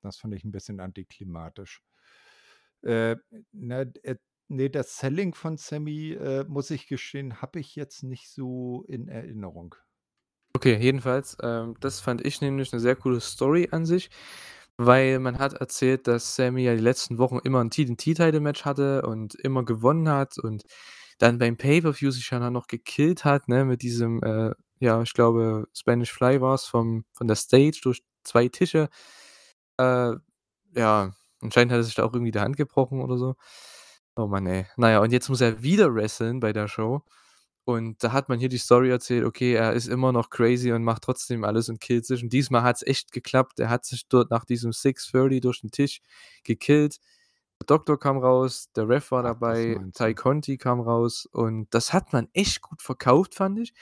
Das 0.03 0.17
fand 0.19 0.35
ich 0.35 0.45
'n 0.45 0.53
bisschen 0.53 0.81
antiklimatisch. 0.81 1.81
Äh, 2.85 3.17
ne, 3.53 3.93
äh, 4.03 4.17
ne, 4.49 4.69
das 4.71 4.99
Selling 4.99 5.35
von 5.35 5.57
Sammy, 5.57 6.13
äh, 6.13 6.45
muss 6.45 6.71
ich 6.71 6.87
gestehen, 6.87 7.41
habe 7.41 7.59
ich 7.61 7.75
jetzt 7.77 8.03
nicht 8.03 8.29
so 8.31 8.85
in 8.89 9.09
Erinnerung. 9.09 9.75
Okay, 10.57 10.77
jedenfalls, 10.81 11.37
ähm, 11.43 11.75
das 11.81 11.99
fand 12.01 12.25
ich 12.25 12.41
nämlich 12.41 12.73
'ne 12.73 12.79
sehr 12.79 12.95
coole 12.95 13.21
Story 13.21 13.69
an 13.73 13.85
sich, 13.87 14.09
weil 14.79 15.19
man 15.21 15.39
hat 15.39 15.55
erzählt, 15.55 16.07
dass 16.09 16.37
Sammy 16.37 16.63
ja 16.65 16.75
die 16.75 16.81
letzten 16.83 17.19
Wochen 17.19 17.39
immer 17.45 17.61
'n 17.61 17.71
TNT-Title-Match 17.71 18.65
hatte 18.65 19.03
und 19.03 19.35
immer 19.37 19.65
gewonnen 19.65 20.09
hat 20.09 20.39
und 20.39 20.65
dann 21.19 21.39
beim 21.39 21.57
Pay-per-View 21.57 22.11
sich 22.11 22.31
ja 22.31 22.51
noch 22.51 22.67
gekillt 22.69 23.25
hat, 23.25 23.49
ne, 23.49 23.65
mit 23.65 23.83
diesem, 23.83 24.23
äh, 24.23 24.53
ja, 24.81 25.01
ich 25.03 25.15
glaube, 25.15 25.67
Spanish 25.75 26.13
Fly 26.13 26.41
war's 26.41 26.67
vom 26.67 27.05
von 27.13 27.29
der 27.29 27.37
Stage 27.37 27.81
durch 27.83 28.03
2 28.25 28.49
Tische. 28.49 28.89
Äh, 29.79 30.15
ja, 30.77 31.13
anscheinend 31.43 31.73
hat 31.73 31.81
er 31.81 31.85
sich 31.85 31.95
da 31.97 32.05
auch 32.05 32.15
irgendwie 32.15 32.33
die 32.33 32.41
Hand 32.41 32.57
gebrochen 32.59 33.03
oder 33.03 33.19
so. 33.19 33.37
Oh 34.17 34.27
Mann, 34.29 34.47
ey. 34.47 34.67
Na 34.77 34.91
ja, 34.93 35.01
und 35.01 35.13
jetzt 35.13 35.29
muss 35.31 35.41
er 35.43 35.63
wieder 35.63 35.95
wresteln 35.95 36.41
bei 36.41 36.53
der 36.55 36.69
Show. 36.69 37.03
Und 37.69 38.05
da 38.05 38.13
hat 38.13 38.29
man 38.29 38.39
hier 38.39 38.51
die 38.51 38.59
Story 38.59 38.91
erzählt, 38.91 39.25
okay, 39.25 39.55
er 39.55 39.73
ist 39.73 39.87
immer 39.89 40.13
noch 40.13 40.29
crazy 40.29 40.71
und 40.73 40.85
macht 40.85 41.03
trotzdem 41.05 41.45
alles 41.45 41.71
und 41.71 41.81
killt 41.81 42.05
sich. 42.05 42.23
Und 42.23 42.33
diesmal 42.33 42.63
hat's 42.63 42.83
echt 42.83 43.11
geklappt. 43.13 43.59
Er 43.59 43.71
hat 43.71 43.87
sich 43.87 44.07
dort 44.09 44.31
nach 44.31 44.45
diesem 44.45 44.73
630 44.73 45.41
durch 45.41 45.63
'n 45.65 45.71
Tisch 45.71 46.01
gekillt. 46.45 46.99
Der 47.63 47.67
Doktor 47.67 47.99
kam 47.99 48.19
raus, 48.19 48.69
der 48.77 48.89
Ref 48.89 49.11
war 49.13 49.23
dabei, 49.23 49.79
Ty. 49.95 50.15
Conti 50.15 50.59
kam 50.59 50.81
raus 50.81 51.27
und 51.33 51.69
das 51.75 51.93
hat 51.95 52.13
man 52.13 52.29
echt 52.35 52.61
gut 52.63 52.83
verkauft, 52.83 53.35
fand 53.35 53.59
ich. 53.61 53.73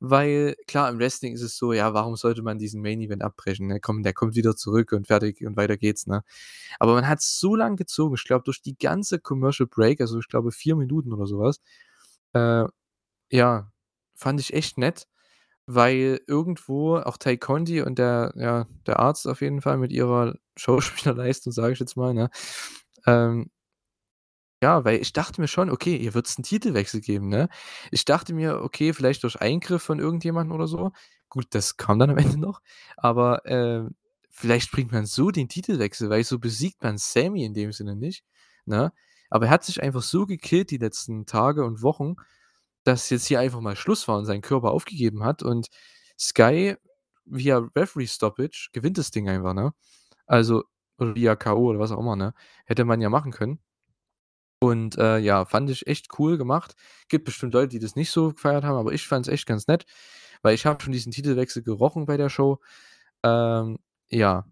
Weil 0.00 0.56
klar, 0.66 0.90
im 0.90 0.98
Wrestling 0.98 1.32
ist 1.34 1.42
es 1.42 1.56
so, 1.56 1.72
ja, 1.72 1.94
warum 1.94 2.16
sollte 2.16 2.42
man 2.42 2.58
diesen 2.58 2.82
Main 2.82 3.00
Event 3.00 3.22
abbrechen, 3.22 3.68
ne? 3.68 3.80
Komm, 3.80 4.02
der 4.02 4.12
kommt 4.14 4.34
wieder 4.36 4.56
zurück 4.56 4.92
und 4.92 5.06
fertig 5.06 5.46
und 5.46 5.56
weiter 5.56 5.76
geht's, 5.78 6.06
ne? 6.08 6.24
Aber 6.80 6.94
man 6.94 7.08
hat's 7.08 7.38
so 7.40 7.54
lang 7.56 7.76
gezogen, 7.76 8.14
ich 8.16 8.24
glaube, 8.24 8.44
durch 8.44 8.62
die 8.62 8.76
ganze 8.78 9.20
Commercial 9.20 9.68
Break, 9.68 10.00
also, 10.00 10.18
ich 10.18 10.28
glaube 10.28 10.52
4 10.52 10.76
Minuten 10.76 11.12
oder 11.12 11.26
so 11.26 11.38
was. 11.40 11.60
Äh, 12.34 12.66
ja, 13.32 13.72
fand 14.14 14.40
ich 14.40 14.54
echt 14.54 14.78
nett, 14.78 15.08
weil 15.66 16.20
irgendwo 16.28 16.98
auch 16.98 17.18
Ty 17.18 17.38
Conti 17.38 17.82
und 17.82 17.98
der 17.98 18.32
ja, 18.36 18.66
der 18.86 19.00
Arzt 19.00 19.28
auf 19.28 19.42
jeden 19.42 19.62
Fall 19.62 19.78
mit 19.78 19.92
ihrer 19.92 20.36
Schauspielerleistung, 20.58 21.52
sage 21.52 21.74
ich 21.74 21.80
jetzt 21.80 21.96
mal, 21.98 22.14
ne? 22.14 22.30
Ähm 23.06 23.50
ja, 24.62 24.84
weil 24.84 25.00
ich 25.00 25.12
dachte 25.12 25.40
mir 25.40 25.48
schon: 25.48 25.70
„Okay, 25.70 25.98
hier 25.98 26.14
wird's 26.14 26.38
'n 26.38 26.42
Titelwechsel 26.44 27.00
geben“, 27.00 27.28
ne? 27.28 27.48
Ich 27.90 28.04
dachte 28.04 28.32
mir: 28.34 28.60
„Okay, 28.62 28.92
vielleicht 28.92 29.22
durch 29.24 29.40
Eingriff 29.40 29.82
von 29.82 29.98
irgendjemandem 29.98 30.54
oder 30.54 30.66
so.“ 30.68 30.92
Gut, 31.28 31.46
das 31.50 31.76
kam 31.76 31.98
dann 31.98 32.10
am 32.10 32.16
Ende 32.36 32.38
noch, 32.38 32.60
aber, 32.96 33.42
ähm, 33.46 33.94
vielleicht 34.30 34.70
bringt 34.72 34.92
man 34.92 35.06
so 35.06 35.30
den 35.30 35.48
Titelwechsel, 35.48 36.10
weil 36.10 36.24
so 36.24 36.38
besiegt 36.38 36.82
man 36.82 36.96
Sammy 36.98 37.44
in 37.44 37.54
dem 37.54 37.72
Sinne 37.72 37.96
nicht, 37.96 38.24
ne? 38.66 38.92
Aber 39.30 39.46
er 39.46 39.50
hat 39.52 39.64
sich 39.64 39.82
einfach 39.82 40.02
so 40.02 40.26
gekillt 40.26 40.70
die 40.70 40.76
letzten 40.78 41.26
Tage 41.26 41.64
und 41.64 41.82
Wochen, 41.82 42.16
dass 42.84 43.10
jetzt 43.10 43.26
hier 43.26 43.40
einfach 43.40 43.60
mal 43.60 43.76
Schluss 43.76 44.08
war 44.08 44.18
und 44.18 44.24
sein 44.26 44.42
Körper 44.42 44.70
aufgegeben 44.72 45.24
hat 45.24 45.42
und 45.42 45.68
Sky 46.18 46.76
via 47.24 47.58
Referee 47.76 48.06
Stoppage 48.06 48.68
gewinnt 48.72 48.98
das 48.98 49.10
Ding 49.10 49.28
einfach, 49.28 49.54
ne? 49.54 49.72
Also 50.26 50.64
oder 50.98 51.14
via 51.16 51.36
K.O. 51.36 51.70
oder 51.70 51.78
was 51.80 51.92
auch 51.92 52.00
immer, 52.00 52.16
ne? 52.16 52.34
Hätte 52.66 52.84
man 52.84 53.00
ja 53.00 53.10
machen 53.10 53.32
können. 53.32 53.60
Und, 54.60 54.96
äh, 54.96 55.18
ja, 55.18 55.44
fand 55.44 55.70
ich 55.70 55.86
echt 55.88 56.06
cool 56.20 56.38
gemacht. 56.38 56.76
Gibt 57.08 57.24
bestimmt 57.24 57.52
Leute, 57.54 57.68
die 57.70 57.80
das 57.80 57.96
nicht 57.96 58.10
so 58.12 58.32
gefeiert 58.32 58.62
haben, 58.64 58.76
aber 58.78 58.92
ich 58.92 59.08
fand's 59.08 59.26
echt 59.28 59.44
ganz 59.46 59.66
nett, 59.66 59.86
weil 60.42 60.54
ich 60.54 60.66
habe 60.66 60.80
schon 60.82 60.92
diesen 60.92 61.10
Titelwechsel 61.12 61.62
gerochen 61.64 62.06
bei 62.06 62.16
der 62.16 62.28
Show. 62.28 62.60
Ähm, 63.24 63.78
ja, 64.10 64.46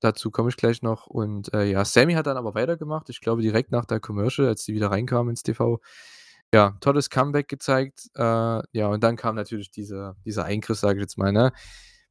dazu 0.00 0.30
komme 0.32 0.48
ich 0.50 0.56
gleich 0.56 0.82
noch 0.82 1.06
und, 1.06 1.52
äh, 1.54 1.64
ja, 1.66 1.84
Sammy 1.84 2.14
hat 2.14 2.26
dann 2.26 2.36
aber 2.38 2.54
weitergemacht. 2.56 3.08
Ich 3.10 3.20
glaube, 3.20 3.42
direkt 3.42 3.70
nach 3.72 3.84
der 3.86 4.00
Commercial, 4.00 4.48
als 4.48 4.64
die 4.64 4.74
wieder 4.74 4.90
reinkamen 4.90 5.30
ins 5.30 5.42
TV. 5.44 5.80
Ja, 6.54 6.76
tolles 6.80 7.08
Comeback 7.08 7.48
gezeigt. 7.48 8.10
Äh, 8.14 8.20
ja, 8.22 8.88
und 8.88 9.02
dann 9.02 9.16
kam 9.16 9.36
natürlich 9.36 9.70
dieser 9.70 10.16
dieser 10.26 10.44
Eingriff, 10.44 10.78
sage 10.78 10.98
ich 10.98 11.02
jetzt 11.02 11.16
mal, 11.16 11.32
ne? 11.32 11.50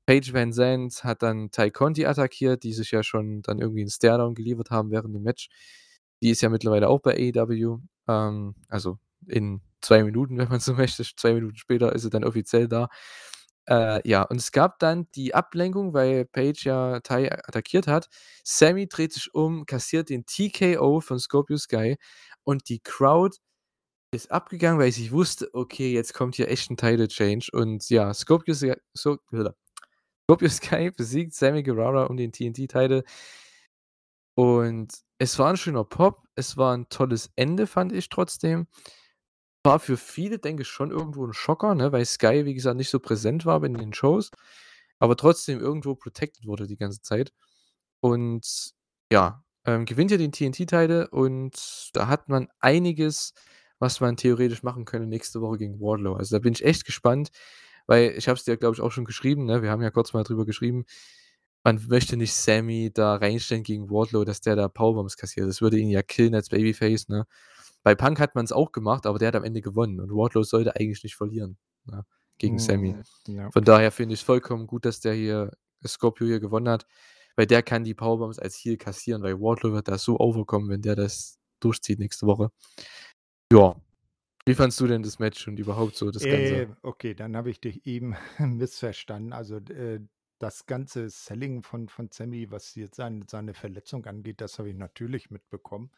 Paige 0.08 0.34
VanZant 0.34 1.04
hat 1.04 1.22
dann 1.22 1.52
Ty 1.52 1.70
Conti 1.72 2.06
attackiert, 2.08 2.64
die 2.64 2.74
sich 2.74 2.90
ja 2.92 3.04
schon 3.04 3.44
dann 3.44 3.60
irgendwie 3.60 3.84
'n 3.84 3.90
Staredown 3.90 4.34
geliefert 4.34 4.72
haben 4.72 4.90
während 4.92 5.14
dem 5.16 5.22
Match. 5.24 5.50
Die 6.24 6.30
ist 6.32 6.42
ja 6.42 6.50
mittlerweile 6.50 6.90
auch 6.90 7.00
bei 7.02 7.14
AEW. 7.16 7.80
Ähm, 8.08 8.56
also 8.68 8.98
in 9.28 9.62
2 9.82 10.04
Minuten, 10.04 10.38
wenn 10.40 10.50
man 10.50 10.60
so 10.60 10.74
möchte. 10.76 11.04
2 11.04 11.34
Minuten 11.34 11.56
später 11.58 11.94
ist 11.94 12.04
er 12.06 12.10
dann 12.10 12.24
offiziell 12.24 12.68
da. 12.68 12.90
Äh, 13.68 14.08
ja, 14.10 14.24
und 14.24 14.38
es 14.38 14.52
gab 14.52 14.80
dann 14.80 15.08
die 15.16 15.36
Ablenkung, 15.36 15.94
weil 15.94 16.26
Page 16.26 16.66
ja 16.66 17.00
Tai 17.02 17.32
attackiert 17.32 17.86
hat. 17.88 18.10
Sammy 18.44 18.88
dreht 18.88 19.14
sich 19.14 19.34
um, 19.36 19.66
kassiert 19.68 20.10
den 20.10 20.26
TKO 20.26 21.00
von 21.02 21.20
Scorpio 21.20 21.58
Sky 21.58 21.98
und 22.44 22.70
die 22.70 22.80
Crowd 22.80 23.38
ist 24.12 24.32
abgegangen, 24.32 24.80
weil 24.80 24.92
sie 24.92 25.12
wusste: 25.12 25.50
„Okay, 25.54 25.94
jetzt 25.94 26.14
kommt 26.14 26.36
hier 26.36 26.50
echt 26.50 26.70
'n 26.72 26.78
Title 26.78 27.08
Change.“ 27.08 27.50
Und 27.54 27.90
ja, 27.90 28.14
Scorpio 28.14 28.54
so 28.54 29.18
Scorpio 30.30 30.50
Sky 30.50 30.92
besiegt 30.92 31.34
Sammy 31.36 31.64
Guevara 31.64 32.06
um 32.06 32.18
den 32.18 32.32
TNT-Title. 32.34 33.04
Und 34.38 34.94
es 35.20 35.38
war 35.40 35.50
'n 35.52 35.58
schöner 35.58 35.84
Pop. 35.84 36.24
Es 36.36 36.58
war 36.58 36.74
'n 36.74 36.88
tolles 36.90 37.30
Ende, 37.36 37.68
fand 37.68 37.92
ich 37.94 38.10
trotzdem. 38.10 38.68
War 39.66 39.80
für 39.80 39.98
viele, 39.98 40.40
denke 40.40 40.64
ich, 40.64 40.70
schon 40.70 40.92
irgendwo 40.92 41.26
'n 41.26 41.34
Schocker, 41.34 41.76
ne, 41.76 41.92
weil 41.92 42.06
Sky, 42.06 42.46
wie 42.46 42.54
gesagt, 42.56 42.78
nicht 42.78 42.90
so 42.90 43.00
präsent 43.00 43.46
war 43.46 43.64
in 43.64 43.76
den 43.76 43.94
Shows, 43.94 44.32
aber 45.00 45.18
trotzdem 45.18 45.60
irgendwo 45.60 45.96
protected 45.96 46.46
wurde 46.48 46.68
die 46.68 46.78
ganze 46.78 47.02
Zeit. 47.02 47.34
Und 48.02 48.74
ja, 49.12 49.44
ähm, 49.66 49.86
gewinnt 49.86 50.12
ja 50.12 50.18
den 50.18 50.32
TNT-Title 50.34 51.10
und 51.12 51.92
da 51.94 52.08
hat 52.08 52.30
man 52.30 52.50
einiges, 52.62 53.34
was 53.82 54.00
man 54.00 54.16
theoretisch 54.16 54.64
machen 54.64 54.86
könne 54.86 55.08
nächste 55.08 55.42
Woche 55.42 55.58
gegen 55.58 55.82
Wardlow. 55.82 56.14
Also, 56.14 56.36
da 56.36 56.40
bin 56.40 56.54
ich 56.54 56.64
echt 56.64 56.86
gespannt, 56.86 57.32
weil 57.88 58.14
ich 58.16 58.28
habe 58.28 58.38
es 58.38 58.46
dir, 58.46 58.56
glaube 58.56 58.76
ich, 58.76 58.82
auch 58.82 58.92
schon 58.92 59.06
geschrieben, 59.06 59.46
ne? 59.46 59.62
Wir 59.64 59.72
haben 59.72 59.82
ja 59.82 59.90
kurz 59.90 60.14
mal 60.14 60.24
drüber 60.24 60.46
geschrieben. 60.46 60.86
Man 61.64 61.84
möchte 61.88 62.16
nicht 62.16 62.34
Sammy 62.34 62.92
da 62.94 63.16
reinstellen 63.16 63.64
gegen 63.64 63.90
Wardlow, 63.90 64.24
dass 64.24 64.42
der 64.42 64.56
da 64.56 64.68
Powerbombs 64.68 65.18
kassiert. 65.18 65.48
Das 65.48 65.62
würde 65.62 65.78
ihn 65.78 65.90
ja 65.90 66.04
killen 66.04 66.36
als 66.36 66.50
Babyface, 66.50 67.10
ne? 67.10 67.26
Bei 67.84 67.96
Punk 67.96 68.20
hat 68.20 68.36
man's 68.36 68.52
auch 68.52 68.72
gemacht, 68.72 69.08
aber 69.08 69.18
der 69.18 69.30
hat 69.30 69.36
am 69.36 69.44
Ende 69.44 69.62
gewonnen 69.62 70.00
und 70.00 70.12
Wardlow 70.12 70.44
sollte 70.44 70.76
eigentlich 70.76 71.04
nicht 71.04 71.16
verlieren, 71.16 71.58
ne, 71.86 72.06
gegen 72.38 72.60
Sammy. 72.60 72.94
Mhm, 73.28 73.36
ja. 73.36 73.50
Von 73.52 73.64
daher 73.64 73.92
finde 73.92 74.14
ich's 74.14 74.22
vollkommen 74.22 74.68
gut, 74.68 74.86
dass 74.86 75.00
der 75.00 75.14
hier 75.14 75.52
Scorpio 75.86 76.28
hier 76.28 76.40
gewonnen 76.40 76.70
hat, 76.70 76.86
weil 77.36 77.48
der 77.48 77.64
kann 77.64 77.84
die 77.84 77.96
Powerbombs 77.96 78.38
als 78.38 78.56
Heel 78.56 78.78
kassieren, 78.78 79.24
weil 79.24 79.40
Wardlow 79.40 79.74
wird 79.74 79.88
da 79.88 79.98
so 79.98 80.20
overkommen, 80.20 80.70
wenn 80.70 80.84
der 80.84 80.96
das 80.96 81.40
durchzieht 81.60 82.00
nächste 82.00 82.28
Woche. 82.28 82.52
Ja. 83.52 83.76
Wie 84.46 84.56
fandest 84.56 84.80
du 84.80 84.88
denn 84.88 85.04
das 85.04 85.20
Match 85.20 85.48
und 85.48 85.60
überhaupt 85.60 85.96
so 85.96 86.10
das 86.12 86.24
Äh, 86.24 86.28
Ganze? 86.28 86.78
okay, 86.84 87.14
dann 87.16 87.36
habe 87.36 87.50
ich 87.50 87.60
dich 87.62 87.86
eben 87.86 88.16
missverstanden. 88.40 89.34
Also, 89.34 89.58
äh, 89.58 90.00
das 90.40 90.66
ganze 90.66 91.10
Selling 91.10 91.62
von 91.64 91.88
von 91.90 92.10
Sammy, 92.12 92.50
was 92.52 92.74
jetzt 92.76 92.96
sein 92.96 93.26
seine 93.28 93.54
Verletzung 93.54 94.06
angeht, 94.08 94.42
das 94.42 94.58
habe 94.58 94.70
ich 94.70 94.76
natürlich 94.76 95.30
mitbekommen. 95.32 95.92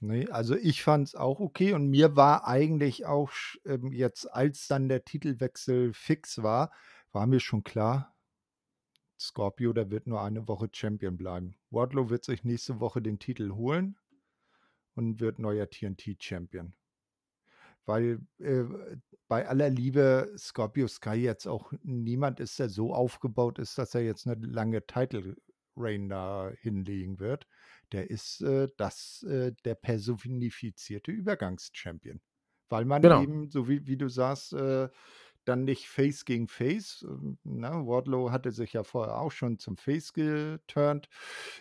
Ne, 0.00 0.28
also, 0.30 0.54
ich 0.56 0.82
fand's 0.82 1.14
auch 1.14 1.40
okay 1.40 1.72
und 1.74 1.88
mir 1.88 2.16
war 2.16 2.46
eigentlich 2.46 3.06
auch 3.06 3.32
ähm, 3.66 3.92
jetzt, 3.92 4.26
als 4.32 4.68
dann 4.68 4.88
der 4.88 5.04
Titelwechsel 5.04 5.92
fix 5.92 6.42
war, 6.42 6.72
war 7.12 7.26
mir 7.26 7.40
schon 7.40 7.64
klar 7.64 8.14
Scorpio, 9.20 9.72
der 9.72 9.90
wird 9.90 10.06
nur 10.06 10.22
eine 10.22 10.46
Woche 10.48 10.68
Champion 10.72 11.16
bleiben. 11.16 11.56
Wardlow 11.70 12.08
wird 12.10 12.24
sich 12.24 12.44
nächste 12.44 12.80
Woche 12.80 13.02
den 13.02 13.18
Titel 13.18 13.52
holen 13.52 13.96
und 14.98 15.20
wird 15.20 15.38
neuer 15.40 15.70
TNT-Champion. 15.70 16.74
Weil, 17.88 18.20
äh, 18.38 18.64
bei 19.28 19.48
aller 19.48 19.70
Liebe, 19.70 20.34
Scorpio 20.36 20.86
Sky 20.88 21.14
jetzt 21.14 21.46
auch 21.46 21.72
niemand 21.82 22.38
ist, 22.38 22.58
der 22.58 22.68
so 22.68 22.92
aufgebaut 22.94 23.58
ist, 23.58 23.78
dass 23.78 23.94
er 23.94 24.02
jetzt 24.02 24.26
'ne 24.26 24.34
lange 24.34 24.86
Title 24.86 25.36
Reign 25.74 26.08
da 26.10 26.50
hinlegen 26.60 27.18
wird. 27.18 27.46
Der 27.92 28.10
ist, 28.10 28.42
äh, 28.42 28.68
das 28.76 29.22
äh, 29.22 29.52
der 29.64 29.74
personifizierte 29.74 31.12
Übergangs-Champion, 31.12 32.20
weil 32.68 32.84
man 32.84 33.04
Genau. 33.04 33.08
eben, 33.08 33.48
so 33.50 33.68
wie 33.68 33.86
wie 33.86 33.96
du 33.96 34.08
sagst, 34.10 34.52
äh, 34.52 34.88
dann 35.46 35.64
nicht 35.64 35.88
Face 35.88 36.24
gegen 36.26 36.48
Face, 36.48 37.04
ähm, 37.08 37.38
ne? 37.44 37.70
Wardlow 37.86 38.30
hatte 38.32 38.52
sich 38.52 38.74
ja 38.74 38.84
vorher 38.84 39.18
auch 39.20 39.32
schon 39.32 39.58
zum 39.58 39.76
Face 39.78 40.12
geturnt, 40.14 41.08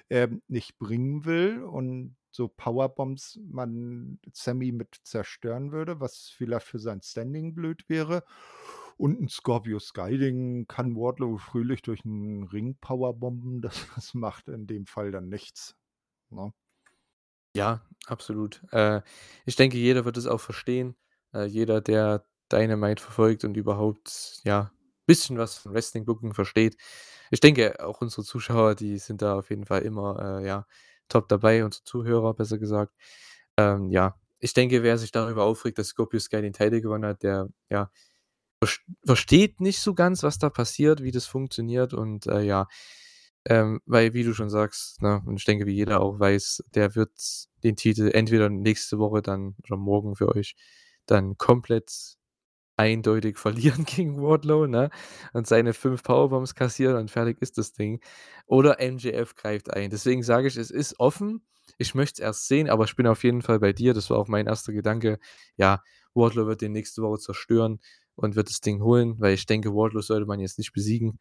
ähm, 0.10 0.42
nicht 0.48 0.78
bringen 0.80 1.26
will 1.26 1.64
und 1.64 2.18
so 2.38 2.48
Powerbombs 2.50 3.40
man 3.50 4.20
Sammy 4.34 4.72
mit 4.74 4.96
zerstören 5.04 5.74
würde, 5.74 6.00
was 6.02 6.30
vielleicht 6.30 6.68
für 6.68 6.80
sein 6.80 7.02
Standing 7.04 7.56
blöd 7.56 7.90
wäre. 7.90 8.24
Und 8.98 9.20
'n 9.22 9.30
Scorpio 9.30 9.80
Sky, 9.80 10.18
den 10.20 10.68
kann 10.68 10.96
Wardlow 10.96 11.38
fröhlich 11.40 11.82
durch 11.84 12.06
'n 12.06 12.44
Ring 12.46 12.78
powerbomben. 12.82 13.62
Das 13.64 13.88
das 13.96 14.14
macht 14.16 14.48
in 14.50 14.68
dem 14.68 14.86
Fall 14.88 15.12
dann 15.12 15.30
nichts, 15.30 15.76
ne? 16.32 16.54
Ja, 17.56 17.82
absolut. 18.08 18.62
Äh, 18.72 19.02
ich 19.46 19.56
denke, 19.56 19.78
jeder 19.78 20.06
wird 20.06 20.18
es 20.18 20.28
auch 20.28 20.40
verstehen. 20.40 20.96
Äh, 21.34 21.46
jeder, 21.46 21.82
der 21.82 22.26
Dynamite 22.52 23.02
verfolgt 23.02 23.44
und 23.44 23.58
überhaupt, 23.58 24.42
ja, 24.44 24.72
bisschen 25.06 25.38
was 25.38 25.58
von 25.58 25.74
Wrestling 25.74 26.06
Booking 26.06 26.34
versteht. 26.34 26.78
Ich 27.32 27.40
denke, 27.40 27.84
auch 27.86 28.02
unsere 28.02 28.24
Zuschauer, 28.24 28.76
die 28.76 28.98
sind 29.00 29.22
da 29.22 29.38
auf 29.40 29.50
jeden 29.50 29.66
Fall 29.66 29.82
immer, 29.84 30.40
äh, 30.42 30.46
ja, 30.48 30.66
top 31.10 31.30
dabei, 31.30 31.64
unsere 31.66 31.84
Zuhörer, 31.84 32.34
besser 32.34 32.58
gesagt. 32.60 32.94
Ähm, 33.58 33.90
ja, 33.92 34.16
ich 34.40 34.54
denke, 34.54 34.84
wer 34.84 34.98
sich 34.98 35.12
darüber 35.12 35.44
aufregt, 35.46 35.78
dass 35.80 35.88
Scorpio 35.90 36.20
Sky 36.20 36.42
den 36.42 36.54
Title 36.54 36.82
gewonnen 36.82 37.06
hat, 37.06 37.24
der, 37.24 37.50
ja, 37.70 37.92
verst 38.64 38.82
versteht 39.06 39.62
nicht 39.62 39.80
so 39.82 39.94
ganz, 39.96 40.24
was 40.24 40.40
da 40.40 40.50
passiert, 40.50 41.04
wie 41.04 41.12
das 41.12 41.26
funktioniert 41.28 41.94
und, 41.94 42.28
äh, 42.28 42.42
ja, 42.44 42.68
ähm, 43.46 43.82
weil, 43.86 44.14
wie 44.14 44.24
du 44.24 44.34
schon 44.34 44.50
sagst, 44.50 45.02
ne, 45.02 45.22
und 45.26 45.38
ich 45.38 45.46
denke, 45.46 45.66
wie 45.68 45.76
jeder 45.76 46.02
auch 46.02 46.20
weiß, 46.20 46.64
der 46.76 46.96
wird 46.96 47.12
den 47.64 47.76
Titel 47.78 48.10
entweder 48.14 48.50
nächste 48.50 49.00
Woche 49.00 49.22
dann 49.22 49.56
oder 49.66 49.78
morgen 49.78 50.16
für 50.16 50.30
euch 50.36 50.56
dann 51.08 51.38
komplett 51.38 52.17
eindeutig 52.78 53.38
verlieren 53.38 53.86
gegen 53.86 54.22
Wardlow, 54.22 54.68
ne, 54.68 54.90
und 55.34 55.48
seine 55.48 55.74
5 55.74 56.04
Powerbombs 56.04 56.56
kassieren 56.56 56.98
und 56.98 57.12
fertig 57.12 57.42
ist 57.42 57.58
das 57.58 57.74
Ding. 57.74 58.00
Oder 58.46 58.78
MJF 58.80 59.36
greift 59.36 59.74
ein. 59.74 59.90
Deswegen 59.90 60.24
sage 60.24 60.48
ich, 60.48 60.58
es 60.58 60.72
ist 60.72 61.00
offen. 61.00 61.46
Ich 61.78 61.96
möchte 61.96 62.22
es 62.22 62.26
erst 62.26 62.48
sehen, 62.48 62.70
aber 62.70 62.86
ich 62.86 62.96
bin 62.96 63.08
auf 63.08 63.24
jeden 63.24 63.42
Fall 63.42 63.60
bei 63.60 63.74
dir. 63.74 63.94
Das 63.94 64.10
war 64.10 64.18
auch 64.18 64.28
mein 64.28 64.48
1. 64.48 64.66
Gedanke. 64.68 65.20
Ja, 65.58 65.84
Wardlow 66.14 66.48
wird 66.48 66.62
den 66.62 66.72
nächste 66.72 67.02
Woche 67.02 67.20
zerstören 67.20 67.80
und 68.16 68.36
wird 68.36 68.50
das 68.50 68.62
Ding 68.62 68.82
holen, 68.82 69.16
weil 69.20 69.34
ich 69.34 69.46
denke, 69.46 69.74
Wardlow 69.74 70.02
sollte 70.02 70.26
man 70.26 70.40
jetzt 70.40 70.58
nicht 70.58 70.74
besiegen. 70.74 71.20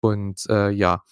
Und, 0.00 0.46
äh, 0.48 0.70
ja 0.70 1.02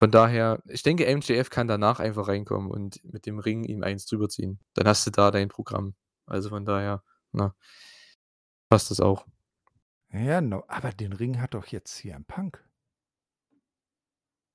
von 0.00 0.10
daher, 0.10 0.62
ich 0.66 0.82
denke, 0.82 1.04
MJF 1.14 1.50
kann 1.50 1.68
danach 1.68 2.00
einfach 2.00 2.26
reinkommen 2.28 2.70
und 2.70 3.04
mit 3.04 3.26
dem 3.26 3.38
Ring 3.38 3.64
ihm 3.64 3.82
eins 3.82 4.06
drüber 4.06 4.30
ziehen. 4.30 4.58
Dann 4.72 4.86
hast 4.88 5.06
du 5.06 5.10
da 5.10 5.30
dein 5.30 5.48
Programm. 5.48 5.94
Also, 6.26 6.48
von 6.48 6.64
daher, 6.64 7.02
ne? 7.32 7.52
Passt 8.70 8.88
das 8.92 9.00
auch. 9.00 9.26
Ja, 10.12 10.40
no 10.40 10.64
aber 10.68 10.92
den 10.92 11.12
Ring 11.12 11.40
hat 11.40 11.54
doch 11.54 11.66
jetzt 11.66 11.94
CM 11.96 12.24
Punk. 12.24 12.64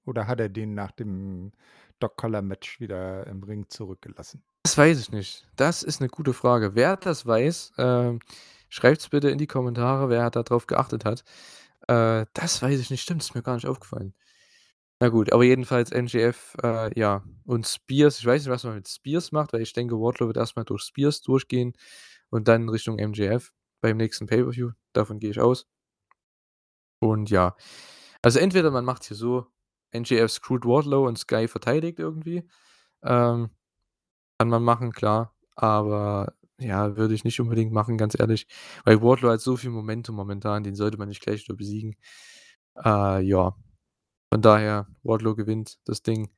Oder 0.08 0.28
hat 0.28 0.40
er 0.40 0.50
den 0.50 0.74
nach 0.76 0.92
dem 0.92 1.52
Dog-Collar-Match 2.00 2.80
wieder 2.80 3.26
im 3.28 3.44
Ring 3.44 3.66
zurückgelassen? 3.70 4.44
Das 4.64 4.78
weiß 4.78 5.00
ich 5.00 5.12
nicht. 5.12 5.48
Das 5.56 5.84
ist 5.84 6.00
'ne 6.02 6.08
gute 6.10 6.34
Frage. 6.34 6.76
Wer 6.76 6.98
das 6.98 7.26
weiß, 7.26 7.74
ähm, 7.78 8.20
schreibt's 8.70 9.10
bitte 9.10 9.30
in 9.30 9.38
die 9.38 9.48
Kommentare, 9.48 10.10
wer 10.10 10.30
da 10.30 10.44
drauf 10.44 10.68
geachtet 10.68 11.06
hat. 11.06 11.24
Äh, 11.88 12.26
das 12.34 12.62
weiß 12.62 12.80
ich 12.80 12.90
nicht. 12.92 13.02
Stimmt, 13.02 13.22
ist 13.24 13.36
mir 13.36 13.44
gar 13.44 13.56
nicht 13.56 13.68
aufgefallen. 13.68 14.14
Na 15.02 15.10
gut, 15.10 15.34
aber 15.34 15.44
jedenfalls 15.46 15.92
MJF, 15.92 16.56
äh, 16.64 17.00
ja, 17.00 17.24
und 17.46 17.68
Spears. 17.68 18.20
Ich 18.20 18.26
weiß 18.26 18.44
nicht, 18.44 18.52
was 18.52 18.64
man 18.66 18.76
mit 18.76 18.88
Spears 18.90 19.32
macht, 19.34 19.54
weil 19.54 19.62
ich 19.62 19.74
denke, 19.74 19.96
Wardlow 20.00 20.28
wird 20.28 20.38
erst 20.38 20.56
mal 20.58 20.66
durch 20.66 20.84
Spears 20.84 21.22
durchgehen 21.22 21.74
und 22.32 22.48
dann 22.50 22.70
Richtung 22.70 22.98
MJF 23.00 23.52
beim 23.82 23.98
nächsten 23.98 24.28
Pay-per-View. 24.28 24.72
Davon 24.94 25.20
gehe 25.20 25.32
ich 25.32 25.40
aus. 25.40 25.68
Und 27.00 27.30
ja, 27.30 27.56
also, 28.26 28.40
entweder 28.40 28.72
man 28.72 28.86
macht's 28.86 29.08
hier 29.08 29.18
so, 29.18 29.46
MJF 29.94 30.32
screwt 30.32 30.66
Wardlow 30.66 31.08
und 31.08 31.20
Sky 31.20 31.48
verteidigt 31.48 32.00
irgendwie. 32.00 32.50
Ähm, 33.04 33.52
kann 34.40 34.50
man 34.50 34.64
machen, 34.64 34.92
klar, 34.94 35.36
aber 35.56 36.34
ja, 36.60 36.98
würde 36.98 37.14
ich 37.14 37.24
nicht 37.24 37.40
unbedingt 37.40 37.72
machen, 37.74 37.98
ganz 37.98 38.20
ehrlich, 38.20 38.48
weil 38.86 39.02
Wardlow 39.02 39.30
hat 39.32 39.42
so 39.42 39.58
viel 39.58 39.70
Momentum 39.72 40.16
momentan, 40.16 40.64
den 40.64 40.76
sollte 40.76 40.98
man 40.98 41.10
nicht 41.10 41.22
gleich 41.22 41.44
wieder 41.48 41.56
besiegen. 41.56 41.96
Äh, 42.84 43.22
ja, 43.24 43.56
von 44.34 44.42
daher, 44.42 44.88
Wardlow 45.04 45.36
gewinnt 45.36 45.78
das 45.86 46.02
Ding 46.04 46.34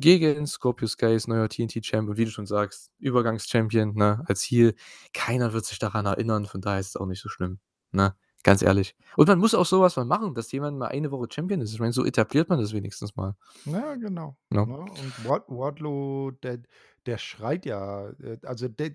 gegen 0.00 0.46
Scorpio 0.46 0.88
Sky 0.88 1.14
ist 1.14 1.28
neuer 1.28 1.48
TNT-Champ 1.48 2.08
und 2.08 2.16
wie 2.16 2.24
du 2.24 2.30
schon 2.30 2.46
sagst, 2.46 2.90
Übergangs-Champion, 2.98 3.94
ne, 3.94 4.24
als 4.26 4.42
Heel. 4.42 4.74
Keiner 5.12 5.52
wird 5.52 5.64
sich 5.64 5.78
daran 5.78 6.06
erinnern, 6.06 6.46
von 6.46 6.60
daher 6.60 6.80
ist 6.80 6.88
es 6.90 6.96
auch 6.96 7.06
nicht 7.06 7.20
so 7.20 7.28
schlimm, 7.28 7.60
ne, 7.92 8.16
ganz 8.42 8.62
ehrlich. 8.62 8.96
Und 9.16 9.28
man 9.28 9.38
muss 9.38 9.54
auch 9.54 9.66
so 9.66 9.80
was 9.80 9.96
mal 9.96 10.04
machen, 10.04 10.34
dass 10.34 10.50
jemand 10.52 10.78
mal 10.78 10.88
eine 10.88 11.10
Woche 11.12 11.28
Champion 11.32 11.60
ist. 11.60 11.72
Ich 11.72 11.80
meine, 11.80 11.92
so 11.92 12.04
etabliert 12.04 12.48
man 12.48 12.58
das 12.58 12.72
wenigstens 12.72 13.14
mal. 13.16 13.36
Ja, 13.64 13.94
genau, 13.96 14.36
Ne? 14.50 14.66
ne? 14.66 14.78
Und 14.78 15.24
Ward 15.24 15.48
Wardlow, 15.48 16.32
der 16.42 16.62
der 17.06 17.18
schreit 17.18 17.66
ja, 17.66 18.08
äh, 18.20 18.38
also, 18.44 18.68
der 18.68 18.92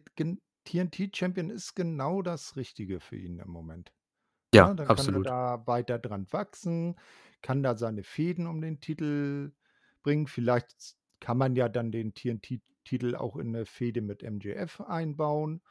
TNT-Champion 0.65 1.49
ist 1.49 1.75
genau 1.75 2.21
das 2.21 2.55
Richtige 2.55 2.99
für 2.99 3.15
ihn 3.17 3.39
im 3.39 3.49
Moment. 3.49 3.93
Ja, 4.53 4.69
Ne, 4.69 4.75
dann 4.75 4.87
kann 4.95 5.09
er 5.13 5.21
absolut. 5.21 5.27
da 5.27 5.63
weiter 5.67 5.99
dran 5.99 6.27
wachsen, 6.31 6.95
kann 7.41 7.63
da 7.63 7.77
seine 7.77 8.03
Fehden 8.03 8.47
um 8.47 8.61
den 8.61 8.79
Titel 8.81 9.53
bringen. 10.07 10.27
Vielleicht 10.27 10.95
kann 11.19 11.37
man 11.37 11.55
ja 11.57 11.67
dann 11.69 11.91
den 11.91 12.13
TNT 12.13 12.61
Titel 12.85 13.15
auch 13.15 13.35
in 13.35 13.51
'ne 13.51 13.65
Fehde 13.65 14.01
mit 14.01 14.23
MJF 14.23 14.79
einbauen. 14.81 15.61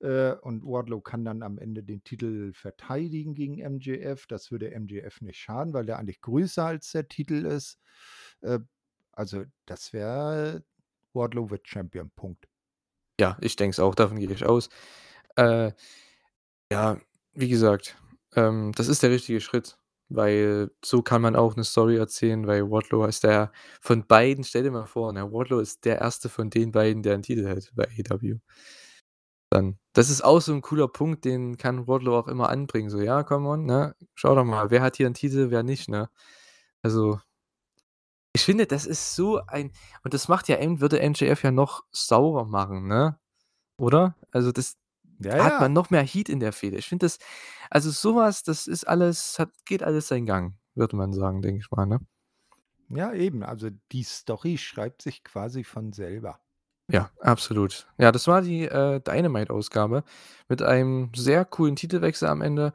Äh, 0.00 0.34
und 0.34 0.64
Wardlow 0.64 1.00
kann 1.00 1.24
dann 1.24 1.42
am 1.42 1.58
Ende 1.58 1.82
den 1.82 2.04
Titel 2.04 2.52
verteidigen 2.52 3.34
gegen 3.34 3.58
MJF. 3.58 4.26
Das 4.28 4.52
würde 4.52 4.70
MJF 4.70 5.20
nicht 5.22 5.38
schaden, 5.38 5.72
weil 5.74 5.86
der 5.86 5.98
eigentlich 5.98 6.20
größer 6.20 6.64
als 6.66 6.92
der 6.92 7.08
Titel 7.08 7.44
ist. 7.46 7.80
Äh, 8.42 8.60
also, 9.12 9.44
das 9.66 9.92
wäre 9.92 10.64
Wardlow 11.12 11.50
wird 11.50 11.66
Champion, 11.68 12.10
Punkt. 12.14 12.46
Ja, 13.20 13.36
ich 13.40 13.56
denke 13.56 13.70
es 13.72 13.80
auch, 13.80 13.94
davon 13.94 14.18
gehe 14.18 14.30
ich 14.30 14.44
aus. 14.44 14.68
Äh, 15.36 15.72
ja, 16.70 16.98
wie 17.34 17.48
gesagt, 17.48 17.96
ähm, 18.36 18.72
das 18.76 18.88
ist 18.88 19.02
der 19.02 19.10
richtige 19.10 19.40
Schritt, 19.40 19.78
weil 20.16 20.70
so 20.84 21.02
kann 21.02 21.22
man 21.22 21.36
auch 21.36 21.56
'ne 21.56 21.64
Story 21.64 21.96
erzählen, 21.96 22.46
weil 22.46 22.70
Wardlow 22.70 23.04
ist 23.06 23.24
der 23.24 23.52
von 23.82 24.06
beiden 24.06 24.44
stell 24.44 24.64
dir 24.64 24.70
mal 24.72 24.86
vor, 24.86 25.12
ne, 25.12 25.32
Wardlow 25.32 25.60
ist 25.60 25.84
der 25.84 25.98
erste 26.00 26.28
von 26.28 26.50
den 26.50 26.72
beiden, 26.72 27.02
der 27.02 27.14
'n 27.16 27.22
Titel 27.22 27.46
hält 27.46 27.72
bei 27.74 27.84
AEW. 27.86 28.38
Dann 29.52 29.78
das 29.92 30.10
ist 30.10 30.24
auch 30.24 30.40
so 30.40 30.52
'n 30.52 30.62
cooler 30.62 30.88
Punkt, 30.88 31.24
den 31.24 31.56
kann 31.56 31.86
Wardlow 31.86 32.16
auch 32.18 32.28
immer 32.28 32.48
anbringen, 32.48 32.90
so: 32.90 33.00
„Ja, 33.00 33.22
come 33.22 33.48
on, 33.48 33.64
ne? 33.66 33.94
Schau 34.14 34.34
doch 34.34 34.44
mal, 34.44 34.70
wer 34.70 34.82
hat 34.82 34.96
hier 34.96 35.06
'n 35.06 35.14
Titel, 35.14 35.50
wer 35.50 35.62
nicht“, 35.62 35.88
ne? 35.88 36.08
Also 36.82 37.20
ich 38.36 38.42
finde, 38.44 38.66
das 38.66 38.84
ist 38.84 39.14
so 39.14 39.40
ein 39.46 39.70
und 40.02 40.12
das 40.12 40.26
macht 40.26 40.48
ja 40.48 40.56
würde 40.80 40.98
MJF 41.00 41.44
ja 41.44 41.52
noch 41.52 41.84
saurer 41.92 42.44
machen, 42.44 42.88
ne? 42.88 43.16
Oder? 43.78 44.16
Also, 44.32 44.52
das 44.52 44.76
Ja, 45.20 45.36
da 45.36 45.44
hat 45.44 45.52
ja. 45.54 45.60
man 45.60 45.72
noch 45.72 45.90
mehr 45.90 46.02
Heat 46.02 46.28
in 46.28 46.40
der 46.40 46.52
Fehde. 46.52 46.76
Ich 46.76 46.88
finde 46.88 47.06
das 47.06 47.18
also, 47.70 47.90
so 47.90 48.16
was, 48.16 48.42
das 48.42 48.66
ist 48.66 48.84
alles 48.86 49.38
hat 49.38 49.50
geht 49.64 49.82
alles 49.82 50.08
seinen 50.08 50.26
Gang, 50.26 50.54
würde 50.74 50.96
man 50.96 51.12
sagen, 51.12 51.42
denke 51.42 51.60
ich 51.60 51.70
mal, 51.70 51.86
ne? 51.86 52.00
Ja, 52.88 53.12
eben. 53.12 53.42
Also, 53.42 53.70
die 53.92 54.02
Story 54.02 54.58
schreibt 54.58 55.02
sich 55.02 55.24
quasi 55.24 55.64
von 55.64 55.92
selber. 55.92 56.40
Ja, 56.90 57.10
absolut. 57.20 57.86
Ja, 57.98 58.12
das 58.12 58.26
war 58.28 58.42
die, 58.42 58.64
äh, 58.66 59.00
Dynamite-Ausgabe 59.00 60.04
mit 60.48 60.60
einem 60.62 61.10
sehr 61.16 61.44
coolen 61.46 61.76
Titelwechsel 61.76 62.28
am 62.28 62.42
Ende, 62.42 62.74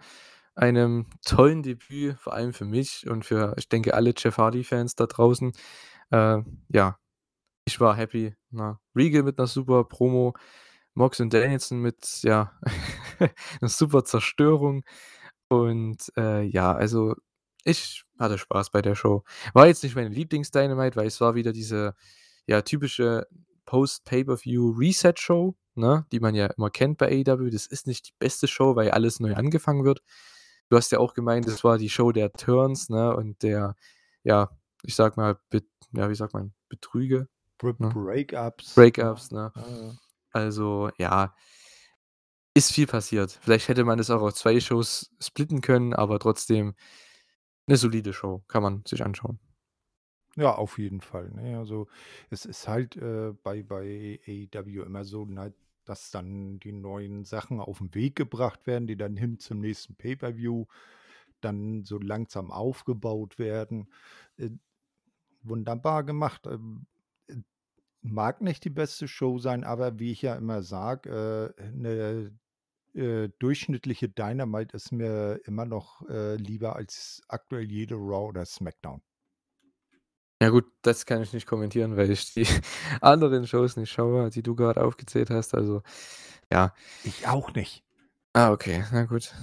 einem 0.55 1.07
tollen 1.25 1.63
Debüt, 1.63 2.17
vor 2.19 2.33
allem 2.33 2.53
für 2.53 2.65
mich 2.65 3.07
und 3.09 3.25
für, 3.25 3.55
ich 3.57 3.69
denke, 3.69 3.93
alle 3.93 4.13
Jeff 4.17 4.37
Hardy-Fans 4.37 4.95
da 4.95 5.05
draußen. 5.07 5.53
Äh, 6.11 6.39
ja, 6.69 6.97
ich 7.65 7.79
war 7.79 7.95
happy, 7.95 8.35
ne? 8.51 8.79
Regal 8.95 9.23
mit 9.23 9.37
'ner 9.39 9.47
super 9.47 9.83
Promo, 9.85 10.33
Mox 10.99 11.19
und 11.21 11.33
Danielson 11.33 11.79
mit, 11.79 12.19
ja, 12.23 12.51
'ner 13.61 13.69
super 13.69 14.03
Zerstörung 14.03 14.83
und, 15.47 16.11
äh, 16.17 16.43
ja, 16.43 16.73
also, 16.73 17.15
ich 17.63 18.03
hatte 18.19 18.37
Spaß 18.37 18.71
bei 18.71 18.81
der 18.81 18.95
Show. 18.95 19.23
War 19.53 19.67
jetzt 19.67 19.81
nicht 19.83 19.95
meine 19.95 20.09
Lieblings-Dynamite, 20.09 20.97
weil 20.97 21.07
es 21.07 21.21
war 21.21 21.35
wieder 21.35 21.53
diese, 21.53 21.95
ja, 22.47 22.61
typische 22.63 23.27
Post-Pay-per-View-Reset-Show, 23.65 25.55
ne, 25.75 26.05
die 26.11 26.19
man 26.19 26.35
ja 26.35 26.47
immer 26.47 26.69
kennt 26.69 26.97
bei 26.97 27.07
AEW. 27.25 27.49
Das 27.49 27.65
ist 27.67 27.87
nicht 27.87 28.09
die 28.09 28.13
beste 28.19 28.47
Show, 28.47 28.75
weil 28.75 28.91
alles 28.91 29.21
neu 29.21 29.35
angefangen 29.35 29.85
wird. 29.85 30.01
Du 30.69 30.75
hast 30.77 30.91
ja 30.91 30.99
auch 30.99 31.13
gemeint, 31.13 31.47
das 31.47 31.63
war 31.63 31.77
die 31.77 31.89
Show 31.89 32.11
der 32.11 32.33
Turns, 32.33 32.89
ne, 32.89 33.15
und 33.15 33.41
der, 33.43 33.75
ja, 34.23 34.49
ich 34.83 34.95
sage 34.95 35.15
mal, 35.17 35.39
ja, 35.93 36.09
wie 36.09 36.15
sagt 36.15 36.33
man, 36.33 36.53
Betrüge, 36.67 37.29
ne? 37.79 37.89
Breakups. 37.93 38.75
Breakups, 38.75 39.31
ne? 39.31 39.51
Ja, 39.55 39.61
ja. 39.87 39.93
Also, 40.33 40.89
ja 40.97 41.33
ist 42.55 42.71
viel 42.73 42.87
passiert. 42.87 43.31
Vielleicht 43.41 43.67
hätte 43.67 43.83
man 43.83 43.97
das 43.97 44.09
auch 44.09 44.21
auf 44.21 44.33
2 44.33 44.59
Shows 44.59 45.11
splitten 45.21 45.61
können, 45.61 45.93
aber 45.93 46.19
trotzdem 46.19 46.73
'ne 47.67 47.77
solide 47.77 48.13
Show, 48.13 48.43
kann 48.49 48.63
man 48.63 48.83
sich 48.87 49.03
anschauen. 49.05 49.39
Ja, 50.37 50.55
auf 50.55 50.77
jeden 50.77 51.01
Fall, 51.01 51.29
ne? 51.31 51.57
Also, 51.57 51.87
es 52.29 52.45
ist 52.45 52.67
halt, 52.67 52.95
äh, 52.97 53.33
bei 53.43 53.63
bei 53.63 54.19
AEW 54.27 54.83
immer 54.83 55.03
so, 55.03 55.25
ne, 55.25 55.53
dass 55.85 56.11
dann 56.11 56.59
die 56.59 56.71
neuen 56.71 57.25
Sachen 57.25 57.59
auf'n 57.59 57.93
Weg 57.95 58.15
gebracht 58.15 58.67
werden, 58.67 58.85
die 58.87 58.95
dann 58.97 59.17
hin 59.17 59.39
zum 59.39 59.59
nächsten 59.59 59.95
Pay-per-View 59.95 60.65
dann 61.41 61.83
so 61.85 61.97
langsam 61.99 62.51
aufgebaut 62.51 63.39
werden. 63.39 63.91
Äh, 64.37 64.51
wunderbar 65.43 66.03
gemacht. 66.05 66.47
Ähm, 66.47 66.87
äh, 66.97 66.98
mag 68.01 68.41
nicht 68.41 68.63
die 68.65 68.69
beste 68.69 69.07
Show 69.07 69.39
sein, 69.39 69.63
aber 69.63 69.99
wie 69.99 70.11
ich 70.11 70.21
ja 70.21 70.35
immer 70.35 70.61
sage, 70.63 71.53
äh, 71.57 71.69
'ne, 71.71 72.31
äh, 72.95 73.29
durchschnittliche 73.39 74.09
Dynamite 74.09 74.75
ist 74.77 74.91
mir 74.91 75.41
immer 75.45 75.65
noch, 75.65 76.07
äh, 76.09 76.35
lieber 76.37 76.75
als 76.75 77.21
aktuell 77.27 77.71
jede 77.71 77.95
Raw 77.95 78.27
oder 78.29 78.45
Smackdown. 78.45 79.01
Ja 80.41 80.49
gut, 80.49 80.65
das 80.83 81.05
kann 81.05 81.21
ich 81.21 81.33
nicht 81.33 81.45
kommentieren, 81.47 81.97
weil 81.97 82.09
ich 82.11 82.33
die 82.33 82.45
anderen 83.01 83.45
Shows 83.45 83.75
nicht 83.75 83.91
schaue, 83.91 84.29
die 84.29 84.41
du 84.41 84.55
grad 84.55 84.77
aufgezählt 84.77 85.29
hast, 85.29 85.53
also, 85.53 85.81
ja. 86.51 86.73
Ich 87.03 87.27
auch 87.27 87.53
nicht. 87.53 87.83
Ah, 88.33 88.51
okay, 88.51 88.83
na 88.91 89.03
gut. 89.03 89.33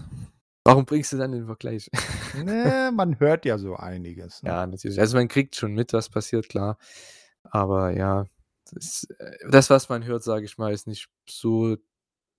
Warum 0.65 0.87
bringst 0.87 1.13
du 1.13 1.19
dann 1.19 1.33
den 1.33 1.47
Vergleich? 1.47 1.91
Ne, 2.33 2.91
man 2.95 3.21
hört 3.21 3.45
ja 3.45 3.59
so 3.59 3.77
einiges, 3.77 4.43
ne? 4.43 4.51
Ja, 4.51 4.67
natürlich. 4.67 4.99
Also, 4.99 5.17
man 5.17 5.29
kriegt 5.29 5.55
schon 5.57 5.75
mit, 5.75 5.93
was 5.93 6.09
passiert, 6.09 6.49
klar. 6.49 6.79
Aber 7.45 7.91
ja, 7.91 8.25
das 8.73 9.05
äh, 9.19 9.37
das, 9.51 9.71
was 9.71 9.89
man 9.89 10.05
hört, 10.05 10.23
sage 10.23 10.45
ich 10.45 10.59
mal, 10.59 10.73
ist 10.73 10.87
nicht 10.87 11.09
so 11.29 11.77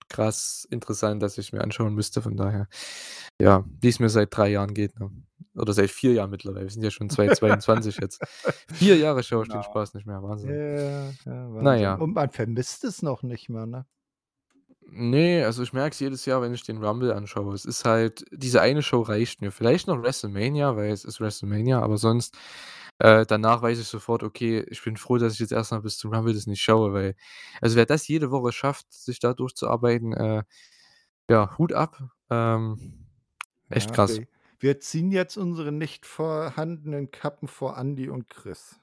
krass 0.10 0.66
interessant, 0.72 1.22
dass 1.22 1.38
ich's 1.38 1.52
mir 1.52 1.62
anschauen 1.62 1.94
müsste. 1.94 2.22
Von 2.22 2.38
daher, 2.38 2.68
ja, 3.42 3.66
wie's 3.82 4.00
mir 4.00 4.10
seit 4.10 4.36
3 4.36 4.50
Jahren 4.50 4.74
geht, 4.74 5.00
ne? 5.00 5.12
Oder 5.56 5.74
seit 5.74 5.90
4 5.90 6.14
Jahren 6.14 6.30
mittlerweile. 6.30 6.66
Wir 6.66 6.72
sind 6.72 6.84
ja 6.84 6.92
schon 6.92 7.10
2022 7.10 7.98
jetzt. 8.02 8.22
4 8.74 8.98
Jahre 8.98 9.24
schaue 9.24 9.44
ich 9.44 9.50
den 9.50 9.60
Genau. 9.62 9.64
Spaß 9.72 9.96
nicht 9.96 10.06
mehr, 10.08 10.22
Wahnsinn. 10.24 10.50
ja, 10.52 11.10
ja, 11.10 11.54
Wahnsinn. 11.54 11.82
ja. 11.82 11.96
Und 11.96 12.14
man 12.14 12.30
vermisst 12.30 12.84
es 12.84 13.02
noch 13.02 13.24
nicht 13.24 13.50
mal, 13.50 13.66
ne? 13.68 13.86
Ne, 14.90 15.44
also, 15.44 15.64
ich 15.64 15.74
merke 15.74 15.94
es 15.94 16.00
jedes 16.00 16.26
Jahr, 16.26 16.42
wenn 16.42 16.54
ich 16.54 16.64
den 16.64 16.82
Rumble 16.84 17.12
anschaue. 17.12 17.54
Es 17.54 17.66
ist 17.66 17.84
halt 17.84 18.24
diese 18.32 18.62
eine 18.62 18.82
Show 18.82 19.02
reicht 19.02 19.42
mir. 19.42 19.52
Vielleicht 19.52 19.88
noch 19.88 20.02
WrestleMania, 20.02 20.76
weil 20.78 20.92
es 20.92 21.04
ist 21.04 21.20
WrestleMania, 21.20 21.82
aber 21.82 21.98
sonst, 21.98 22.38
äh, 23.00 23.26
danach 23.26 23.62
weiß 23.62 23.80
ich 23.80 23.88
sofort: 23.88 24.24
„Okay, 24.24 24.66
ich 24.70 24.82
bin 24.84 24.96
froh, 24.96 25.18
dass 25.18 25.34
ich 25.34 25.40
jetzt 25.40 25.52
erst 25.52 25.72
mal 25.72 25.82
bis 25.82 25.98
zum 25.98 26.14
Rumble 26.14 26.34
das 26.34 26.48
nicht 26.48 26.62
schaue“, 26.62 26.94
weil 26.94 27.16
also, 27.62 27.76
wer 27.76 27.86
das 27.86 28.08
jede 28.08 28.32
Woche 28.32 28.52
schafft, 28.54 28.92
sich 28.94 29.20
da 29.20 29.34
durchzuarbeiten, 29.34 30.14
äh, 30.14 30.44
ja, 31.30 31.58
Hut 31.58 31.74
ab. 31.74 32.00
Ähm, 32.32 32.80
echt 33.70 33.92
Ja, 33.92 33.94
krass. 33.94 34.20
wir 34.20 34.28
wir 34.60 34.80
ziehen 34.80 35.12
jetzt 35.12 35.38
unsere 35.38 35.72
nicht 35.72 36.06
vorhandenen 36.08 37.12
Kappen 37.12 37.48
vor 37.48 37.78
Andi 37.78 38.10
und 38.10 38.28
Chris. 38.28 38.80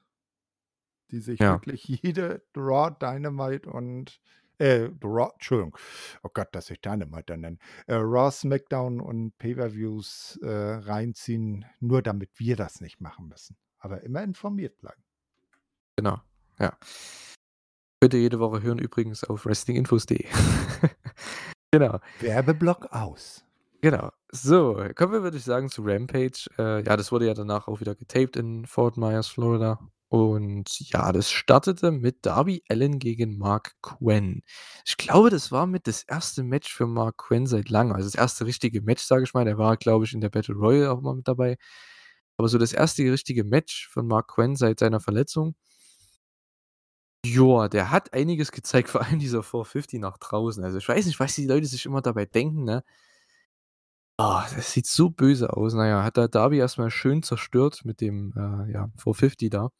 Die 1.10 1.20
sich 1.20 1.48
Ja. 1.48 1.60
wirklich 1.60 1.86
jede 1.86 2.43
Raw, 2.56 2.90
Dynamite 2.98 3.68
und 3.70 4.20
äh, 4.59 4.89
Raw 5.02 5.31
Entschuldigung. 5.32 5.76
Oh 6.22 6.31
Gott, 6.32 6.48
dass 6.52 6.70
ich 6.70 6.81
Dynamite 6.81 7.24
da 7.26 7.36
nenne. 7.36 7.59
Äh, 7.86 7.94
Raw, 7.94 8.31
Smackdown 8.31 9.01
und 9.01 9.36
Pay-per-Views, 9.39 10.39
äh, 10.43 10.48
reinziehen, 10.48 11.64
nur 11.81 12.02
damit 12.02 12.31
wir 12.39 12.56
das 12.56 12.81
nicht 12.81 13.01
machen 13.01 13.28
müssen. 13.28 13.56
Aber 13.78 14.02
immer 14.02 14.22
informiert 14.22 14.78
bleiben. 14.78 15.02
Genau, 15.97 16.20
ja. 16.59 16.76
Könnt 18.01 18.14
ihr 18.14 18.20
jede 18.20 18.39
Woche 18.39 18.62
hören 18.62 18.78
übrigens 18.78 19.24
auf 19.24 19.47
wrestlinginfos.de. 19.47 20.26
Genau. 21.74 21.98
Werbeblock 22.20 22.93
aus. 22.93 23.44
Genau. 23.81 24.12
So, 24.31 24.81
kommen 24.94 25.12
wir, 25.12 25.24
würde 25.24 25.39
ich 25.39 25.43
sagen, 25.43 25.68
zu 25.68 25.82
Rampage. 25.82 26.48
Äh, 26.56 26.85
ja, 26.85 26.97
das 26.97 27.10
wurde 27.10 27.26
ja 27.26 27.35
danach 27.35 27.66
auch 27.66 27.81
wieder 27.81 27.97
getaped 27.97 28.36
in 28.36 28.64
Fort 28.64 28.97
Myers, 28.97 29.26
Florida. 29.26 29.81
Und 30.15 30.78
ja, 30.91 31.11
das 31.11 31.32
startete 31.32 31.91
mit 31.91 32.24
Darby 32.24 32.62
Allin 32.69 33.01
gegen 33.01 33.36
Marq 33.36 33.73
Quen. 33.82 34.45
Ich 34.86 34.97
glaube, 34.97 35.28
das 35.28 35.51
war 35.51 35.66
mit 35.66 35.89
das 35.89 36.05
erste 36.05 36.45
Match 36.45 36.73
für 36.73 36.86
Marq 36.86 37.16
Quen 37.19 37.47
seit 37.49 37.69
langem. 37.69 37.95
Also, 37.97 38.07
das 38.07 38.15
erste 38.15 38.47
richtige 38.47 38.81
Match, 38.81 39.03
sage 39.03 39.24
ich 39.24 39.35
mal. 39.35 39.45
Der 39.45 39.59
war, 39.59 39.77
glaube 39.77 40.05
ich, 40.05 40.12
in 40.12 40.20
der 40.20 40.28
Battle 40.31 40.55
Royal 40.55 40.86
auch 40.91 41.01
mal 41.01 41.16
mit 41.16 41.27
dabei. 41.27 41.57
Aber 42.36 42.49
so 42.49 42.59
das 42.59 42.73
erste 42.73 43.03
richtige 43.11 43.43
Match 43.45 43.89
von 43.89 44.07
Marq 44.07 44.28
Quen 44.36 44.55
seit 44.57 44.78
seiner 44.81 45.01
Verletzung. 45.01 45.57
Joa, 47.27 47.69
der 47.69 47.91
hat 47.91 48.12
einiges 48.12 48.53
gezeigt, 48.53 48.89
vor 48.91 49.03
allem 49.03 49.19
dieser 49.19 49.43
450 49.43 50.01
nach 50.01 50.19
draußen. 50.19 50.62
Also, 50.65 50.78
ich 50.78 50.89
weiß 50.89 51.07
nicht, 51.07 51.19
was 51.20 51.35
die 51.35 51.47
Leute 51.47 51.66
sich 51.66 51.86
immer 51.86 52.03
dabei 52.03 52.27
denken, 52.27 52.65
ne? 52.65 52.85
Ah, 54.19 54.47
das 54.55 54.73
sieht 54.73 54.86
so 54.86 55.11
böse 55.11 55.53
aus. 55.57 55.74
Na 55.74 55.89
ja, 55.89 56.05
hat 56.05 56.16
da 56.16 56.28
Darby 56.28 56.59
erst 56.59 56.78
mal 56.78 56.91
schön 56.91 57.23
zerstört 57.24 57.85
mit 57.85 58.01
dem, 58.01 58.32
äh, 58.36 58.70
ja, 58.73 58.89
450 58.97 59.51
da. 59.51 59.70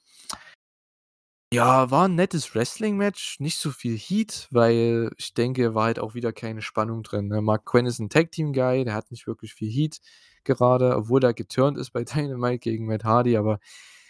Ja, 1.53 1.91
war 1.91 2.07
'n 2.09 2.15
nettes 2.17 2.55
Wrestling-Match, 2.55 3.39
nicht 3.39 3.59
so 3.59 3.71
viel 3.71 3.97
Heat, 3.97 4.49
weil 4.51 5.11
ich 5.19 5.35
denke, 5.35 5.75
war 5.75 5.85
halt 5.85 5.99
auch 6.01 6.15
wieder 6.15 6.33
keine 6.33 6.63
Spannung 6.63 7.03
drin, 7.03 7.29
ne? 7.29 7.41
Marq 7.43 7.65
Quen 7.65 7.87
ist 7.87 8.01
'n 8.01 8.09
Tag-Team-Guy, 8.09 8.85
der 8.85 8.95
hat 8.95 9.11
nicht 9.11 9.27
wirklich 9.27 9.55
viel 9.55 9.71
Heat 9.71 9.99
gerade, 10.43 10.97
obwohl 10.97 11.23
er 11.23 11.33
geturnt 11.35 11.79
ist 11.79 11.91
bei 11.91 12.03
Dynamite 12.33 12.59
gegen 12.59 12.87
Matt 12.87 13.05
Hardy, 13.05 13.37
aber 13.37 13.61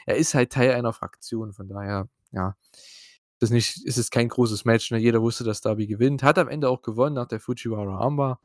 er 0.06 0.16
ist 0.16 0.34
halt 0.34 0.52
Teil 0.52 0.72
einer 0.72 0.92
Fraktion, 0.92 1.52
von 1.52 1.68
daher, 1.68 2.08
ja, 2.32 2.56
ist 3.40 3.50
nicht 3.50 3.84
ist 3.86 3.98
es 3.98 4.10
kein 4.10 4.28
großes 4.28 4.64
Match, 4.64 4.90
ne? 4.90 4.98
Jeder 4.98 5.20
wusste, 5.22 5.44
dass 5.44 5.60
Darby 5.60 5.86
gewinnt. 5.86 6.22
Hat 6.22 6.38
am 6.38 6.48
Ende 6.48 6.68
auch 6.70 6.80
gewonnen 6.82 7.14
nach 7.16 7.26
der 7.28 7.40
Fujiwara 7.40 7.98
Armbar. 7.98 8.40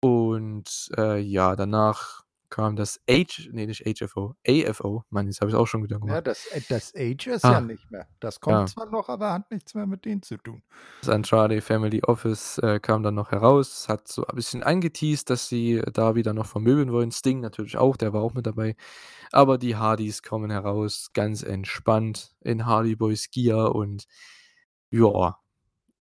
Und, 0.00 0.90
äh, 0.96 1.18
ja, 1.20 1.56
danach 1.56 2.22
kam 2.48 2.74
das 2.74 3.00
H 3.08 3.48
ne, 3.52 3.66
nicht 3.66 3.84
HFO, 3.86 4.34
AFO. 4.48 5.04
Mann, 5.10 5.26
jetzt 5.26 5.40
habe 5.40 5.50
ich's 5.50 5.58
auch 5.58 5.66
schon 5.66 5.84
wieder 5.84 6.00
Ja, 6.06 6.20
gemacht. 6.20 6.26
das 6.26 6.46
äh, 6.46 6.62
das 6.68 6.92
Age 6.96 7.28
ist 7.28 7.44
ja 7.44 7.58
Ah. 7.58 7.60
nicht 7.60 7.90
mehr. 7.92 8.08
Das 8.18 8.40
kommt 8.40 8.56
Ja. 8.58 8.66
zwar 8.66 8.86
noch, 8.90 9.08
aber 9.08 9.32
hat 9.32 9.50
nichts 9.52 9.74
mehr 9.74 9.86
mit 9.86 10.04
denen 10.04 10.22
zu 10.22 10.36
tun. 10.36 10.62
Das 11.02 11.14
Uncharted 11.14 11.62
Family 11.62 12.02
Office, 12.02 12.58
äh, 12.58 12.80
kam 12.80 13.02
dann 13.04 13.14
noch 13.14 13.30
heraus, 13.30 13.88
hat 13.88 14.08
so 14.08 14.26
ein 14.26 14.34
bisschen 14.34 14.62
angeteased, 14.64 15.30
dass 15.30 15.48
sie 15.48 15.80
da 15.92 16.14
wieder 16.16 16.32
noch 16.34 16.46
vermöbeln 16.46 16.90
wollen. 16.92 17.12
Sting 17.12 17.40
natürlich 17.40 17.76
auch, 17.76 17.96
der 17.96 18.12
war 18.12 18.22
auch 18.22 18.34
mit 18.34 18.46
dabei. 18.46 18.74
Aber 19.32 19.58
die 19.58 19.76
Hardys 19.76 20.22
kommen 20.22 20.50
heraus, 20.50 21.10
ganz 21.14 21.42
entspannt 21.44 22.34
in 22.40 22.66
Hardy 22.66 22.96
Boys 22.96 23.30
Gear 23.30 23.74
und 23.76 24.06
ja, 24.90 25.38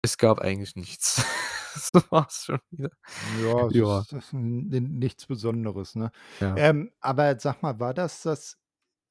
es 0.03 0.17
gab 0.17 0.39
eigentlich 0.41 0.75
nichts. 0.75 1.23
Das 1.93 2.11
war's 2.11 2.45
schon 2.45 2.59
wieder. 2.71 2.89
Ja, 3.21 3.69
Ja. 3.69 4.05
das 4.09 4.33
n 4.33 4.71
n 4.73 4.99
nichts 4.99 5.25
Besonderes, 5.27 5.95
ne? 5.95 6.11
Ja. 6.41 6.61
Ähm, 6.61 6.91
aber 7.01 7.39
sag 7.39 7.61
mal, 7.61 7.79
war 7.79 7.93
das 7.93 8.21
das 8.23 8.57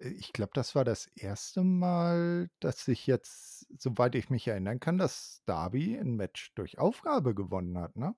äh, 0.00 0.08
ich 0.10 0.32
glaube, 0.32 0.52
das 0.54 0.74
war 0.74 0.84
das 0.84 1.06
erste 1.16 1.62
Mal, 1.64 2.50
dass 2.60 2.84
sich 2.84 3.06
jetzt, 3.06 3.66
soweit 3.82 4.14
ich 4.16 4.30
mich 4.30 4.48
erinnern 4.48 4.80
kann, 4.80 4.98
dass 4.98 5.42
Darby 5.46 5.96
'n 5.98 6.16
Match 6.16 6.54
durch 6.54 6.78
Aufgabe 6.78 7.34
gewonnen 7.34 7.78
hat, 7.78 7.96
ne? 7.96 8.14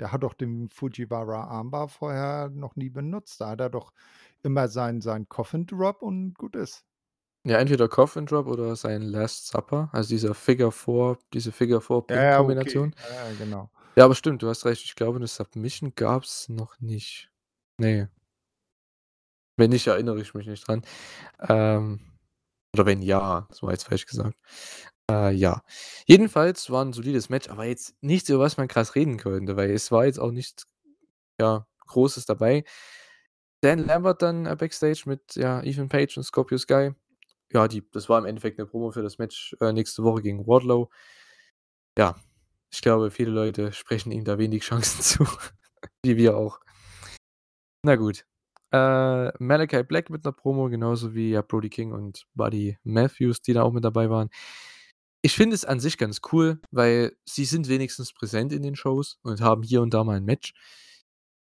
Der 0.00 0.12
hat 0.12 0.22
doch 0.24 0.34
den 0.34 0.70
Fujiwara 0.70 1.44
Armbar 1.48 1.88
vorher 1.88 2.50
noch 2.50 2.76
nie 2.76 2.90
benutzt. 2.90 3.40
Da 3.40 3.50
hat 3.50 3.60
er 3.60 3.70
doch 3.70 3.92
immer 4.42 4.68
seinen 4.68 5.00
seinen 5.02 5.28
Coffin 5.28 5.66
Drop 5.66 6.02
und 6.02 6.34
gut 6.38 6.56
ist. 6.56 6.82
Ja, 7.48 7.56
entweder 7.58 7.88
Coffin 7.88 8.26
Drop 8.26 8.46
oder 8.46 8.76
sein 8.76 9.00
Last 9.00 9.46
Supper, 9.48 9.88
also 9.92 10.10
dieser 10.10 10.34
Figure 10.34 10.70
Four 10.70 11.18
diese 11.32 11.50
Figure 11.50 11.80
Four 11.80 12.04
Ja, 12.10 12.16
Pin 12.16 12.16
ja, 12.16 12.30
okay. 12.32 12.36
Kombination. 12.36 12.94
Ja, 13.08 13.28
ja, 13.30 13.32
genau. 13.38 13.70
Ja, 13.96 14.04
aber 14.04 14.14
stimmt, 14.14 14.42
du 14.42 14.48
hast 14.48 14.66
recht. 14.66 14.84
Ich 14.84 14.94
glaube, 14.96 15.18
'ne 15.18 15.26
Submission 15.26 15.94
gab's 15.96 16.50
noch 16.50 16.78
nicht. 16.80 17.30
Ne. 17.78 18.10
Wenn 19.58 19.70
nicht, 19.70 19.88
erinnere 19.88 20.20
ich 20.20 20.34
mich 20.34 20.46
nicht 20.46 20.66
dran. 20.68 20.82
Ähm, 21.48 22.00
oder 22.74 22.86
wenn 22.86 23.02
ja, 23.02 23.46
das 23.50 23.62
war 23.62 23.72
jetzt 23.72 23.84
falsch 23.84 24.06
gesagt. 24.06 24.36
Äh, 25.10 25.32
ja. 25.34 25.62
Jedenfalls 26.06 26.70
war 26.70 26.84
'n 26.84 26.92
solides 26.92 27.28
Match, 27.30 27.48
aber 27.50 27.64
jetzt 27.66 27.94
nichts, 28.02 28.28
über 28.30 28.40
was 28.40 28.56
man 28.58 28.68
krass 28.68 28.94
reden 28.96 29.18
könnte, 29.18 29.56
weil 29.56 29.70
es 29.70 29.92
war 29.92 30.06
jetzt 30.06 30.20
auch 30.20 30.32
nichts, 30.32 30.64
ja, 31.40 31.66
Großes 31.88 32.26
dabei. 32.26 32.64
Dan 33.62 33.80
Lambert 33.80 34.22
dann, 34.22 34.46
äh, 34.46 34.56
Backstage 34.56 35.04
mit, 35.06 35.36
ja, 35.36 35.62
Ethan 35.62 35.88
Page 35.90 36.16
und 36.18 36.24
Scorpio 36.24 36.58
Sky. 36.58 36.92
Ja, 37.52 37.66
die 37.66 37.82
das 37.92 38.08
war 38.10 38.18
im 38.18 38.26
Endeffekt 38.26 38.58
'ne 38.58 38.66
Promo 38.66 38.90
für 38.90 39.02
das 39.02 39.16
Match, 39.18 39.56
äh, 39.60 39.72
nächste 39.72 40.02
Woche 40.04 40.20
gegen 40.22 40.46
Wardlow. 40.46 40.88
Ja, 41.98 42.14
ich 42.72 42.82
glaube, 42.82 43.10
viele 43.10 43.30
Leute 43.30 43.72
sprechen 43.72 44.12
ihm 44.12 44.24
da 44.24 44.38
wenig 44.38 44.62
Chancen 44.64 45.02
zu, 45.02 45.24
wie 46.04 46.16
wir 46.16 46.36
auch. 46.36 46.60
Na 47.84 47.96
gut. 47.96 48.24
Äh, 48.72 49.30
Malachi 49.42 49.82
Black 49.84 50.10
mit 50.10 50.24
'ner 50.24 50.32
Promo, 50.32 50.68
genauso 50.68 51.14
wie, 51.14 51.30
ja, 51.30 51.42
Brody 51.42 51.70
King 51.70 51.92
und 51.92 52.26
Buddy 52.34 52.76
Matthews, 52.84 53.40
die 53.40 53.52
da 53.54 53.62
auch 53.62 53.72
mit 53.72 53.84
dabei 53.84 54.10
waren. 54.10 54.28
Ich 55.22 55.34
finde 55.34 55.54
es 55.56 55.64
an 55.64 55.80
sich 55.80 55.98
ganz 55.98 56.20
cool, 56.32 56.60
weil 56.70 57.16
sie 57.26 57.44
sind 57.46 57.68
wenigstens 57.68 58.12
präsent 58.12 58.52
in 58.52 58.62
den 58.62 58.76
Shows 58.76 59.18
und 59.22 59.40
haben 59.40 59.62
hier 59.62 59.82
und 59.82 59.94
da 59.94 60.04
mal 60.04 60.18
'n 60.18 60.24
Match. 60.24 60.54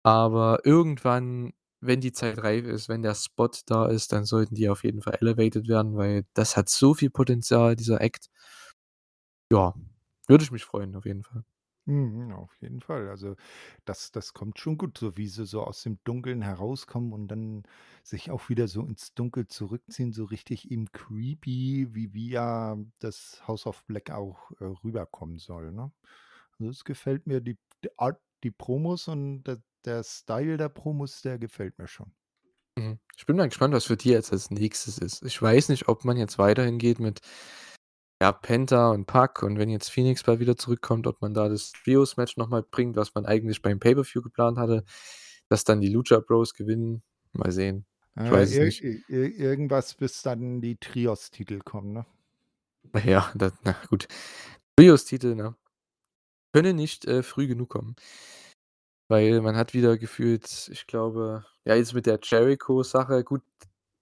Aber 0.03 0.59
irgendwann, 0.65 1.53
wenn 1.87 2.01
die 2.01 2.11
Zeit 2.13 2.37
reif 2.43 2.65
ist, 2.65 2.89
wenn 2.89 3.01
der 3.03 3.15
Spot 3.15 3.49
da 3.67 3.87
ist, 3.87 4.11
dann 4.13 4.25
sollten 4.25 4.55
die 4.55 4.69
auf 4.69 4.83
jeden 4.83 5.01
Fall 5.01 5.17
elevated 5.21 5.67
werden, 5.67 5.95
weil 5.97 6.25
das 6.33 6.57
hat 6.57 6.69
so 6.69 6.93
viel 6.93 7.09
Potenzial, 7.09 7.75
dieser 7.75 8.01
Act. 8.01 8.29
Ja, 9.51 9.73
würde 10.27 10.43
ich 10.43 10.51
mich 10.51 10.63
freuen, 10.65 10.95
auf 10.95 11.05
jeden 11.05 11.23
Fall. 11.23 11.43
Mhm, 11.87 12.31
auf 12.31 12.51
jeden 12.61 12.81
Fall. 12.81 13.07
Also, 13.09 13.35
das 13.85 14.11
das 14.11 14.33
kommt 14.33 14.57
schon 14.59 14.75
gut, 14.79 14.97
so 14.97 15.17
wie 15.17 15.27
sie 15.27 15.45
so 15.45 15.61
aus 15.63 15.83
dem 15.83 15.99
Dunkeln 16.03 16.41
herauskommen 16.41 17.13
und 17.13 17.27
dann 17.27 17.61
sich 18.03 18.31
auch 18.31 18.49
wieder 18.49 18.67
so 18.67 18.81
ins 18.81 19.13
Dunkel 19.13 19.47
zurückziehen, 19.47 20.11
so 20.11 20.25
richtig 20.25 20.71
eben 20.71 20.91
creepy, 20.91 21.89
wie 21.93 22.29
ja 22.29 22.75
das 22.99 23.43
House 23.47 23.67
of 23.67 23.85
Black 23.85 24.09
auch, 24.09 24.49
äh, 24.59 24.63
rüberkommen 24.65 25.37
soll, 25.37 25.71
ne? 25.71 25.91
Also, 26.59 26.71
es 26.71 26.85
gefällt 26.85 27.27
mir, 27.27 27.39
die 27.41 27.57
die 27.83 27.97
Art 27.99 28.19
die 28.43 28.51
Promos 28.51 29.07
und 29.07 29.43
der 29.43 29.61
der 29.85 30.03
Style 30.03 30.57
der 30.57 30.69
Promos, 30.69 31.21
der 31.21 31.37
gefällt 31.39 31.77
mir 31.79 31.87
schon. 31.87 32.11
Mhm. 32.77 32.99
Ich 33.17 33.25
bin 33.25 33.37
mal 33.37 33.47
gespannt, 33.47 33.73
was 33.73 33.85
für 33.85 33.97
die 33.97 34.09
jetzt 34.09 34.31
als 34.33 34.51
Nächstes 34.51 34.97
ist. 34.97 35.23
Ich 35.23 35.41
weiß 35.41 35.69
nicht, 35.69 35.87
ob 35.87 36.03
man 36.05 36.17
jetzt 36.17 36.37
weiterhin 36.37 36.77
geht 36.77 36.99
mit, 36.99 37.21
ja, 38.21 38.31
Penta 38.31 38.91
und 38.91 39.05
Pac 39.05 39.43
und 39.43 39.57
wenn 39.59 39.69
jetzt 39.69 39.89
Phoenix 39.89 40.23
bald 40.23 40.39
wieder 40.39 40.57
zurückkommt, 40.57 41.07
ob 41.07 41.21
man 41.21 41.33
da 41.33 41.49
das 41.49 41.71
Trios-Match 41.71 42.37
noch 42.37 42.49
mal 42.49 42.63
bringt, 42.63 42.95
was 42.95 43.13
man 43.13 43.25
eigentlich 43.25 43.61
beim 43.61 43.79
Pay-per-View 43.79 44.21
geplant 44.21 44.57
hatte, 44.57 44.83
dass 45.49 45.63
dann 45.63 45.81
die 45.81 45.89
Lucha 45.89 46.19
Bros 46.19 46.53
gewinnen. 46.53 47.03
Mal 47.33 47.51
sehen. 47.51 47.85
Ich 48.23 48.31
Äh, 48.31 48.31
weiß 48.31 48.49
es 48.51 48.57
ir 48.57 48.65
nicht. 48.65 48.81
irgendwas, 49.09 49.93
bis 49.95 50.21
dann 50.21 50.61
die 50.61 50.77
Trios-Titel 50.77 51.59
kommen, 51.59 51.93
ne? 51.93 52.05
Ja, 53.05 53.31
da 53.35 53.51
na 53.63 53.75
gut. 53.89 54.07
Trios-Titel, 54.77 55.35
ne, 55.35 55.55
können 56.53 56.75
nicht, 56.75 57.05
äh, 57.05 57.23
früh 57.23 57.47
genug 57.47 57.69
kommen. 57.69 57.95
Weil 59.09 59.41
man 59.41 59.55
hat 59.55 59.73
wieder 59.75 59.97
gefühlt 59.97 60.67
ich 60.71 60.87
glaube 60.87 61.45
ja, 61.65 61.75
jetzt 61.75 61.93
mit 61.93 62.05
der 62.07 62.19
Jericho-Sache, 62.21 63.23
gut, 63.23 63.43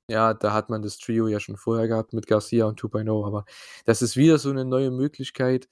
ja, 0.10 0.34
da 0.34 0.54
hat 0.54 0.70
man 0.70 0.82
das 0.82 0.98
Trio 0.98 1.28
ja 1.28 1.40
schon 1.40 1.58
vorher 1.58 1.88
gehabt 1.88 2.14
mit 2.14 2.28
Garcia 2.28 2.66
und 2.66 2.80
2.0, 2.80 3.26
aber 3.26 3.46
das 3.86 4.02
ist 4.02 4.16
wieder 4.18 4.38
so 4.38 4.52
'ne 4.54 4.64
neue 4.66 4.92
Möglichkeit, 4.92 5.68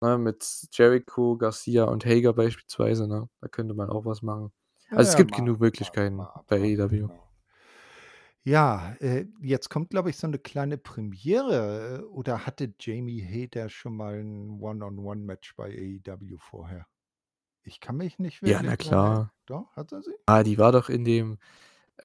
ne, 0.00 0.18
mit 0.18 0.44
Jericho, 0.72 1.36
Garcia 1.38 1.84
und 1.84 2.04
Hager 2.06 2.32
beispielsweise, 2.34 3.08
ne? 3.08 3.28
Da 3.40 3.48
könnte 3.48 3.74
man 3.74 3.90
auch 3.90 4.04
was 4.06 4.22
machen. 4.22 4.52
Ja, 4.88 4.96
Also, 4.96 5.08
es 5.10 5.16
ja, 5.18 5.18
gibt 5.18 5.32
mal 5.32 5.36
genug 5.36 5.60
mal 5.78 5.94
mal 6.16 6.28
Möglichkeiten 6.28 6.30
bei 6.48 6.56
AEW. 6.60 7.08
genau. 7.08 7.30
Ja, 8.46 8.94
äh, 9.00 9.26
jetzt 9.42 9.68
kommt, 9.68 9.90
glaube 9.90 10.08
ich, 10.08 10.16
so 10.16 10.26
'ne 10.26 10.38
kleine 10.38 10.78
Premiere, 10.78 11.98
äh, 12.00 12.02
oder 12.04 12.46
hatte 12.46 12.72
Jamie 12.80 13.22
Hayter 13.22 13.68
schon 13.68 13.94
mal 13.96 14.14
'n 14.18 14.58
One-on-One-Match 14.62 15.54
bei 15.56 15.68
AEW 15.76 16.38
vorher? 16.38 16.86
Ich 17.62 17.80
kann 17.80 17.96
mich 17.96 18.18
nicht 18.18 18.42
Ja, 18.44 18.60
wirklich 18.60 18.62
na 18.62 18.76
dran 18.76 19.00
erinnern. 19.00 19.16
klar. 19.16 19.32
Doch, 19.46 19.74
hat 19.74 19.92
er 19.92 20.02
sie? 20.02 20.14
Ah, 20.26 20.42
die 20.44 20.58
war 20.58 20.72
doch 20.72 20.88
in 20.88 21.04
dem, 21.04 21.38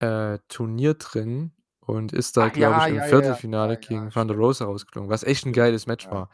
äh, 0.01 0.39
Turnier 0.49 0.95
drin 0.95 1.53
und 1.81 2.13
ist 2.13 2.37
da, 2.37 2.49
Ach 2.49 2.51
glaube 2.51 2.79
ja, 2.79 2.79
ich, 2.79 2.89
im 2.89 3.01
ja, 3.01 3.07
ja, 3.07 3.41
ja, 3.41 3.41
Viertelfinale 3.41 3.77
ja, 3.79 3.79
gegen 3.79 4.11
Thunder 4.11 4.35
stimmt. 4.35 4.35
Rosa 4.35 4.65
rausgeflogen, 4.65 5.09
was 5.09 5.23
echt 5.23 5.45
'n 5.45 5.53
Stimmt, 5.53 5.53
geiles 5.53 5.87
Match 5.87 6.09
ja, 6.09 6.11
war. 6.11 6.29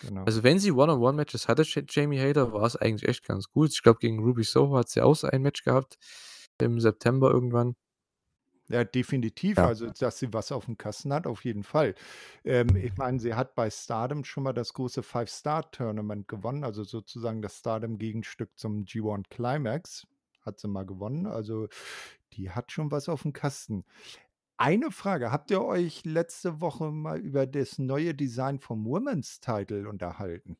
genau. 0.00 0.26
Also, 0.26 0.42
wenn 0.44 0.58
sie 0.60 0.72
One-on-One-Matches 0.72 1.48
hatte, 1.48 1.64
Jamie 1.90 2.20
Hayter, 2.20 2.52
war's 2.52 2.76
eigentlich 2.76 3.08
echt 3.08 3.24
ganz 3.26 3.50
gut. 3.50 3.72
Ich 3.72 3.82
glaube, 3.82 4.00
gegen 4.00 4.20
Ruby 4.20 4.44
Soho 4.44 4.76
hat 4.78 4.88
sie 4.90 5.02
auch 5.02 5.16
so 5.16 5.28
ein 5.28 5.42
Match 5.42 5.64
gehabt 5.64 5.98
im 6.60 6.80
September 6.80 7.30
irgendwann. 7.32 7.76
Ja, 8.68 8.82
definitiv. 8.84 9.58
Ja. 9.58 9.66
Also, 9.66 9.90
dass 9.90 10.18
sie 10.18 10.32
was 10.32 10.50
aufm 10.50 10.78
Kasten 10.78 11.12
hat, 11.12 11.26
auf 11.26 11.44
jeden 11.44 11.64
Fall. 11.64 11.94
Ähm, 12.44 12.76
ich 12.76 12.96
meine, 12.96 13.20
sie 13.20 13.34
hat 13.34 13.54
bei 13.54 13.70
Stardom 13.70 14.24
schon 14.24 14.44
mal 14.44 14.54
das 14.54 14.72
große 14.72 15.02
Five-Star-Tournament 15.02 16.28
gewonnen, 16.28 16.64
also 16.64 16.82
sozusagen 16.82 17.42
das 17.42 17.58
Stardom-Gegenstück 17.58 18.56
zum 18.56 18.84
G1 18.84 19.28
Climax, 19.28 20.06
hat 20.40 20.60
sie 20.60 20.68
mal 20.68 20.86
gewonnen. 20.86 21.26
Also, 21.26 21.68
die 22.32 22.50
hat 22.50 22.72
schon 22.72 22.90
was 22.90 23.08
aufm 23.08 23.32
Kasten. 23.32 23.84
Eine 24.56 24.90
Frage, 24.92 25.30
habt 25.30 25.50
ihr 25.50 25.62
euch 25.62 26.04
letzte 26.04 26.60
Woche 26.60 26.90
mal 26.90 27.18
über 27.18 27.46
das 27.46 27.78
neue 27.78 28.14
Design 28.14 28.60
vom 28.60 28.84
Women's 28.86 29.40
Title 29.40 29.88
unterhalten? 29.88 30.56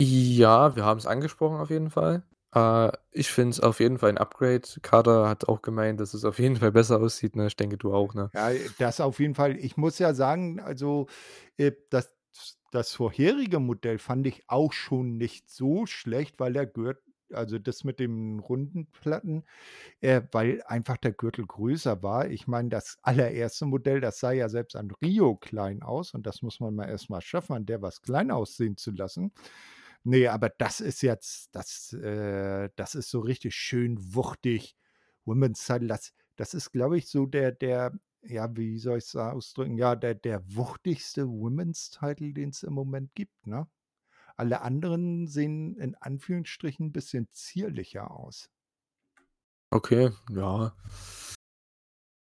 Ja, 0.00 0.76
wir 0.76 0.84
haben's 0.84 1.06
angesprochen 1.06 1.56
auf 1.58 1.70
jeden 1.70 1.90
Fall. 1.90 2.22
Äh, 2.54 2.90
ich 3.12 3.30
finde 3.30 3.50
es 3.50 3.60
auf 3.60 3.80
jeden 3.80 3.98
Fall 3.98 4.10
'n 4.10 4.18
Upgrade. 4.18 4.62
Carter 4.82 5.28
hat 5.28 5.48
auch 5.48 5.60
gemeint, 5.62 6.00
dass 6.00 6.14
es 6.14 6.24
auf 6.24 6.38
jeden 6.38 6.56
Fall 6.56 6.72
besser 6.72 7.00
aussieht, 7.00 7.36
ne? 7.36 7.46
Ich 7.46 7.56
denke, 7.56 7.76
du 7.76 7.92
auch, 7.92 8.14
ne? 8.14 8.30
Ja, 8.34 8.50
das 8.78 9.00
auf 9.00 9.20
jeden 9.20 9.34
Fall. 9.34 9.56
Ich 9.56 9.76
muss 9.76 9.98
ja 9.98 10.12
sagen, 10.14 10.60
also, 10.60 11.06
äh, 11.56 11.72
das 11.90 12.14
das 12.70 12.92
vorherige 12.92 13.60
Modell 13.60 13.98
fand 13.98 14.26
ich 14.26 14.44
auch 14.48 14.72
schon 14.74 15.16
nicht 15.16 15.48
so 15.48 15.86
schlecht, 15.86 16.38
weil 16.38 16.52
der 16.52 16.66
Gürt 16.66 16.98
also, 17.30 17.58
das 17.58 17.84
mit 17.84 17.98
den 18.00 18.38
runden 18.38 18.90
Platten, 18.90 19.44
äh, 20.00 20.22
weil 20.32 20.62
einfach 20.66 20.96
der 20.98 21.12
Gürtel 21.12 21.46
größer 21.46 22.02
war. 22.02 22.28
Ich 22.30 22.46
meine, 22.46 22.70
das 22.70 22.98
allererste 23.02 23.66
Modell, 23.66 24.00
das 24.00 24.20
sah 24.20 24.32
ja 24.32 24.48
selbst 24.50 24.76
an 24.76 24.90
Rio 25.02 25.36
klein 25.36 25.82
aus 25.82 26.14
und 26.14 26.26
das 26.26 26.42
muss 26.42 26.60
man 26.60 26.74
mal 26.74 26.88
erst 26.88 27.10
mal 27.10 27.20
schaffen, 27.22 27.54
an 27.56 27.66
der 27.66 27.82
was 27.82 28.02
klein 28.02 28.30
aussehen 28.30 28.76
zu 28.78 28.92
lassen. 28.92 29.32
Ne, 30.06 30.28
aber 30.28 30.48
das 30.48 30.80
ist 30.80 31.02
jetzt 31.02 31.48
das 31.54 31.92
äh, 31.92 32.70
das 32.76 32.94
ist 32.94 33.10
so 33.10 33.20
richtig 33.20 33.54
schön 33.54 34.14
wuchtig. 34.14 34.76
Women's 35.24 35.64
Title, 35.66 35.88
das 35.88 36.12
das 36.36 36.54
ist, 36.54 36.70
glaube 36.72 36.96
ich, 36.98 37.08
so 37.08 37.26
der 37.26 37.52
der 37.52 37.92
ja, 38.22 38.54
wie 38.56 38.78
soll 38.78 38.98
ich's 38.98 39.14
ausdrücken? 39.16 39.76
Ja, 39.76 39.94
der 39.96 40.14
der 40.14 40.42
wuchtigste 40.54 41.28
Women's 41.28 41.90
Title, 41.90 42.32
den's 42.32 42.62
im 42.62 42.72
Moment 42.74 43.14
gibt, 43.14 43.46
ne? 43.46 43.68
Alle 44.36 44.62
anderen 44.62 45.28
sehen 45.28 45.76
in 45.78 45.94
Anführungsstrichen 45.96 46.88
'n 46.88 46.92
bisschen 46.92 47.28
zierlicher 47.32 48.10
aus. 48.12 48.48
Okay, 49.72 50.10
ja. 50.30 50.72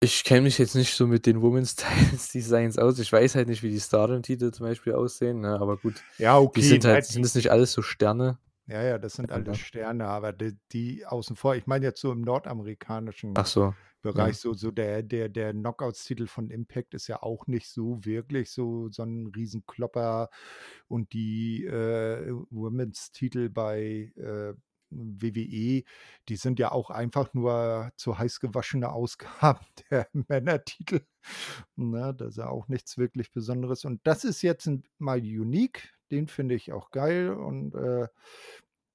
Ich 0.02 0.24
kenne 0.24 0.42
mich 0.42 0.58
jetzt 0.58 0.76
nicht 0.76 0.94
so 0.96 1.08
mit 1.08 1.26
den 1.26 1.42
Women's 1.42 1.76
Titles 1.76 2.30
Designs 2.30 2.78
aus. 2.78 3.00
Ich 3.00 3.12
weiß 3.12 3.36
halt 3.36 3.48
nicht, 3.50 3.64
wie 3.64 3.70
die 3.70 3.80
Stardom-Titel 3.80 4.52
zum 4.52 4.66
Beispiel 4.66 4.94
aussehen, 4.94 5.42
ne, 5.42 5.60
aber 5.60 5.78
gut. 5.78 6.06
Ja, 6.18 6.38
Die 6.56 6.62
okay, 6.62 6.62
sind 6.62 6.86
ne, 6.86 6.90
halt 6.94 7.06
sind 7.06 7.24
die 7.24 7.24
das 7.24 7.36
nicht 7.36 7.52
alles 7.52 7.72
so 7.74 7.82
Sterne? 7.82 8.40
Ja, 8.68 8.84
ja, 8.84 8.98
das 9.00 9.14
sind 9.14 9.32
alles 9.32 9.58
Sterne, 9.58 10.06
aber 10.08 10.32
d 10.32 10.54
die 10.72 11.06
außen 11.06 11.36
vor. 11.36 11.56
Ich 11.56 11.66
meine 11.66 11.86
jetzt 11.86 12.02
so 12.02 12.12
im 12.12 12.22
nordamerikanischen 12.22 13.34
Ach 13.34 13.46
so, 13.48 13.76
Bereich, 14.02 14.36
ja. 14.36 14.38
so 14.38 14.54
so 14.54 14.72
der 14.72 15.04
der 15.04 15.28
der 15.30 15.52
Knockouts-Titel 15.54 16.28
von 16.28 16.50
Impact 16.52 16.94
ist 16.94 17.08
ja 17.08 17.22
auch 17.24 17.48
nicht 17.48 17.68
so 17.70 18.06
wirklich 18.06 18.52
so 18.52 18.90
so 18.90 19.04
'n 19.04 19.28
Riesenklopper 19.36 20.30
und 20.88 21.14
die, 21.14 21.66
äh, 21.66 22.32
Women's-Titel 22.52 23.50
bei, 23.50 24.14
äh, 24.16 24.54
WWE, 24.90 25.84
die 26.28 26.36
sind 26.36 26.60
ja 26.60 26.72
auch 26.72 26.90
einfach 26.90 27.34
nur 27.34 27.92
zu 27.96 28.18
heiß 28.18 28.40
gewaschene 28.40 28.92
Ausgaben 28.92 29.66
der 29.92 30.08
Männertitel, 30.14 31.02
ne? 31.76 32.14
Das 32.18 32.30
ist 32.30 32.38
ja 32.38 32.50
auch 32.50 32.68
nichts 32.68 32.98
wirklich 32.98 33.32
Besonderes 33.32 33.86
und 33.86 34.02
das 34.04 34.24
ist 34.24 34.42
jetzt 34.42 34.70
mal 34.98 35.20
unique, 35.20 35.94
den 36.12 36.28
finde 36.28 36.56
ich 36.56 36.72
auch 36.74 36.92
geil 36.92 37.32
und, 37.32 37.76
äh, 37.76 38.08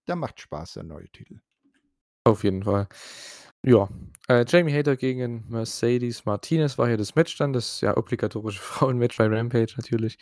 der 0.06 0.16
macht 0.16 0.40
Spaß, 0.40 0.74
der 0.74 0.82
neue 0.84 1.08
Titel. 1.08 1.40
Auf 2.24 2.44
jeden 2.44 2.62
Fall. 2.62 2.88
Ja, 3.62 3.88
äh, 4.28 4.44
Jamie 4.46 4.72
Hayter 4.72 4.96
gegen 4.96 5.44
Mercedes 5.48 6.24
Martinez 6.26 6.76
war 6.78 6.86
hier 6.86 6.96
das 6.96 7.14
Match 7.14 7.36
dann, 7.38 7.52
das, 7.52 7.80
ja, 7.80 7.96
obligatorische 7.96 8.60
Frauenmatch 8.62 9.16
bei 9.18 9.26
Rampage 9.26 9.74
natürlich. 9.76 10.18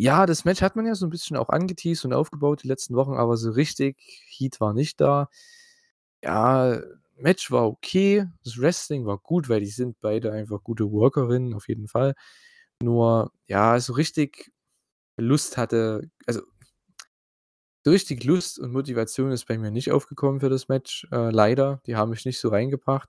Ja, 0.00 0.26
das 0.26 0.44
Match 0.44 0.60
hat 0.60 0.76
man 0.76 0.84
ja 0.84 0.94
so 0.94 1.06
'n 1.06 1.10
bisschen 1.10 1.36
auch 1.38 1.48
angeteased 1.48 2.04
und 2.04 2.12
aufgebaut 2.12 2.62
die 2.62 2.68
letzten 2.68 2.94
Wochen, 2.96 3.14
aber 3.14 3.38
so 3.38 3.50
richtig 3.50 3.96
Heat 4.28 4.60
war 4.60 4.74
nicht 4.74 5.00
da. 5.00 5.30
Ja, 6.22 6.80
Match 7.16 7.50
war 7.50 7.66
okay, 7.68 8.26
das 8.44 8.58
Wrestling 8.60 9.06
war 9.06 9.18
gut, 9.18 9.48
weil 9.48 9.60
die 9.60 9.66
sind 9.68 9.96
beide 10.00 10.32
einfach 10.32 10.62
gute 10.64 10.90
Workerinnen, 10.92 11.54
auf 11.54 11.68
jeden 11.68 11.88
Fall. 11.88 12.14
Nur, 12.82 13.32
ja, 13.48 13.80
so 13.80 13.94
richtig 13.94 14.52
Lust 15.18 15.56
hatte 15.58 16.10
also 16.26 16.42
so 17.84 17.92
richtig 17.92 18.24
Lust 18.24 18.58
und 18.58 18.72
Motivation 18.72 19.30
ist 19.32 19.46
bei 19.46 19.58
mir 19.58 19.70
nicht 19.70 19.92
aufgekommen 19.92 20.40
für 20.40 20.48
das 20.50 20.68
Match, 20.68 21.06
äh, 21.12 21.30
leider. 21.30 21.80
Die 21.86 21.96
haben 21.96 22.10
mich 22.10 22.24
nicht 22.26 22.40
so 22.40 22.48
reingebracht. 22.50 23.08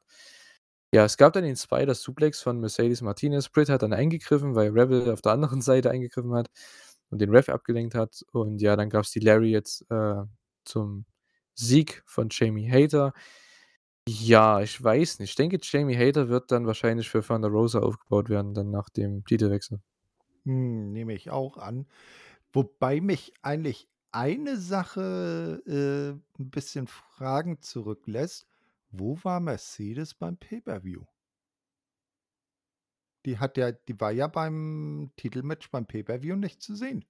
Ja, 0.94 1.04
es 1.06 1.18
gab 1.18 1.34
dann 1.34 1.44
den 1.44 1.56
Spider 1.58 1.94
Suplex 1.96 2.42
von 2.42 2.60
Mercedes 2.60 3.02
Martinez. 3.02 3.50
Britt 3.50 3.70
hat 3.70 3.82
dann 3.82 3.92
eingegriffen, 3.94 4.56
weil 4.56 4.70
Rebel 4.72 5.12
auf 5.12 5.22
der 5.22 5.34
anderen 5.34 5.62
Seite 5.62 5.92
eingegriffen 5.92 6.34
hat 6.34 6.50
und 7.10 7.20
den 7.20 7.30
Ref 7.30 7.50
abgelenkt 7.50 7.94
hat. 7.96 8.24
Und 8.32 8.62
ja, 8.62 8.76
dann 8.76 8.90
gab's 8.90 9.12
die 9.12 9.20
Lariats, 9.20 9.86
äh, 9.90 10.24
zum 10.66 11.06
Sieg 11.56 12.04
von 12.06 12.30
Jamie 12.32 12.70
Hayter. 12.72 13.14
Ja, 14.10 14.62
ich 14.62 14.82
weiß 14.84 15.20
nicht. 15.20 15.32
Ich 15.32 15.36
denke, 15.36 15.60
Jamie 15.62 15.96
Hayter 15.98 16.30
wird 16.30 16.52
dann 16.52 16.68
wahrscheinlich 16.68 17.10
für 17.10 17.22
Thunder 17.24 17.50
Rosa 17.50 17.80
aufgebaut 17.80 18.30
werden, 18.30 18.54
dann 18.54 18.72
nach 18.72 18.90
dem 18.90 19.26
Titelwechsel. 19.26 19.82
Hm, 20.46 20.92
nehme 20.94 21.14
ich 21.14 21.30
auch 21.30 21.58
an. 21.58 21.88
Wobei 22.54 23.02
mich 23.02 23.34
eigentlich 23.42 23.90
eine 24.12 24.58
Sache, 24.58 25.62
äh, 25.68 26.42
'n 26.42 26.50
bisschen 26.52 26.88
fragend 26.88 27.66
zurücklässt. 27.66 28.48
Wo 28.92 29.18
war 29.24 29.40
Mercedes 29.40 30.14
beim 30.14 30.36
Pay-per-View? 30.38 31.06
Die 33.26 33.38
hat 33.38 33.58
ja 33.58 33.72
die 33.72 34.00
war 34.00 34.12
ja 34.12 34.26
beim 34.28 35.12
Titelmatch 35.18 35.70
beim 35.70 35.86
Pay-per-View 35.86 36.36
nicht 36.36 36.62
zu 36.64 36.76
sehen. 36.76 37.06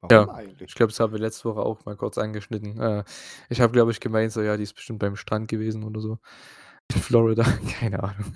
Warum 0.00 0.28
Ja, 0.28 0.34
ich 0.66 0.74
eigentlich? 0.74 0.74
glaube, 0.74 0.90
das 0.92 0.98
haben 1.00 1.12
wir 1.12 1.20
letzte 1.20 1.44
Woche 1.48 1.60
auch 1.60 1.84
mal 1.84 1.96
kurz 1.96 2.18
angeschnitten. 2.18 2.78
Äh, 2.80 3.04
ich 3.48 3.60
habe, 3.60 3.72
glaube 3.72 3.92
ich, 3.92 4.00
gemeint, 4.00 4.32
so: 4.32 4.42
„Ja, 4.42 4.56
die 4.56 4.62
ist 4.64 4.74
bestimmt 4.74 4.98
beim 4.98 5.16
Strand 5.16 5.48
gewesen 5.48 5.84
oder 5.84 6.00
so 6.00 6.18
in 6.94 7.00
Florida.“ 7.00 7.44
Keine 7.80 8.02
Ahnung. 8.02 8.34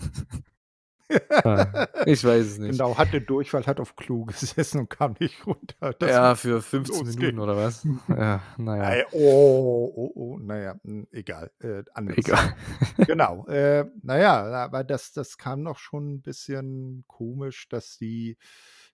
Ah, 1.43 1.67
ich 2.07 2.25
weiß 2.25 2.47
es 2.47 2.59
nicht. 2.59 2.79
Genau, 2.79 2.97
hatte 2.99 3.21
Durchfall, 3.21 3.67
hat 3.67 3.81
auf 3.81 3.97
Klo 3.97 4.25
gesessen 4.25 4.81
und 4.81 4.91
kam 4.91 5.17
nicht 5.21 5.47
runter. 5.47 5.93
Das 5.99 6.11
Ja, 6.13 6.35
für 6.35 6.61
15 6.63 7.09
Minuten 7.09 7.39
losgehen. 7.39 7.39
oder 7.39 7.57
was? 7.57 7.85
Ja, 8.09 8.43
na 8.59 8.77
ja. 8.77 8.91
Ei 8.91 9.05
oh, 9.13 9.93
oh, 9.97 10.13
oh, 10.15 10.39
na 10.41 10.59
ja, 10.59 10.75
hm, 10.85 11.07
egal, 11.13 11.51
äh, 11.61 11.85
anderes 11.95 12.19
Egal. 12.19 12.55
Genau, 13.07 13.47
äh, 13.49 13.87
na 14.03 14.19
ja, 14.19 14.45
aber 14.65 14.85
das 14.85 15.13
das 15.13 15.39
kam 15.39 15.65
doch 15.65 15.79
schon 15.79 16.17
'n 16.17 16.23
bisschen 16.23 17.05
komisch, 17.09 17.69
dass 17.69 17.95
sie 17.97 18.37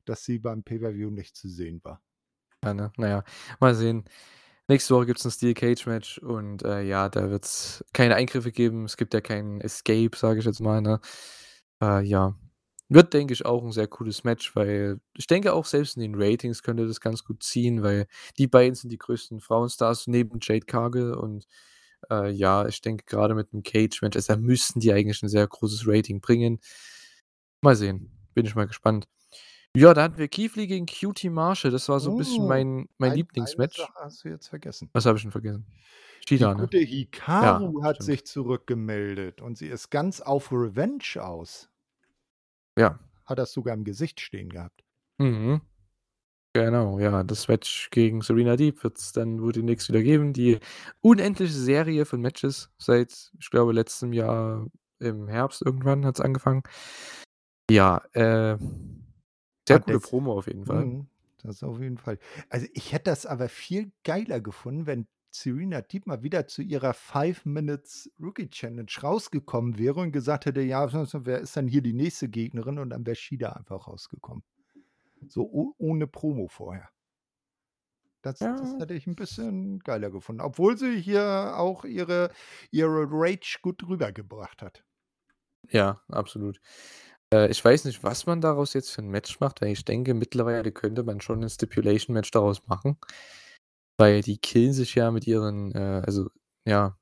dass 0.05 0.25
sie 0.25 0.39
beim 0.41 0.63
Pay-per-View 0.65 1.11
nicht 1.11 1.37
zu 1.37 1.49
sehen 1.49 1.81
war. 1.85 2.01
Ja, 2.65 2.75
ne? 2.75 2.93
Na 2.99 3.09
ja, 3.09 3.25
mal 3.59 3.75
sehen. 3.75 4.05
Nächste 4.69 4.95
Woche 4.95 5.07
gibt's 5.07 5.25
'n 5.27 5.31
Steel 5.33 5.55
Cage 5.55 5.87
Match 5.87 6.19
und, 6.19 6.63
äh, 6.65 6.83
ja, 6.83 7.09
da 7.09 7.31
wird's 7.31 7.85
keine 7.95 8.17
Eingriffe 8.17 8.53
geben. 8.53 8.85
Es 8.85 8.97
gibt 8.97 9.15
ja 9.15 9.21
keinen 9.23 9.61
Escape, 9.61 10.17
sage 10.17 10.41
ich 10.41 10.47
jetzt 10.47 10.61
mal, 10.61 10.81
ne? 10.83 11.01
Äh, 11.83 12.03
ja. 12.05 12.35
Wird, 12.89 13.15
denke 13.15 13.33
ich, 13.35 13.47
auch 13.47 13.63
'n 13.65 13.71
sehr 13.73 13.87
cooles 13.87 14.25
Match, 14.25 14.55
weil 14.57 15.01
ich 15.17 15.27
denke 15.29 15.53
auch, 15.53 15.65
selbst 15.65 15.97
in 15.97 16.03
den 16.03 16.15
Ratings 16.21 16.63
könnte 16.63 16.87
das 16.89 17.01
ganz 17.01 17.25
gut 17.25 17.43
ziehen, 17.43 17.83
weil 17.85 18.07
die 18.39 18.49
beiden 18.49 18.75
sind 18.75 18.91
die 18.91 18.99
größten 18.99 19.41
Frauenstars 19.41 20.09
neben 20.09 20.39
Jade 20.43 20.67
Cargill 20.67 21.15
und, 21.15 21.47
äh, 22.11 22.31
ja, 22.31 22.67
ich 22.67 22.81
denke, 22.83 23.05
grade 23.07 23.35
mit 23.37 23.53
'nem 23.53 23.63
Cage-Match, 23.63 24.17
also, 24.17 24.35
da 24.35 24.39
müssten 24.41 24.81
die 24.81 24.93
eigentlich 24.93 25.23
'n 25.23 25.29
sehr 25.29 25.47
großes 25.47 25.85
Rating 25.87 26.21
bringen. 26.21 26.61
Mal 27.63 27.77
sehen, 27.77 28.11
bin 28.33 28.47
ich 28.47 28.55
mal 28.55 28.67
gespannt. 28.67 29.07
Ja, 29.77 29.95
da 29.95 30.03
hatten 30.03 30.19
wir 30.19 30.29
Lee 30.57 30.67
gegen 30.67 30.87
QT 30.87 31.25
Marshall. 31.31 31.71
Das 31.71 31.89
war 31.89 32.01
so 32.01 32.11
'n 32.11 32.17
bisschen 32.17 32.43
Hm, 32.43 32.49
mein 32.49 32.89
mein 32.99 33.13
ein 33.13 33.15
Lieblingsmatch. 33.15 33.79
hast 33.95 34.25
du 34.25 34.29
jetzt 34.29 34.49
vergessen. 34.49 34.91
Was 34.93 35.07
habe 35.07 35.17
ich 35.17 35.23
denn 35.23 35.33
vergessen? 35.33 35.65
Die 36.39 36.39
Shida, 36.39 36.55
ne? 36.55 36.63
gute 36.63 36.79
Ja, 37.41 37.65
Hikaru 37.69 37.83
hat 37.85 37.97
stimmt. 37.97 38.07
sich 38.07 38.27
zurückgemeldet 38.27 39.41
und 39.41 39.59
sie 39.59 39.69
ist 39.69 39.91
ganz 39.91 40.21
auf 40.21 40.51
Revenge 40.53 41.03
aus. 41.23 41.69
Ja. 42.77 43.01
Hat 43.27 43.39
das 43.39 43.53
sogar 43.53 43.75
im 43.75 43.85
Gesicht 43.85 44.21
stehen 44.21 44.49
gehabt. 44.49 44.83
Mhm. 45.21 45.61
Genau, 46.57 46.99
ja, 46.99 47.23
das 47.23 47.47
Match 47.49 47.91
gegen 47.91 48.23
Serena 48.23 48.57
Deeb 48.57 48.83
wird's 48.83 49.13
dann 49.13 49.41
wohl 49.41 49.53
demnächst 49.53 49.89
wieder 49.89 50.03
geben. 50.03 50.33
Die 50.33 50.59
unendliche 51.01 51.53
Serie 51.53 52.05
von 52.07 52.21
Matches 52.21 52.71
seit, 52.79 53.31
ich 53.39 53.51
glaube, 53.51 53.73
letztem 53.73 54.13
Jahr 54.13 54.67
im 54.99 55.29
Herbst 55.29 55.63
irgendwann 55.63 56.05
hat's 56.05 56.21
angefangen. 56.21 56.63
Ja, 57.71 58.03
äh, 58.15 58.57
sehr 59.71 59.81
coole 59.81 60.01
das 60.01 60.01
Promo 60.01 60.33
auf 60.37 60.47
jeden 60.47 60.65
Fall. 60.67 60.91
mhm, 60.91 61.09
das 61.43 61.63
auf 61.63 61.81
jeden 61.81 61.99
Fall. 61.99 62.19
Also, 62.51 62.67
ich 62.73 62.93
hätte 62.93 63.05
das 63.11 63.27
aber 63.27 63.49
viel 63.49 63.93
geiler 64.05 64.41
gefunden, 64.41 64.87
wenn 64.87 65.09
Serena 65.33 65.81
Deeb 65.83 66.07
mal 66.07 66.23
wieder 66.25 66.47
zu 66.49 66.63
ihrer 66.63 66.93
Five 66.95 67.45
Minutes 67.47 68.11
Rookie 68.21 68.51
Challenge 68.51 68.91
rausgekommen 69.03 69.79
wäre 69.79 70.01
und 70.01 70.13
gesagt 70.13 70.47
hätte: 70.47 70.61
„Ja, 70.63 70.89
wer 71.27 71.41
ist 71.41 71.57
denn 71.57 71.69
hier 71.69 71.83
die 71.83 71.93
nächste 71.95 72.29
Gegnerin?“ 72.29 72.79
Und 72.79 72.91
dann 72.91 73.07
wäre 73.07 73.17
Shida 73.17 73.51
einfach 73.53 73.87
rausgekommen. 73.89 74.45
So 75.29 75.51
ohne 75.79 76.07
Promo 76.09 76.49
vorher. 76.49 76.91
Das 78.23 78.51
das 78.55 78.75
Ja. 78.75 78.79
hätte 78.79 78.95
ich 78.95 79.07
'n 79.07 79.15
bisschen 79.17 79.79
geiler 79.81 80.11
gefunden, 80.11 80.41
obwohl 80.43 80.77
sie 80.79 80.99
hier 81.01 81.55
auch 81.57 81.85
ihre 81.85 82.31
ihre 82.71 83.07
Rage 83.11 83.59
gut 83.63 83.83
rübergebracht 83.89 84.63
hat. 84.63 84.85
Ja, 85.69 86.03
absolut. 86.09 86.61
Äh, 87.33 87.49
ich 87.51 87.65
weiß 87.65 87.85
nicht, 87.85 88.03
was 88.03 88.27
man 88.27 88.41
daraus 88.41 88.75
jetzt 88.75 88.91
für 88.91 89.03
'n 89.03 89.09
Match 89.09 89.39
macht, 89.41 89.61
weil 89.61 89.69
ich 89.73 89.85
denke, 89.85 90.15
mittlerweile 90.15 90.73
könnte 90.73 91.03
man 91.05 91.21
schon 91.21 91.43
'n 91.43 91.49
Stipulation-Match 91.49 92.31
daraus 92.33 92.67
machen. 92.67 92.97
Weil 94.01 94.23
die 94.23 94.39
killen 94.39 94.73
sich 94.73 94.95
ja 94.95 95.11
mit 95.11 95.27
ihren, 95.27 95.73
äh 95.75 96.03
also, 96.07 96.31
ja, 96.65 96.97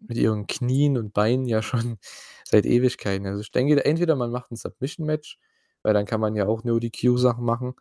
mit 0.00 0.16
ihren 0.18 0.46
Knien 0.48 0.98
und 0.98 1.12
Beinen 1.14 1.46
ja 1.46 1.62
schon 1.62 1.98
seit 2.44 2.66
Ewigkeiten. 2.66 3.26
Also, 3.26 3.40
ich 3.42 3.52
denke, 3.52 3.84
entweder 3.84 4.16
man 4.16 4.30
macht 4.32 4.50
'n 4.52 4.56
Submission-Match, 4.56 5.38
weil 5.82 5.94
dann 5.94 6.06
kann 6.06 6.20
man 6.20 6.34
ja 6.36 6.46
auch 6.46 6.64
No-DQ-Sachen 6.64 7.44
machen, 7.44 7.74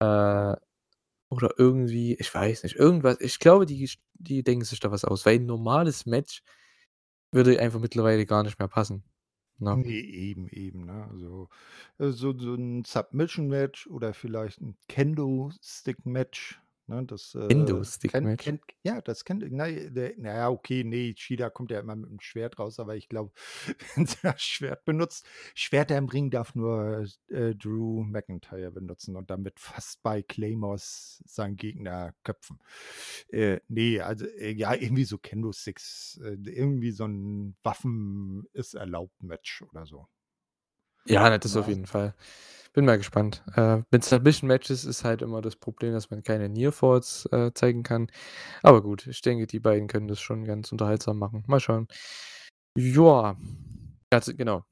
äh, 0.00 0.56
oder 1.30 1.50
irgendwie 1.58 2.14
ich 2.16 2.34
weiß 2.34 2.64
nicht, 2.64 2.76
irgendwas 2.76 3.20
ich 3.20 3.38
glaube, 3.40 3.66
die 3.66 3.90
die 4.14 4.42
denken 4.44 4.64
sich 4.66 4.80
da 4.80 4.90
was 4.92 5.04
aus, 5.06 5.26
weil 5.26 5.36
'n 5.38 5.46
normales 5.46 6.06
Match 6.06 6.42
würde 7.32 7.60
einfach 7.60 7.80
mittlerweile 7.80 8.26
gar 8.26 8.42
nicht 8.44 8.58
mehr 8.60 8.68
passen, 8.68 9.04
ne? 9.60 9.76
Ne, 9.76 9.88
eben, 9.88 10.48
eben, 10.48 10.84
ne? 10.84 11.08
Also, 11.10 11.48
äh, 11.98 12.10
so 12.10 12.36
so 12.38 12.54
'n 12.54 12.84
Submission-Match 12.84 13.86
oder 13.88 14.12
vielleicht 14.14 14.60
'n 14.60 14.76
Kendo-Stick-Match, 14.88 16.60
ne? 16.88 17.04
Das, 17.06 17.34
äh, 17.34 17.82
kennt 18.06 18.06
Kendo-Stick-Match? 18.06 18.36
kennt 18.36 18.62
ja, 18.84 19.00
das 19.00 19.24
kennt 19.24 19.50
ne, 19.50 19.90
der 19.90 20.14
na 20.18 20.48
okay, 20.50 20.84
ne, 20.84 21.14
Shida 21.16 21.50
kommt 21.50 21.70
ja 21.70 21.80
immer 21.80 21.94
mit'm 21.94 22.20
Schwert 22.20 22.58
raus, 22.58 22.78
aber 22.80 22.96
ich 22.96 23.08
glaube, 23.08 23.32
wenn 23.96 24.06
sie 24.06 24.16
das 24.22 24.42
Schwert 24.42 24.84
benutzt 24.84 25.26
Schwerter 25.54 25.96
im 25.98 26.06
Ring 26.08 26.30
darf 26.30 26.54
nur, 26.54 27.06
äh, 27.28 27.54
Drew 27.54 28.02
McIntyre 28.04 28.70
benutzen 28.70 29.16
und 29.16 29.30
damit 29.30 29.58
fast 29.60 30.02
bei 30.02 30.22
Claymores 30.22 31.22
seinen 31.26 31.56
Gegner 31.56 32.14
köpfen. 32.24 32.58
Äh, 33.28 33.60
ne, 33.68 34.00
also, 34.02 34.26
äh, 34.26 34.52
ja, 34.52 34.74
irgendwie 34.74 35.04
so 35.04 35.18
Kendo-Sticks, 35.18 36.20
äh, 36.22 36.36
irgendwie 36.50 36.90
so 36.92 37.04
'n 37.04 37.56
Waffen-ist-erlaubt-Match 37.62 39.62
oder 39.62 39.86
so. 39.86 40.08
Ja, 41.06 41.36
das 41.38 41.56
auf 41.56 41.66
Ja. 41.66 41.72
jeden 41.72 41.86
Fall. 41.86 42.14
Bin 42.72 42.86
mal 42.86 42.98
gespannt. 42.98 43.44
Äh, 43.54 43.82
mit 43.92 44.02
Submission-Matches 44.04 44.84
ist 44.84 45.04
halt 45.04 45.22
immer 45.22 45.40
das 45.40 45.54
Problem, 45.54 45.92
dass 45.92 46.10
man 46.10 46.24
keine 46.24 46.48
Near 46.48 46.72
Falls, 46.72 47.26
äh, 47.30 47.52
zeigen 47.54 47.84
kann. 47.84 48.08
Aber 48.64 48.82
gut, 48.82 49.06
ich 49.06 49.20
denke, 49.22 49.46
die 49.46 49.60
beiden 49.60 49.86
können 49.86 50.08
das 50.08 50.20
schon 50.20 50.44
ganz 50.44 50.72
unterhaltsam 50.72 51.18
machen. 51.18 51.44
Mal 51.46 51.60
schauen. 51.60 51.86
Ja, 52.76 53.36
genau, 54.36 54.64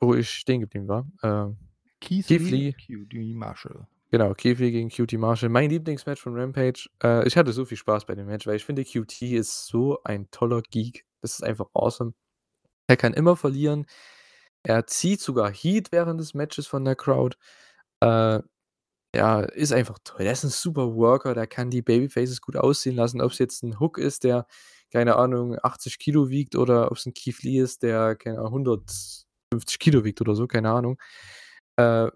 wo 0.00 0.14
ich 0.14 0.28
stehen 0.28 0.60
geblieben 0.60 0.88
war. 0.88 1.06
Äh, 1.22 1.54
Keith 2.00 2.26
Keith 2.26 2.40
Lee, 2.50 2.74
Lee 2.88 3.04
QT 3.06 3.34
Marshall. 3.34 3.86
Genau, 4.10 4.34
Keith 4.34 4.58
Lee 4.58 4.70
gegen 4.72 4.90
QT 4.90 5.12
Marshall. 5.18 5.48
Mein 5.48 5.70
Lieblingsmatch 5.70 6.20
von 6.20 6.34
Rampage. 6.38 6.90
Äh, 7.02 7.26
ich 7.26 7.36
hatte 7.38 7.52
so 7.52 7.64
viel 7.64 7.78
Spaß 7.78 8.04
bei 8.04 8.14
dem 8.14 8.26
Match, 8.26 8.46
weil 8.46 8.56
ich 8.56 8.64
finde, 8.64 8.84
QT 8.84 9.22
ist 9.22 9.66
so 9.66 10.02
ein 10.04 10.30
toller 10.30 10.60
Geek. 10.70 11.06
Das 11.22 11.34
ist 11.34 11.42
einfach 11.44 11.66
awesome. 11.72 12.12
Er 12.86 12.96
kann 12.98 13.14
immer 13.14 13.36
verlieren. 13.36 13.86
Er 14.66 14.86
zieht 14.86 15.20
sogar 15.20 15.50
Heat 15.50 15.90
während 15.92 16.20
des 16.20 16.34
Matches 16.34 16.66
von 16.66 16.84
der 16.84 16.94
Crowd. 16.96 17.36
Äh, 18.00 18.40
ja, 19.16 19.40
ist 19.42 19.72
einfach 19.72 19.98
toll. 20.04 20.24
Der 20.24 20.32
ist 20.32 20.44
'n 20.44 20.50
super 20.50 20.94
Worker, 20.96 21.34
der 21.34 21.46
kann 21.48 21.70
die 21.70 21.82
Babyfaces 21.82 22.40
gut 22.42 22.56
aussehen 22.56 22.96
lassen, 22.96 23.20
ob's 23.22 23.38
jetzt 23.38 23.62
'n 23.64 23.80
Hook 23.80 23.98
ist, 23.98 24.24
der, 24.24 24.46
keine 24.92 25.16
Ahnung, 25.16 25.56
80 25.62 25.98
Kilo 25.98 26.30
wiegt 26.30 26.56
oder 26.56 26.90
ob's 26.92 27.06
'n 27.06 27.14
Keith 27.14 27.42
Lee 27.44 27.60
ist, 27.60 27.82
der, 27.84 28.16
keine 28.16 28.38
Ahnung, 28.40 28.52
150 28.52 29.78
Kilo 29.80 30.04
wiegt 30.04 30.20
oder 30.22 30.34
so, 30.36 30.46
keine 30.48 30.70
Ahnung. 30.72 30.98
Äh, 31.76 32.08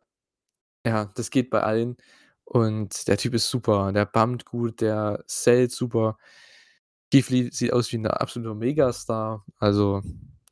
ja, 0.87 1.07
das 1.17 1.31
geht 1.31 1.51
bei 1.51 1.63
allen 1.63 1.97
und 2.45 3.09
der 3.09 3.19
Typ 3.19 3.35
ist 3.35 3.51
super. 3.51 3.93
Der 3.93 4.07
bumpt 4.07 4.47
gut, 4.47 4.81
der 4.83 5.25
sellt 5.29 5.73
super. 5.73 6.19
Keith 7.13 7.31
Lee 7.31 7.51
sieht 7.53 7.73
aus 7.75 7.93
wie 7.93 7.97
'n 7.99 8.07
absoluter 8.09 8.55
Megastar. 8.57 9.45
Also, 9.59 10.03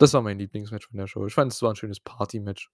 das 0.03 0.15
war 0.15 0.23
mein 0.23 0.39
Lieblingsmatch 0.39 0.89
von 0.89 0.99
der 0.99 1.07
Show. 1.09 1.27
Ich 1.27 1.35
fand, 1.35 1.53
es 1.53 1.63
war 1.63 1.71
'n 1.73 1.77
schönes 1.77 2.01
Party-Match. 2.01 2.71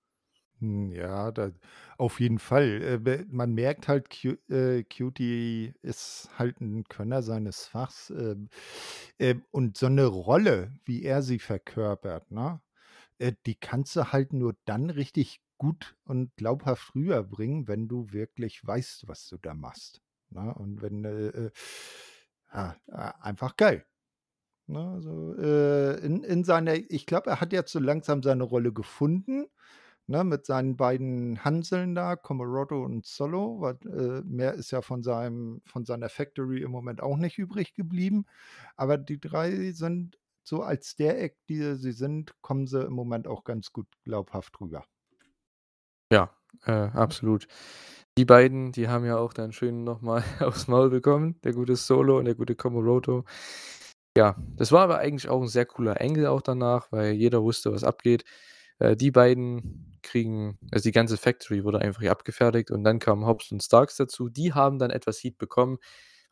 Hm, 0.60 0.92
ja, 0.92 1.32
da 1.32 1.52
auf 1.98 2.20
jeden 2.20 2.38
Fall. 2.40 3.00
Äh, 3.06 3.24
man 3.30 3.54
merkt 3.54 3.88
halt, 3.88 4.10
Q 4.10 4.36
äh, 4.52 4.84
QT 4.84 5.74
ist 5.82 6.30
halt 6.38 6.60
'n 6.62 6.84
Könner 6.88 7.22
seines 7.22 7.66
Fachs, 7.66 8.10
ähm, 8.10 8.48
und 9.52 9.76
so 9.78 9.88
'ne 9.88 10.06
Rolle, 10.06 10.72
wie 10.86 11.02
er 11.04 11.22
sie 11.22 11.38
verkörpert, 11.40 12.30
ne, 12.32 12.60
äh, 13.18 13.32
die 13.46 13.56
kannst 13.56 13.96
du 13.96 14.12
halt 14.12 14.32
nur 14.34 14.56
dann 14.66 14.90
richtig 14.90 15.42
gut 15.58 15.96
und 16.04 16.36
glaubhaft 16.36 16.94
rüberbringen, 16.96 17.68
wenn 17.68 17.88
du 17.88 18.12
wirklich 18.12 18.66
weißt, 18.66 19.08
was 19.08 19.28
du 19.28 19.38
da 19.38 19.54
machst, 19.54 20.02
ne? 20.30 20.54
Und 20.54 20.82
wenn, 20.82 21.04
äh, 21.06 21.28
äh 21.28 21.50
ja, 22.54 22.76
a 22.92 23.10
einfach 23.22 23.56
geil, 23.56 23.84
ne? 24.68 24.80
Also, 24.94 25.34
äh, 25.36 25.98
in 26.04 26.22
in 26.24 26.44
seiner 26.44 26.74
ich 26.76 27.06
glaube, 27.06 27.30
er 27.30 27.40
hat 27.40 27.52
jetzt 27.52 27.72
so 27.72 27.78
langsam 27.80 28.22
seine 28.22 28.44
Rolle 28.44 28.72
gefunden, 28.72 29.46
ne, 30.06 30.24
mit 30.24 30.46
seinen 30.46 30.76
beiden 30.76 31.44
Hanseln 31.44 31.94
da, 31.94 32.16
Comoroto 32.16 32.84
und 32.84 33.06
Solo, 33.06 33.60
was 33.60 33.76
äh, 33.86 34.22
mehr 34.24 34.54
ist 34.54 34.70
ja 34.72 34.82
von 34.82 35.02
seinem 35.02 35.62
von 35.66 35.84
seiner 35.84 36.08
Factory 36.10 36.62
im 36.62 36.70
Moment 36.72 37.02
auch 37.02 37.16
nicht 37.18 37.38
übrig 37.38 37.74
geblieben. 37.74 38.26
Aber 38.76 38.98
die 38.98 39.20
3 39.20 39.72
sind 39.72 40.18
so 40.44 40.62
als 40.62 40.96
der 40.96 41.22
Act, 41.22 41.38
die 41.48 41.76
sie 41.76 41.92
sind, 41.92 42.34
kommen 42.42 42.66
sie 42.66 42.80
im 42.82 42.94
Moment 42.94 43.26
auch 43.28 43.44
ganz 43.44 43.72
gut 43.72 43.86
glaubhaft 44.04 44.60
rüber. 44.60 44.84
Ja, 46.12 46.30
äh, 46.64 46.72
absolut. 46.72 47.46
Die 48.16 48.24
beiden, 48.24 48.72
die 48.72 48.88
haben 48.88 49.04
ja 49.04 49.18
auch 49.18 49.32
dann 49.32 49.52
schön 49.52 49.84
noch 49.84 50.00
mal 50.00 50.22
aufs 50.40 50.68
Maul 50.68 50.90
bekommen, 50.90 51.40
der 51.44 51.52
gute 51.52 51.76
Solo 51.76 52.18
und 52.18 52.24
der 52.24 52.34
gute 52.34 52.54
Comoroto. 52.56 53.24
Ja, 54.18 54.34
das 54.56 54.72
war 54.72 54.80
aber 54.82 54.98
eigentlich 54.98 55.28
auch 55.28 55.40
'n 55.40 55.46
sehr 55.46 55.64
cooler 55.64 56.00
Angle 56.00 56.28
auch 56.28 56.40
danach, 56.42 56.90
weil 56.90 57.12
jeder 57.12 57.40
wusste, 57.44 57.70
was 57.70 57.84
abgeht. 57.84 58.24
Äh, 58.80 58.96
die 58.96 59.12
beiden 59.12 59.96
kriegen 60.02 60.58
also, 60.72 60.82
die 60.82 60.90
ganze 60.92 61.16
Factory 61.16 61.62
wurde 61.62 61.78
einfach 61.80 62.00
hier 62.00 62.10
abgefertigt 62.10 62.72
und 62.72 62.82
dann 62.82 62.98
kamen 62.98 63.26
Hobbs 63.26 63.52
und 63.52 63.62
Starks 63.62 63.94
dazu. 63.96 64.28
Die 64.28 64.52
haben 64.54 64.80
dann 64.80 64.90
etwas 64.90 65.22
Heat 65.22 65.38
bekommen. 65.38 65.78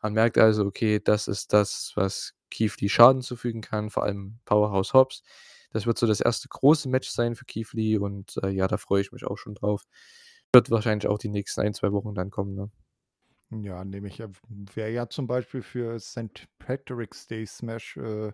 Man 0.01 0.11
merkt 0.13 0.37
also, 0.37 0.65
okay, 0.65 0.99
das 1.01 1.27
ist 1.29 1.53
das, 1.53 1.93
was 1.95 2.33
Lee 2.81 2.89
Schaden 2.89 3.21
zufügen 3.21 3.61
kann, 3.61 3.89
vor 3.89 4.03
allem 4.03 4.39
Powerhouse 4.43 4.93
Hobbs. 4.93 5.23
Das 5.71 5.85
wird 5.87 5.97
so 5.97 6.07
das 6.07 6.19
1. 6.21 6.49
große 6.49 6.89
Match 6.89 7.09
sein 7.09 7.35
für 7.35 7.45
Lee 7.73 7.97
und, 7.99 8.35
äh, 8.43 8.49
ja, 8.49 8.67
da 8.67 8.75
freue 8.77 8.99
ich 9.01 9.13
mich 9.13 9.23
auch 9.25 9.37
schon 9.37 9.55
drauf. 9.55 9.83
Wird 10.53 10.71
wahrscheinlich 10.71 11.07
auch 11.07 11.19
die 11.19 11.29
nächsten 11.29 11.61
1, 11.61 11.73
2 11.73 11.93
Wochen 11.93 12.13
dann 12.15 12.31
kommen, 12.31 12.53
ne? 12.55 12.69
Ja, 13.51 13.85
nehme 13.85 14.09
ich 14.09 14.17
ja 14.17 14.27
w 14.29 14.35
wäre 14.75 14.91
ja 14.91 15.07
zum 15.07 15.25
Beispiel 15.25 15.61
für 15.61 15.99
St. 15.99 16.47
Patrick's 16.59 17.27
Day 17.27 17.45
Smash, 17.45 17.95
äh, 17.97 18.33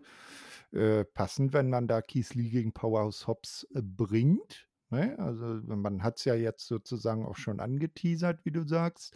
äh, 0.71 1.05
passend, 1.05 1.53
wenn 1.53 1.69
man 1.69 1.87
da 1.87 2.01
Keith 2.01 2.33
Lee 2.33 2.49
gegen 2.49 2.73
Powerhouse 2.73 3.27
Hobbs, 3.27 3.67
äh, 3.75 3.81
bringt, 3.83 4.67
ne? 4.89 5.15
Also, 5.19 5.45
man 5.67 6.01
hat's 6.03 6.25
ja 6.25 6.33
jetzt 6.33 6.65
sozusagen 6.67 7.25
auch 7.27 7.35
schon 7.35 7.59
angeteasert, 7.59 8.43
wie 8.43 8.51
du 8.51 8.63
sagst. 8.67 9.15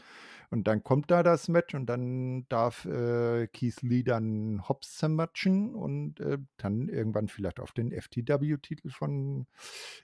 Und 0.51 0.67
dann 0.67 0.83
kommt 0.83 1.09
da 1.09 1.23
das 1.23 1.47
Match 1.47 1.73
und 1.73 1.87
dann 1.87 2.45
darf, 2.49 2.85
äh, 2.85 3.47
Keith 3.47 3.81
Lee 3.81 4.03
dann 4.03 4.67
Hobbs 4.69 4.97
zermatschen 4.97 5.73
und, 5.75 6.19
äh, 6.19 6.37
dann 6.57 6.89
irgendwann 6.89 7.27
vielleicht 7.27 7.59
auf 7.59 7.71
den 7.71 7.91
FTW-Titel 7.91 8.89
von, 8.91 9.47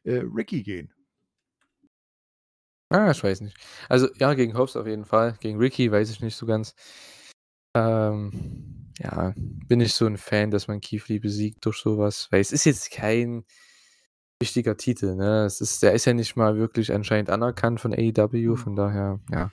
äh, 0.03 0.21
Ricky 0.23 0.63
gehen. 0.63 0.91
Ah, 2.93 3.09
ich 3.09 3.23
weiß 3.23 3.41
nicht. 3.41 3.57
Also, 3.89 4.07
ja, 4.19 4.35
gegen 4.35 4.55
Hobbs 4.55 4.75
auf 4.75 4.85
jeden 4.85 5.03
Fall. 5.05 5.35
Gegen 5.39 5.57
Ricky 5.57 5.91
weiß 5.91 6.11
ich 6.11 6.21
nicht 6.21 6.35
so 6.35 6.45
ganz. 6.45 6.75
Ähm, 7.75 8.91
ja, 8.99 9.33
bin 9.67 9.79
nicht 9.79 9.95
so 9.95 10.05
'n 10.05 10.17
Fan, 10.17 10.51
dass 10.51 10.67
man 10.67 10.79
Lee 11.07 11.19
besiegt 11.19 11.65
durch 11.65 11.77
so 11.77 11.97
was, 11.97 12.31
weil 12.31 12.39
es 12.41 12.51
ist 12.51 12.65
jetzt 12.65 12.91
kein 12.91 13.45
wichtiger 14.41 14.77
Titel, 14.77 15.15
ne? 15.15 15.45
Es 15.45 15.61
ist 15.61 15.83
der 15.83 15.93
ist 15.93 16.05
ja 16.05 16.13
nicht 16.13 16.35
mal 16.37 16.57
wirklich 16.57 16.93
anscheinend 16.93 17.29
anerkannt 17.31 17.81
von 17.81 17.93
AEW, 17.93 18.55
Hm. 18.55 18.57
von 18.57 18.75
daher, 18.75 19.19
ja. 19.31 19.51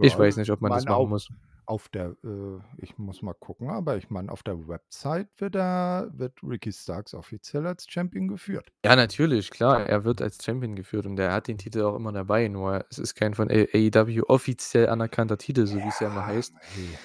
Ich 0.00 0.18
Ja, 0.18 0.18
weiß 0.18 0.36
ich 0.36 0.38
nicht, 0.38 0.50
ob 0.52 0.60
man 0.62 0.72
das 0.72 0.86
meine 0.86 0.88
machen 0.88 1.08
muss. 1.10 1.30
Auf 1.66 1.88
der 1.88 2.16
äh, 2.24 2.60
ich 2.78 2.98
muss 2.98 3.22
mal 3.22 3.34
gucken, 3.34 3.70
aber 3.70 3.96
ich 3.96 4.10
meine, 4.10 4.30
auf 4.32 4.42
der 4.42 4.68
Website 4.68 5.28
wird 5.38 5.56
er 5.56 6.10
wird 6.12 6.42
Ricky 6.42 6.72
Starks 6.72 7.14
offiziell 7.14 7.66
als 7.66 7.86
Champion 7.88 8.28
geführt. 8.28 8.72
Ja, 8.84 8.94
natürlich, 8.94 9.50
klar. 9.50 9.84
Er 9.88 10.04
wird 10.04 10.22
als 10.22 10.38
Champion 10.44 10.76
geführt 10.76 11.06
und 11.06 11.18
er 11.18 11.32
hat 11.32 11.48
den 11.48 11.58
Titel 11.58 11.82
auch 11.82 11.96
immer 11.96 12.12
dabei, 12.12 12.46
nur 12.48 12.84
es 12.90 12.98
ist 12.98 13.14
kein 13.14 13.34
von 13.34 13.50
AEW 13.50 14.22
offiziell 14.28 14.88
anerkannter 14.88 15.38
Titel, 15.38 15.66
so 15.66 15.78
ja 15.78 16.06
immer 16.06 16.20
Ja, 16.20 16.26
heißt. 16.26 16.54
hey. 16.68 16.98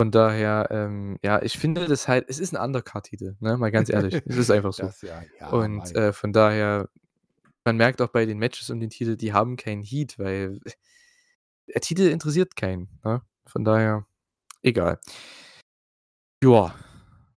Von 0.00 0.10
daher, 0.10 0.68
ähm, 0.70 1.18
ja, 1.22 1.40
ich 1.42 1.56
finde 1.58 1.86
das 1.86 2.08
halt 2.08 2.26
es 2.28 2.40
ist 2.40 2.52
'n 2.52 2.60
Undercard-Titel, 2.60 3.36
ne, 3.40 3.56
mal 3.56 3.70
ganz 3.70 3.90
ehrlich. 3.90 4.22
Es 4.26 4.36
ist 4.36 4.50
einfach 4.50 4.72
so. 4.72 4.92
Das 4.92 5.02
ja 5.02 5.22
ja, 5.40 5.50
Und, 5.52 5.94
äh, 5.96 6.12
von 6.12 6.32
daher 6.32 6.88
man 7.64 7.76
merkt 7.78 8.02
auch 8.02 8.08
bei 8.10 8.26
den 8.26 8.38
Matches 8.38 8.70
um 8.70 8.80
den 8.80 8.90
Titel, 8.90 9.16
die 9.16 9.32
haben 9.34 9.56
keinen 9.56 9.82
Heat, 9.82 10.18
weil 10.18 10.60
der 11.68 11.80
Titel 11.82 12.02
interessiert 12.08 12.56
keinen, 12.56 12.88
ne? 13.04 13.22
Von 13.46 13.64
daher 13.64 14.04
egal. 14.62 15.00
Joa, 16.42 16.74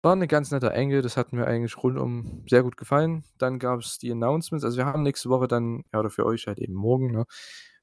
war 0.02 0.16
'ne 0.16 0.26
ganz 0.26 0.50
netter 0.50 0.72
Angle, 0.74 1.02
das 1.02 1.16
hat 1.16 1.32
mir 1.32 1.46
eigentlich 1.46 1.76
rundum 1.82 2.42
sehr 2.48 2.62
gut 2.62 2.76
gefallen. 2.76 3.24
Dann 3.38 3.58
gab's 3.58 3.98
die 3.98 4.10
Announcements. 4.12 4.64
Also, 4.64 4.78
wir 4.78 4.86
haben 4.86 5.02
nächste 5.02 5.28
Woche 5.30 5.48
dann 5.48 5.84
ja, 5.92 6.00
oder 6.00 6.10
für 6.10 6.26
euch 6.26 6.46
halt 6.46 6.58
eben 6.58 6.74
morgen, 6.74 7.12
ne, 7.12 7.26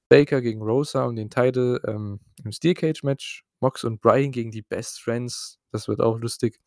Baker 0.09 0.41
gegen 0.41 0.61
Rosa 0.61 1.05
um 1.05 1.15
den 1.15 1.29
Title, 1.29 1.81
ähm, 1.87 2.19
im 2.43 2.51
Steel 2.51 2.73
Cage 2.75 3.03
Match. 3.03 3.43
Mox 3.61 3.83
und 3.85 4.01
Bryan 4.01 4.31
gegen 4.31 4.51
die 4.51 4.61
Best 4.61 5.01
Friends. 5.01 5.57
Das 5.71 5.87
wird 5.87 6.01
auch 6.01 6.19
lustig. 6.19 6.57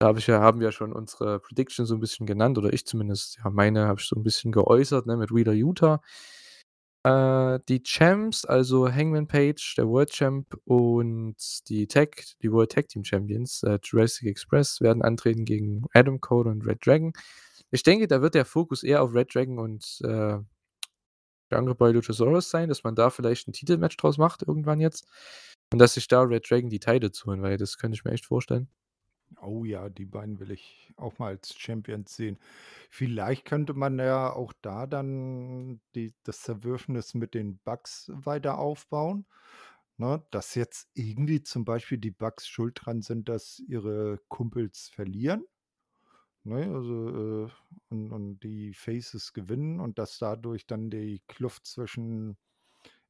Da 0.00 0.08
habe 0.08 0.18
ich 0.18 0.26
ja 0.26 0.40
haben 0.40 0.60
wir 0.60 0.72
schon 0.72 0.92
unsere 0.92 1.38
Prediction 1.38 1.86
so 1.86 1.94
'n 1.94 2.00
bisschen 2.00 2.26
genannt 2.26 2.58
oder 2.58 2.72
ich 2.72 2.84
zumindest. 2.86 3.38
Ja, 3.44 3.50
meine 3.50 3.86
habe 3.86 4.00
ich 4.00 4.06
so 4.08 4.16
'n 4.16 4.24
bisschen 4.24 4.50
geäußert, 4.50 5.06
ne, 5.06 5.16
mit 5.16 5.30
Wheeler 5.32 5.52
Yuta. 5.52 6.00
Äh, 7.04 7.58
die 7.68 7.82
Champs, 7.82 8.44
also 8.44 8.88
Hangman 8.92 9.26
Page, 9.26 9.74
der 9.76 9.88
World 9.88 10.10
Champ 10.10 10.46
und 10.64 11.34
die 11.68 11.88
Tag 11.88 12.22
die 12.42 12.52
World 12.52 12.70
Tag 12.72 12.88
Team 12.88 13.02
Champions, 13.04 13.62
äh, 13.64 13.78
Jurassic 13.82 14.28
Express 14.28 14.80
werden 14.80 15.02
antreten 15.02 15.44
gegen 15.44 15.84
Adam 15.94 16.20
Cole 16.20 16.48
und 16.50 16.64
Red 16.64 16.86
Dragon. 16.86 17.12
Ich 17.72 17.82
denke, 17.82 18.06
da 18.06 18.22
wird 18.22 18.34
der 18.34 18.44
Fokus 18.44 18.84
eher 18.84 19.02
auf 19.02 19.14
Red 19.14 19.34
Dragon 19.34 19.58
und, 19.58 20.00
äh, 20.04 20.38
Jungle 21.52 21.74
Boy 21.76 21.92
Luchasaurus 21.92 22.50
sein, 22.50 22.68
dass 22.68 22.82
man 22.84 22.94
da 22.96 23.10
vielleicht 23.10 23.46
'n 23.48 23.52
Titelmatch 23.52 23.96
draus 23.96 24.18
macht 24.18 24.42
irgendwann 24.42 24.80
jetzt 24.80 25.06
und 25.72 25.78
dass 25.78 25.94
sich 25.94 26.08
da 26.08 26.22
Red 26.22 26.50
Dragon 26.50 26.70
die 26.70 26.80
Titles 26.80 27.24
holen, 27.26 27.42
weil 27.42 27.58
das 27.58 27.78
könnte 27.78 27.94
ich 27.96 28.04
mir 28.04 28.12
echt 28.12 28.26
vorstellen. 28.26 28.68
Oh 29.40 29.64
ja, 29.64 29.88
die 29.88 30.04
beiden 30.04 30.38
will 30.40 30.50
ich 30.50 30.92
auch 30.96 31.18
mal 31.18 31.28
als 31.28 31.54
Champions 31.58 32.14
sehen. 32.16 32.38
Vielleicht 32.90 33.44
könnte 33.44 33.74
man 33.74 33.98
ja 33.98 34.32
auch 34.32 34.52
da 34.62 34.86
dann 34.86 35.80
die 35.94 36.14
das 36.24 36.42
Zerwürfnis 36.42 37.14
mit 37.14 37.34
den 37.34 37.58
Bucks 37.58 38.10
weiter 38.14 38.58
aufbauen, 38.58 39.26
ne? 39.96 40.24
Dass 40.30 40.54
jetzt 40.54 40.90
irgendwie 40.94 41.42
zum 41.42 41.64
Beispiel 41.64 41.98
die 41.98 42.10
Bucks 42.10 42.46
schuld 42.48 42.78
dran 42.84 43.02
sind, 43.02 43.28
dass 43.28 43.60
ihre 43.68 44.18
Kumpels 44.28 44.88
verlieren, 44.88 45.44
ne? 46.44 46.56
Also, 46.74 47.46
äh, 47.46 47.50
und 47.90 48.12
und 48.12 48.40
die 48.40 48.74
Faces 48.74 49.32
gewinnen 49.32 49.80
und 49.80 49.98
dass 49.98 50.18
dadurch 50.18 50.66
dann 50.66 50.90
die 50.90 51.22
Kluft 51.28 51.66
zwischen 51.66 52.36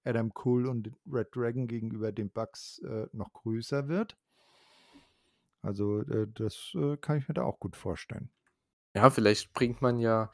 Adam 0.04 0.34
Cole 0.34 0.70
und 0.70 0.90
Red 1.10 1.36
Dragon 1.36 1.68
gegenüber 1.68 2.12
den 2.12 2.30
Bucks, 2.30 2.80
äh, 2.80 3.08
noch 3.12 3.32
größer 3.34 3.88
wird. 3.88 4.18
Also, 5.64 6.00
äh, 6.02 6.26
das, 6.34 6.72
äh, 6.74 6.96
kann 6.96 7.18
ich 7.18 7.28
mir 7.28 7.34
da 7.34 7.44
auch 7.44 7.60
gut 7.60 7.76
vorstellen. 7.76 8.30
Ja, 8.96 9.10
vielleicht 9.10 9.52
bringt 9.54 9.82
man 9.82 9.98
ja 10.00 10.30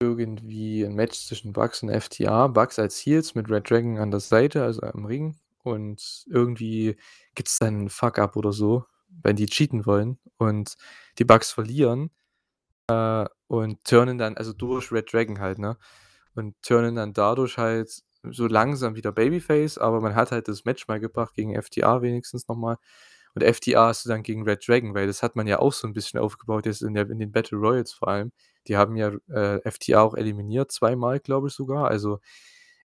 irgendwie 0.00 0.84
'n 0.84 0.94
Match 0.94 1.26
zwischen 1.26 1.52
Bucks 1.54 1.82
und 1.82 1.90
FTR. 1.90 2.48
Bucks 2.50 2.78
als 2.78 2.98
Heels 3.06 3.34
mit 3.36 3.50
Red 3.50 3.70
Dragon 3.70 3.98
an 3.98 4.10
der 4.12 4.20
Seite, 4.20 4.64
also 4.64 4.82
im 4.82 5.06
Ring 5.06 5.36
und 5.64 6.24
irgendwie 6.28 6.96
gibt's 7.34 7.58
dann 7.60 7.86
'n 7.86 7.90
Fuck-up 7.90 8.36
oder 8.36 8.52
so, 8.52 8.84
wenn 9.22 9.36
die 9.36 9.46
cheaten 9.46 9.86
wollen 9.86 10.18
und 10.38 10.76
die 11.18 11.24
Bucks 11.24 11.52
verlieren, 11.52 12.10
äh, 12.88 13.26
und 13.48 13.84
turnen 13.84 14.18
dann 14.18 14.36
also 14.38 14.52
durch 14.54 14.92
Red 14.92 15.12
Dragon 15.12 15.40
halt, 15.40 15.58
ne? 15.60 15.78
Und 16.36 16.56
turnen 16.62 16.96
dann 16.96 17.12
dadurch 17.14 17.58
halt 17.58 18.02
so 18.24 18.46
langsam 18.48 18.96
wieder 18.96 19.12
Babyface, 19.12 19.78
aber 19.78 20.00
man 20.02 20.14
hat 20.16 20.32
halt 20.32 20.48
das 20.48 20.64
Match 20.66 20.88
mal 20.88 21.00
gebracht 21.00 21.34
gegen 21.34 21.54
FTR 21.54 22.02
wenigstens 22.02 22.48
noch 22.48 22.56
mal. 22.56 22.78
Und 23.38 23.44
FTR 23.44 23.86
hast 23.88 24.04
du 24.04 24.08
dann 24.10 24.22
gegen 24.22 24.42
Red 24.44 24.66
Dragon, 24.66 24.94
weil 24.94 25.06
das 25.06 25.22
hat 25.22 25.36
man 25.36 25.46
ja 25.46 25.58
auch 25.60 25.72
so 25.72 25.86
'n 25.88 25.92
bisschen 25.94 26.20
aufgebaut 26.20 26.66
jetzt 26.66 26.82
in 26.82 26.94
der 26.94 27.08
in 27.10 27.18
den 27.18 27.32
Battle 27.32 27.58
Royals 27.58 27.92
vor 27.92 28.08
allem. 28.08 28.32
Die 28.68 28.76
haben 28.76 28.96
ja, 28.96 29.12
äh, 29.30 29.60
FTR 29.64 30.02
auch 30.02 30.14
eliminiert, 30.14 30.72
zweimal, 30.72 31.20
glaube 31.20 31.48
ich 31.48 31.54
sogar. 31.54 31.88
Also, 31.88 32.20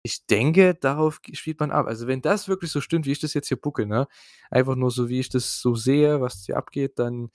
ich 0.02 0.26
denke, 0.26 0.74
darauf 0.74 1.20
spielt 1.32 1.60
man 1.60 1.70
ab. 1.72 1.86
Also, 1.86 2.06
wenn 2.08 2.22
das 2.22 2.48
wirklich 2.48 2.70
so 2.72 2.80
stimmt, 2.80 3.06
wie 3.06 3.12
ich 3.12 3.20
das 3.20 3.34
jetzt 3.34 3.48
hier 3.48 3.56
booke, 3.60 3.86
ne, 3.86 4.08
einfach 4.50 4.76
nur 4.76 4.90
so, 4.90 5.08
wie 5.08 5.20
ich 5.20 5.28
das 5.30 5.60
so 5.60 5.74
sehe, 5.76 6.20
was 6.20 6.44
hier 6.46 6.56
abgeht, 6.58 6.98
dann, 6.98 7.30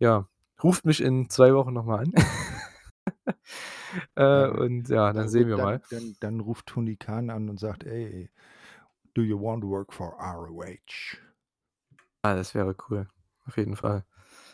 ja, 0.00 0.28
ruft 0.62 0.84
mich 0.86 1.00
in 1.02 1.30
2 1.30 1.54
Wochen 1.54 1.72
noch 1.74 1.84
mal 1.86 2.00
an. 2.00 2.14
Äh, 4.16 4.48
und 4.48 4.88
ja, 4.88 5.12
dann 5.12 5.26
na 5.26 5.28
sehen 5.28 5.48
gut, 5.48 5.48
wir 5.48 5.56
dann 5.56 5.78
mal. 5.78 5.82
dann 5.88 6.16
dann 6.20 6.40
ruft 6.40 6.66
Tony 6.66 6.96
Khan 6.96 7.30
an 7.30 7.48
und 7.48 7.58
sagt: 7.60 7.84
„Ey, 7.84 8.30
do 9.14 9.22
you 9.22 9.40
want 9.40 9.62
to 9.62 9.68
work 9.70 9.92
for 9.92 10.14
ROH?“ 10.20 11.18
Ah, 12.24 12.36
das 12.36 12.54
wäre 12.54 12.76
cool, 12.88 13.08
auf 13.46 13.56
jeden 13.56 13.74
Fall. 13.74 14.04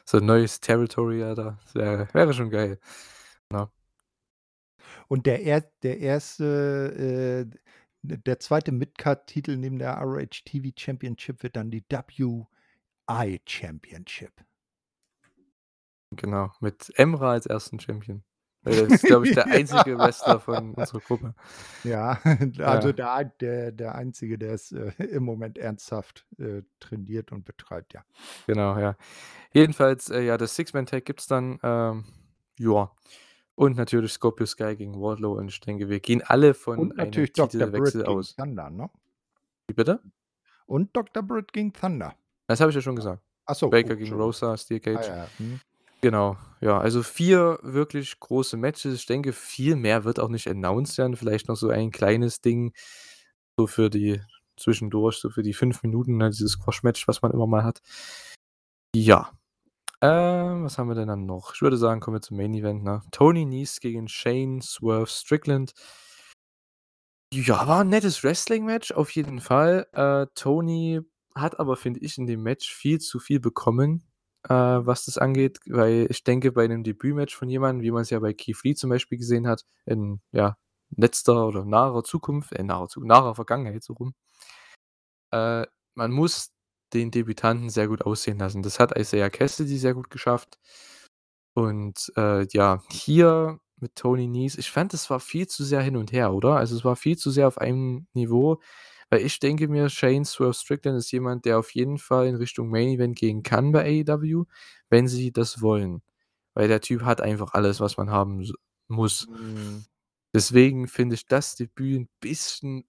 So 0.07 0.19
'n 0.19 0.27
neues 0.27 0.61
Territory, 0.61 1.23
Alter, 1.23 1.59
das 1.65 1.75
wäre 1.75 2.09
wäre 2.15 2.33
schon 2.35 2.51
geil, 2.51 2.79
ne? 3.51 3.71
Und 5.11 5.25
der 5.27 5.43
er 5.43 5.63
der 5.83 5.99
1., 6.01 6.45
äh 6.45 7.47
der 8.03 8.39
2. 8.41 8.71
Midcard-Titel 8.73 9.57
neben 9.57 9.79
der 9.79 9.95
ROH 9.99 10.45
TV 10.45 10.69
Championship 10.79 11.43
wird 11.43 11.57
dann 11.57 11.71
die 11.71 11.83
WI 11.89 13.41
Championship. 13.47 14.45
Genau, 16.13 16.53
mit 16.61 16.91
Emra 16.97 17.33
als 17.33 17.47
1. 17.47 17.79
Champion. 17.81 18.23
Der 18.65 18.87
ist, 18.89 19.05
glaube 19.05 19.29
ich, 19.29 19.35
der 19.35 19.47
einzige 19.47 19.99
Wrestler 19.99 20.41
von 20.41 20.75
unserer 20.75 21.01
Gruppe. 21.01 21.35
Ja, 21.85 22.21
also 22.59 22.89
Ja. 22.89 22.93
der 22.93 23.25
der 23.41 23.73
der 23.73 23.95
Einzige, 23.95 24.39
der 24.39 24.53
es, 24.55 24.73
äh, 24.73 24.93
im 25.05 25.25
Moment 25.25 25.59
ernsthaft, 25.59 26.27
äh, 26.39 26.63
trainiert 26.81 27.33
und 27.33 27.45
betreibt, 27.45 27.95
ja. 27.95 28.05
Genau, 28.47 28.79
ja. 28.79 28.97
Jedenfalls, 29.53 30.11
äh, 30.11 30.21
ja, 30.23 30.37
das 30.37 30.55
Six-Man-Tag 30.57 31.05
gibt's 31.05 31.27
dann, 31.27 31.59
ähm, 31.63 32.05
ja. 32.59 32.91
Und 33.55 33.77
natürlich 33.77 34.13
Scorpio 34.13 34.47
Sky 34.47 34.77
gegen 34.77 35.01
Wardlow 35.01 35.33
und 35.37 35.49
ich 35.49 35.61
denke, 35.61 35.89
wir 35.89 35.99
gehen 36.01 36.23
alle 36.25 36.55
von 36.55 36.79
Und 36.79 36.93
einem 36.93 37.09
natürlich 37.09 37.33
Dr. 37.33 37.49
Titelwechsel 37.51 38.03
gegen 38.03 38.13
aus. 38.17 38.37
Thunder, 38.37 38.71
ne? 38.71 38.89
Wie 39.67 39.75
bitte? 39.75 40.01
Und 40.67 40.95
Dr. 40.97 41.23
Britt 41.25 41.53
gegen 41.53 41.73
Thunder. 41.73 42.15
Das 42.47 42.61
habe 42.61 42.71
ich 42.71 42.77
ja 42.77 42.83
schon 42.83 42.95
gesagt. 42.97 43.21
Ach 43.47 43.55
so, 43.55 43.67
oh, 43.67 43.71
Baker 43.71 43.97
gegen. 43.97 44.15
Rosa, 44.15 44.57
Steel 44.57 44.77
Ah, 44.77 44.81
Cage. 44.81 45.09
ja, 45.09 45.17
ja, 45.17 45.29
mhm. 45.39 45.61
Genau, 46.03 46.37
ja, 46.61 46.79
also 46.79 47.03
4 47.03 47.59
wirklich 47.63 48.21
große 48.21 48.57
Matches. 48.57 48.95
Ich 48.95 49.07
denke, 49.07 49.33
viel 49.33 49.75
mehr 49.75 50.05
wird 50.05 50.21
auch 50.21 50.29
nicht 50.29 50.47
announced 50.49 50.97
werden. 50.97 51.17
Vielleicht 51.17 51.49
noch 51.49 51.57
so 51.57 51.71
ein 51.71 51.91
kleines 51.91 52.41
Ding 52.41 52.73
so 53.57 53.67
für 53.67 53.91
die 53.91 54.21
zwischendurch, 54.57 55.17
so 55.19 55.31
für 55.31 55.43
die 55.43 55.55
5 55.55 55.83
Minuten, 55.83 56.17
ne, 56.19 56.31
dieses 56.31 56.53
Squash-Match, 56.53 57.09
was 57.09 57.23
man 57.23 57.33
immer 57.33 57.47
mal 57.49 57.65
hat. 57.65 57.81
Ja. 58.95 59.31
Ähm, 60.03 60.65
was 60.65 60.79
haben 60.79 60.89
wir 60.89 60.95
denn 60.97 61.09
dann 61.09 61.27
noch? 61.27 61.55
Ich 61.55 61.63
würde 61.63 61.77
sagen, 61.79 62.01
kommen 62.01 62.17
wir 62.17 62.23
zum 62.23 62.37
Main 62.39 62.55
Event, 62.55 62.85
ne? 62.85 63.03
Tony 63.13 63.45
Nese 63.47 63.81
gegen 63.81 64.09
Shane 64.09 64.61
„Swerve“ 64.63 65.07
Strickland. 65.09 65.73
Ja, 67.33 67.67
war 67.69 67.83
'n 67.83 67.91
nettes 67.91 68.25
Wrestling-Match 68.25 68.93
auf 68.93 69.11
jeden 69.11 69.41
Fall. 69.41 69.87
Äh, 69.93 70.27
Tony 70.35 71.01
hat 71.35 71.61
aber, 71.61 71.77
finde 71.77 72.01
ich, 72.01 72.17
in 72.17 72.27
dem 72.27 72.43
Match 72.43 72.73
viel 72.73 73.01
zu 73.01 73.19
viel 73.19 73.39
bekommen, 73.39 74.03
äh, 74.45 74.55
was 74.55 75.05
das 75.07 75.19
angeht, 75.19 75.61
weil 75.69 76.07
ich 76.11 76.25
denke, 76.25 76.53
bei 76.53 76.67
'nem 76.67 76.85
Debütmatch 76.85 77.35
von 77.37 77.49
jemandem, 77.49 77.83
wie 77.85 77.91
man's 77.93 78.11
ja 78.11 78.21
bei 78.21 78.33
Keith 78.35 78.63
Lee 78.65 78.75
zum 78.75 78.91
Beispiel 78.91 79.19
gesehen 79.19 79.47
hat, 79.49 79.65
in, 79.87 80.21
ja, 80.33 80.57
letzter 80.97 81.47
oder 81.47 81.65
naher 81.65 82.03
Zukunft 82.05 82.53
äh, 82.53 82.63
naher 82.65 82.89
naher 82.99 83.35
Vergangenheit, 83.35 83.83
so 83.85 83.95
rum 83.95 84.15
äh, 85.33 85.67
man 85.95 86.11
muss 86.13 86.53
den 86.95 87.11
Debütanten 87.11 87.71
sehr 87.71 87.89
gut 87.89 88.03
aussehen 88.03 88.39
lassen. 88.39 88.63
Das 88.63 88.81
hat 88.81 88.97
Isiah 88.99 89.29
Kassidy 89.31 89.77
sehr 89.79 89.95
gut 89.95 90.11
geschafft. 90.11 90.59
Und, 91.55 92.13
äh, 92.17 92.47
ja, 92.53 92.83
hier 92.91 93.59
mit 93.81 93.95
Tony 93.97 94.27
Nese 94.29 94.59
ich 94.61 94.71
fand, 94.71 94.93
das 94.93 95.11
war 95.11 95.21
viel 95.21 95.47
zu 95.49 95.65
sehr 95.65 95.81
hin 95.83 95.97
und 95.97 96.13
her, 96.13 96.33
oder? 96.35 96.57
Also, 96.57 96.77
es 96.77 96.85
war 96.85 96.97
viel 96.97 97.17
zu 97.19 97.31
sehr 97.31 97.49
auf 97.49 97.59
einem 97.59 98.07
Niveau, 98.15 98.61
weil 99.11 99.23
ich 99.27 99.41
denke 99.41 99.69
mir, 99.69 99.89
Shane 99.91 100.25
„Swerve“ 100.25 100.55
Strickland 100.55 100.99
ist 100.99 101.13
jemand, 101.13 101.45
der 101.47 101.59
auf 101.59 101.71
jeden 101.75 101.99
Fall 101.99 102.27
in 102.29 102.37
Richtung 102.37 102.71
Main 102.71 102.89
Event 102.91 103.17
gehen 103.17 103.43
kann 103.43 103.73
bei 103.73 103.85
AEW, 104.07 104.45
wenn 104.91 105.09
sie 105.09 105.33
das 105.33 105.63
wollen. 105.63 106.03
Weil 106.55 106.69
der 106.69 106.81
Typ 106.83 107.03
hat 107.05 107.21
einfach 107.23 107.55
alles, 107.55 107.81
was 107.81 107.97
man 107.99 108.11
haben 108.11 108.45
muss. 108.89 109.27
Mhm. 109.27 109.85
Deswegen 110.35 110.89
finde 110.89 111.15
ich 111.15 111.27
das 111.27 111.55
Debüt 111.57 111.97
'n 112.01 112.09
bisschen 112.21 112.85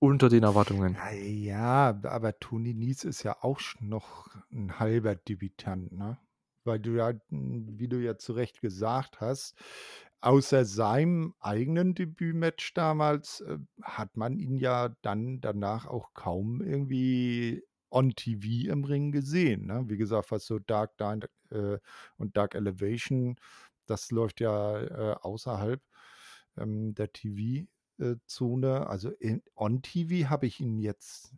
unter 0.00 0.28
den 0.28 0.42
Erwartungen. 0.44 1.00
Ja, 1.12 2.00
aber 2.04 2.38
Tony 2.40 2.74
Nese 2.74 3.08
ist 3.08 3.22
ja 3.22 3.36
auch 3.42 3.60
noch 3.80 4.28
'n 4.50 4.78
halber 4.78 5.14
Debütant, 5.14 5.92
ne? 5.92 6.18
Weil 6.64 6.78
du 6.80 6.90
ja, 6.96 7.12
hm, 7.28 7.78
wie 7.78 7.88
du 7.88 7.98
ja 8.02 8.16
zu 8.18 8.32
Recht 8.32 8.60
gesagt 8.60 9.20
hast, 9.20 9.54
außer 10.22 10.64
seinem 10.64 11.34
eigenen 11.40 11.94
Debütmatch 11.94 12.74
damals, 12.74 13.40
äh, 13.42 13.58
hat 13.82 14.16
man 14.16 14.38
ihn 14.38 14.56
ja 14.58 14.90
dann 15.02 15.40
danach 15.40 15.86
auch 15.86 16.14
kaum 16.14 16.62
irgendwie 16.62 17.64
on 17.90 18.10
TV 18.16 18.70
im 18.72 18.84
Ring 18.84 19.12
gesehen, 19.12 19.66
ne? 19.66 19.84
Wie 19.88 19.96
gesagt, 19.96 20.30
was 20.30 20.46
so 20.46 20.58
Dark 20.60 20.96
Dy 20.98 21.20
äh, 21.50 21.78
und 22.18 22.36
Dark 22.36 22.54
Elevation, 22.54 23.36
das 23.86 24.10
läuft 24.12 24.40
ja, 24.40 24.80
äh, 24.80 25.14
außerhalb, 25.22 25.82
ähm, 26.58 26.94
der 26.94 27.12
TV 27.12 27.66
äh. 27.98 28.16
Also, 28.88 29.10
in 29.10 29.42
on 29.56 29.82
TV 29.82 30.28
habe 30.30 30.46
ich 30.46 30.60
ihn 30.60 30.78
jetzt, 30.78 31.32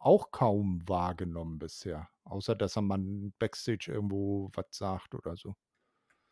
auch 0.00 0.30
kaum 0.32 0.82
wahrgenommen 0.88 1.58
bisher, 1.60 2.08
außer 2.24 2.54
dass 2.56 2.76
er 2.76 2.82
mal 2.82 2.98
'n 2.98 3.32
Backstage 3.38 3.92
irgendwo 3.92 4.50
was 4.54 4.66
sagt 4.72 5.14
oder 5.14 5.36
so. 5.36 5.54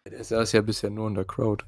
Der 0.07 0.25
saß 0.25 0.51
ja 0.53 0.63
bisher 0.63 0.91
nur 0.91 1.07
in 1.09 1.15
der 1.15 1.25
Crowd. 1.25 1.65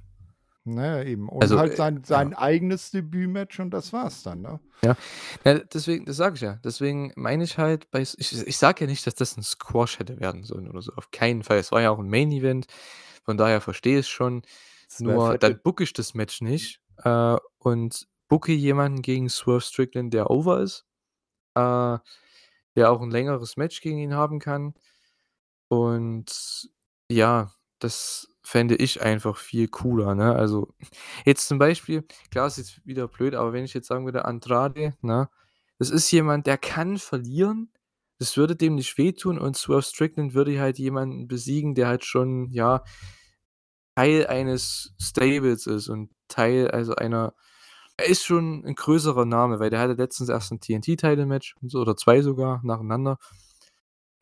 Na 0.67 0.87
ja, 0.99 1.03
eben. 1.05 1.29
Und 1.29 1.53
Also, 1.53 1.57
halt 1.57 1.75
äh, 1.75 1.77
sein 1.77 2.05
ja. 2.13 2.25
sein 2.25 2.33
eigenes 2.35 2.91
Debütmatch 2.91 3.61
und 3.61 3.71
das 3.71 3.93
war's 3.93 4.23
dann, 4.23 4.41
ne? 4.41 4.61
Ja. 4.83 4.97
Ja, 5.45 5.59
deswegen 5.61 6.05
das 6.05 6.17
sage 6.17 6.35
ich 6.37 6.41
ja. 6.43 6.59
Deswegen 6.65 7.13
meine 7.17 7.45
ich 7.45 7.59
halt 7.59 7.91
bei 7.91 8.03
ich 8.03 8.19
ich 8.19 8.57
sage 8.59 8.83
ja 8.85 8.87
nicht, 8.91 9.07
dass 9.07 9.15
das 9.15 9.37
'n 9.37 9.43
Squash 9.43 9.99
hätte 9.99 10.21
werden 10.21 10.45
sollen 10.45 10.69
oder 10.69 10.83
so, 10.83 10.93
auf 10.95 11.11
keinen 11.11 11.43
Fall. 11.43 11.59
Es 11.59 11.73
war 11.73 11.81
ja 11.81 11.91
auch 11.91 11.99
'n 11.99 12.09
Main 12.11 12.31
Event, 12.33 12.67
von 13.25 13.37
daher 13.39 13.61
verstehe 13.61 14.01
ich's 14.01 14.09
schon. 14.09 14.43
Swerve 14.91 15.25
Nur 15.25 15.39
dann 15.39 15.61
booke 15.63 15.85
ich 15.85 15.93
das 15.95 16.15
Match 16.15 16.41
nicht, 16.43 16.81
äh, 16.99 17.37
und 17.59 18.07
booke 18.29 18.53
jemanden 18.53 19.03
gegen 19.03 19.29
Swerve 19.31 19.63
Strickland, 19.63 20.13
der 20.15 20.31
over 20.31 20.61
ist, 20.61 20.85
äh, 21.57 21.99
der 22.77 22.93
auch 22.93 23.03
'n 23.03 23.11
längeres 23.13 23.57
Match 23.59 23.81
gegen 23.83 23.99
ihn 23.99 24.15
haben 24.15 24.41
kann. 24.41 24.75
Und 25.69 26.71
ja, 27.11 27.53
das 27.85 28.29
fände 28.43 28.77
ich 28.77 29.03
einfach 29.03 29.37
viel 29.39 29.69
cooler, 29.69 30.15
ne? 30.17 30.35
Also, 30.37 30.75
jetzt 31.27 31.49
zum 31.49 31.59
Beispiel 31.61 32.05
klar, 32.33 32.49
ist 32.49 32.59
jetzt 32.59 32.87
wieder 32.87 33.09
blöd, 33.09 33.35
aber 33.37 33.53
wenn 33.55 33.65
ich 33.67 33.75
jetzt 33.75 33.89
sagen 33.89 34.07
würde, 34.07 34.25
Andrade, 34.27 34.95
ne? 35.03 35.31
Das 35.81 35.91
ist 35.91 36.11
jemand, 36.13 36.47
der 36.49 36.59
kann 36.59 36.99
verlieren. 36.99 37.71
Das 38.21 38.37
würde 38.39 38.57
dem 38.57 38.77
nicht 38.77 38.99
wehtun 38.99 39.39
und 39.39 39.57
Swerve 39.59 39.83
Strickland 39.83 40.35
würde 40.35 40.61
halt 40.61 40.79
jemanden 40.81 41.29
besiegen, 41.29 41.75
der 41.77 41.89
halt 41.89 42.05
schon, 42.07 42.51
ja 42.53 42.85
Teil 43.97 44.27
eines 44.27 44.93
Stables 45.01 45.67
ist 45.69 45.89
und 45.89 46.11
Teil 46.29 46.69
also 46.71 46.97
einer 46.97 47.33
er 47.97 48.07
ist 48.07 48.25
schon 48.25 48.65
'n 48.65 48.75
größerer 48.75 49.25
Name, 49.25 49.61
weil 49.61 49.71
der 49.71 49.79
hatte 49.81 49.93
letztens 49.95 50.29
erst 50.29 50.51
'n 50.53 50.59
TNT-Title-Match 50.61 51.55
oder 51.75 51.97
2 51.97 52.23
sogar 52.23 52.61
nacheinander. 52.65 53.19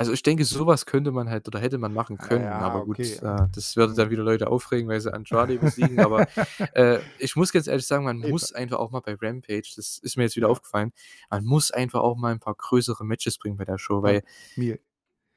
Also, 0.02 0.12
ich 0.12 0.22
denke, 0.22 0.44
so 0.44 0.66
was 0.66 0.86
könnte 0.86 1.12
man 1.12 1.28
halt 1.30 1.46
oder 1.48 1.60
hätte 1.60 1.78
man 1.78 1.92
machen 1.92 2.18
Ah 2.18 2.22
können, 2.22 2.60
ja, 2.60 2.62
aber 2.62 2.82
okay. 2.82 2.82
gut, 2.82 3.20
äh, 3.22 3.46
das 3.54 3.76
würde 3.76 3.94
dann 3.94 4.10
wieder 4.10 4.22
Leute 4.24 4.48
aufregen, 4.48 4.88
weil 4.88 5.00
sie 5.00 5.12
Andrade 5.12 5.58
besiegen, 5.60 6.00
aber, 6.02 6.24
äh, 6.72 7.00
ich 7.18 7.36
muss 7.36 7.52
ganz 7.52 7.66
ehrlich 7.68 7.86
sagen, 7.86 8.04
man 8.04 8.18
Ne, 8.22 8.32
muss 8.32 8.52
einfach 8.52 8.78
auch 8.78 8.90
mal 8.90 9.00
bei 9.00 9.16
Rampage 9.20 9.72
das 9.76 9.98
ist 9.98 10.16
mir 10.16 10.24
jetzt 10.24 10.36
wieder 10.36 10.48
Ja. 10.48 10.50
aufgefallen, 10.50 10.92
man 11.30 11.44
muss 11.44 11.70
einfach 11.70 12.00
auch 12.00 12.16
mal 12.16 12.32
'n 12.32 12.40
paar 12.40 12.54
größere 12.56 13.04
Matches 13.04 13.38
bringen 13.38 13.56
bei 13.58 13.64
der 13.64 13.78
Show, 13.78 14.02
weil 14.02 14.22
mir 14.56 14.78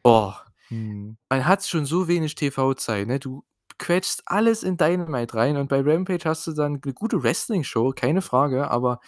boah, 0.03 0.45
Mhm. 0.69 1.17
man 1.29 1.45
hat 1.47 1.65
schon 1.65 1.85
so 1.85 2.07
wenig 2.09 2.35
TV-Zeit, 2.35 3.07
ne? 3.07 3.19
Du 3.19 3.45
quetschst 3.79 4.23
alles 4.27 4.63
in 4.63 4.77
Dynamite 4.77 5.35
rein 5.35 5.57
und 5.57 5.69
bei 5.69 5.81
Rampage 5.81 6.25
hast 6.29 6.47
du 6.47 6.53
dann 6.53 6.81
'ne 6.85 6.93
gute 6.93 7.23
Wrestling-Show, 7.23 7.93
keine 7.95 8.21
Frage, 8.23 8.69
aber 8.71 8.99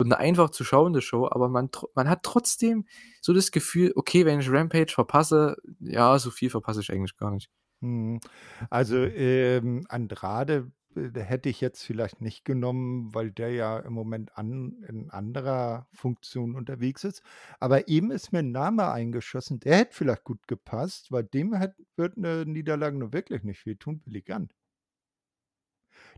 und 0.00 0.08
'ne 0.08 0.18
einfach 0.18 0.50
zu 0.50 0.64
schauende 0.64 1.02
Show, 1.02 1.28
aber 1.30 1.48
man 1.50 1.70
man 1.94 2.08
hat 2.10 2.22
trotzdem 2.24 2.86
so 3.22 3.32
das 3.34 3.50
Gefühl: 3.52 3.92
„Okay, 3.96 4.26
wenn 4.26 4.40
ich 4.40 4.50
Rampage 4.50 4.92
verpasse, 4.92 5.56
ja, 5.80 6.18
so 6.18 6.30
viel 6.30 6.50
verpasse 6.50 6.80
ich 6.80 6.92
eigentlich 6.92 7.16
gar 7.18 7.30
nicht.“ 7.32 7.48
Mhm. 7.80 8.20
Also, 8.68 8.96
ähm, 9.04 9.84
Andrade, 9.88 10.70
äh, 10.94 11.18
hätte 11.20 11.48
ich 11.48 11.60
jetzt 11.62 11.82
vielleicht 11.82 12.20
nicht 12.20 12.44
genommen, 12.44 13.14
weil 13.14 13.30
der 13.30 13.50
ja 13.52 13.78
im 13.78 13.92
Moment 13.94 14.36
an 14.36 14.82
in 14.88 15.10
anderer 15.10 15.86
Funktion 15.92 16.54
unterwegs 16.56 17.04
ist. 17.04 17.22
Aber 17.58 17.88
eben 17.88 18.10
ist 18.10 18.32
mir 18.32 18.40
'n 18.40 18.50
Name 18.52 18.90
eingeschossen, 18.90 19.60
der 19.60 19.76
hätte 19.78 19.94
vielleicht 19.96 20.24
gut 20.24 20.46
gepasst, 20.46 21.10
weil 21.10 21.24
dem 21.24 21.54
hätt 21.54 21.74
würde 21.96 22.20
'ne 22.20 22.44
Niederlage 22.46 22.98
nun 22.98 23.12
wirklich 23.14 23.42
nicht 23.44 23.64
wehtun, 23.66 24.00
Billy 24.00 24.20
Gunn. 24.22 24.50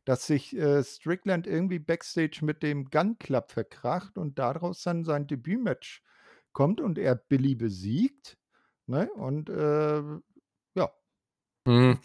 Dass 0.05 0.27
sich, 0.27 0.57
äh, 0.57 0.83
Strickland 0.85 1.47
irgendwie 1.47 1.79
backstage 1.79 2.41
mit 2.45 2.63
dem 2.63 2.87
Gunn 2.91 3.19
Club 3.19 3.53
verkracht 3.53 4.19
und 4.19 4.39
daraus 4.39 4.83
dann 4.83 5.05
sein 5.05 5.27
Debütmatch 5.27 6.03
kommt 6.53 6.81
und 6.81 6.99
er 6.99 7.15
Billy 7.17 7.55
besiegt, 7.55 8.39
ne? 8.87 9.11
Und, 9.15 9.49
äh, 9.51 10.03
ja. 10.75 10.93
Hm, 11.67 12.01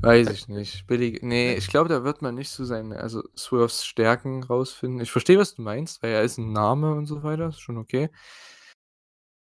weiß 0.00 0.30
ich 0.30 0.48
nicht. 0.48 0.86
Billy 0.86 1.18
ne, 1.22 1.56
ich 1.56 1.68
glaube, 1.68 1.90
da 1.90 2.04
wird 2.04 2.22
man 2.22 2.34
nicht 2.34 2.48
so 2.50 2.64
seine 2.64 2.96
also, 3.00 3.22
Swerves 3.36 3.84
Stärken 3.84 4.42
rausfinden. 4.44 5.00
Ich 5.00 5.10
verstehe, 5.12 5.38
was 5.38 5.54
du 5.56 5.62
meinst, 5.62 6.02
weil 6.02 6.12
er 6.12 6.22
ist 6.22 6.38
'n 6.38 6.52
Name 6.52 6.94
und 6.94 7.04
so 7.06 7.22
weiter, 7.22 7.48
ist 7.48 7.60
schon 7.60 7.76
okay. 7.76 8.08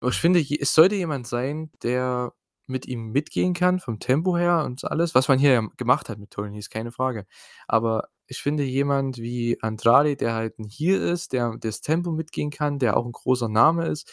Aber 0.02 0.10
ich 0.10 0.18
finde, 0.18 0.40
es 0.40 0.74
sollte 0.74 0.94
jemand 0.94 1.26
sein, 1.26 1.70
der 1.82 2.32
mit 2.70 2.86
ihm 2.86 3.10
mitgehen 3.12 3.54
kann 3.54 3.80
vom 3.80 3.98
Tempo 4.00 4.36
her 4.38 4.64
und 4.64 4.84
alles, 4.84 5.14
was 5.14 5.28
man 5.28 5.38
hier 5.38 5.52
ja 5.52 5.62
gemacht 5.76 6.08
hat 6.08 6.18
mit 6.18 6.30
Tony 6.32 6.50
Nese, 6.52 6.70
keine 6.70 6.92
Frage. 6.92 7.26
Aber 7.68 8.08
ich 8.28 8.40
finde 8.42 8.64
jemand 8.64 9.18
wie 9.18 9.58
Andrade, 9.62 10.16
der 10.16 10.34
halt 10.34 10.54
Heel 10.58 11.00
ist, 11.02 11.32
der 11.34 11.56
das 11.60 11.82
Tempo 11.82 12.12
mitgehen 12.12 12.50
kann, 12.50 12.78
der 12.78 12.96
auch 12.96 13.06
'n 13.06 13.12
großer 13.12 13.48
Name 13.48 13.86
ist 13.88 14.12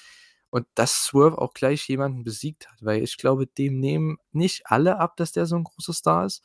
und 0.49 0.65
dass 0.75 1.05
Swerve 1.05 1.37
auch 1.39 1.53
gleich 1.53 1.87
jemanden 1.89 2.23
besiegt 2.23 2.69
hat, 2.69 2.79
weil 2.83 3.03
ich 3.03 3.17
glaube, 3.17 3.47
dem 3.47 3.79
nehmen 3.79 4.17
nicht 4.31 4.63
alle 4.65 4.99
ab, 4.99 5.17
dass 5.17 5.31
der 5.33 5.45
so 5.45 5.55
'n 5.57 5.63
großer 5.65 5.93
Star 5.93 6.25
ist, 6.25 6.43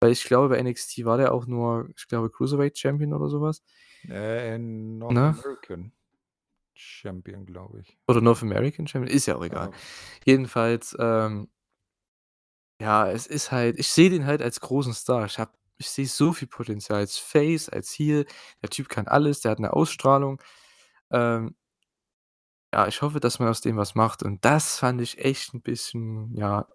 weil 0.00 0.12
ich 0.12 0.24
glaube, 0.24 0.50
bei 0.50 0.58
NXT 0.62 1.04
war 1.04 1.18
der 1.18 1.32
auch 1.34 1.46
nur, 1.46 1.88
ich 1.96 2.08
glaube, 2.08 2.30
Cruiserweight 2.30 2.78
Champion 2.78 3.12
oder 3.14 3.28
so 3.28 3.40
was. 3.42 3.62
Äh, 4.08 4.58
North 4.58 5.18
Ne? 5.18 5.36
American 5.44 5.92
Champion, 6.82 7.46
glaube 7.46 7.80
ich. 7.80 7.96
Oder 8.08 8.20
North 8.20 8.42
American 8.42 8.86
Champion, 8.86 9.14
ist 9.14 9.26
ja 9.26 9.36
auch 9.36 9.44
egal. 9.44 9.70
Ja. 9.70 9.82
Jedenfalls, 10.24 10.96
ähm 10.98 11.48
ja, 12.80 13.10
es 13.10 13.26
ist 13.26 13.52
halt 13.52 13.78
ich 13.78 13.88
sehe 13.88 14.10
den 14.10 14.26
halt 14.26 14.42
als 14.42 14.60
großen 14.60 14.94
Star. 14.94 15.26
Ich 15.26 15.38
habe 15.38 15.52
ich 15.78 15.90
sehe 15.90 16.06
so 16.06 16.32
viel 16.32 16.48
Potenzial 16.48 17.00
als 17.00 17.18
Face, 17.18 17.68
als 17.68 17.92
Heel. 17.98 18.24
Der 18.62 18.70
Typ 18.70 18.88
kann 18.88 19.08
alles, 19.08 19.40
der 19.40 19.50
hat 19.52 19.58
'ne 19.60 19.72
Ausstrahlung. 19.72 20.40
Ähm 21.12 21.54
ja, 22.74 22.86
ich 22.88 23.02
hoffe, 23.02 23.20
dass 23.20 23.38
man 23.38 23.48
aus 23.48 23.60
dem 23.60 23.76
was 23.76 23.94
macht 23.94 24.22
und 24.22 24.44
das 24.46 24.78
fand 24.78 25.00
ich 25.02 25.18
echt 25.22 25.52
'n 25.52 25.60
bisschen, 25.60 26.34
ja, 26.34 26.66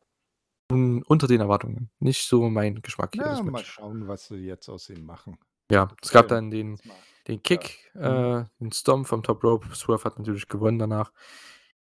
un 0.71 1.03
unter 1.03 1.27
den 1.27 1.41
Erwartungen. 1.41 1.91
Nicht 1.99 2.23
so 2.27 2.49
mein 2.49 2.81
Geschmack 2.81 3.17
das 3.19 3.45
mal 3.45 3.63
schauen, 3.63 4.07
was 4.07 4.27
sie 4.27 4.35
jetzt 4.37 4.69
aus 4.69 4.89
ihm 4.89 5.03
machen. 5.05 5.37
Ja, 5.71 5.89
es 6.01 6.11
gab 6.11 6.27
Ähm, 6.27 6.29
dann 6.29 6.49
den 6.49 6.79
den 7.27 7.43
ja. 7.49 7.59
Kick, 7.59 7.91
Mhm. 8.03 8.21
äh, 8.23 8.45
den 8.59 8.71
Stomp 8.73 9.07
vom 9.07 9.23
Top 9.23 9.43
Rope. 9.43 9.73
Swerve 9.75 10.03
hat 10.05 10.19
natürlich 10.19 10.47
gewonnen 10.47 10.79
danach. 10.79 11.11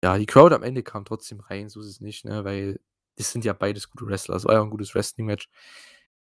Ja, 0.04 0.18
die 0.18 0.26
Crowd 0.26 0.54
am 0.54 0.62
Ende 0.64 0.82
kam 0.82 1.04
trotzdem 1.04 1.40
rein, 1.40 1.68
so 1.68 1.80
ist 1.80 1.86
es 1.88 2.00
nicht, 2.00 2.24
ne, 2.24 2.44
weil 2.44 2.80
das 3.16 3.32
sind 3.32 3.44
ja 3.44 3.52
beides 3.54 3.90
gute 3.90 4.06
Wrestler. 4.06 4.36
Es 4.36 4.44
war 4.46 4.54
ja 4.54 4.60
auch 4.60 4.64
'n 4.66 4.70
gutes 4.70 4.94
Wrestling-Match. 4.94 5.48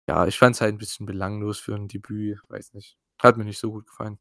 Ja, 0.10 0.28
ich 0.28 0.38
fand's 0.40 0.62
halt 0.62 0.74
'n 0.76 0.78
bisschen 0.80 1.06
belanglos 1.08 1.60
für 1.60 1.76
'n 1.76 1.88
Debüt, 1.90 2.40
weiß 2.50 2.74
nicht. 2.74 2.98
Hat 3.22 3.38
mir 3.38 3.46
nicht 3.46 3.60
so 3.60 3.72
gut 3.72 3.88
gefallen. 3.88 4.20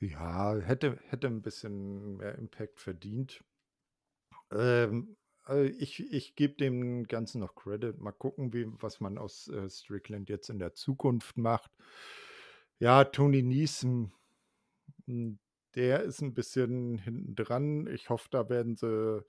Ja, 0.00 0.56
hätte 0.56 0.98
hätte 1.08 1.26
'n 1.28 1.42
bisschen 1.42 2.16
mehr 2.16 2.34
Impact 2.36 2.80
verdient. 2.80 3.42
Ähm, 4.52 5.16
äh, 5.48 5.66
ich 5.66 6.12
ich 6.12 6.34
gebe 6.36 6.54
dem 6.54 7.04
Ganzen 7.04 7.40
noch 7.40 7.54
Credit. 7.54 7.98
Mal 8.00 8.12
gucken, 8.12 8.52
wie 8.52 8.66
was 8.80 9.00
man 9.00 9.18
aus, 9.18 9.48
äh, 9.48 9.68
Strickland 9.70 10.28
jetzt 10.28 10.50
in 10.50 10.58
der 10.58 10.74
Zukunft 10.74 11.36
macht. 11.38 11.70
Ja, 12.82 13.04
Tony 13.04 13.42
Nese, 13.44 14.10
hm, 15.06 15.38
der 15.76 16.02
ist 16.04 16.22
'n 16.22 16.34
bisschen 16.34 16.98
hinten 16.98 17.36
dran. 17.36 17.86
Ich 17.88 18.10
hoffe, 18.10 18.28
da 18.30 18.48
werden 18.50 18.76
sie 18.76 19.24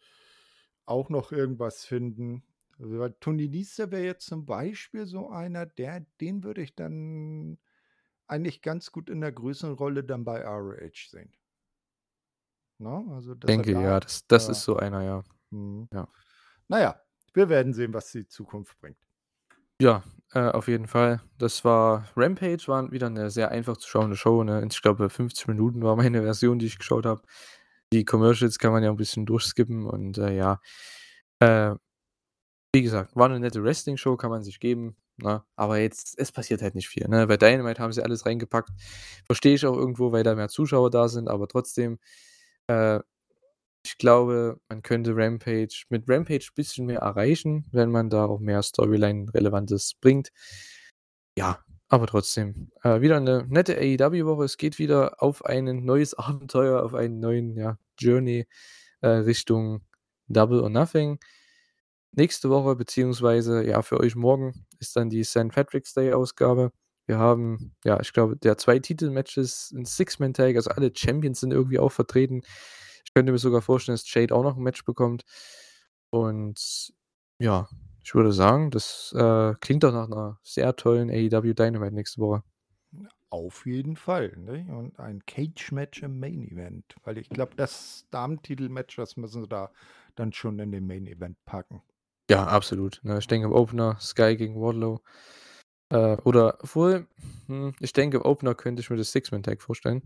auch 0.85 1.09
noch 1.09 1.31
irgendwas 1.31 1.85
finden. 1.85 2.43
Weil 2.80 3.13
Tony 3.19 3.49
der 3.51 3.91
wäre 3.91 4.03
jetzt 4.05 4.27
zum 4.27 4.45
Beispiel 4.45 5.05
so 5.07 5.30
einer, 5.30 5.65
der 5.67 6.01
den 6.21 6.43
würde 6.43 6.63
ich 6.63 6.75
dann 6.75 7.59
eigentlich 8.27 8.61
ganz 8.63 8.91
gut 8.91 9.09
in 9.09 9.21
der 9.21 9.31
größeren 9.34 9.75
Rolle 9.75 10.03
dann 10.03 10.25
bei 10.25 10.43
ROH 10.45 11.09
sehen. 11.11 11.34
Ne, 12.80 13.05
also, 13.15 13.35
Denke, 13.47 13.71
da 13.71 13.81
ja, 13.81 13.99
das 13.99 14.25
das 14.27 14.47
ja. 14.47 14.49
ist 14.49 14.63
so 14.63 14.77
einer, 14.77 15.01
ja. 15.03 15.23
Mhm. 15.51 15.89
Ja. 15.91 16.07
Na 16.69 16.80
ja, 16.81 17.01
wir 17.34 17.49
werden 17.49 17.73
sehen, 17.73 17.93
was 17.93 18.11
die 18.11 18.27
Zukunft 18.27 18.80
bringt. 18.80 18.97
Ja, 19.84 20.01
äh, 20.34 20.39
auf 20.39 20.69
jeden 20.69 20.88
Fall. 20.88 21.19
Das 21.38 21.65
war 21.65 22.05
Rampage 22.15 22.64
war 22.68 22.89
wieder 22.93 23.10
'ne 23.10 23.30
sehr 23.30 23.51
einfach 23.51 23.76
zu 23.76 23.89
schauende 23.89 24.15
Show, 24.15 24.41
ne? 24.45 24.65
Ich 24.72 24.81
glaube, 24.81 25.10
50 25.10 25.49
Minuten 25.49 25.84
war 25.84 25.97
meine 25.97 26.22
Version, 26.22 26.57
die 26.57 26.68
ich 26.68 26.77
geschaut 26.80 27.05
habe. 27.05 27.22
Die 27.91 28.05
Commercials 28.05 28.60
kann 28.60 28.72
man 28.72 28.81
ja 28.81 28.89
'n 28.91 28.95
bisschen 28.95 29.26
durchskippen 29.26 29.85
und, 29.85 30.18
äh, 30.19 30.38
ja. 30.38 30.61
Äh, 31.39 31.76
wie 32.73 32.84
gesagt, 32.84 33.15
war 33.15 33.30
'ne 33.30 33.39
nette 33.41 33.64
Wrestling-Show, 33.64 34.18
kann 34.18 34.31
man 34.31 34.43
sich 34.43 34.60
geben, 34.61 34.95
ne? 35.18 35.43
Aber 35.57 35.80
jetzt 35.80 36.15
es 36.19 36.31
passiert 36.34 36.61
halt 36.64 36.76
nicht 36.76 36.89
viel, 36.89 37.07
ne? 37.10 37.27
Bei 37.27 37.38
Dynamite 37.38 37.81
haben 37.84 37.93
sie 37.93 38.03
alles 38.03 38.26
reingepackt. 38.27 38.72
Verstehe 39.26 39.55
ich 39.55 39.65
auch 39.68 39.77
irgendwo, 39.77 40.11
weil 40.14 40.23
da 40.23 40.35
mehr 40.35 40.49
Zuschauer 40.49 40.91
da 40.91 41.10
sind, 41.10 41.30
aber 41.30 41.47
trotzdem, 41.49 41.99
äh, 42.68 42.99
ich 43.85 43.97
glaube, 43.97 44.60
man 44.69 44.81
könnte 44.81 45.15
Rampage 45.15 45.84
mit 45.89 46.05
Rampage 46.10 46.49
bisschen 46.55 46.85
mehr 46.88 46.99
erreichen, 46.99 47.65
wenn 47.72 47.91
man 47.91 48.10
da 48.10 48.26
auch 48.26 48.39
mehr 48.39 48.61
Storyline-Relevantes 48.64 49.95
bringt. 50.01 50.30
Ja, 51.38 51.60
aber 51.89 52.05
trotzdem, 52.07 52.69
äh, 52.84 53.01
wieder 53.01 53.19
'ne 53.19 53.45
nette 53.49 53.76
AEW-Woche. 53.77 54.43
Es 54.45 54.57
geht 54.57 54.77
wieder 54.80 55.22
auf 55.22 55.43
ein 55.45 55.84
neues 55.84 56.14
Abenteuer, 56.18 56.84
auf 56.84 56.93
einen 56.93 57.19
neuen, 57.19 57.55
ja, 57.57 57.77
Journey, 57.99 58.45
äh, 59.01 59.07
Richtung 59.07 59.81
Double 60.27 60.61
or 60.61 60.69
Nothing. 60.69 61.19
Nächste 62.14 62.49
Woche 62.49 62.76
beziehungsweise, 62.76 63.65
ja, 63.65 63.81
für 63.84 63.99
euch 63.99 64.15
morgen 64.15 64.65
ist 64.80 64.95
dann 64.95 65.10
die 65.10 65.23
St. 65.23 65.49
Patrick's 65.49 65.93
Day-Ausgabe. 65.93 66.72
Wir 67.07 67.18
haben, 67.19 67.76
ja, 67.85 67.99
ich 68.01 68.14
glaube, 68.14 68.38
der 68.38 68.57
2 68.57 68.80
Titel-Matches, 68.80 69.73
'n 69.76 69.85
Six-Man-Tag, 69.85 70.55
also, 70.57 70.72
alle 70.72 70.91
Champions 70.95 71.41
sind 71.41 71.53
irgendwie 71.53 71.80
auch 71.80 71.91
vertreten. 71.91 72.41
Ich 73.05 73.13
könnte 73.13 73.31
mir 73.31 73.38
sogar 73.38 73.61
vorstellen, 73.61 73.95
dass 73.97 74.11
Jade 74.13 74.34
auch 74.35 74.43
noch 74.43 74.57
'n 74.57 74.63
Match 74.63 74.85
bekommt. 74.85 75.23
Und 76.09 76.93
ja, 77.39 77.67
ich 78.03 78.15
würde 78.15 78.31
sagen, 78.34 78.71
das, 78.71 79.13
äh, 79.17 79.53
klingt 79.61 79.84
doch 79.84 79.91
nach 79.93 80.07
'ner 80.09 80.39
sehr 80.43 80.75
tollen 80.75 81.09
AEW 81.09 81.53
Dynamite 81.53 81.93
nächste 81.95 82.21
Woche. 82.21 82.43
Auf 83.30 83.65
jeden 83.65 83.95
Fall, 83.95 84.34
ne? 84.38 84.65
Und 84.77 84.99
ein 84.99 85.25
Cage-Match 85.25 86.03
im 86.03 86.19
Main 86.19 86.43
Event, 86.43 86.95
weil 87.03 87.17
ich 87.17 87.30
glaube, 87.30 87.55
das 87.55 88.05
Damen-Titel-Match, 88.11 88.95
das 88.97 89.17
müssen 89.17 89.41
sie 89.43 89.47
da 89.47 89.71
dann 90.15 90.34
schon 90.34 90.59
in 90.59 90.71
den 90.71 90.85
Main 90.85 91.07
Event 91.07 91.43
packen. 91.45 91.81
Ja, 92.30 92.47
absolut, 92.47 93.01
ne? 93.03 93.17
Ich 93.19 93.27
denke 93.27 93.47
im 93.47 93.53
Opener 93.53 93.97
Sky 93.99 94.38
gegen 94.38 94.55
Wardlow. 94.61 95.01
Äh, 95.89 96.17
oder 96.25 96.57
obwohl, 96.63 97.07
hm, 97.47 97.75
ich 97.80 97.93
denke, 97.93 98.17
im 98.17 98.23
Opener 98.25 98.55
könnte 98.55 98.81
ich 98.81 98.89
mir 98.89 98.97
das 98.97 99.11
Six-Man-Tag 99.13 99.61
vorstellen. 99.61 100.03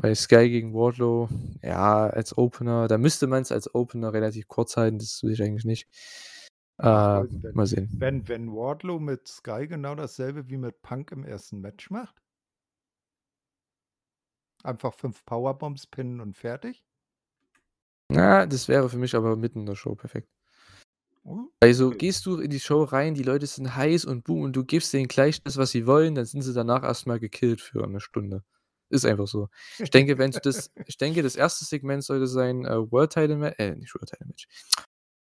Bei 0.00 0.14
Sky 0.14 0.48
gegen 0.48 0.74
Wardlow, 0.74 1.28
ja, 1.60 2.06
als 2.08 2.38
Opener 2.38 2.86
da 2.86 2.98
müsste 2.98 3.26
man's 3.26 3.50
als 3.50 3.74
Opener 3.74 4.12
relativ 4.12 4.46
kurz 4.46 4.76
halten, 4.76 4.98
das 4.98 5.24
will 5.24 5.32
ich 5.32 5.42
eigentlich 5.42 5.64
nicht. 5.64 5.88
Äh, 6.78 6.84
was 6.84 7.28
denn? 7.30 7.52
mal 7.52 7.66
sehen. 7.66 7.88
Wenn 7.98 8.28
wenn 8.28 8.52
Wardlow 8.52 9.00
mit 9.00 9.26
Sky 9.26 9.66
genau 9.66 9.96
dasselbe 9.96 10.48
wie 10.48 10.56
mit 10.56 10.82
Punk 10.82 11.10
im 11.10 11.24
1. 11.24 11.60
Match 11.60 11.90
macht? 11.90 12.20
Einfach 14.64 14.92
5 14.94 15.24
Powerbombs 15.24 15.86
pinnen 15.86 16.20
und 16.20 16.36
fertig? 16.36 16.82
Na, 18.10 18.46
das 18.46 18.68
wäre 18.68 18.88
für 18.88 18.96
mich 18.98 19.14
aber 19.14 19.36
mitten 19.36 19.60
in 19.60 19.66
der 19.66 19.74
Show 19.76 19.94
perfekt. 19.94 20.28
Oh, 21.24 21.48
Also, 21.60 21.90
gehst 21.90 22.24
du 22.26 22.38
in 22.38 22.50
die 22.50 22.60
Show 22.60 22.84
rein, 22.84 23.14
die 23.14 23.22
Leute 23.22 23.46
sind 23.46 23.74
heiß 23.76 24.04
und 24.04 24.24
boom 24.24 24.42
und 24.42 24.54
du 24.56 24.64
gibst 24.64 24.92
denen 24.92 25.08
gleich 25.08 25.42
das, 25.42 25.56
was 25.56 25.70
sie 25.72 25.86
wollen, 25.86 26.14
dann 26.14 26.24
sind 26.24 26.42
sie 26.42 26.54
danach 26.54 26.84
erst 26.84 27.06
mal 27.06 27.18
gekillt 27.18 27.60
für 27.60 27.86
'ne 27.86 28.00
Stunde. 28.00 28.44
Ist 28.90 29.04
einfach 29.04 29.26
so. 29.26 29.48
Ich 29.78 29.90
denke, 29.90 30.18
wenn 30.18 30.30
das 30.30 30.70
ich 30.86 30.96
denke, 30.96 31.22
das 31.22 31.36
1. 31.36 31.60
Segment 31.60 32.04
sollte 32.04 32.26
sein, 32.26 32.64
äh, 32.64 32.90
World 32.90 33.12
Title 33.12 33.36
Ma 33.36 33.48
äh, 33.48 33.74
nicht 33.76 33.94
World 33.94 34.10
Title 34.10 34.26
Match. 34.26 34.48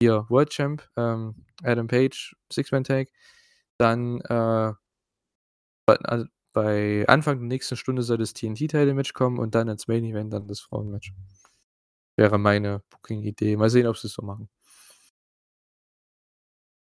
Hier, 0.01 0.25
World 0.29 0.49
Champ, 0.49 0.83
ähm, 0.97 1.45
Adam 1.63 1.87
Page, 1.87 2.35
Six-Man-Tag. 2.51 3.09
Dann, 3.77 4.21
äh 4.21 4.73
bei 5.87 5.95
al 5.97 6.29
bei 6.53 7.05
Anfang 7.07 7.39
der 7.39 7.47
nächsten 7.47 7.75
Stunde 7.75 8.01
soll 8.01 8.17
das 8.17 8.33
TNT-Title-Match 8.33 9.11
kommen 9.13 9.39
und 9.39 9.55
dann 9.55 9.67
als 9.67 9.89
Main 9.89 10.05
Event 10.05 10.31
dann 10.31 10.47
das 10.47 10.61
Frauenmatch. 10.61 11.11
Wäre 12.17 12.37
meine 12.37 12.81
Booking-Idee. 12.89 13.57
Mal 13.57 13.69
sehen, 13.69 13.87
ob 13.87 13.97
sie's 13.97 14.13
so 14.13 14.21
machen. 14.21 14.49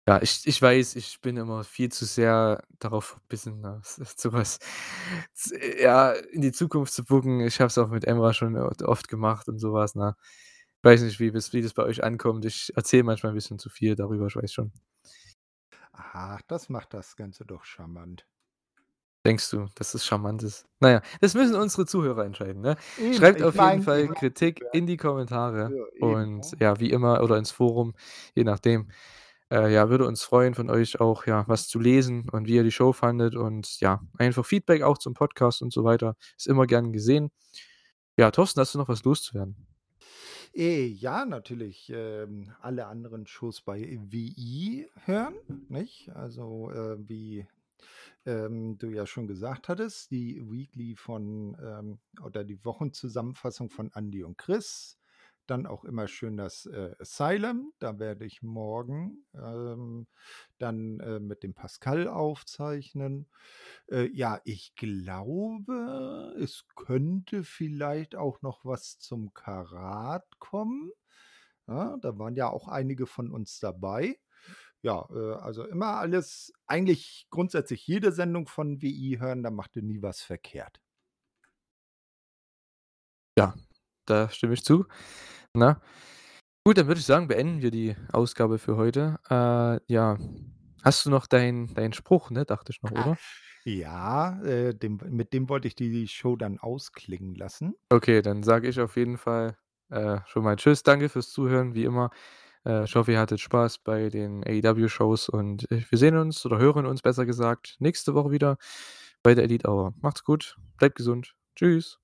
Ja, 0.09 0.22
ich 0.22 0.47
ich 0.47 0.62
weiß, 0.62 0.97
ich 0.97 1.20
bin 1.20 1.36
immer 1.36 1.64
viel 1.64 1.90
zu 1.93 2.06
sehr 2.06 2.62
darauf 2.78 3.05
verbissen, 3.05 3.62
s 3.82 4.01
so 4.16 4.32
was 4.32 4.59
z 5.35 5.52
ja, 5.82 6.12
in 6.12 6.40
die 6.40 6.51
Zukunft 6.52 6.94
zu 6.94 7.05
booken. 7.05 7.40
Ich 7.40 7.60
habe 7.60 7.66
es 7.68 7.76
auch 7.76 7.89
mit 7.90 8.06
Emrah 8.06 8.32
schon 8.32 8.56
o 8.56 8.70
oft 8.86 9.09
gemacht 9.09 9.48
und 9.48 9.59
so 9.59 9.74
was, 9.74 9.94
ne? 9.97 10.16
Weiß 10.82 11.02
nicht, 11.02 11.20
wie 11.20 11.30
das 11.30 11.52
wie 11.52 11.60
das 11.62 11.74
bei 11.74 11.82
euch 11.85 12.02
ankommt. 12.05 12.47
Ich 12.47 12.72
erzähle 12.74 13.02
manchmal 13.05 13.32
'n 13.32 13.35
bisschen 13.35 13.59
zu 13.59 13.68
viel 13.68 13.97
darüber, 13.97 14.28
ich 14.28 14.36
weiß 14.36 14.51
schon. 14.52 14.72
Ach, 15.93 16.40
das 16.43 16.68
macht 16.68 16.94
das 16.94 17.14
Ganze 17.16 17.44
doch 17.44 17.64
charmant. 17.64 18.26
Denkst 19.26 19.51
du, 19.51 19.66
dass 19.74 19.94
es 19.94 20.06
charmant 20.06 20.43
ist? 20.43 20.66
Na 20.80 20.90
ja, 20.93 21.02
das 21.20 21.35
müssen 21.35 21.56
unsere 21.56 21.86
Zuhörer 21.86 22.24
entscheiden, 22.24 22.62
ne? 22.62 22.76
Eben, 22.97 23.30
Schreibt 23.30 23.43
ich 23.43 23.52
auf 23.52 23.59
jeden 23.59 23.80
meine 23.80 23.86
ich 23.86 23.93
Fall 23.93 24.09
Kritik 24.10 24.64
in 24.70 24.86
die 24.86 24.97
Kommentare 24.97 25.74
Ja, 25.74 25.85
eben, 25.94 26.24
und 26.24 26.30
ne? 26.36 26.59
ja, 26.60 26.78
wie 26.78 26.90
immer 26.90 27.20
oder 27.22 27.36
ins 27.36 27.51
Forum, 27.51 27.94
je 28.35 28.44
nachdem. 28.44 28.89
Äh, 29.51 29.73
ja, 29.73 29.89
würde 29.89 30.07
uns 30.07 30.23
freuen, 30.23 30.55
von 30.55 30.70
euch 30.70 31.01
auch, 31.01 31.27
ja, 31.27 31.45
was 31.49 31.69
zu 31.69 31.79
lesen 31.79 32.29
und 32.31 32.47
wie 32.47 32.57
ihr 32.57 32.65
die 32.65 32.70
Show 32.70 32.93
fandet 32.93 33.35
und 33.35 33.81
ja, 33.81 34.03
einfach 34.19 34.45
Feedback 34.45 34.83
auch 34.83 34.99
zum 34.99 35.15
Podcast 35.15 35.62
und 35.62 35.73
so 35.73 35.85
weiter. 35.85 36.16
Ist 36.37 36.47
immer 36.47 36.66
gern 36.66 36.93
gesehen. 36.93 37.31
Ja, 38.19 38.31
Thorsten, 38.31 38.61
hast 38.61 38.75
du 38.75 38.79
noch 38.79 38.89
was 38.89 39.05
loszuwerden? 39.05 39.57
Äh, 40.55 40.87
ja, 40.87 41.25
natürlich, 41.25 41.91
ähm, 41.95 42.53
alle 42.61 42.87
anderen 42.87 43.27
Shows 43.27 43.62
bei 43.62 43.99
WI 44.11 44.89
hören, 45.05 45.37
nicht? 45.69 46.11
Also, 46.15 46.70
äh, 46.70 46.97
wie, 47.09 47.47
ähm, 48.27 48.77
du 48.79 48.89
ja 48.91 49.07
schon 49.07 49.27
gesagt 49.27 49.69
hattest, 49.69 50.11
die 50.11 50.43
Weekly 50.51 50.97
von, 50.97 51.57
ähm 51.62 51.99
oder 52.23 52.45
die 52.45 52.65
Wochenzusammenfassung 52.65 53.70
von 53.70 53.93
Andi 53.93 54.25
und 54.25 54.37
Chris. 54.37 54.98
Dann 55.49 55.66
auch 55.66 55.85
immer 55.85 56.09
schön 56.09 56.37
das, 56.37 56.66
äh, 56.66 56.95
Asylum. 57.01 57.73
Da 57.81 57.99
werde 57.99 58.27
ich 58.27 58.43
morgen, 58.43 59.25
ähm, 59.35 60.07
dann, 60.59 61.01
äh, 61.01 61.20
mit 61.20 61.43
dem 61.43 61.55
Pascal 61.55 62.07
aufzeichnen. 62.07 63.29
Äh, 63.91 64.11
ja, 64.12 64.41
ich 64.45 64.75
glaube, 64.77 66.35
es 66.41 66.66
könnte 66.77 67.45
vielleicht 67.45 68.15
auch 68.16 68.43
noch 68.43 68.65
was 68.66 68.99
zum 68.99 69.35
Karat 69.35 70.27
kommen. 70.39 70.93
Ja, 71.66 71.97
da 72.03 72.19
waren 72.19 72.37
ja 72.37 72.51
auch 72.51 72.69
einige 72.69 73.07
von 73.07 73.31
uns 73.33 73.59
dabei. 73.61 74.19
Ja, 74.83 75.09
äh, 75.12 75.35
also 75.37 75.65
immer 75.66 75.97
alles 75.99 76.53
eigentlich 76.66 77.27
grundsätzlich 77.31 77.87
jede 77.87 78.12
Sendung 78.12 78.49
von 78.49 78.83
WI 78.83 79.19
hören, 79.20 79.43
da 79.43 79.51
macht 79.51 79.77
ihr 79.77 79.83
nie 79.83 80.03
was 80.03 80.23
verkehrt. 80.23 80.81
Ja, 83.37 83.55
da 84.07 84.29
stimme 84.31 84.55
ich 84.55 84.65
zu, 84.65 84.87
ne? 85.55 85.81
Gut, 86.65 86.79
dann 86.79 86.87
würde 86.89 87.01
ich 87.01 87.07
sagen, 87.07 87.29
beenden 87.29 87.62
wir 87.62 87.70
die 87.70 87.97
Ausgabe 88.12 88.59
für 88.59 88.77
heute. 88.77 89.19
Äh, 89.31 89.81
ja, 89.93 90.19
hast 90.83 91.07
du 91.07 91.11
noch 91.11 91.27
deinen 91.27 91.75
deinen 91.75 91.93
Spruch, 91.93 92.31
ne, 92.31 92.45
dachte 92.45 92.73
ich 92.73 92.83
noch, 92.83 92.93
oder? 92.93 93.19
Ja, 93.65 94.41
äh, 94.43 94.75
dem 94.75 94.99
mit 95.11 95.33
dem 95.33 95.49
wollte 95.49 95.69
ich 95.69 95.75
die 95.75 96.09
Show 96.09 96.37
dann 96.37 96.59
ausklingen 96.59 97.35
lassen. 97.35 97.75
Okay, 97.91 98.23
dann 98.23 98.43
sage 98.43 98.69
ich 98.69 98.81
auf 98.81 98.97
jeden 98.97 99.19
Fall, 99.19 99.57
äh, 99.91 100.19
schon 100.27 100.45
mal 100.45 100.57
tschüss. 100.57 100.83
Danke 100.83 101.09
fürs 101.09 101.31
Zuhören, 101.31 101.75
wie 101.75 101.85
immer. 101.85 102.11
Äh, 102.66 102.85
ich 102.85 102.95
hoffe, 102.97 103.12
ihr 103.12 103.20
hattet 103.20 103.41
Spaß 103.41 103.79
bei 103.79 104.09
den 104.11 104.45
AEW-Shows 104.47 105.29
und, 105.29 105.70
äh, 105.70 105.83
wir 105.91 105.99
sehen 105.99 106.16
uns 106.16 106.45
oder 106.47 106.59
hören 106.59 106.87
uns 106.87 107.03
besser 107.03 107.27
gesagt 107.27 107.77
nächste 107.79 108.15
Woche 108.15 108.31
wieder 108.31 108.59
bei 109.23 109.35
der 109.35 109.45
Elite 109.45 109.69
Hour. 109.69 109.95
Macht's 110.01 110.25
gut, 110.25 110.57
bleibt 110.79 110.97
gesund. 110.97 111.35
Tschüss. 111.57 111.99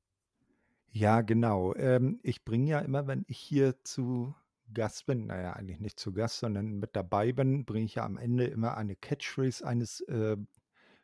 Ja, 0.96 1.22
genau. 1.22 1.74
Ähm, 1.74 2.20
ich 2.22 2.44
bringe 2.44 2.70
ja 2.70 2.78
immer, 2.78 3.08
wenn 3.08 3.24
ich 3.26 3.38
hier 3.38 3.82
zu 3.82 4.32
Gast 4.72 5.06
bin 5.06 5.26
na 5.26 5.40
ja, 5.42 5.52
eigentlich 5.54 5.80
nicht 5.80 5.98
zu 5.98 6.12
Gast, 6.12 6.38
sondern 6.38 6.78
mit 6.78 6.94
dabei 6.94 7.32
bin, 7.32 7.64
bringe 7.64 7.86
ich 7.86 7.96
ja 7.96 8.04
am 8.04 8.16
Ende 8.16 8.44
immer 8.46 8.76
eine 8.76 8.94
Catchphrase 8.94 9.66
eines, 9.66 10.00
äh, 10.02 10.36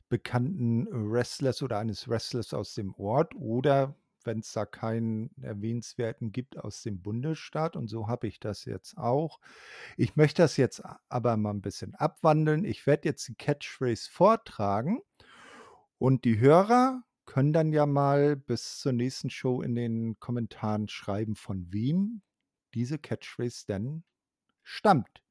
bekannten 0.08 0.86
Wrestlers 0.92 1.62
oder 1.62 1.78
eines 1.78 2.08
Wrestlers 2.08 2.54
aus 2.54 2.74
dem 2.74 2.94
Ort 2.96 3.34
oder 3.36 3.96
wenn's 4.24 4.52
da 4.52 4.66
keinen 4.66 5.30
erwähnenswerten 5.42 6.32
gibt, 6.32 6.58
aus 6.58 6.82
dem 6.82 7.02
Bundesstaat 7.02 7.76
und 7.76 7.88
so 7.88 8.08
habe 8.08 8.28
ich 8.28 8.40
das 8.40 8.64
jetzt 8.66 8.98
auch. 8.98 9.40
Ich 9.96 10.16
möchte 10.16 10.42
das 10.42 10.56
jetzt 10.58 10.82
aber 11.08 11.36
mal 11.36 11.52
'n 11.52 11.62
bisschen 11.62 11.94
abwandeln. 11.96 12.64
Ich 12.64 12.86
werde 12.86 13.08
jetzt 13.08 13.28
die 13.28 13.34
Catchphrase 13.36 14.10
vortragen 14.10 15.00
und 15.98 16.24
die 16.26 16.40
Hörer 16.40 17.02
können 17.30 17.52
dann 17.52 17.72
ja 17.72 17.86
mal 17.86 18.34
bis 18.34 18.80
zur 18.80 18.90
nächsten 18.90 19.30
Show 19.30 19.62
in 19.62 19.76
den 19.76 20.18
Kommentaren 20.18 20.88
schreiben, 20.88 21.36
von 21.36 21.72
wem 21.72 22.22
diese 22.74 22.98
Catchphrase 22.98 23.66
denn 23.68 24.02
stammt. 24.64 25.22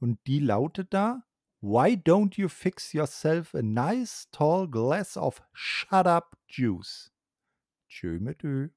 Und 0.00 0.18
die 0.26 0.40
lautet 0.40 0.92
da: 0.92 1.22
„Why 1.60 1.92
don't 1.92 2.40
you 2.40 2.48
fix 2.48 2.92
yourself 2.92 3.54
a 3.54 3.62
nice 3.62 4.28
tall 4.32 4.68
glass 4.68 5.16
of 5.16 5.40
shut 5.52 6.08
up 6.08 6.36
juice?“ 6.48 7.12
Tschö 7.88 8.18
mit 8.18 8.42
Ö. 8.42 8.70